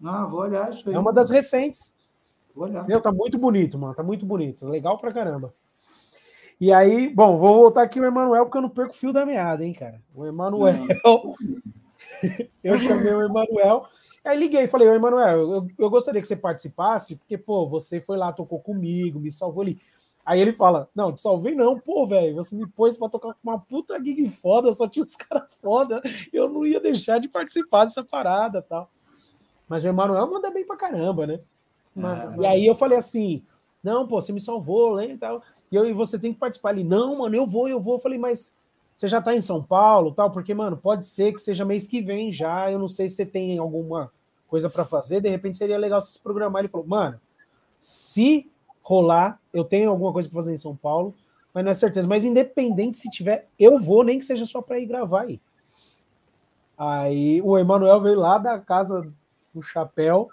Ah, 0.03 0.25
vou 0.25 0.41
olhar 0.41 0.71
isso 0.71 0.87
aí. 0.87 0.95
É 0.95 0.99
uma 0.99 1.11
das 1.11 1.29
recentes. 1.29 1.97
Vou 2.55 2.65
olhar. 2.65 2.87
Meu, 2.87 3.01
tá 3.01 3.11
muito 3.11 3.37
bonito, 3.37 3.77
mano. 3.77 3.93
Tá 3.93 4.01
muito 4.01 4.25
bonito. 4.25 4.65
Legal 4.65 4.97
pra 4.97 5.11
caramba. 5.11 5.53
E 6.61 6.71
aí, 6.71 7.09
bom, 7.09 7.39
vou 7.39 7.55
voltar 7.55 7.81
aqui 7.81 7.99
o 7.99 8.05
Emanuel, 8.05 8.45
porque 8.45 8.59
eu 8.59 8.61
não 8.61 8.69
perco 8.69 8.93
o 8.93 8.95
fio 8.95 9.11
da 9.11 9.25
meada, 9.25 9.65
hein, 9.65 9.73
cara. 9.73 9.99
O 10.13 10.27
Emanuel. 10.27 10.85
eu 12.63 12.77
chamei 12.77 13.11
o 13.11 13.23
Emanuel. 13.23 13.87
Aí 14.23 14.37
liguei 14.37 14.65
e 14.65 14.67
falei, 14.67 14.87
ô 14.87 14.93
Emanuel, 14.93 15.39
eu, 15.39 15.67
eu 15.75 15.89
gostaria 15.89 16.21
que 16.21 16.27
você 16.27 16.35
participasse, 16.35 17.15
porque, 17.15 17.35
pô, 17.35 17.67
você 17.67 17.99
foi 17.99 18.15
lá, 18.15 18.31
tocou 18.31 18.59
comigo, 18.59 19.19
me 19.19 19.31
salvou 19.31 19.63
ali. 19.63 19.81
Aí 20.23 20.39
ele 20.39 20.53
fala: 20.53 20.87
Não, 20.93 21.11
te 21.11 21.19
salvei 21.19 21.55
não, 21.55 21.79
pô, 21.79 22.05
velho. 22.05 22.35
Você 22.35 22.55
me 22.55 22.67
pôs 22.67 22.95
pra 22.95 23.09
tocar 23.09 23.33
com 23.33 23.39
uma 23.43 23.59
puta 23.59 23.97
gig 23.97 24.29
foda, 24.29 24.71
só 24.71 24.87
tinha 24.87 25.01
os 25.01 25.15
caras 25.17 25.51
foda. 25.59 25.99
Eu 26.31 26.47
não 26.47 26.63
ia 26.63 26.79
deixar 26.79 27.19
de 27.19 27.27
participar 27.27 27.85
dessa 27.85 28.03
parada 28.03 28.61
tal. 28.61 28.87
Mas 29.67 29.83
o 29.83 29.87
Emanuel 29.87 30.29
manda 30.29 30.51
bem 30.51 30.63
pra 30.63 30.77
caramba, 30.77 31.25
né? 31.25 31.39
Ah, 31.97 32.35
e 32.39 32.45
aí 32.45 32.67
eu 32.67 32.75
falei 32.75 32.99
assim: 32.99 33.43
Não, 33.83 34.07
pô, 34.07 34.21
você 34.21 34.31
me 34.31 34.39
salvou, 34.39 34.97
né? 34.97 35.07
E 35.07 35.17
tal. 35.17 35.41
E, 35.71 35.75
eu, 35.75 35.85
e 35.85 35.93
você 35.93 36.19
tem 36.19 36.33
que 36.33 36.39
participar 36.39 36.69
ali. 36.69 36.83
Não, 36.83 37.19
mano, 37.19 37.35
eu 37.35 37.45
vou, 37.45 37.67
eu 37.67 37.79
vou. 37.79 37.95
Eu 37.95 37.99
falei, 37.99 38.19
mas 38.19 38.55
você 38.93 39.07
já 39.07 39.21
tá 39.21 39.35
em 39.35 39.41
São 39.41 39.63
Paulo, 39.63 40.11
tal? 40.11 40.31
Porque, 40.31 40.53
mano, 40.53 40.77
pode 40.77 41.05
ser 41.05 41.33
que 41.33 41.39
seja 41.39 41.63
mês 41.63 41.87
que 41.87 42.01
vem 42.01 42.31
já. 42.31 42.71
Eu 42.71 42.77
não 42.77 42.89
sei 42.89 43.09
se 43.09 43.15
você 43.15 43.25
tem 43.25 43.57
alguma 43.57 44.11
coisa 44.47 44.69
para 44.69 44.85
fazer. 44.85 45.21
De 45.21 45.29
repente 45.29 45.57
seria 45.57 45.77
legal 45.77 46.01
se 46.01 46.19
programar. 46.19 46.61
Ele 46.61 46.67
falou, 46.67 46.85
mano, 46.85 47.19
se 47.79 48.49
rolar, 48.83 49.39
eu 49.53 49.63
tenho 49.63 49.89
alguma 49.89 50.11
coisa 50.11 50.27
para 50.27 50.35
fazer 50.35 50.53
em 50.53 50.57
São 50.57 50.75
Paulo, 50.75 51.15
mas 51.53 51.63
não 51.63 51.71
é 51.71 51.73
certeza. 51.73 52.07
Mas 52.07 52.25
independente 52.25 52.97
se 52.97 53.09
tiver, 53.09 53.47
eu 53.57 53.79
vou, 53.79 54.03
nem 54.03 54.19
que 54.19 54.25
seja 54.25 54.45
só 54.45 54.61
para 54.61 54.79
ir 54.79 54.85
gravar 54.85 55.21
aí. 55.21 55.39
Aí 56.77 57.41
o 57.43 57.57
Emanuel 57.57 58.01
veio 58.01 58.19
lá 58.19 58.37
da 58.37 58.59
casa 58.59 59.07
do 59.53 59.61
chapéu 59.61 60.29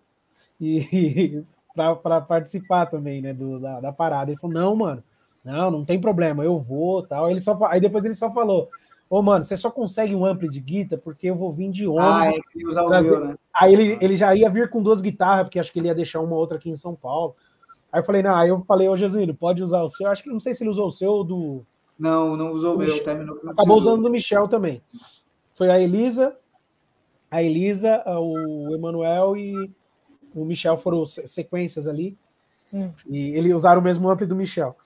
e 0.61 1.45
para 2.03 2.20
participar 2.20 2.86
também, 2.86 3.20
né, 3.20 3.32
do, 3.32 3.61
da, 3.61 3.80
da 3.80 3.93
parada. 3.93 4.30
Ele 4.30 4.41
falou: 4.41 4.55
não, 4.55 4.74
mano, 4.74 5.05
não, 5.45 5.70
não 5.70 5.84
tem 5.84 6.01
problema, 6.01 6.45
eu 6.45 6.59
vou, 6.59 7.03
tal. 7.03 7.30
Ele 7.30 7.41
só 7.41 7.59
aí 7.66 7.80
depois 7.80 8.05
ele 8.05 8.14
só 8.14 8.30
falou: 8.32 8.68
"Ô, 9.09 9.22
mano, 9.22 9.45
você 9.45 9.57
só 9.57 9.70
consegue 9.70 10.14
um 10.14 10.24
ampli 10.24 10.49
de 10.49 10.61
guitarra 10.61 11.01
porque 11.03 11.28
eu 11.28 11.36
vou 11.36 11.53
vir 11.53 11.70
de 11.70 11.86
ônibus". 11.86 12.05
Ah, 12.05 12.30
é, 12.30 12.86
trazer... 12.89 13.20
né? 13.20 13.34
Aí 13.55 13.72
ele, 13.72 13.99
ele 14.01 14.16
já 14.16 14.34
ia 14.34 14.49
vir 14.51 14.70
com 14.70 14.82
duas 14.82 15.01
guitarras, 15.01 15.45
porque 15.45 15.59
acho 15.59 15.72
que 15.72 15.78
ele 15.78 15.89
ia 15.89 15.95
deixar 15.95 16.20
uma 16.20 16.36
outra 16.36 16.59
aqui 16.59 16.70
em 16.70 16.76
São 16.76 16.95
Paulo. 16.95 17.34
Aí 17.93 18.01
eu 18.01 18.05
falei, 18.05 18.22
não, 18.22 18.36
aí 18.36 18.49
eu 18.51 18.62
falei, 18.64 18.89
ô 18.89 18.97
Jesuíno, 18.97 19.34
pode 19.34 19.62
usar 19.62 19.82
o 19.82 19.89
seu. 19.89 20.09
Acho 20.09 20.22
que 20.22 20.28
não 20.28 20.41
sei 20.41 20.55
se 20.55 20.62
ele 20.62 20.70
usou 20.70 20.86
o 20.86 20.93
seu 20.93 21.11
ou 21.11 21.24
do. 21.24 21.64
Não, 21.99 22.36
não 22.36 22.53
usou 22.53 22.76
o 22.76 22.78
meu, 22.78 23.03
terminou. 23.03 23.41
Acabou 23.49 23.76
usando 23.76 24.03
do 24.03 24.11
Michel 24.11 24.47
também. 24.47 24.82
Foi 25.53 25.70
a 25.70 25.80
Elisa, 25.80 26.36
a 27.30 27.43
Elisa, 27.43 28.03
o 28.07 28.74
Emanuel 28.74 29.36
e 29.36 29.70
o 30.34 30.45
Michel 30.45 30.76
foram 30.76 31.05
sequências 31.05 31.89
ali. 31.89 32.16
Hum. 32.72 32.91
E 33.09 33.30
eles 33.30 33.53
usaram 33.53 33.80
o 33.80 33.84
mesmo 33.84 34.09
ampli 34.09 34.26
do 34.26 34.36
Michel. 34.36 34.76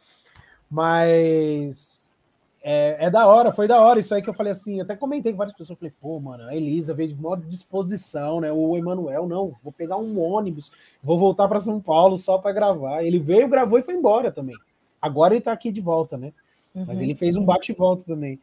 Mas 0.72 2.16
é, 2.62 2.96
é, 3.06 3.10
da 3.10 3.26
hora, 3.26 3.52
foi 3.52 3.68
da 3.68 3.78
hora. 3.78 4.00
Isso 4.00 4.14
aí 4.14 4.22
que 4.22 4.30
eu 4.30 4.32
falei 4.32 4.52
assim, 4.52 4.80
até 4.80 4.96
comentei 4.96 5.30
com 5.30 5.36
várias 5.36 5.54
pessoas. 5.54 5.78
Falei, 5.78 5.92
pô, 6.00 6.18
mano, 6.18 6.44
a 6.44 6.56
Elisa 6.56 6.94
veio 6.94 7.10
de 7.10 7.14
modo 7.14 7.46
disposição, 7.46 8.40
né? 8.40 8.50
O 8.50 8.74
Emanuel, 8.74 9.28
não, 9.28 9.54
vou 9.62 9.70
pegar 9.70 9.98
um 9.98 10.18
ônibus, 10.18 10.72
vou 11.02 11.18
voltar 11.18 11.46
para 11.46 11.60
São 11.60 11.78
Paulo 11.78 12.16
só 12.16 12.38
para 12.38 12.52
gravar. 12.52 13.04
Ele 13.04 13.18
veio, 13.18 13.48
gravou 13.48 13.78
e 13.78 13.82
foi 13.82 13.94
embora 13.94 14.32
também. 14.32 14.56
Agora 15.00 15.34
ele 15.34 15.42
tá 15.42 15.52
aqui 15.52 15.70
de 15.70 15.82
volta, 15.82 16.16
né? 16.16 16.32
Uhum. 16.74 16.86
Mas 16.86 17.02
ele 17.02 17.14
fez 17.14 17.36
um 17.36 17.44
bate 17.44 17.70
e 17.70 17.74
volta 17.74 18.06
também. 18.06 18.40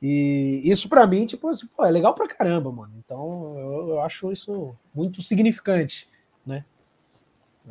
E 0.00 0.60
isso 0.62 0.88
para 0.88 1.04
mim, 1.04 1.26
tipo, 1.26 1.48
assim, 1.48 1.66
pô, 1.76 1.84
é 1.84 1.90
legal 1.90 2.14
pra 2.14 2.28
caramba, 2.28 2.70
mano. 2.70 2.92
Então 3.04 3.56
eu, 3.58 3.88
eu 3.88 4.00
acho 4.02 4.30
isso 4.30 4.72
muito 4.94 5.20
significante, 5.20 6.08
né? 6.46 6.64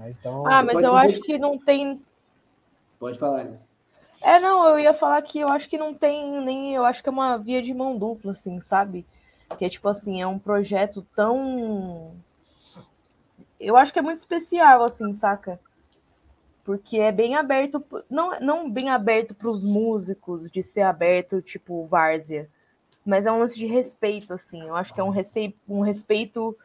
Então, 0.09 0.45
ah, 0.45 0.61
mas 0.61 0.83
eu 0.83 0.93
acho 0.93 1.21
que 1.21 1.37
não 1.37 1.57
tem. 1.57 2.01
Pode 2.99 3.17
falar, 3.17 3.45
Elisa. 3.45 3.74
É, 4.25 4.39
não, 4.39 4.67
eu 4.67 4.79
ia 4.79 4.91
falar 4.91 5.21
que 5.21 5.37
eu 5.37 5.49
acho 5.49 5.69
que 5.69 5.77
não 5.77 5.93
tem 5.93 6.41
nem. 6.41 6.73
Eu 6.73 6.83
acho 6.83 7.03
que 7.03 7.07
é 7.07 7.11
uma 7.11 7.37
via 7.37 7.61
de 7.61 7.71
mão 7.75 7.95
dupla, 7.95 8.31
assim, 8.31 8.59
sabe? 8.61 9.05
Que 9.55 9.65
é 9.65 9.69
tipo 9.69 9.87
assim, 9.87 10.19
é 10.19 10.25
um 10.25 10.39
projeto 10.39 11.05
tão. 11.15 12.15
Eu 13.59 13.77
acho 13.77 13.93
que 13.93 13.99
é 13.99 14.01
muito 14.01 14.17
especial, 14.17 14.83
assim, 14.83 15.13
saca? 15.13 15.59
Porque 16.63 16.97
é 16.97 17.11
bem 17.11 17.35
aberto, 17.35 17.85
não, 18.09 18.39
não 18.39 18.67
bem 18.69 18.89
aberto 18.89 19.35
para 19.35 19.47
os 19.47 19.63
músicos, 19.63 20.49
de 20.49 20.63
ser 20.63 20.81
aberto, 20.81 21.39
tipo, 21.39 21.85
várzea, 21.85 22.49
mas 23.05 23.27
é 23.27 23.31
um 23.31 23.37
lance 23.37 23.55
de 23.55 23.67
respeito, 23.67 24.33
assim. 24.33 24.63
Eu 24.63 24.75
acho 24.75 24.91
que 24.91 24.99
é 24.99 25.03
um, 25.03 25.11
rece... 25.11 25.55
um 25.69 25.81
respeito 25.81 26.57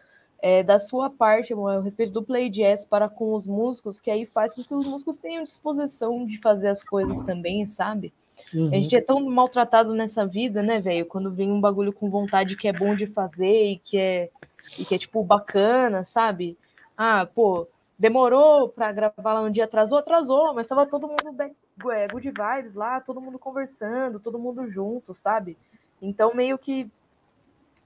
é, 0.43 0.63
da 0.63 0.79
sua 0.79 1.11
parte, 1.11 1.53
a 1.53 1.81
respeito 1.81 2.13
do 2.13 2.23
play 2.23 2.49
jazz 2.49 2.85
para 2.85 3.09
com 3.09 3.35
os 3.35 3.47
músicos, 3.47 4.01
que 4.01 4.11
aí 4.11 4.27
faz 4.27 4.55
com 4.55 4.63
que 4.63 4.75
os 4.75 4.87
músicos 4.87 5.17
tenham 5.17 5.45
disposição 5.45 6.25
de 6.25 6.39
fazer 6.39 6.69
as 6.69 6.83
coisas 6.83 7.23
também, 7.23 7.69
sabe? 7.69 8.13
Uhum. 8.55 8.69
A 8.69 8.75
gente 8.77 8.97
é 8.97 9.01
tão 9.01 9.21
maltratado 9.21 9.95
nessa 9.95 10.27
vida, 10.27 10.63
né, 10.63 10.81
velho? 10.81 11.07
Quando 11.07 11.31
vem 11.31 11.51
um 11.51 11.61
bagulho 11.61 11.93
com 11.93 12.09
vontade 12.09 12.57
que 12.57 12.69
é 12.69 12.73
bom 12.73 12.95
de 12.95 13.07
fazer 13.07 13.73
e 13.73 13.79
que 13.79 13.99
é, 13.99 14.31
e 14.79 14.85
que 14.85 14.95
é 14.95 14.99
tipo 14.99 15.23
bacana, 15.23 16.05
sabe? 16.05 16.57
Ah, 16.97 17.27
pô, 17.27 17.69
demorou 17.99 18.69
para 18.69 18.93
gravar 18.93 19.35
lá 19.35 19.43
um 19.43 19.51
dia, 19.51 19.65
atrasou, 19.65 19.99
atrasou, 19.99 20.55
mas 20.55 20.67
tava 20.67 20.87
todo 20.87 21.07
mundo 21.07 21.33
bem, 21.33 21.55
é, 21.93 22.09
good 22.09 22.29
vibes 22.29 22.75
lá, 22.75 23.01
todo 23.01 23.21
mundo 23.21 23.39
conversando, 23.39 24.19
todo 24.19 24.39
mundo 24.39 24.67
junto, 24.71 25.15
sabe? 25.15 25.57
Então 26.01 26.35
meio 26.35 26.59
que 26.59 26.91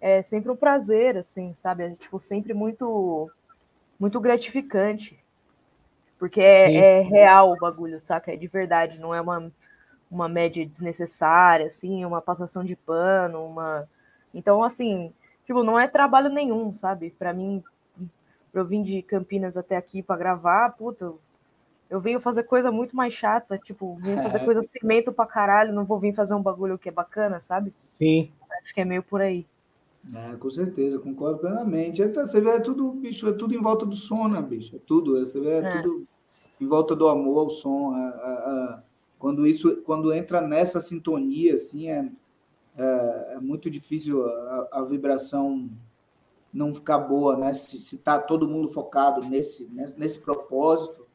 é 0.04 0.22
sempre 0.22 0.50
um 0.50 0.56
prazer, 0.56 1.16
assim, 1.16 1.54
sabe? 1.62 1.82
É, 1.82 1.90
tipo, 1.92 2.20
sempre 2.20 2.52
muito, 2.52 3.30
muito 3.98 4.20
gratificante. 4.20 5.18
Porque 6.18 6.42
é, 6.42 6.74
é, 6.74 7.00
real 7.00 7.52
o 7.52 7.56
bagulho, 7.56 7.98
saca? 7.98 8.30
É 8.30 8.36
de 8.36 8.46
verdade, 8.46 8.98
não 8.98 9.14
é 9.14 9.20
uma, 9.22 9.50
uma 10.10 10.28
média 10.28 10.66
desnecessária, 10.66 11.68
assim, 11.68 12.04
uma 12.04 12.20
passação 12.20 12.62
de 12.62 12.76
pano, 12.76 13.46
uma. 13.46 13.88
Então, 14.34 14.62
assim, 14.62 15.10
tipo, 15.46 15.62
não 15.62 15.80
é 15.80 15.88
trabalho 15.88 16.28
nenhum, 16.28 16.74
sabe? 16.74 17.10
Para 17.18 17.32
mim, 17.32 17.64
pra 18.52 18.60
eu 18.60 18.66
vim 18.66 18.82
de 18.82 19.00
Campinas 19.00 19.56
até 19.56 19.74
aqui 19.74 20.02
para 20.02 20.18
gravar, 20.18 20.68
puta, 20.76 21.14
eu 21.88 21.98
venho 21.98 22.20
fazer 22.20 22.42
coisa 22.42 22.70
muito 22.70 22.94
mais 22.94 23.14
chata, 23.14 23.56
tipo, 23.56 23.96
venho 24.02 24.22
fazer 24.22 24.40
coisa 24.44 24.62
cimento 24.64 25.14
pra 25.14 25.24
caralho, 25.24 25.72
não 25.72 25.86
vou 25.86 25.98
vir 25.98 26.14
fazer 26.14 26.34
um 26.34 26.42
bagulho 26.42 26.76
que 26.76 26.90
é 26.90 26.92
bacana, 26.92 27.40
sabe? 27.40 27.72
Sim. 27.78 28.30
Acho 28.62 28.74
que 28.74 28.82
é 28.82 28.84
meio 28.84 29.02
por 29.02 29.22
aí. 29.22 29.46
É, 30.12 30.36
com 30.36 30.50
certeza, 30.50 30.98
concordo 30.98 31.38
plenamente. 31.38 32.02
É, 32.02 32.12
você 32.12 32.40
vê, 32.40 32.50
é 32.50 32.60
tudo, 32.60 32.92
bicho, 32.92 33.26
é 33.28 33.32
tudo 33.32 33.54
em 33.54 33.62
volta 33.62 33.86
do 33.86 33.96
som, 33.96 34.28
né, 34.28 34.42
bicho? 34.42 34.76
É 34.76 34.78
tudo, 34.78 35.18
você 35.18 35.40
vê, 35.40 35.50
é, 35.50 35.58
é. 35.58 35.82
tudo 35.82 36.06
em 36.60 36.66
volta 36.66 36.94
do 36.94 37.08
amor 37.08 37.38
ao 37.38 37.50
som. 37.50 37.92
A, 37.92 38.08
a, 38.08 38.32
a, 38.32 38.82
quando 39.18 39.46
isso, 39.46 39.76
quando 39.82 40.12
entra 40.12 40.40
nessa 40.40 40.80
sintonia, 40.80 41.54
assim, 41.54 41.88
é, 41.88 42.10
é, 42.76 43.34
é 43.36 43.40
muito 43.40 43.70
difícil 43.70 44.24
a, 44.72 44.82
vibração 44.82 45.70
não 46.52 46.74
ficar 46.74 46.98
boa, 46.98 47.36
né? 47.36 47.52
Se, 47.52 47.80
se 47.80 47.98
tá 47.98 48.18
todo 48.18 48.48
mundo 48.48 48.68
focado 48.68 49.26
nesse, 49.26 49.64
nesse, 49.72 49.98
nesse 49.98 50.18
propósito, 50.18 51.06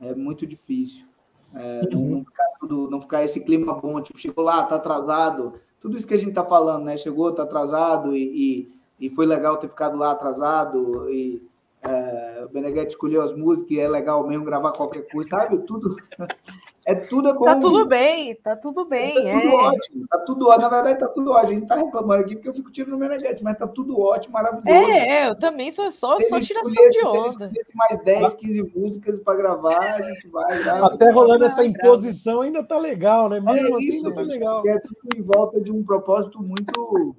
é 0.00 0.14
muito 0.14 0.46
difícil. 0.46 1.06
É, 1.54 1.82
uhum. 1.82 1.88
não, 1.92 2.10
não, 2.16 2.24
ficar 2.24 2.44
tudo, 2.58 2.90
não 2.90 3.00
ficar 3.00 3.22
esse 3.22 3.40
clima 3.44 3.72
bom, 3.74 4.00
tipo, 4.02 4.18
chegou 4.18 4.44
lá, 4.44 4.64
tá 4.64 4.74
atrasado, 4.74 5.60
tudo 5.84 5.98
isso 5.98 6.06
que 6.06 6.14
a 6.14 6.18
gente 6.18 6.30
está 6.30 6.42
falando, 6.42 6.84
né? 6.84 6.96
Chegou, 6.96 7.28
está 7.28 7.42
atrasado 7.42 8.16
e, 8.16 8.68
e, 8.98 9.06
e, 9.06 9.10
foi 9.10 9.26
legal 9.26 9.58
ter 9.58 9.68
ficado 9.68 9.98
lá 9.98 10.12
atrasado 10.12 11.10
e 11.10 11.46
é, 11.82 12.42
o 12.42 12.48
Beneguete 12.48 12.92
escolheu 12.92 13.20
as 13.20 13.36
músicas 13.36 13.70
e 13.72 13.80
é 13.80 13.86
legal 13.86 14.26
mesmo 14.26 14.46
gravar 14.46 14.72
qualquer 14.72 15.06
coisa, 15.06 15.28
sabe? 15.28 15.58
Tudo 15.58 15.94
é 16.86 16.94
tudo 16.94 17.28
é 17.30 17.32
bom. 17.32 17.44
Tá 17.44 17.56
tudo 17.58 17.86
bem, 17.86 18.34
tá 18.36 18.56
tudo 18.56 18.84
bem. 18.84 19.14
Tá 19.14 19.20
é. 19.20 19.40
tudo 19.40 19.54
ótimo, 19.54 20.06
tá 20.08 20.18
tudo 20.18 20.48
ótimo. 20.48 20.62
Na 20.62 20.68
verdade, 20.68 20.98
tá 20.98 21.08
tudo 21.08 21.30
ótimo. 21.30 21.48
A 21.48 21.52
gente 21.54 21.66
tá 21.66 21.76
reclamando 21.76 22.22
aqui 22.22 22.34
porque 22.34 22.48
eu 22.48 22.54
fico 22.54 22.70
tirando 22.70 22.92
no 22.92 22.98
Meneghete, 22.98 23.42
mas 23.42 23.56
tá 23.56 23.66
tudo 23.66 23.98
ótimo, 24.00 24.34
maravilhoso. 24.34 24.68
É, 24.68 25.08
é 25.08 25.28
eu 25.28 25.34
também 25.34 25.72
sou 25.72 25.90
só, 25.90 26.18
só 26.20 26.38
tiração 26.40 26.72
de 26.72 27.06
onda. 27.06 27.50
Se 27.50 27.76
mais 27.76 27.98
10, 28.04 28.34
15 28.34 28.72
músicas 28.76 29.18
para 29.18 29.36
gravar, 29.36 29.78
a 29.78 30.02
gente 30.02 30.28
vai. 30.28 30.62
Até 30.84 31.10
rolando 31.10 31.44
essa 31.44 31.64
imposição 31.64 32.42
ainda 32.42 32.62
tá 32.62 32.78
legal, 32.78 33.28
né? 33.28 33.40
Mesmo 33.40 33.74
é 33.74 33.78
assim, 33.78 33.96
ainda 33.96 34.14
tá 34.14 34.20
legal. 34.20 34.68
É 34.68 34.78
tudo 34.78 34.98
em 35.16 35.22
volta 35.22 35.60
de 35.60 35.72
um 35.72 35.82
propósito 35.82 36.42
muito. 36.42 37.16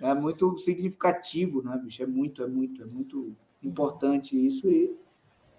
É 0.00 0.14
muito 0.14 0.56
significativo, 0.58 1.62
né, 1.62 1.78
bicho? 1.82 2.02
É 2.02 2.06
muito, 2.06 2.42
é 2.42 2.46
muito, 2.46 2.82
é 2.82 2.86
muito 2.86 3.34
importante 3.62 4.36
isso 4.46 4.68
e 4.70 4.96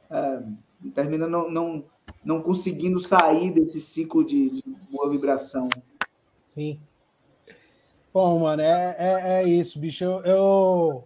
é, 0.09 0.41
termina 0.93 1.27
não, 1.27 1.51
não 1.51 1.83
não 2.23 2.41
conseguindo 2.41 2.99
sair 2.99 3.51
desse 3.51 3.79
ciclo 3.79 4.23
de, 4.23 4.49
de 4.49 4.63
boa 4.91 5.09
vibração. 5.09 5.69
Sim. 6.41 6.79
Bom, 8.13 8.39
mano, 8.39 8.61
é, 8.61 8.95
é, 8.97 9.41
é 9.41 9.47
isso, 9.47 9.79
bicho. 9.79 10.03
Eu, 10.03 10.21
eu, 10.23 11.03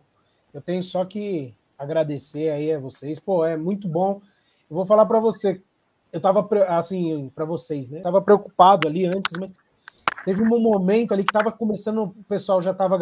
eu, 0.53 0.61
tenho 0.61 0.81
só 0.81 1.03
que 1.03 1.53
agradecer 1.77 2.49
aí 2.49 2.71
a 2.71 2.79
vocês. 2.79 3.19
Pô, 3.19 3.45
é 3.45 3.57
muito 3.57 3.87
bom. 3.87 4.21
Eu 4.69 4.75
vou 4.75 4.85
falar 4.85 5.05
para 5.05 5.19
você. 5.19 5.61
Eu 6.11 6.21
tava, 6.21 6.47
assim, 6.69 7.29
para 7.35 7.43
vocês, 7.43 7.89
né? 7.89 7.99
Eu 7.99 8.03
tava 8.03 8.21
preocupado 8.21 8.87
ali 8.87 9.05
antes, 9.05 9.33
mas 9.39 9.51
teve 10.23 10.41
um 10.41 10.59
momento 10.59 11.13
ali 11.13 11.23
que 11.23 11.33
tava 11.33 11.51
começando, 11.51 12.03
o 12.03 12.23
pessoal 12.27 12.61
já 12.61 12.73
tava 12.73 12.97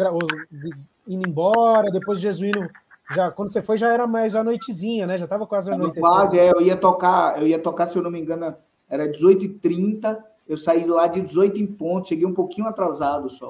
indo 1.06 1.28
embora, 1.28 1.90
depois 1.90 2.18
o 2.18 2.22
Jesuíno 2.22 2.68
já 3.14 3.30
quando 3.30 3.50
você 3.50 3.62
foi 3.62 3.78
já 3.78 3.92
era 3.92 4.06
mais 4.06 4.34
a 4.34 4.42
noitezinha, 4.42 5.06
né? 5.06 5.18
Já 5.18 5.24
estava 5.24 5.46
quase 5.46 5.70
a 5.70 5.76
noite. 5.76 6.00
Quase, 6.00 6.38
é, 6.38 6.50
eu 6.50 6.60
ia 6.60 6.76
tocar, 6.76 7.40
eu 7.40 7.46
ia 7.46 7.58
tocar, 7.58 7.86
se 7.86 7.96
eu 7.96 8.02
não 8.02 8.10
me 8.10 8.20
engano, 8.20 8.54
era 8.88 9.10
18h30, 9.10 10.18
eu 10.48 10.56
saí 10.56 10.84
lá 10.84 11.06
de 11.06 11.20
18 11.20 11.60
em 11.60 11.66
ponto, 11.66 12.08
cheguei 12.08 12.26
um 12.26 12.34
pouquinho 12.34 12.66
atrasado 12.66 13.28
só. 13.30 13.48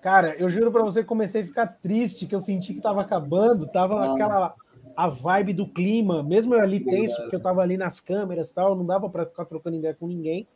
Cara, 0.00 0.34
eu 0.36 0.48
juro 0.48 0.72
para 0.72 0.82
você 0.82 1.02
que 1.02 1.08
comecei 1.08 1.42
a 1.42 1.46
ficar 1.46 1.66
triste, 1.66 2.26
que 2.26 2.34
eu 2.34 2.40
senti 2.40 2.72
que 2.72 2.80
estava 2.80 3.00
acabando, 3.00 3.66
tava 3.68 4.00
ah. 4.00 4.12
aquela 4.12 4.54
a 4.96 5.08
vibe 5.08 5.54
do 5.54 5.66
clima, 5.66 6.22
mesmo 6.22 6.54
eu 6.54 6.60
ali 6.60 6.80
tenso, 6.80 7.20
porque 7.22 7.36
eu 7.36 7.40
tava 7.40 7.62
ali 7.62 7.76
nas 7.76 8.00
câmeras 8.00 8.50
e 8.50 8.54
tal, 8.54 8.74
não 8.74 8.84
dava 8.84 9.08
para 9.08 9.24
ficar 9.26 9.44
trocando 9.44 9.76
ideia 9.76 9.94
com 9.94 10.06
ninguém. 10.06 10.46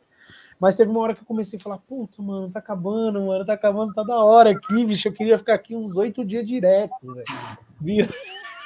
Mas 0.59 0.75
teve 0.75 0.89
uma 0.89 0.99
hora 1.01 1.13
que 1.13 1.21
eu 1.21 1.25
comecei 1.25 1.59
a 1.59 1.61
falar, 1.61 1.77
puta, 1.77 2.21
mano, 2.21 2.49
tá 2.49 2.59
acabando, 2.59 3.21
mano, 3.21 3.45
tá 3.45 3.53
acabando, 3.53 3.93
tá 3.93 4.03
da 4.03 4.23
hora 4.23 4.51
aqui, 4.51 4.85
bicho. 4.85 5.07
Eu 5.07 5.13
queria 5.13 5.37
ficar 5.37 5.53
aqui 5.53 5.75
uns 5.75 5.97
oito 5.97 6.25
dias 6.25 6.45
direto, 6.45 7.13
velho. 7.81 8.09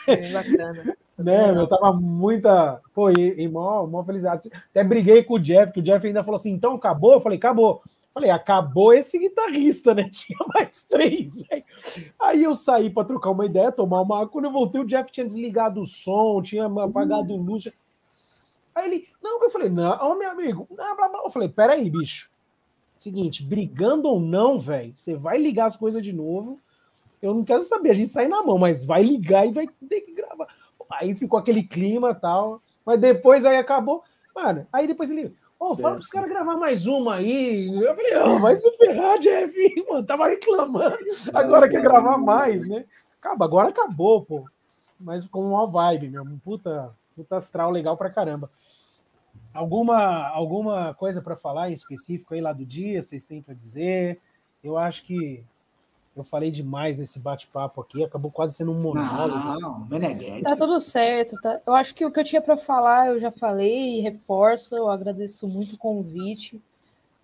É 0.07 0.31
bacana. 0.31 0.97
né, 1.17 1.51
eu 1.51 1.67
tava 1.67 1.93
muita. 1.93 2.81
Pô, 2.93 3.09
e, 3.09 3.41
e 3.41 3.47
mó, 3.47 3.85
mó 3.85 4.03
felicidade. 4.03 4.49
Até 4.69 4.83
briguei 4.83 5.23
com 5.23 5.35
o 5.35 5.39
Jeff, 5.39 5.71
que 5.71 5.79
o 5.79 5.83
Jeff 5.83 6.05
ainda 6.05 6.23
falou 6.23 6.37
assim: 6.37 6.51
então 6.51 6.75
acabou? 6.75 7.13
Eu 7.13 7.21
falei, 7.21 7.37
acabou. 7.37 7.81
Falei, 8.13 8.29
acabou 8.29 8.93
esse 8.93 9.17
guitarrista, 9.17 9.93
né? 9.93 10.03
Tinha 10.11 10.37
mais 10.53 10.83
três, 10.83 11.41
velho. 11.43 11.63
Aí 12.19 12.43
eu 12.43 12.53
saí 12.55 12.89
para 12.89 13.07
trocar 13.07 13.31
uma 13.31 13.45
ideia, 13.45 13.71
tomar 13.71 14.01
uma. 14.01 14.27
Quando 14.27 14.45
eu 14.45 14.51
voltei, 14.51 14.81
o 14.81 14.85
Jeff 14.85 15.09
tinha 15.11 15.25
desligado 15.25 15.81
o 15.81 15.85
som, 15.85 16.41
tinha 16.41 16.65
apagado 16.65 17.35
luz. 17.37 17.69
Aí 18.81 18.91
ele, 18.91 19.07
não, 19.21 19.41
eu 19.43 19.49
falei, 19.49 19.69
não, 19.69 20.17
meu 20.17 20.31
amigo, 20.31 20.67
não, 20.71 20.95
blá, 20.95 21.07
blá. 21.07 21.21
Eu 21.23 21.29
falei, 21.29 21.47
peraí, 21.47 21.89
bicho. 21.89 22.29
Seguinte, 22.97 23.43
brigando 23.43 24.07
ou 24.07 24.19
não, 24.19 24.59
velho, 24.59 24.93
você 24.95 25.15
vai 25.15 25.37
ligar 25.37 25.65
as 25.65 25.75
coisas 25.75 26.01
de 26.01 26.13
novo. 26.13 26.59
Eu 27.21 27.33
não 27.33 27.43
quero 27.43 27.61
saber, 27.61 27.91
a 27.91 27.93
gente 27.93 28.09
sai 28.09 28.27
na 28.27 28.41
mão, 28.43 28.57
mas 28.57 28.83
vai 28.83 29.03
ligar 29.03 29.45
e 29.45 29.51
vai 29.51 29.67
ter 29.87 30.01
que 30.01 30.13
gravar. 30.13 30.47
Aí 30.93 31.15
ficou 31.15 31.39
aquele 31.39 31.63
clima 31.63 32.13
tal. 32.13 32.61
Mas 32.85 32.99
depois 32.99 33.45
aí 33.45 33.57
acabou. 33.57 34.03
Mano, 34.35 34.67
aí 34.71 34.87
depois 34.87 35.11
ele. 35.11 35.33
Ô, 35.59 35.73
oh, 35.73 35.77
fala 35.77 35.95
pros 35.95 36.09
caras 36.09 36.29
gravar 36.29 36.57
mais 36.57 36.87
uma 36.87 37.15
aí. 37.15 37.67
Eu 37.67 37.95
falei, 37.95 38.17
oh, 38.17 38.39
vai 38.39 38.55
se 38.55 38.69
ferrar, 38.77 39.19
Jeff. 39.19 39.53
Mano, 39.87 40.05
tava 40.05 40.27
reclamando. 40.27 40.97
Agora 41.33 41.69
quer 41.69 41.81
gravar 41.81 42.17
mais, 42.17 42.67
né? 42.67 42.85
Acaba, 43.19 43.45
agora 43.45 43.69
acabou, 43.69 44.23
pô. 44.23 44.45
Mas 44.99 45.27
com 45.27 45.41
uma 45.41 45.67
vibe, 45.67 46.09
meu. 46.09 46.25
Puta, 46.43 46.91
puta 47.15 47.37
astral 47.37 47.69
legal 47.69 47.95
pra 47.95 48.09
caramba. 48.09 48.49
Alguma, 49.53 50.27
alguma 50.29 50.93
coisa 50.93 51.21
para 51.21 51.35
falar 51.35 51.69
em 51.69 51.73
específico 51.73 52.33
aí 52.33 52.41
lá 52.41 52.53
do 52.53 52.65
dia, 52.65 53.01
vocês 53.01 53.25
têm 53.25 53.41
para 53.41 53.53
dizer? 53.53 54.19
Eu 54.63 54.77
acho 54.77 55.03
que 55.03 55.43
eu 56.15 56.23
falei 56.23 56.51
demais 56.51 56.97
nesse 56.97 57.19
bate-papo 57.19 57.81
aqui, 57.81 58.03
acabou 58.03 58.29
quase 58.31 58.53
sendo 58.53 58.71
um 58.71 58.81
monólogo. 58.81 59.59
Não, 59.59 59.85
Meneghete. 59.85 60.43
Tá 60.43 60.55
tudo 60.55 60.79
certo, 60.81 61.35
tá? 61.41 61.59
Eu 61.65 61.73
acho 61.73 61.95
que 61.95 62.05
o 62.05 62.11
que 62.11 62.19
eu 62.19 62.23
tinha 62.23 62.41
para 62.41 62.57
falar 62.57 63.07
eu 63.07 63.19
já 63.19 63.31
falei 63.31 63.97
e 63.97 64.01
reforço. 64.01 64.75
Eu 64.75 64.89
agradeço 64.89 65.47
muito 65.47 65.75
o 65.75 65.77
convite. 65.77 66.61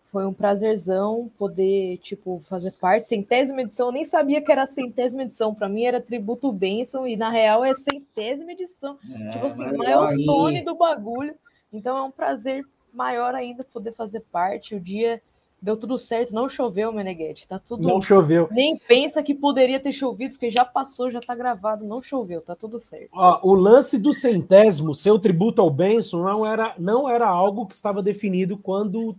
Foi 0.09 0.25
um 0.25 0.33
prazerzão 0.33 1.29
poder, 1.37 1.97
tipo, 1.97 2.41
fazer 2.47 2.71
parte. 2.71 3.07
Centésima 3.07 3.61
edição, 3.61 3.87
eu 3.87 3.91
nem 3.91 4.05
sabia 4.05 4.41
que 4.41 4.51
era 4.51 4.65
centésima 4.65 5.23
edição. 5.23 5.53
Para 5.53 5.67
mim 5.67 5.83
era 5.83 5.99
tributo 6.01 6.49
Benson 6.51 7.05
e 7.05 7.17
na 7.17 7.29
real 7.29 7.63
é 7.65 7.73
centésima 7.73 8.53
edição. 8.53 8.97
É, 9.13 9.29
tipo 9.31 9.45
assim, 9.47 9.67
milestone 9.67 10.59
aí- 10.59 10.63
do 10.63 10.75
bagulho. 10.75 11.35
Então 11.71 11.97
é 11.97 12.01
um 12.01 12.11
prazer 12.11 12.65
maior 12.93 13.35
ainda 13.35 13.63
poder 13.63 13.93
fazer 13.93 14.21
parte. 14.31 14.75
O 14.75 14.79
dia 14.79 15.21
deu 15.61 15.75
tudo 15.75 15.97
certo, 15.97 16.33
não 16.33 16.47
choveu, 16.47 16.91
Meneghete. 16.93 17.47
Tá 17.47 17.59
tudo. 17.59 17.87
Não 17.87 18.01
choveu. 18.01 18.47
Nem 18.51 18.77
pensa 18.77 19.23
que 19.23 19.33
poderia 19.33 19.79
ter 19.79 19.91
chovido, 19.91 20.33
porque 20.33 20.49
já 20.49 20.63
passou, 20.63 21.11
já 21.11 21.19
tá 21.19 21.35
gravado, 21.35 21.85
não 21.85 22.01
choveu, 22.01 22.41
tá 22.41 22.55
tudo 22.55 22.79
certo. 22.79 23.09
Ó, 23.11 23.39
o 23.43 23.53
lance 23.53 23.97
do 23.97 24.13
centésimo, 24.13 24.93
seu 24.93 25.19
tributo 25.19 25.61
ao 25.61 25.69
Benson, 25.69 26.23
não 26.23 26.45
era, 26.45 26.75
não 26.77 27.09
era 27.09 27.27
algo 27.27 27.65
que 27.65 27.75
estava 27.75 28.01
definido 28.03 28.57
quando 28.57 29.15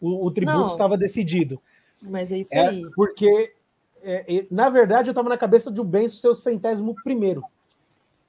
o, 0.00 0.26
o 0.26 0.30
tributo 0.30 0.58
Não. 0.58 0.66
estava 0.66 0.96
decidido. 0.96 1.60
Mas 2.00 2.30
é 2.30 2.38
isso 2.38 2.54
É, 2.54 2.68
aí. 2.68 2.82
porque, 2.94 3.52
é, 4.02 4.36
é, 4.36 4.46
na 4.50 4.68
verdade, 4.68 5.08
eu 5.08 5.12
estava 5.12 5.28
na 5.28 5.38
cabeça 5.38 5.70
de 5.70 5.80
o 5.80 5.84
Benson 5.84 6.16
ser 6.16 6.28
o 6.28 6.34
centésimo 6.34 6.94
primeiro. 7.02 7.42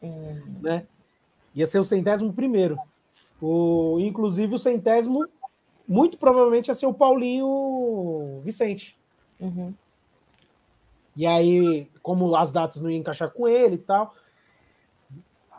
Hum, 0.01 0.41
né? 0.61 0.86
Ia 1.53 1.67
ser 1.67 1.80
o 1.80 1.84
centésimo 1.84 2.34
primeiro. 2.34 2.80
O, 3.42 3.98
inclusive, 4.00 4.54
o 4.54 4.60
centésimo, 4.60 5.26
muito 5.88 6.18
provavelmente, 6.18 6.68
ia 6.68 6.74
ser 6.74 6.86
o 6.86 6.94
Paulinho 6.94 8.42
Vicente. 8.44 8.98
uhum. 9.40 9.74
E 11.16 11.26
aí, 11.26 11.90
como 12.02 12.34
as 12.36 12.54
datas 12.54 12.82
não 12.82 12.90
iam 12.90 13.00
encaixar 13.00 13.30
com 13.30 13.46
ele 13.46 13.76
e 13.76 13.80
tal. 13.80 14.14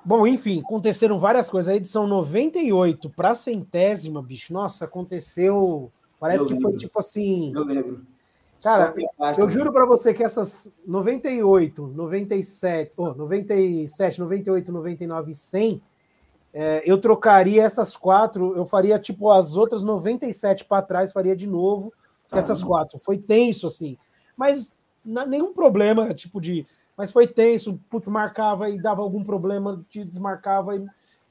Bom, 0.03 0.27
enfim, 0.27 0.61
aconteceram 0.61 1.19
várias 1.19 1.51
coisas. 1.51 1.71
A 1.71 1.77
edição 1.77 2.07
98 2.07 3.11
para 3.11 3.35
centésima, 3.35 4.23
bicho, 4.23 4.53
nossa, 4.55 4.87
aconteceu. 4.87 5.93
Parece 6.19 6.45
Eu 6.45 6.47
que 6.49 6.55
foi 6.55 6.65
lembro. 6.65 6.77
tipo 6.79 6.99
assim. 6.99 7.53
Eu 7.55 7.65
lembro. 7.65 8.07
Cara, 8.63 8.95
Eu 9.39 9.49
juro 9.49 9.73
para 9.73 9.87
você 9.87 10.13
que 10.13 10.23
essas 10.23 10.75
98, 10.87 11.87
97, 11.89 12.93
oh, 12.97 13.15
97, 13.15 14.21
98, 14.21 14.71
99 14.71 15.33
e 15.33 15.35
100, 15.35 15.83
é, 16.53 16.83
eu 16.85 16.99
trocaria 16.99 17.63
essas 17.63 17.97
quatro, 17.97 18.57
eu 18.57 18.67
faria 18.67 18.99
tipo 18.99 19.31
as 19.31 19.57
outras 19.57 19.83
97 19.83 20.65
para 20.65 20.83
trás, 20.83 21.13
faria 21.13 21.37
de 21.37 21.47
novo 21.47 21.93
com 22.31 22.39
essas 22.39 22.63
quatro. 22.63 22.99
Foi 23.03 23.19
tenso 23.19 23.67
assim, 23.67 23.97
mas 24.37 24.75
na- 25.05 25.27
nenhum 25.27 25.53
problema, 25.53 26.13
tipo 26.15 26.41
de, 26.41 26.67
mas 26.97 27.11
foi 27.13 27.27
tenso, 27.27 27.81
putz, 27.89 28.09
marcava 28.09 28.69
e 28.69 28.81
dava 28.81 29.03
algum 29.03 29.23
problema, 29.25 29.85
de 29.89 30.05
desmarcava 30.05 30.77
e 30.77 30.85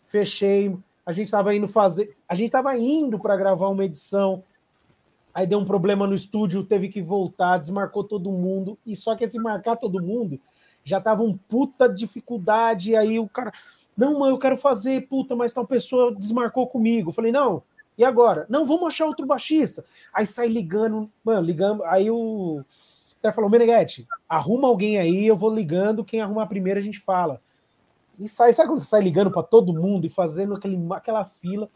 fechei. 0.06 0.78
A 1.06 1.12
gente 1.12 1.26
estava 1.26 1.54
indo 1.56 1.68
fazer, 1.68 2.16
a 2.28 2.36
gente 2.36 2.48
estava 2.48 2.78
indo 2.78 3.20
para 3.20 3.36
gravar 3.36 3.68
uma 3.70 3.86
edição 3.86 4.44
Aí 5.34 5.46
deu 5.46 5.60
um 5.60 5.66
problema 5.66 6.08
no 6.08 6.16
estúdio, 6.16 6.66
teve 6.66 6.90
que 6.90 7.02
voltar, 7.02 7.60
desmarcou 7.60 8.04
todo 8.04 8.32
mundo. 8.32 8.78
E 8.86 8.96
só 8.96 9.16
que 9.16 9.24
esse 9.24 9.40
marcar 9.40 9.78
todo 9.78 10.02
mundo 10.02 10.40
já 10.84 11.00
tava 11.00 11.22
um 11.24 11.38
puta 11.38 11.88
dificuldade. 11.88 12.96
Aí 12.96 13.20
o 13.20 13.30
cara, 13.30 13.52
não, 14.00 14.18
mãe, 14.18 14.30
eu 14.30 14.38
quero 14.38 14.56
fazer, 14.56 15.08
puta, 15.08 15.36
mas 15.36 15.54
tal 15.54 15.68
pessoa 15.68 16.16
desmarcou 16.16 16.66
comigo. 16.68 17.10
Eu 17.10 17.14
falei, 17.14 17.34
não, 17.34 17.62
e 17.98 18.04
agora? 18.06 18.46
Não, 18.48 18.66
vamos 18.66 18.88
achar 18.88 19.06
outro 19.06 19.26
baixista. 19.26 19.84
Aí 20.14 20.26
sai 20.26 20.48
ligando, 20.48 21.12
mano, 21.22 21.46
ligando. 21.46 21.84
Aí 21.84 22.10
o 22.10 22.64
até 23.20 23.34
falou, 23.34 23.50
Meneghete, 23.50 24.08
arruma 24.30 24.70
alguém 24.70 24.98
aí, 24.98 25.28
eu 25.28 25.36
vou 25.36 25.54
ligando. 25.54 26.06
Quem 26.06 26.22
arrumar 26.22 26.48
primeiro 26.48 26.80
a 26.80 26.82
gente 26.82 26.98
fala. 26.98 27.42
E 28.18 28.30
sai, 28.30 28.54
sabe 28.54 28.70
quando 28.70 28.80
você 28.80 28.86
sai 28.86 29.02
ligando 29.02 29.30
para 29.30 29.44
todo 29.44 29.74
mundo 29.74 30.06
e 30.06 30.10
fazendo 30.10 30.56
aquele, 30.56 30.80
aquela 30.92 31.26
fila? 31.26 31.70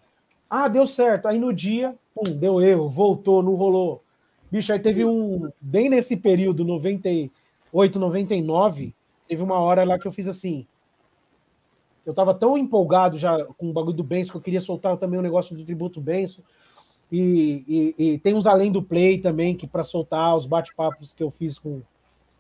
Ah, 0.49 0.69
deu 0.69 0.87
certo. 0.87 1.27
Aí 1.27 1.37
no 1.37 1.51
dia, 1.51 1.93
pum, 2.15 2.23
deu 2.23 2.61
erro, 2.61 2.89
voltou, 2.89 3.43
não 3.43 3.55
rolou. 3.55 4.01
Bicho, 4.49 4.71
aí 4.71 4.79
teve 4.79 5.03
um. 5.03 5.51
Bem 5.59 5.89
nesse 5.89 6.15
período, 6.15 6.63
98, 6.63 7.99
99, 7.99 8.95
teve 9.27 9.43
uma 9.43 9.59
hora 9.59 9.83
lá 9.83 9.99
que 9.99 10.07
eu 10.07 10.11
fiz 10.11 10.29
assim. 10.29 10.65
Eu 12.05 12.13
tava 12.13 12.33
tão 12.33 12.57
empolgado 12.57 13.17
já 13.17 13.43
com 13.57 13.69
o 13.69 13.73
bagulho 13.73 13.95
do 13.95 14.03
Benção 14.03 14.31
que 14.33 14.37
eu 14.37 14.41
queria 14.41 14.61
soltar 14.61 14.97
também 14.97 15.19
o 15.19 15.23
negócio 15.23 15.55
do 15.55 15.63
tributo 15.63 16.01
Benção. 16.01 16.43
E, 17.11 17.63
e- 17.97 18.13
e 18.13 18.17
tem 18.19 18.33
uns 18.33 18.47
além 18.47 18.71
do 18.71 18.81
play 18.81 19.19
também, 19.19 19.55
que 19.55 19.67
para 19.67 19.83
soltar 19.83 20.35
os 20.35 20.45
bate-papos 20.45 21.13
que 21.13 21.23
eu 21.23 21.29
fiz 21.31 21.57
com 21.59 21.81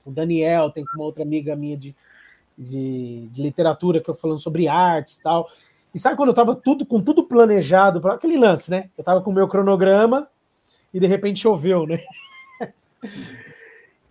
o 0.05 0.11
Daniel, 0.11 0.69
tem 0.69 0.83
com 0.83 0.95
uma 0.95 1.05
outra 1.05 1.23
amiga 1.23 1.55
minha 1.55 1.77
de, 1.77 1.95
de, 2.57 3.27
de 3.31 3.41
literatura 3.41 4.01
que 4.01 4.09
eu 4.09 4.15
falando 4.15 4.39
sobre 4.39 4.67
artes 4.67 5.15
e 5.17 5.23
tal. 5.23 5.49
E 5.93 5.99
sabe 5.99 6.17
quando 6.17 6.29
eu 6.29 6.35
tava 6.35 6.55
tudo 6.55 6.85
com 6.85 6.99
tudo 7.01 7.23
planejado 7.23 8.01
para 8.01 8.15
aquele 8.15 8.37
lance, 8.37 8.69
né? 8.71 8.89
Eu 8.97 9.03
tava 9.03 9.21
com 9.21 9.29
o 9.29 9.33
meu 9.33 9.47
cronograma 9.47 10.27
e 10.93 10.99
de 10.99 11.07
repente 11.07 11.39
choveu, 11.39 11.85
né? 11.85 11.99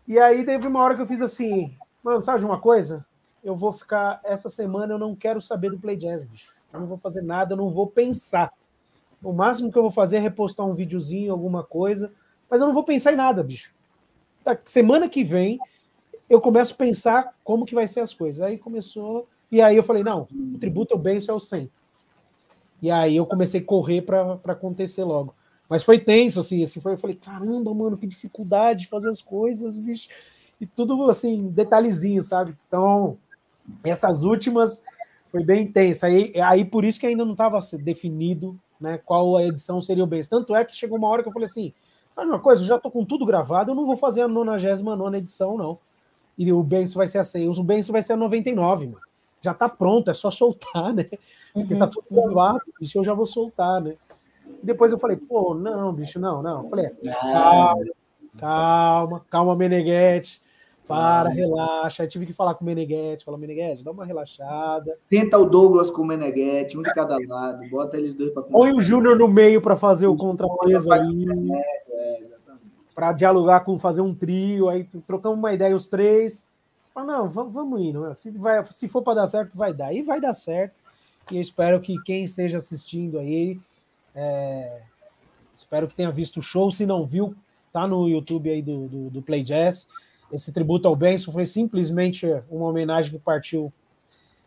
e 0.07 0.18
aí 0.18 0.44
teve 0.44 0.66
uma 0.66 0.80
hora 0.80 0.94
que 0.94 1.03
eu 1.03 1.07
fiz 1.07 1.20
assim, 1.20 1.74
mano, 2.03 2.20
sabe 2.22 2.44
uma 2.44 2.59
coisa? 2.61 3.05
Eu 3.43 3.57
vou 3.57 3.72
ficar 3.72 4.20
essa 4.24 4.49
semana 4.49 4.95
eu 4.95 4.99
não 4.99 5.14
quero 5.14 5.40
saber 5.40 5.70
do 5.70 5.78
Play 5.78 5.97
Jazz, 5.97 6.24
bicho. 6.24 6.53
Eu 6.72 6.80
não 6.80 6.86
vou 6.86 6.97
fazer 6.97 7.22
nada, 7.22 7.53
eu 7.53 7.57
não 7.57 7.70
vou 7.70 7.86
pensar. 7.86 8.53
O 9.22 9.32
máximo 9.32 9.70
que 9.70 9.78
eu 9.78 9.82
vou 9.82 9.90
fazer 9.90 10.16
é 10.16 10.20
repostar 10.20 10.66
um 10.66 10.74
videozinho, 10.74 11.32
alguma 11.32 11.62
coisa, 11.62 12.12
mas 12.49 12.61
eu 12.61 12.66
não 12.66 12.74
vou 12.74 12.84
pensar 12.84 13.12
em 13.12 13.16
nada, 13.16 13.43
bicho. 13.43 13.72
Da 14.45 14.59
semana 14.64 15.09
que 15.09 15.22
vem 15.22 15.59
eu 16.28 16.40
começo 16.40 16.72
a 16.72 16.76
pensar 16.76 17.34
como 17.45 17.66
que 17.66 17.74
vai 17.74 17.86
ser 17.86 18.01
as 18.01 18.14
coisas. 18.14 18.40
Aí 18.40 18.57
começou, 18.57 19.28
e 19.51 19.61
aí 19.61 19.76
eu 19.76 19.82
falei, 19.82 20.03
não, 20.03 20.26
o 20.55 20.59
tributo 20.59 20.95
ao 20.95 21.01
Benção 21.01 21.34
é 21.34 21.36
o 21.36 21.40
100. 21.40 21.70
E 22.80 22.90
aí 22.90 23.16
eu 23.16 23.26
comecei 23.26 23.61
a 23.61 23.64
correr 23.64 24.01
para 24.03 24.40
acontecer 24.47 25.05
logo. 25.05 25.34
Mas 25.68 25.84
foi 25.84 25.99
tenso, 25.99 26.40
assim, 26.40 26.64
assim, 26.64 26.80
foi, 26.80 26.95
eu 26.95 26.99
falei, 26.99 27.16
caramba, 27.16 27.72
mano, 27.74 27.97
que 27.97 28.07
dificuldade 28.07 28.80
de 28.80 28.88
fazer 28.88 29.09
as 29.09 29.22
coisas, 29.22 29.78
bicho. 29.78 30.09
E 30.61 30.66
tudo, 30.66 31.09
assim, 31.11 31.49
detalhezinho, 31.49 32.22
sabe? 32.22 32.57
Então, 32.66 33.18
essas 33.85 34.23
últimas 34.23 34.85
foi 35.31 35.43
bem 35.43 35.63
intensa. 35.65 36.07
Aí, 36.07 36.33
aí 36.41 36.65
por 36.65 36.85
isso 36.85 37.01
que 37.01 37.07
ainda 37.07 37.25
não 37.25 37.33
estava 37.33 37.59
definido 37.81 38.59
né, 38.81 38.99
qual 39.05 39.37
a 39.37 39.45
edição 39.45 39.81
seria 39.81 40.05
o 40.05 40.07
Benção. 40.07 40.41
Tanto 40.41 40.55
é 40.55 40.65
que 40.65 40.77
chegou 40.77 40.99
uma 40.99 41.09
hora 41.09 41.23
que 41.23 41.29
eu 41.29 41.33
falei 41.33 41.47
assim, 41.47 41.73
sabe 42.11 42.29
uma 42.29 42.41
coisa, 42.41 42.63
eu 42.63 42.67
já 42.67 42.79
tô 42.79 42.91
com 42.91 43.05
tudo 43.05 43.25
gravado, 43.25 43.71
eu 43.71 43.75
não 43.75 43.87
vou 43.87 43.97
fazer 43.97 44.23
a 44.23 44.29
99 44.29 45.17
edição, 45.17 45.57
não. 45.57 45.79
E 46.37 46.53
o 46.53 46.63
Benção 46.63 46.99
vai 46.99 47.07
ser 47.07 47.18
a 47.18 47.25
100. 47.25 47.49
O 47.49 47.63
Benção 47.63 47.93
vai 47.93 48.03
ser 48.03 48.14
a 48.14 48.17
99, 48.17 48.87
mano. 48.87 49.01
Já 49.41 49.55
tá 49.55 49.68
pronto, 49.68 50.11
é 50.11 50.14
só 50.14 50.30
soltar, 50.30 50.93
né? 50.93 51.09
Porque 51.53 51.76
tá 51.76 51.87
tudo 51.87 52.07
gravado, 52.11 52.61
bicho, 52.79 52.99
eu 52.99 53.05
já 53.05 53.14
vou 53.14 53.26
soltar, 53.26 53.80
né? 53.80 53.97
E 54.63 54.67
depois 54.67 54.93
eu 54.93 54.99
falei, 54.99 55.17
pô, 55.17 55.55
não, 55.55 55.93
bicho, 55.93 56.21
não, 56.21 56.43
não. 56.43 56.63
Eu 56.63 56.68
falei, 56.68 56.91
Ah, 57.09 57.22
calma, 57.33 57.84
calma, 58.39 59.25
calma, 59.29 59.57
Meneghete. 59.57 60.41
Para, 60.93 61.29
relaxa. 61.31 62.03
Aí 62.03 62.09
tive 62.09 62.27
que 62.27 62.33
falar 62.33 62.55
com 62.55 62.64
o 62.64 62.67
Meneghete. 62.67 63.25
Falar, 63.25 63.39
Meneghete, 63.39 63.83
dá 63.83 63.91
uma 63.91 64.05
relaxada. 64.05 64.99
Tenta 65.09 65.39
o 65.39 65.45
Douglas 65.45 65.91
com 65.91 66.03
o 66.03 66.05
Meneghete, 66.05 66.77
um 66.77 66.83
de 66.83 66.93
cada 66.93 67.17
lado, 67.27 67.69
bota 67.71 67.97
eles 67.97 68.14
dois 68.14 68.33
para 68.33 68.43
Põe 68.43 68.73
o 68.73 68.81
Júnior 68.81 69.17
no 69.17 69.29
meio 69.29 69.61
para 69.63 69.77
fazer 69.77 70.07
o 70.07 70.17
contrapeso 70.17 70.93
aí. 70.93 71.27
Para 72.95 73.13
dialogar 73.13 73.61
com 73.61 73.79
fazer 73.79 74.03
um 74.03 74.14
trio. 74.14 74.69
Aí 74.69 74.85
trocamos 75.07 75.39
uma 75.39 75.53
ideia 75.53 75.75
os 75.75 75.89
três. 75.89 76.49
Fala, 76.93 77.07
não, 77.07 77.29
vamos, 77.29 77.55
vamos 77.55 77.81
indo. 77.81 78.14
Se, 78.14 78.31
vai, 78.31 78.63
se 78.64 78.87
for 78.87 79.03
para 79.03 79.14
dar 79.14 79.27
certo, 79.27 79.57
vai 79.57 79.73
dar. 79.73 79.95
E 79.95 80.03
vai 80.03 80.21
dar 80.21 80.35
certo. 80.35 80.79
E 81.31 81.37
eu 81.37 81.41
espero 81.41 81.81
que 81.81 81.97
quem 82.03 82.25
esteja 82.25 82.59
assistindo 82.59 83.19
aí. 83.19 83.59
é, 84.14 84.83
espero 85.55 85.89
que 85.89 85.95
tenha 85.95 86.11
visto 86.11 86.39
o 86.39 86.43
show. 86.43 86.71
Se 86.71 86.85
não 86.85 87.07
viu, 87.07 87.35
tá 87.73 87.87
no 87.87 88.09
YouTube 88.09 88.51
aí 88.51 88.61
do, 88.61 88.89
do, 88.89 89.11
do 89.11 89.23
Play 89.23 89.43
Jazz. 89.43 89.89
Esse 90.33 90.53
tributo 90.53 90.88
ao 90.88 90.96
Benson 90.96 91.30
foi 91.30 91.45
simplesmente 91.46 92.26
uma 92.50 92.67
homenagem 92.68 93.13
que 93.13 93.18
partiu. 93.18 93.72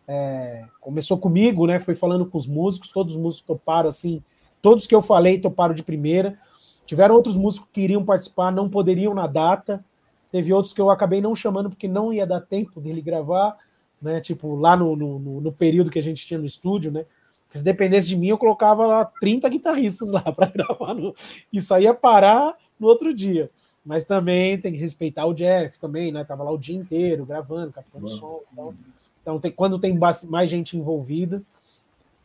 é, 0.08 0.66
começou 0.82 1.18
comigo, 1.18 1.66
né? 1.68 1.80
Foi 1.80 1.96
falando 1.96 2.26
com 2.26 2.38
os 2.38 2.48
músicos, 2.48 2.92
todos 2.92 3.16
os 3.16 3.22
músicos 3.22 3.46
toparam 3.48 3.90
assim. 3.90 4.22
Todos 4.62 4.88
que 4.88 4.96
eu 4.96 5.02
falei 5.02 5.40
toparam 5.40 5.74
de 5.74 5.84
primeira. 5.84 6.38
Tiveram 6.86 7.16
outros 7.16 7.36
músicos 7.36 7.68
que 7.72 7.82
queriam 7.82 8.04
participar, 8.04 8.52
não 8.52 8.70
poderiam 8.70 9.14
na 9.14 9.28
data. 9.28 9.84
Teve 10.32 10.54
outros 10.54 10.74
que 10.74 10.82
eu 10.82 10.90
acabei 10.90 11.22
não 11.22 11.36
chamando 11.36 11.70
porque 11.70 11.88
não 11.88 12.12
ia 12.14 12.26
dar 12.28 12.42
tempo 12.42 12.80
dele 12.82 13.02
gravar, 13.02 13.58
né? 14.02 14.20
Tipo, 14.20 14.56
lá 14.56 14.76
no, 14.76 14.96
no, 14.96 15.42
no- 15.42 15.52
período 15.52 15.90
que 15.90 16.00
a 16.00 16.04
gente 16.04 16.26
tinha 16.26 16.40
no 16.40 16.46
estúdio, 16.46 16.92
né? 16.92 17.06
Se 17.48 17.64
dependesse 17.64 18.08
de 18.08 18.16
mim, 18.16 18.28
eu 18.28 18.38
colocava 18.38 18.86
lá 18.86 19.06
30 19.06 19.48
guitarristas 19.50 20.12
lá 20.12 20.22
para 20.34 20.52
gravar. 20.52 20.94
No... 20.94 21.14
Isso 21.54 21.74
aí 21.74 21.84
ia 21.84 21.94
parar 21.94 22.56
no 22.80 22.88
outro 22.88 23.14
dia. 23.14 23.50
Mas 23.86 24.06
também 24.06 24.58
tem 24.58 24.74
que 24.74 24.80
respeitar 24.80 25.26
o 25.26 25.34
Jeff 25.34 25.78
também, 25.80 26.12
né? 26.12 26.24
Tava 26.24 26.44
lá 26.44 26.52
o 26.52 26.58
dia 26.58 26.76
inteiro 26.76 27.26
gravando, 27.26 27.72
captando 27.72 28.08
som. 28.08 28.42
Então, 28.52 28.76
então 29.22 29.40
tem, 29.40 29.52
quando 29.52 29.78
tem 29.78 29.98
mais 29.98 30.50
gente 30.50 30.76
envolvida, 30.76 31.42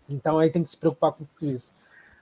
então 0.08 0.38
aí 0.38 0.50
tem 0.50 0.62
que 0.62 0.70
se 0.70 0.76
preocupar 0.76 1.12
com 1.12 1.24
tudo 1.24 1.50
isso. 1.50 1.74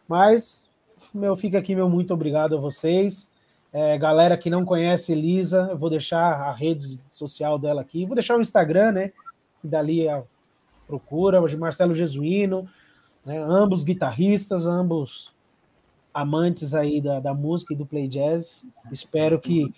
Mas, 0.08 0.68
meu, 1.14 1.36
fica 1.36 1.58
aqui 1.58 1.74
meu 1.74 1.88
muito 1.88 2.12
obrigado 2.12 2.56
a 2.56 2.60
vocês. 2.60 3.32
É, 3.72 3.96
galera 3.98 4.36
que 4.36 4.50
não 4.50 4.64
conhece 4.64 5.12
Elisa, 5.12 5.68
eu 5.70 5.78
vou 5.78 5.90
deixar 5.90 6.40
a 6.40 6.52
rede 6.52 6.98
social 7.10 7.58
dela 7.58 7.82
aqui, 7.82 8.06
vou 8.06 8.14
deixar 8.14 8.36
o 8.36 8.40
Instagram, 8.40 8.92
né? 8.92 9.12
Que 9.60 9.68
dali 9.68 10.08
a 10.08 10.22
procura, 10.86 11.46
de 11.46 11.56
Marcelo 11.56 11.92
Jesuíno, 11.92 12.68
né, 13.24 13.38
ambos 13.38 13.84
guitarristas, 13.84 14.66
ambos 14.66 15.30
amantes 16.12 16.74
aí 16.74 17.00
da, 17.00 17.20
da 17.20 17.34
música 17.34 17.74
e 17.74 17.76
do 17.76 17.86
play 17.86 18.08
jazz. 18.08 18.64
Espero 18.90 19.38
que, 19.38 19.72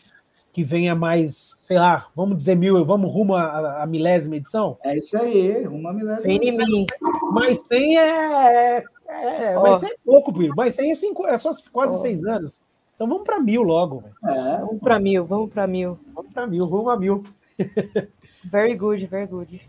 que 0.53 0.65
venha 0.65 0.95
mais, 0.95 1.55
sei 1.59 1.79
lá, 1.79 2.07
vamos 2.15 2.37
dizer 2.37 2.55
mil, 2.55 2.85
vamos 2.85 3.13
rumo 3.13 3.35
à, 3.35 3.87
milésima 3.87 4.37
edição? 4.37 4.79
É 4.85 4.97
isso 4.97 5.17
aí, 5.17 5.67
uma 5.67 5.93
milésima 5.93 6.23
Vem 6.23 6.37
edição. 6.37 6.67
Em 6.67 6.71
mim. 6.71 6.87
Mas 7.33 7.61
100 7.67 7.99
é, 7.99 8.85
é, 9.11 9.59
oh. 9.59 9.63
mas 9.63 9.83
é 9.83 9.91
pouco, 10.05 10.33
Piro. 10.33 10.55
Mas 10.57 10.75
100 10.75 10.91
é, 10.91 10.95
cinco, 10.95 11.27
é 11.27 11.37
só 11.37 11.51
quase 11.73 11.95
oh. 11.95 11.99
seis 11.99 12.25
anos. 12.25 12.63
Então 12.95 13.09
vamos 13.09 13.25
para 13.25 13.41
mil 13.41 13.63
logo. 13.63 14.05
É. 14.25 14.59
Vamos 14.59 14.81
para 14.81 15.01
mil, 15.01 15.25
vamos 15.25 15.51
para 15.51 15.67
mil. 15.67 15.99
Vamos 16.15 16.33
para 16.33 16.47
mil, 16.47 16.69
vamos 16.69 16.93
a 16.93 16.97
mil. 16.97 17.25
very 18.45 18.77
good, 18.77 19.07
very 19.07 19.27
good. 19.27 19.61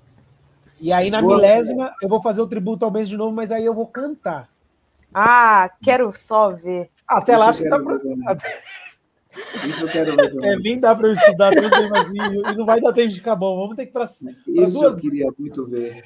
E 0.79 0.91
aí 0.91 1.09
na 1.09 1.21
Boa, 1.21 1.35
milésima 1.35 1.93
eu 2.01 2.09
vou 2.09 2.21
fazer 2.21 2.41
o 2.41 2.47
tributo 2.47 2.83
ao 2.83 2.91
mês 2.91 3.07
de 3.07 3.15
novo, 3.15 3.31
mas 3.33 3.51
aí 3.51 3.63
eu 3.63 3.73
vou 3.73 3.88
cantar. 3.88 4.49
Ah, 5.13 5.69
quero 5.83 6.13
só 6.17 6.51
ver. 6.51 6.89
Até 7.07 7.38
lá 7.38 7.49
acho 7.49 7.63
que 7.63 7.69
dá 7.69 7.79
pra... 7.79 7.99
Isso 9.65 9.83
eu 9.83 9.89
quero 9.89 10.15
ver. 10.15 10.43
É, 10.43 10.55
nem 10.57 10.79
dá 10.79 10.95
para 10.95 11.07
eu 11.07 11.13
estudar 11.13 11.53
tudo, 11.53 11.89
mas 11.89 12.07
assim, 12.07 12.17
e 12.17 12.55
não 12.55 12.65
vai 12.65 12.81
dar 12.81 12.93
tempo 12.93 13.09
de 13.09 13.15
ficar 13.15 13.35
bom. 13.35 13.57
Vamos 13.57 13.75
ter 13.75 13.85
que 13.85 13.91
ir 13.91 13.93
para 13.93 14.03
Isso 14.03 14.33
duas... 14.45 14.93
eu 14.93 14.99
queria 14.99 15.27
muito 15.38 15.65
ver. 15.65 16.03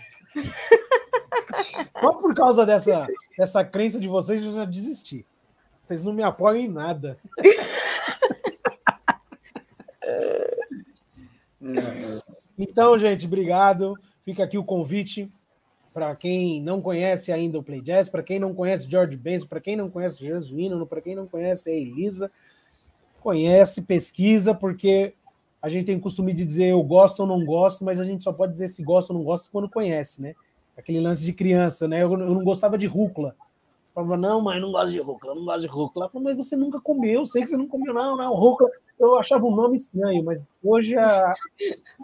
Só 2.00 2.14
por 2.14 2.34
causa 2.36 2.66
dessa, 2.66 3.08
dessa 3.38 3.64
crença 3.64 4.00
de 4.00 4.08
vocês, 4.08 4.44
eu 4.44 4.54
já 4.54 4.66
desisti. 4.66 5.26
Vocês 5.80 6.04
não 6.04 6.14
me 6.14 6.24
apoiam 6.24 6.62
em 6.62 6.68
nada. 6.68 7.18
Então, 12.58 12.98
gente, 12.98 13.26
obrigado. 13.26 13.96
Fica 14.24 14.44
aqui 14.44 14.58
o 14.58 14.64
convite 14.64 15.32
para 15.96 16.14
quem 16.14 16.62
não 16.62 16.82
conhece 16.82 17.32
ainda 17.32 17.58
o 17.58 17.64
Play 17.64 17.80
Jazz, 17.80 18.10
para 18.10 18.22
quem 18.22 18.38
não 18.38 18.54
conhece 18.54 18.86
George 18.92 19.16
Benson, 19.16 19.48
para 19.48 19.62
quem 19.62 19.78
não 19.78 19.90
conhece 19.90 20.20
Jesuíno, 20.20 20.86
para 20.86 21.00
quem 21.00 21.16
não 21.16 21.26
conhece 21.26 21.70
a 21.70 21.74
Elisa, 21.74 22.30
conhece, 23.22 23.84
pesquisa, 23.84 24.54
porque 24.54 25.14
a 25.62 25.70
gente 25.70 25.86
tem 25.86 25.96
o 25.96 26.02
costume 26.02 26.34
de 26.34 26.46
dizer 26.46 26.66
eu 26.66 26.84
gosto 26.84 27.22
ou 27.22 27.26
não 27.26 27.46
gosto, 27.46 27.86
mas 27.86 27.98
a 27.98 28.04
gente 28.04 28.26
só 28.26 28.34
pode 28.34 28.52
dizer 28.52 28.68
se 28.68 28.84
gosta 28.84 29.14
ou 29.14 29.20
não 29.20 29.26
gosta 29.26 29.50
quando 29.50 29.70
conhece, 29.70 30.22
né? 30.22 30.36
Aquele 30.78 31.00
lance 31.00 31.24
de 31.24 31.32
criança, 31.32 31.88
né? 31.88 32.04
Eu, 32.04 32.12
eu 32.12 32.18
não 32.18 32.44
gostava 32.44 32.78
de 32.78 32.88
rúcula. 32.88 33.34
Falava, 33.94 34.18
não, 34.18 34.42
mãe, 34.42 34.60
não 34.60 34.74
gosto 34.74 34.92
de 34.92 35.00
rúcula, 35.00 35.34
não 35.34 35.46
gosto 35.46 35.62
de 35.62 35.68
rúcula. 35.68 36.04
Ela 36.04 36.12
falou, 36.12 36.26
mas 36.26 36.36
você 36.36 36.58
nunca 36.58 36.78
comeu, 36.82 37.26
sei 37.26 37.42
que 37.42 37.48
você 37.48 37.56
não 37.56 37.70
comeu, 37.70 37.94
não, 37.94 38.18
não, 38.18 38.34
rúcula 38.34 38.70
eu 39.00 39.18
achava 39.18 39.46
um 39.46 39.56
nome 39.56 39.76
estranho, 39.76 40.24
mas 40.24 40.50
hoje 40.64 40.96
é, 40.98 41.34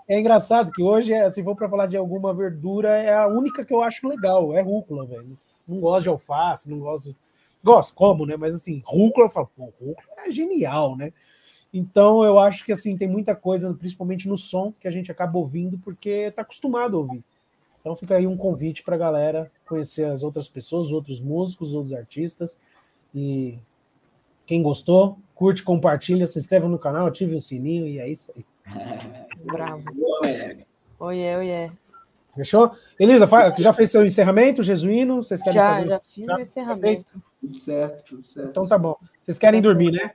é 0.07 0.19
engraçado 0.19 0.71
que 0.71 0.81
hoje, 0.81 1.13
é, 1.13 1.29
se 1.29 1.43
for 1.43 1.55
para 1.55 1.69
falar 1.69 1.87
de 1.87 1.97
alguma 1.97 2.33
verdura, 2.33 2.89
é 2.97 3.13
a 3.13 3.27
única 3.27 3.63
que 3.63 3.73
eu 3.73 3.81
acho 3.81 4.07
legal, 4.07 4.55
é 4.55 4.61
rúcula, 4.61 5.05
velho. 5.05 5.37
Não 5.67 5.79
gosto 5.79 6.03
de 6.03 6.09
alface, 6.09 6.69
não 6.69 6.79
gosto. 6.79 7.15
Gosto, 7.63 7.93
como, 7.93 8.25
né? 8.25 8.35
Mas 8.35 8.53
assim, 8.53 8.81
rúcula, 8.83 9.27
eu 9.27 9.29
falo, 9.29 9.49
pô, 9.55 9.65
rúcula 9.65 10.25
é 10.25 10.31
genial, 10.31 10.97
né? 10.97 11.13
Então 11.73 12.23
eu 12.23 12.37
acho 12.37 12.65
que 12.65 12.71
assim 12.71 12.97
tem 12.97 13.07
muita 13.07 13.35
coisa, 13.35 13.73
principalmente 13.73 14.27
no 14.27 14.37
som, 14.37 14.73
que 14.79 14.87
a 14.87 14.91
gente 14.91 15.11
acaba 15.11 15.37
ouvindo 15.37 15.77
porque 15.77 16.09
está 16.09 16.41
acostumado 16.41 16.97
a 16.97 16.99
ouvir. 16.99 17.23
Então 17.79 17.95
fica 17.95 18.15
aí 18.15 18.27
um 18.27 18.35
convite 18.35 18.83
para 18.83 18.95
a 18.95 18.99
galera 18.99 19.51
conhecer 19.65 20.05
as 20.05 20.21
outras 20.21 20.47
pessoas, 20.47 20.87
os 20.87 20.93
outros 20.93 21.21
músicos, 21.21 21.69
os 21.69 21.73
outros 21.73 21.93
artistas. 21.93 22.59
E 23.15 23.57
quem 24.51 24.61
gostou, 24.61 25.17
curte, 25.33 25.63
compartilha, 25.63 26.27
se 26.27 26.37
inscreve 26.37 26.67
no 26.67 26.77
canal, 26.77 27.07
ative 27.07 27.35
o 27.35 27.39
sininho 27.39 27.87
e 27.87 27.99
é 27.99 28.09
isso 28.09 28.33
aí. 28.35 28.45
Bravo. 29.45 29.81
Oiê, 30.99 31.37
oiê. 31.37 31.71
Fechou? 32.35 32.71
Elisa, 32.99 33.25
já 33.57 33.71
fez 33.71 33.91
seu 33.91 34.05
encerramento, 34.05 34.61
Jesuíno? 34.61 35.23
Vocês 35.23 35.41
querem 35.41 35.55
já, 35.55 35.75
fazer 35.75 35.89
Já, 35.89 35.99
fiz 36.01 36.27
o 36.27 36.39
encerramento. 36.41 37.23
Tudo 37.39 37.59
certo, 37.59 38.03
tudo 38.03 38.27
certo. 38.27 38.49
Então 38.49 38.67
tá 38.67 38.77
bom. 38.77 38.97
Vocês 39.21 39.39
querem 39.39 39.61
dormir, 39.61 39.91
né? 39.91 40.11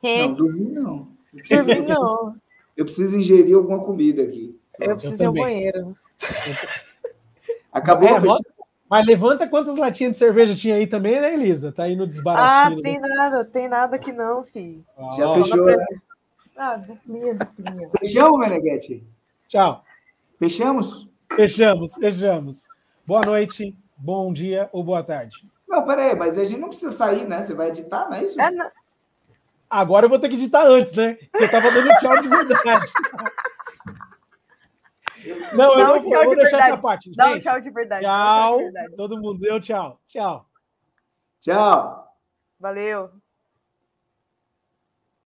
É. 0.00 0.28
Não, 0.28 0.34
dormir 0.34 0.70
não. 0.70 1.08
Dormir 1.50 1.82
não. 1.88 2.36
Eu 2.76 2.84
preciso 2.84 3.18
ingerir 3.18 3.56
alguma 3.56 3.80
comida 3.80 4.22
aqui. 4.22 4.56
Eu 4.78 4.96
preciso 4.96 5.20
ir 5.20 5.26
ao 5.26 5.32
banheiro. 5.32 5.96
Acabou 7.72 8.08
é, 8.08 8.12
a 8.12 8.20
mas 8.88 9.06
levanta 9.06 9.48
quantas 9.48 9.76
latinhas 9.76 10.12
de 10.12 10.18
cerveja 10.18 10.54
tinha 10.54 10.74
aí 10.74 10.86
também, 10.86 11.20
né, 11.20 11.34
Elisa? 11.34 11.72
Tá 11.72 11.84
aí 11.84 11.96
no 11.96 12.06
desbaratinho. 12.06 12.78
Ah, 12.78 12.82
tem 12.82 13.00
né? 13.00 13.08
nada, 13.08 13.44
tem 13.44 13.68
nada 13.68 13.96
aqui 13.96 14.12
não, 14.12 14.44
filho. 14.44 14.84
Ah, 14.96 15.10
Já 15.16 15.26
ó, 15.26 15.34
fechou, 15.34 15.64
né? 15.64 15.86
Ah, 16.56 16.76
duplinha, 16.76 17.34
duplinha. 17.34 17.90
Fechamos, 17.98 18.38
Meneghete? 18.38 19.04
Tchau. 19.48 19.84
Fechamos? 20.38 21.08
Fechamos, 21.34 21.94
fechamos. 21.94 22.68
Boa 23.06 23.22
noite, 23.22 23.76
bom 23.96 24.32
dia 24.32 24.68
ou 24.72 24.84
boa 24.84 25.02
tarde. 25.02 25.36
Não, 25.68 25.84
peraí, 25.84 26.14
mas 26.14 26.38
a 26.38 26.44
gente 26.44 26.60
não 26.60 26.68
precisa 26.68 26.92
sair, 26.92 27.26
né? 27.26 27.42
Você 27.42 27.54
vai 27.54 27.68
editar, 27.68 28.08
não 28.08 28.14
é 28.16 28.24
isso? 28.24 28.40
É, 28.40 28.50
não. 28.50 28.70
Agora 29.68 30.06
eu 30.06 30.10
vou 30.10 30.18
ter 30.18 30.28
que 30.28 30.36
editar 30.36 30.64
antes, 30.66 30.94
né? 30.94 31.14
Porque 31.32 31.44
eu 31.44 31.50
tava 31.50 31.70
dando 31.72 31.96
tchau 31.96 32.20
de 32.20 32.28
verdade. 32.28 32.92
Não, 35.52 35.78
eu 35.78 35.86
não 35.86 36.00
vou, 36.00 36.24
vou 36.24 36.36
deixar 36.36 36.66
essa 36.66 36.76
parte. 36.76 37.10
Dá 37.14 37.32
um 37.32 37.40
tchau 37.40 37.60
de 37.60 37.70
verdade. 37.70 38.04
Tchau. 38.04 38.58
De 38.58 38.64
verdade. 38.64 38.96
Todo 38.96 39.20
mundo 39.20 39.38
deu 39.40 39.60
tchau. 39.60 40.00
Tchau. 40.06 40.46
Tchau. 41.40 42.08
Valeu. 42.58 43.10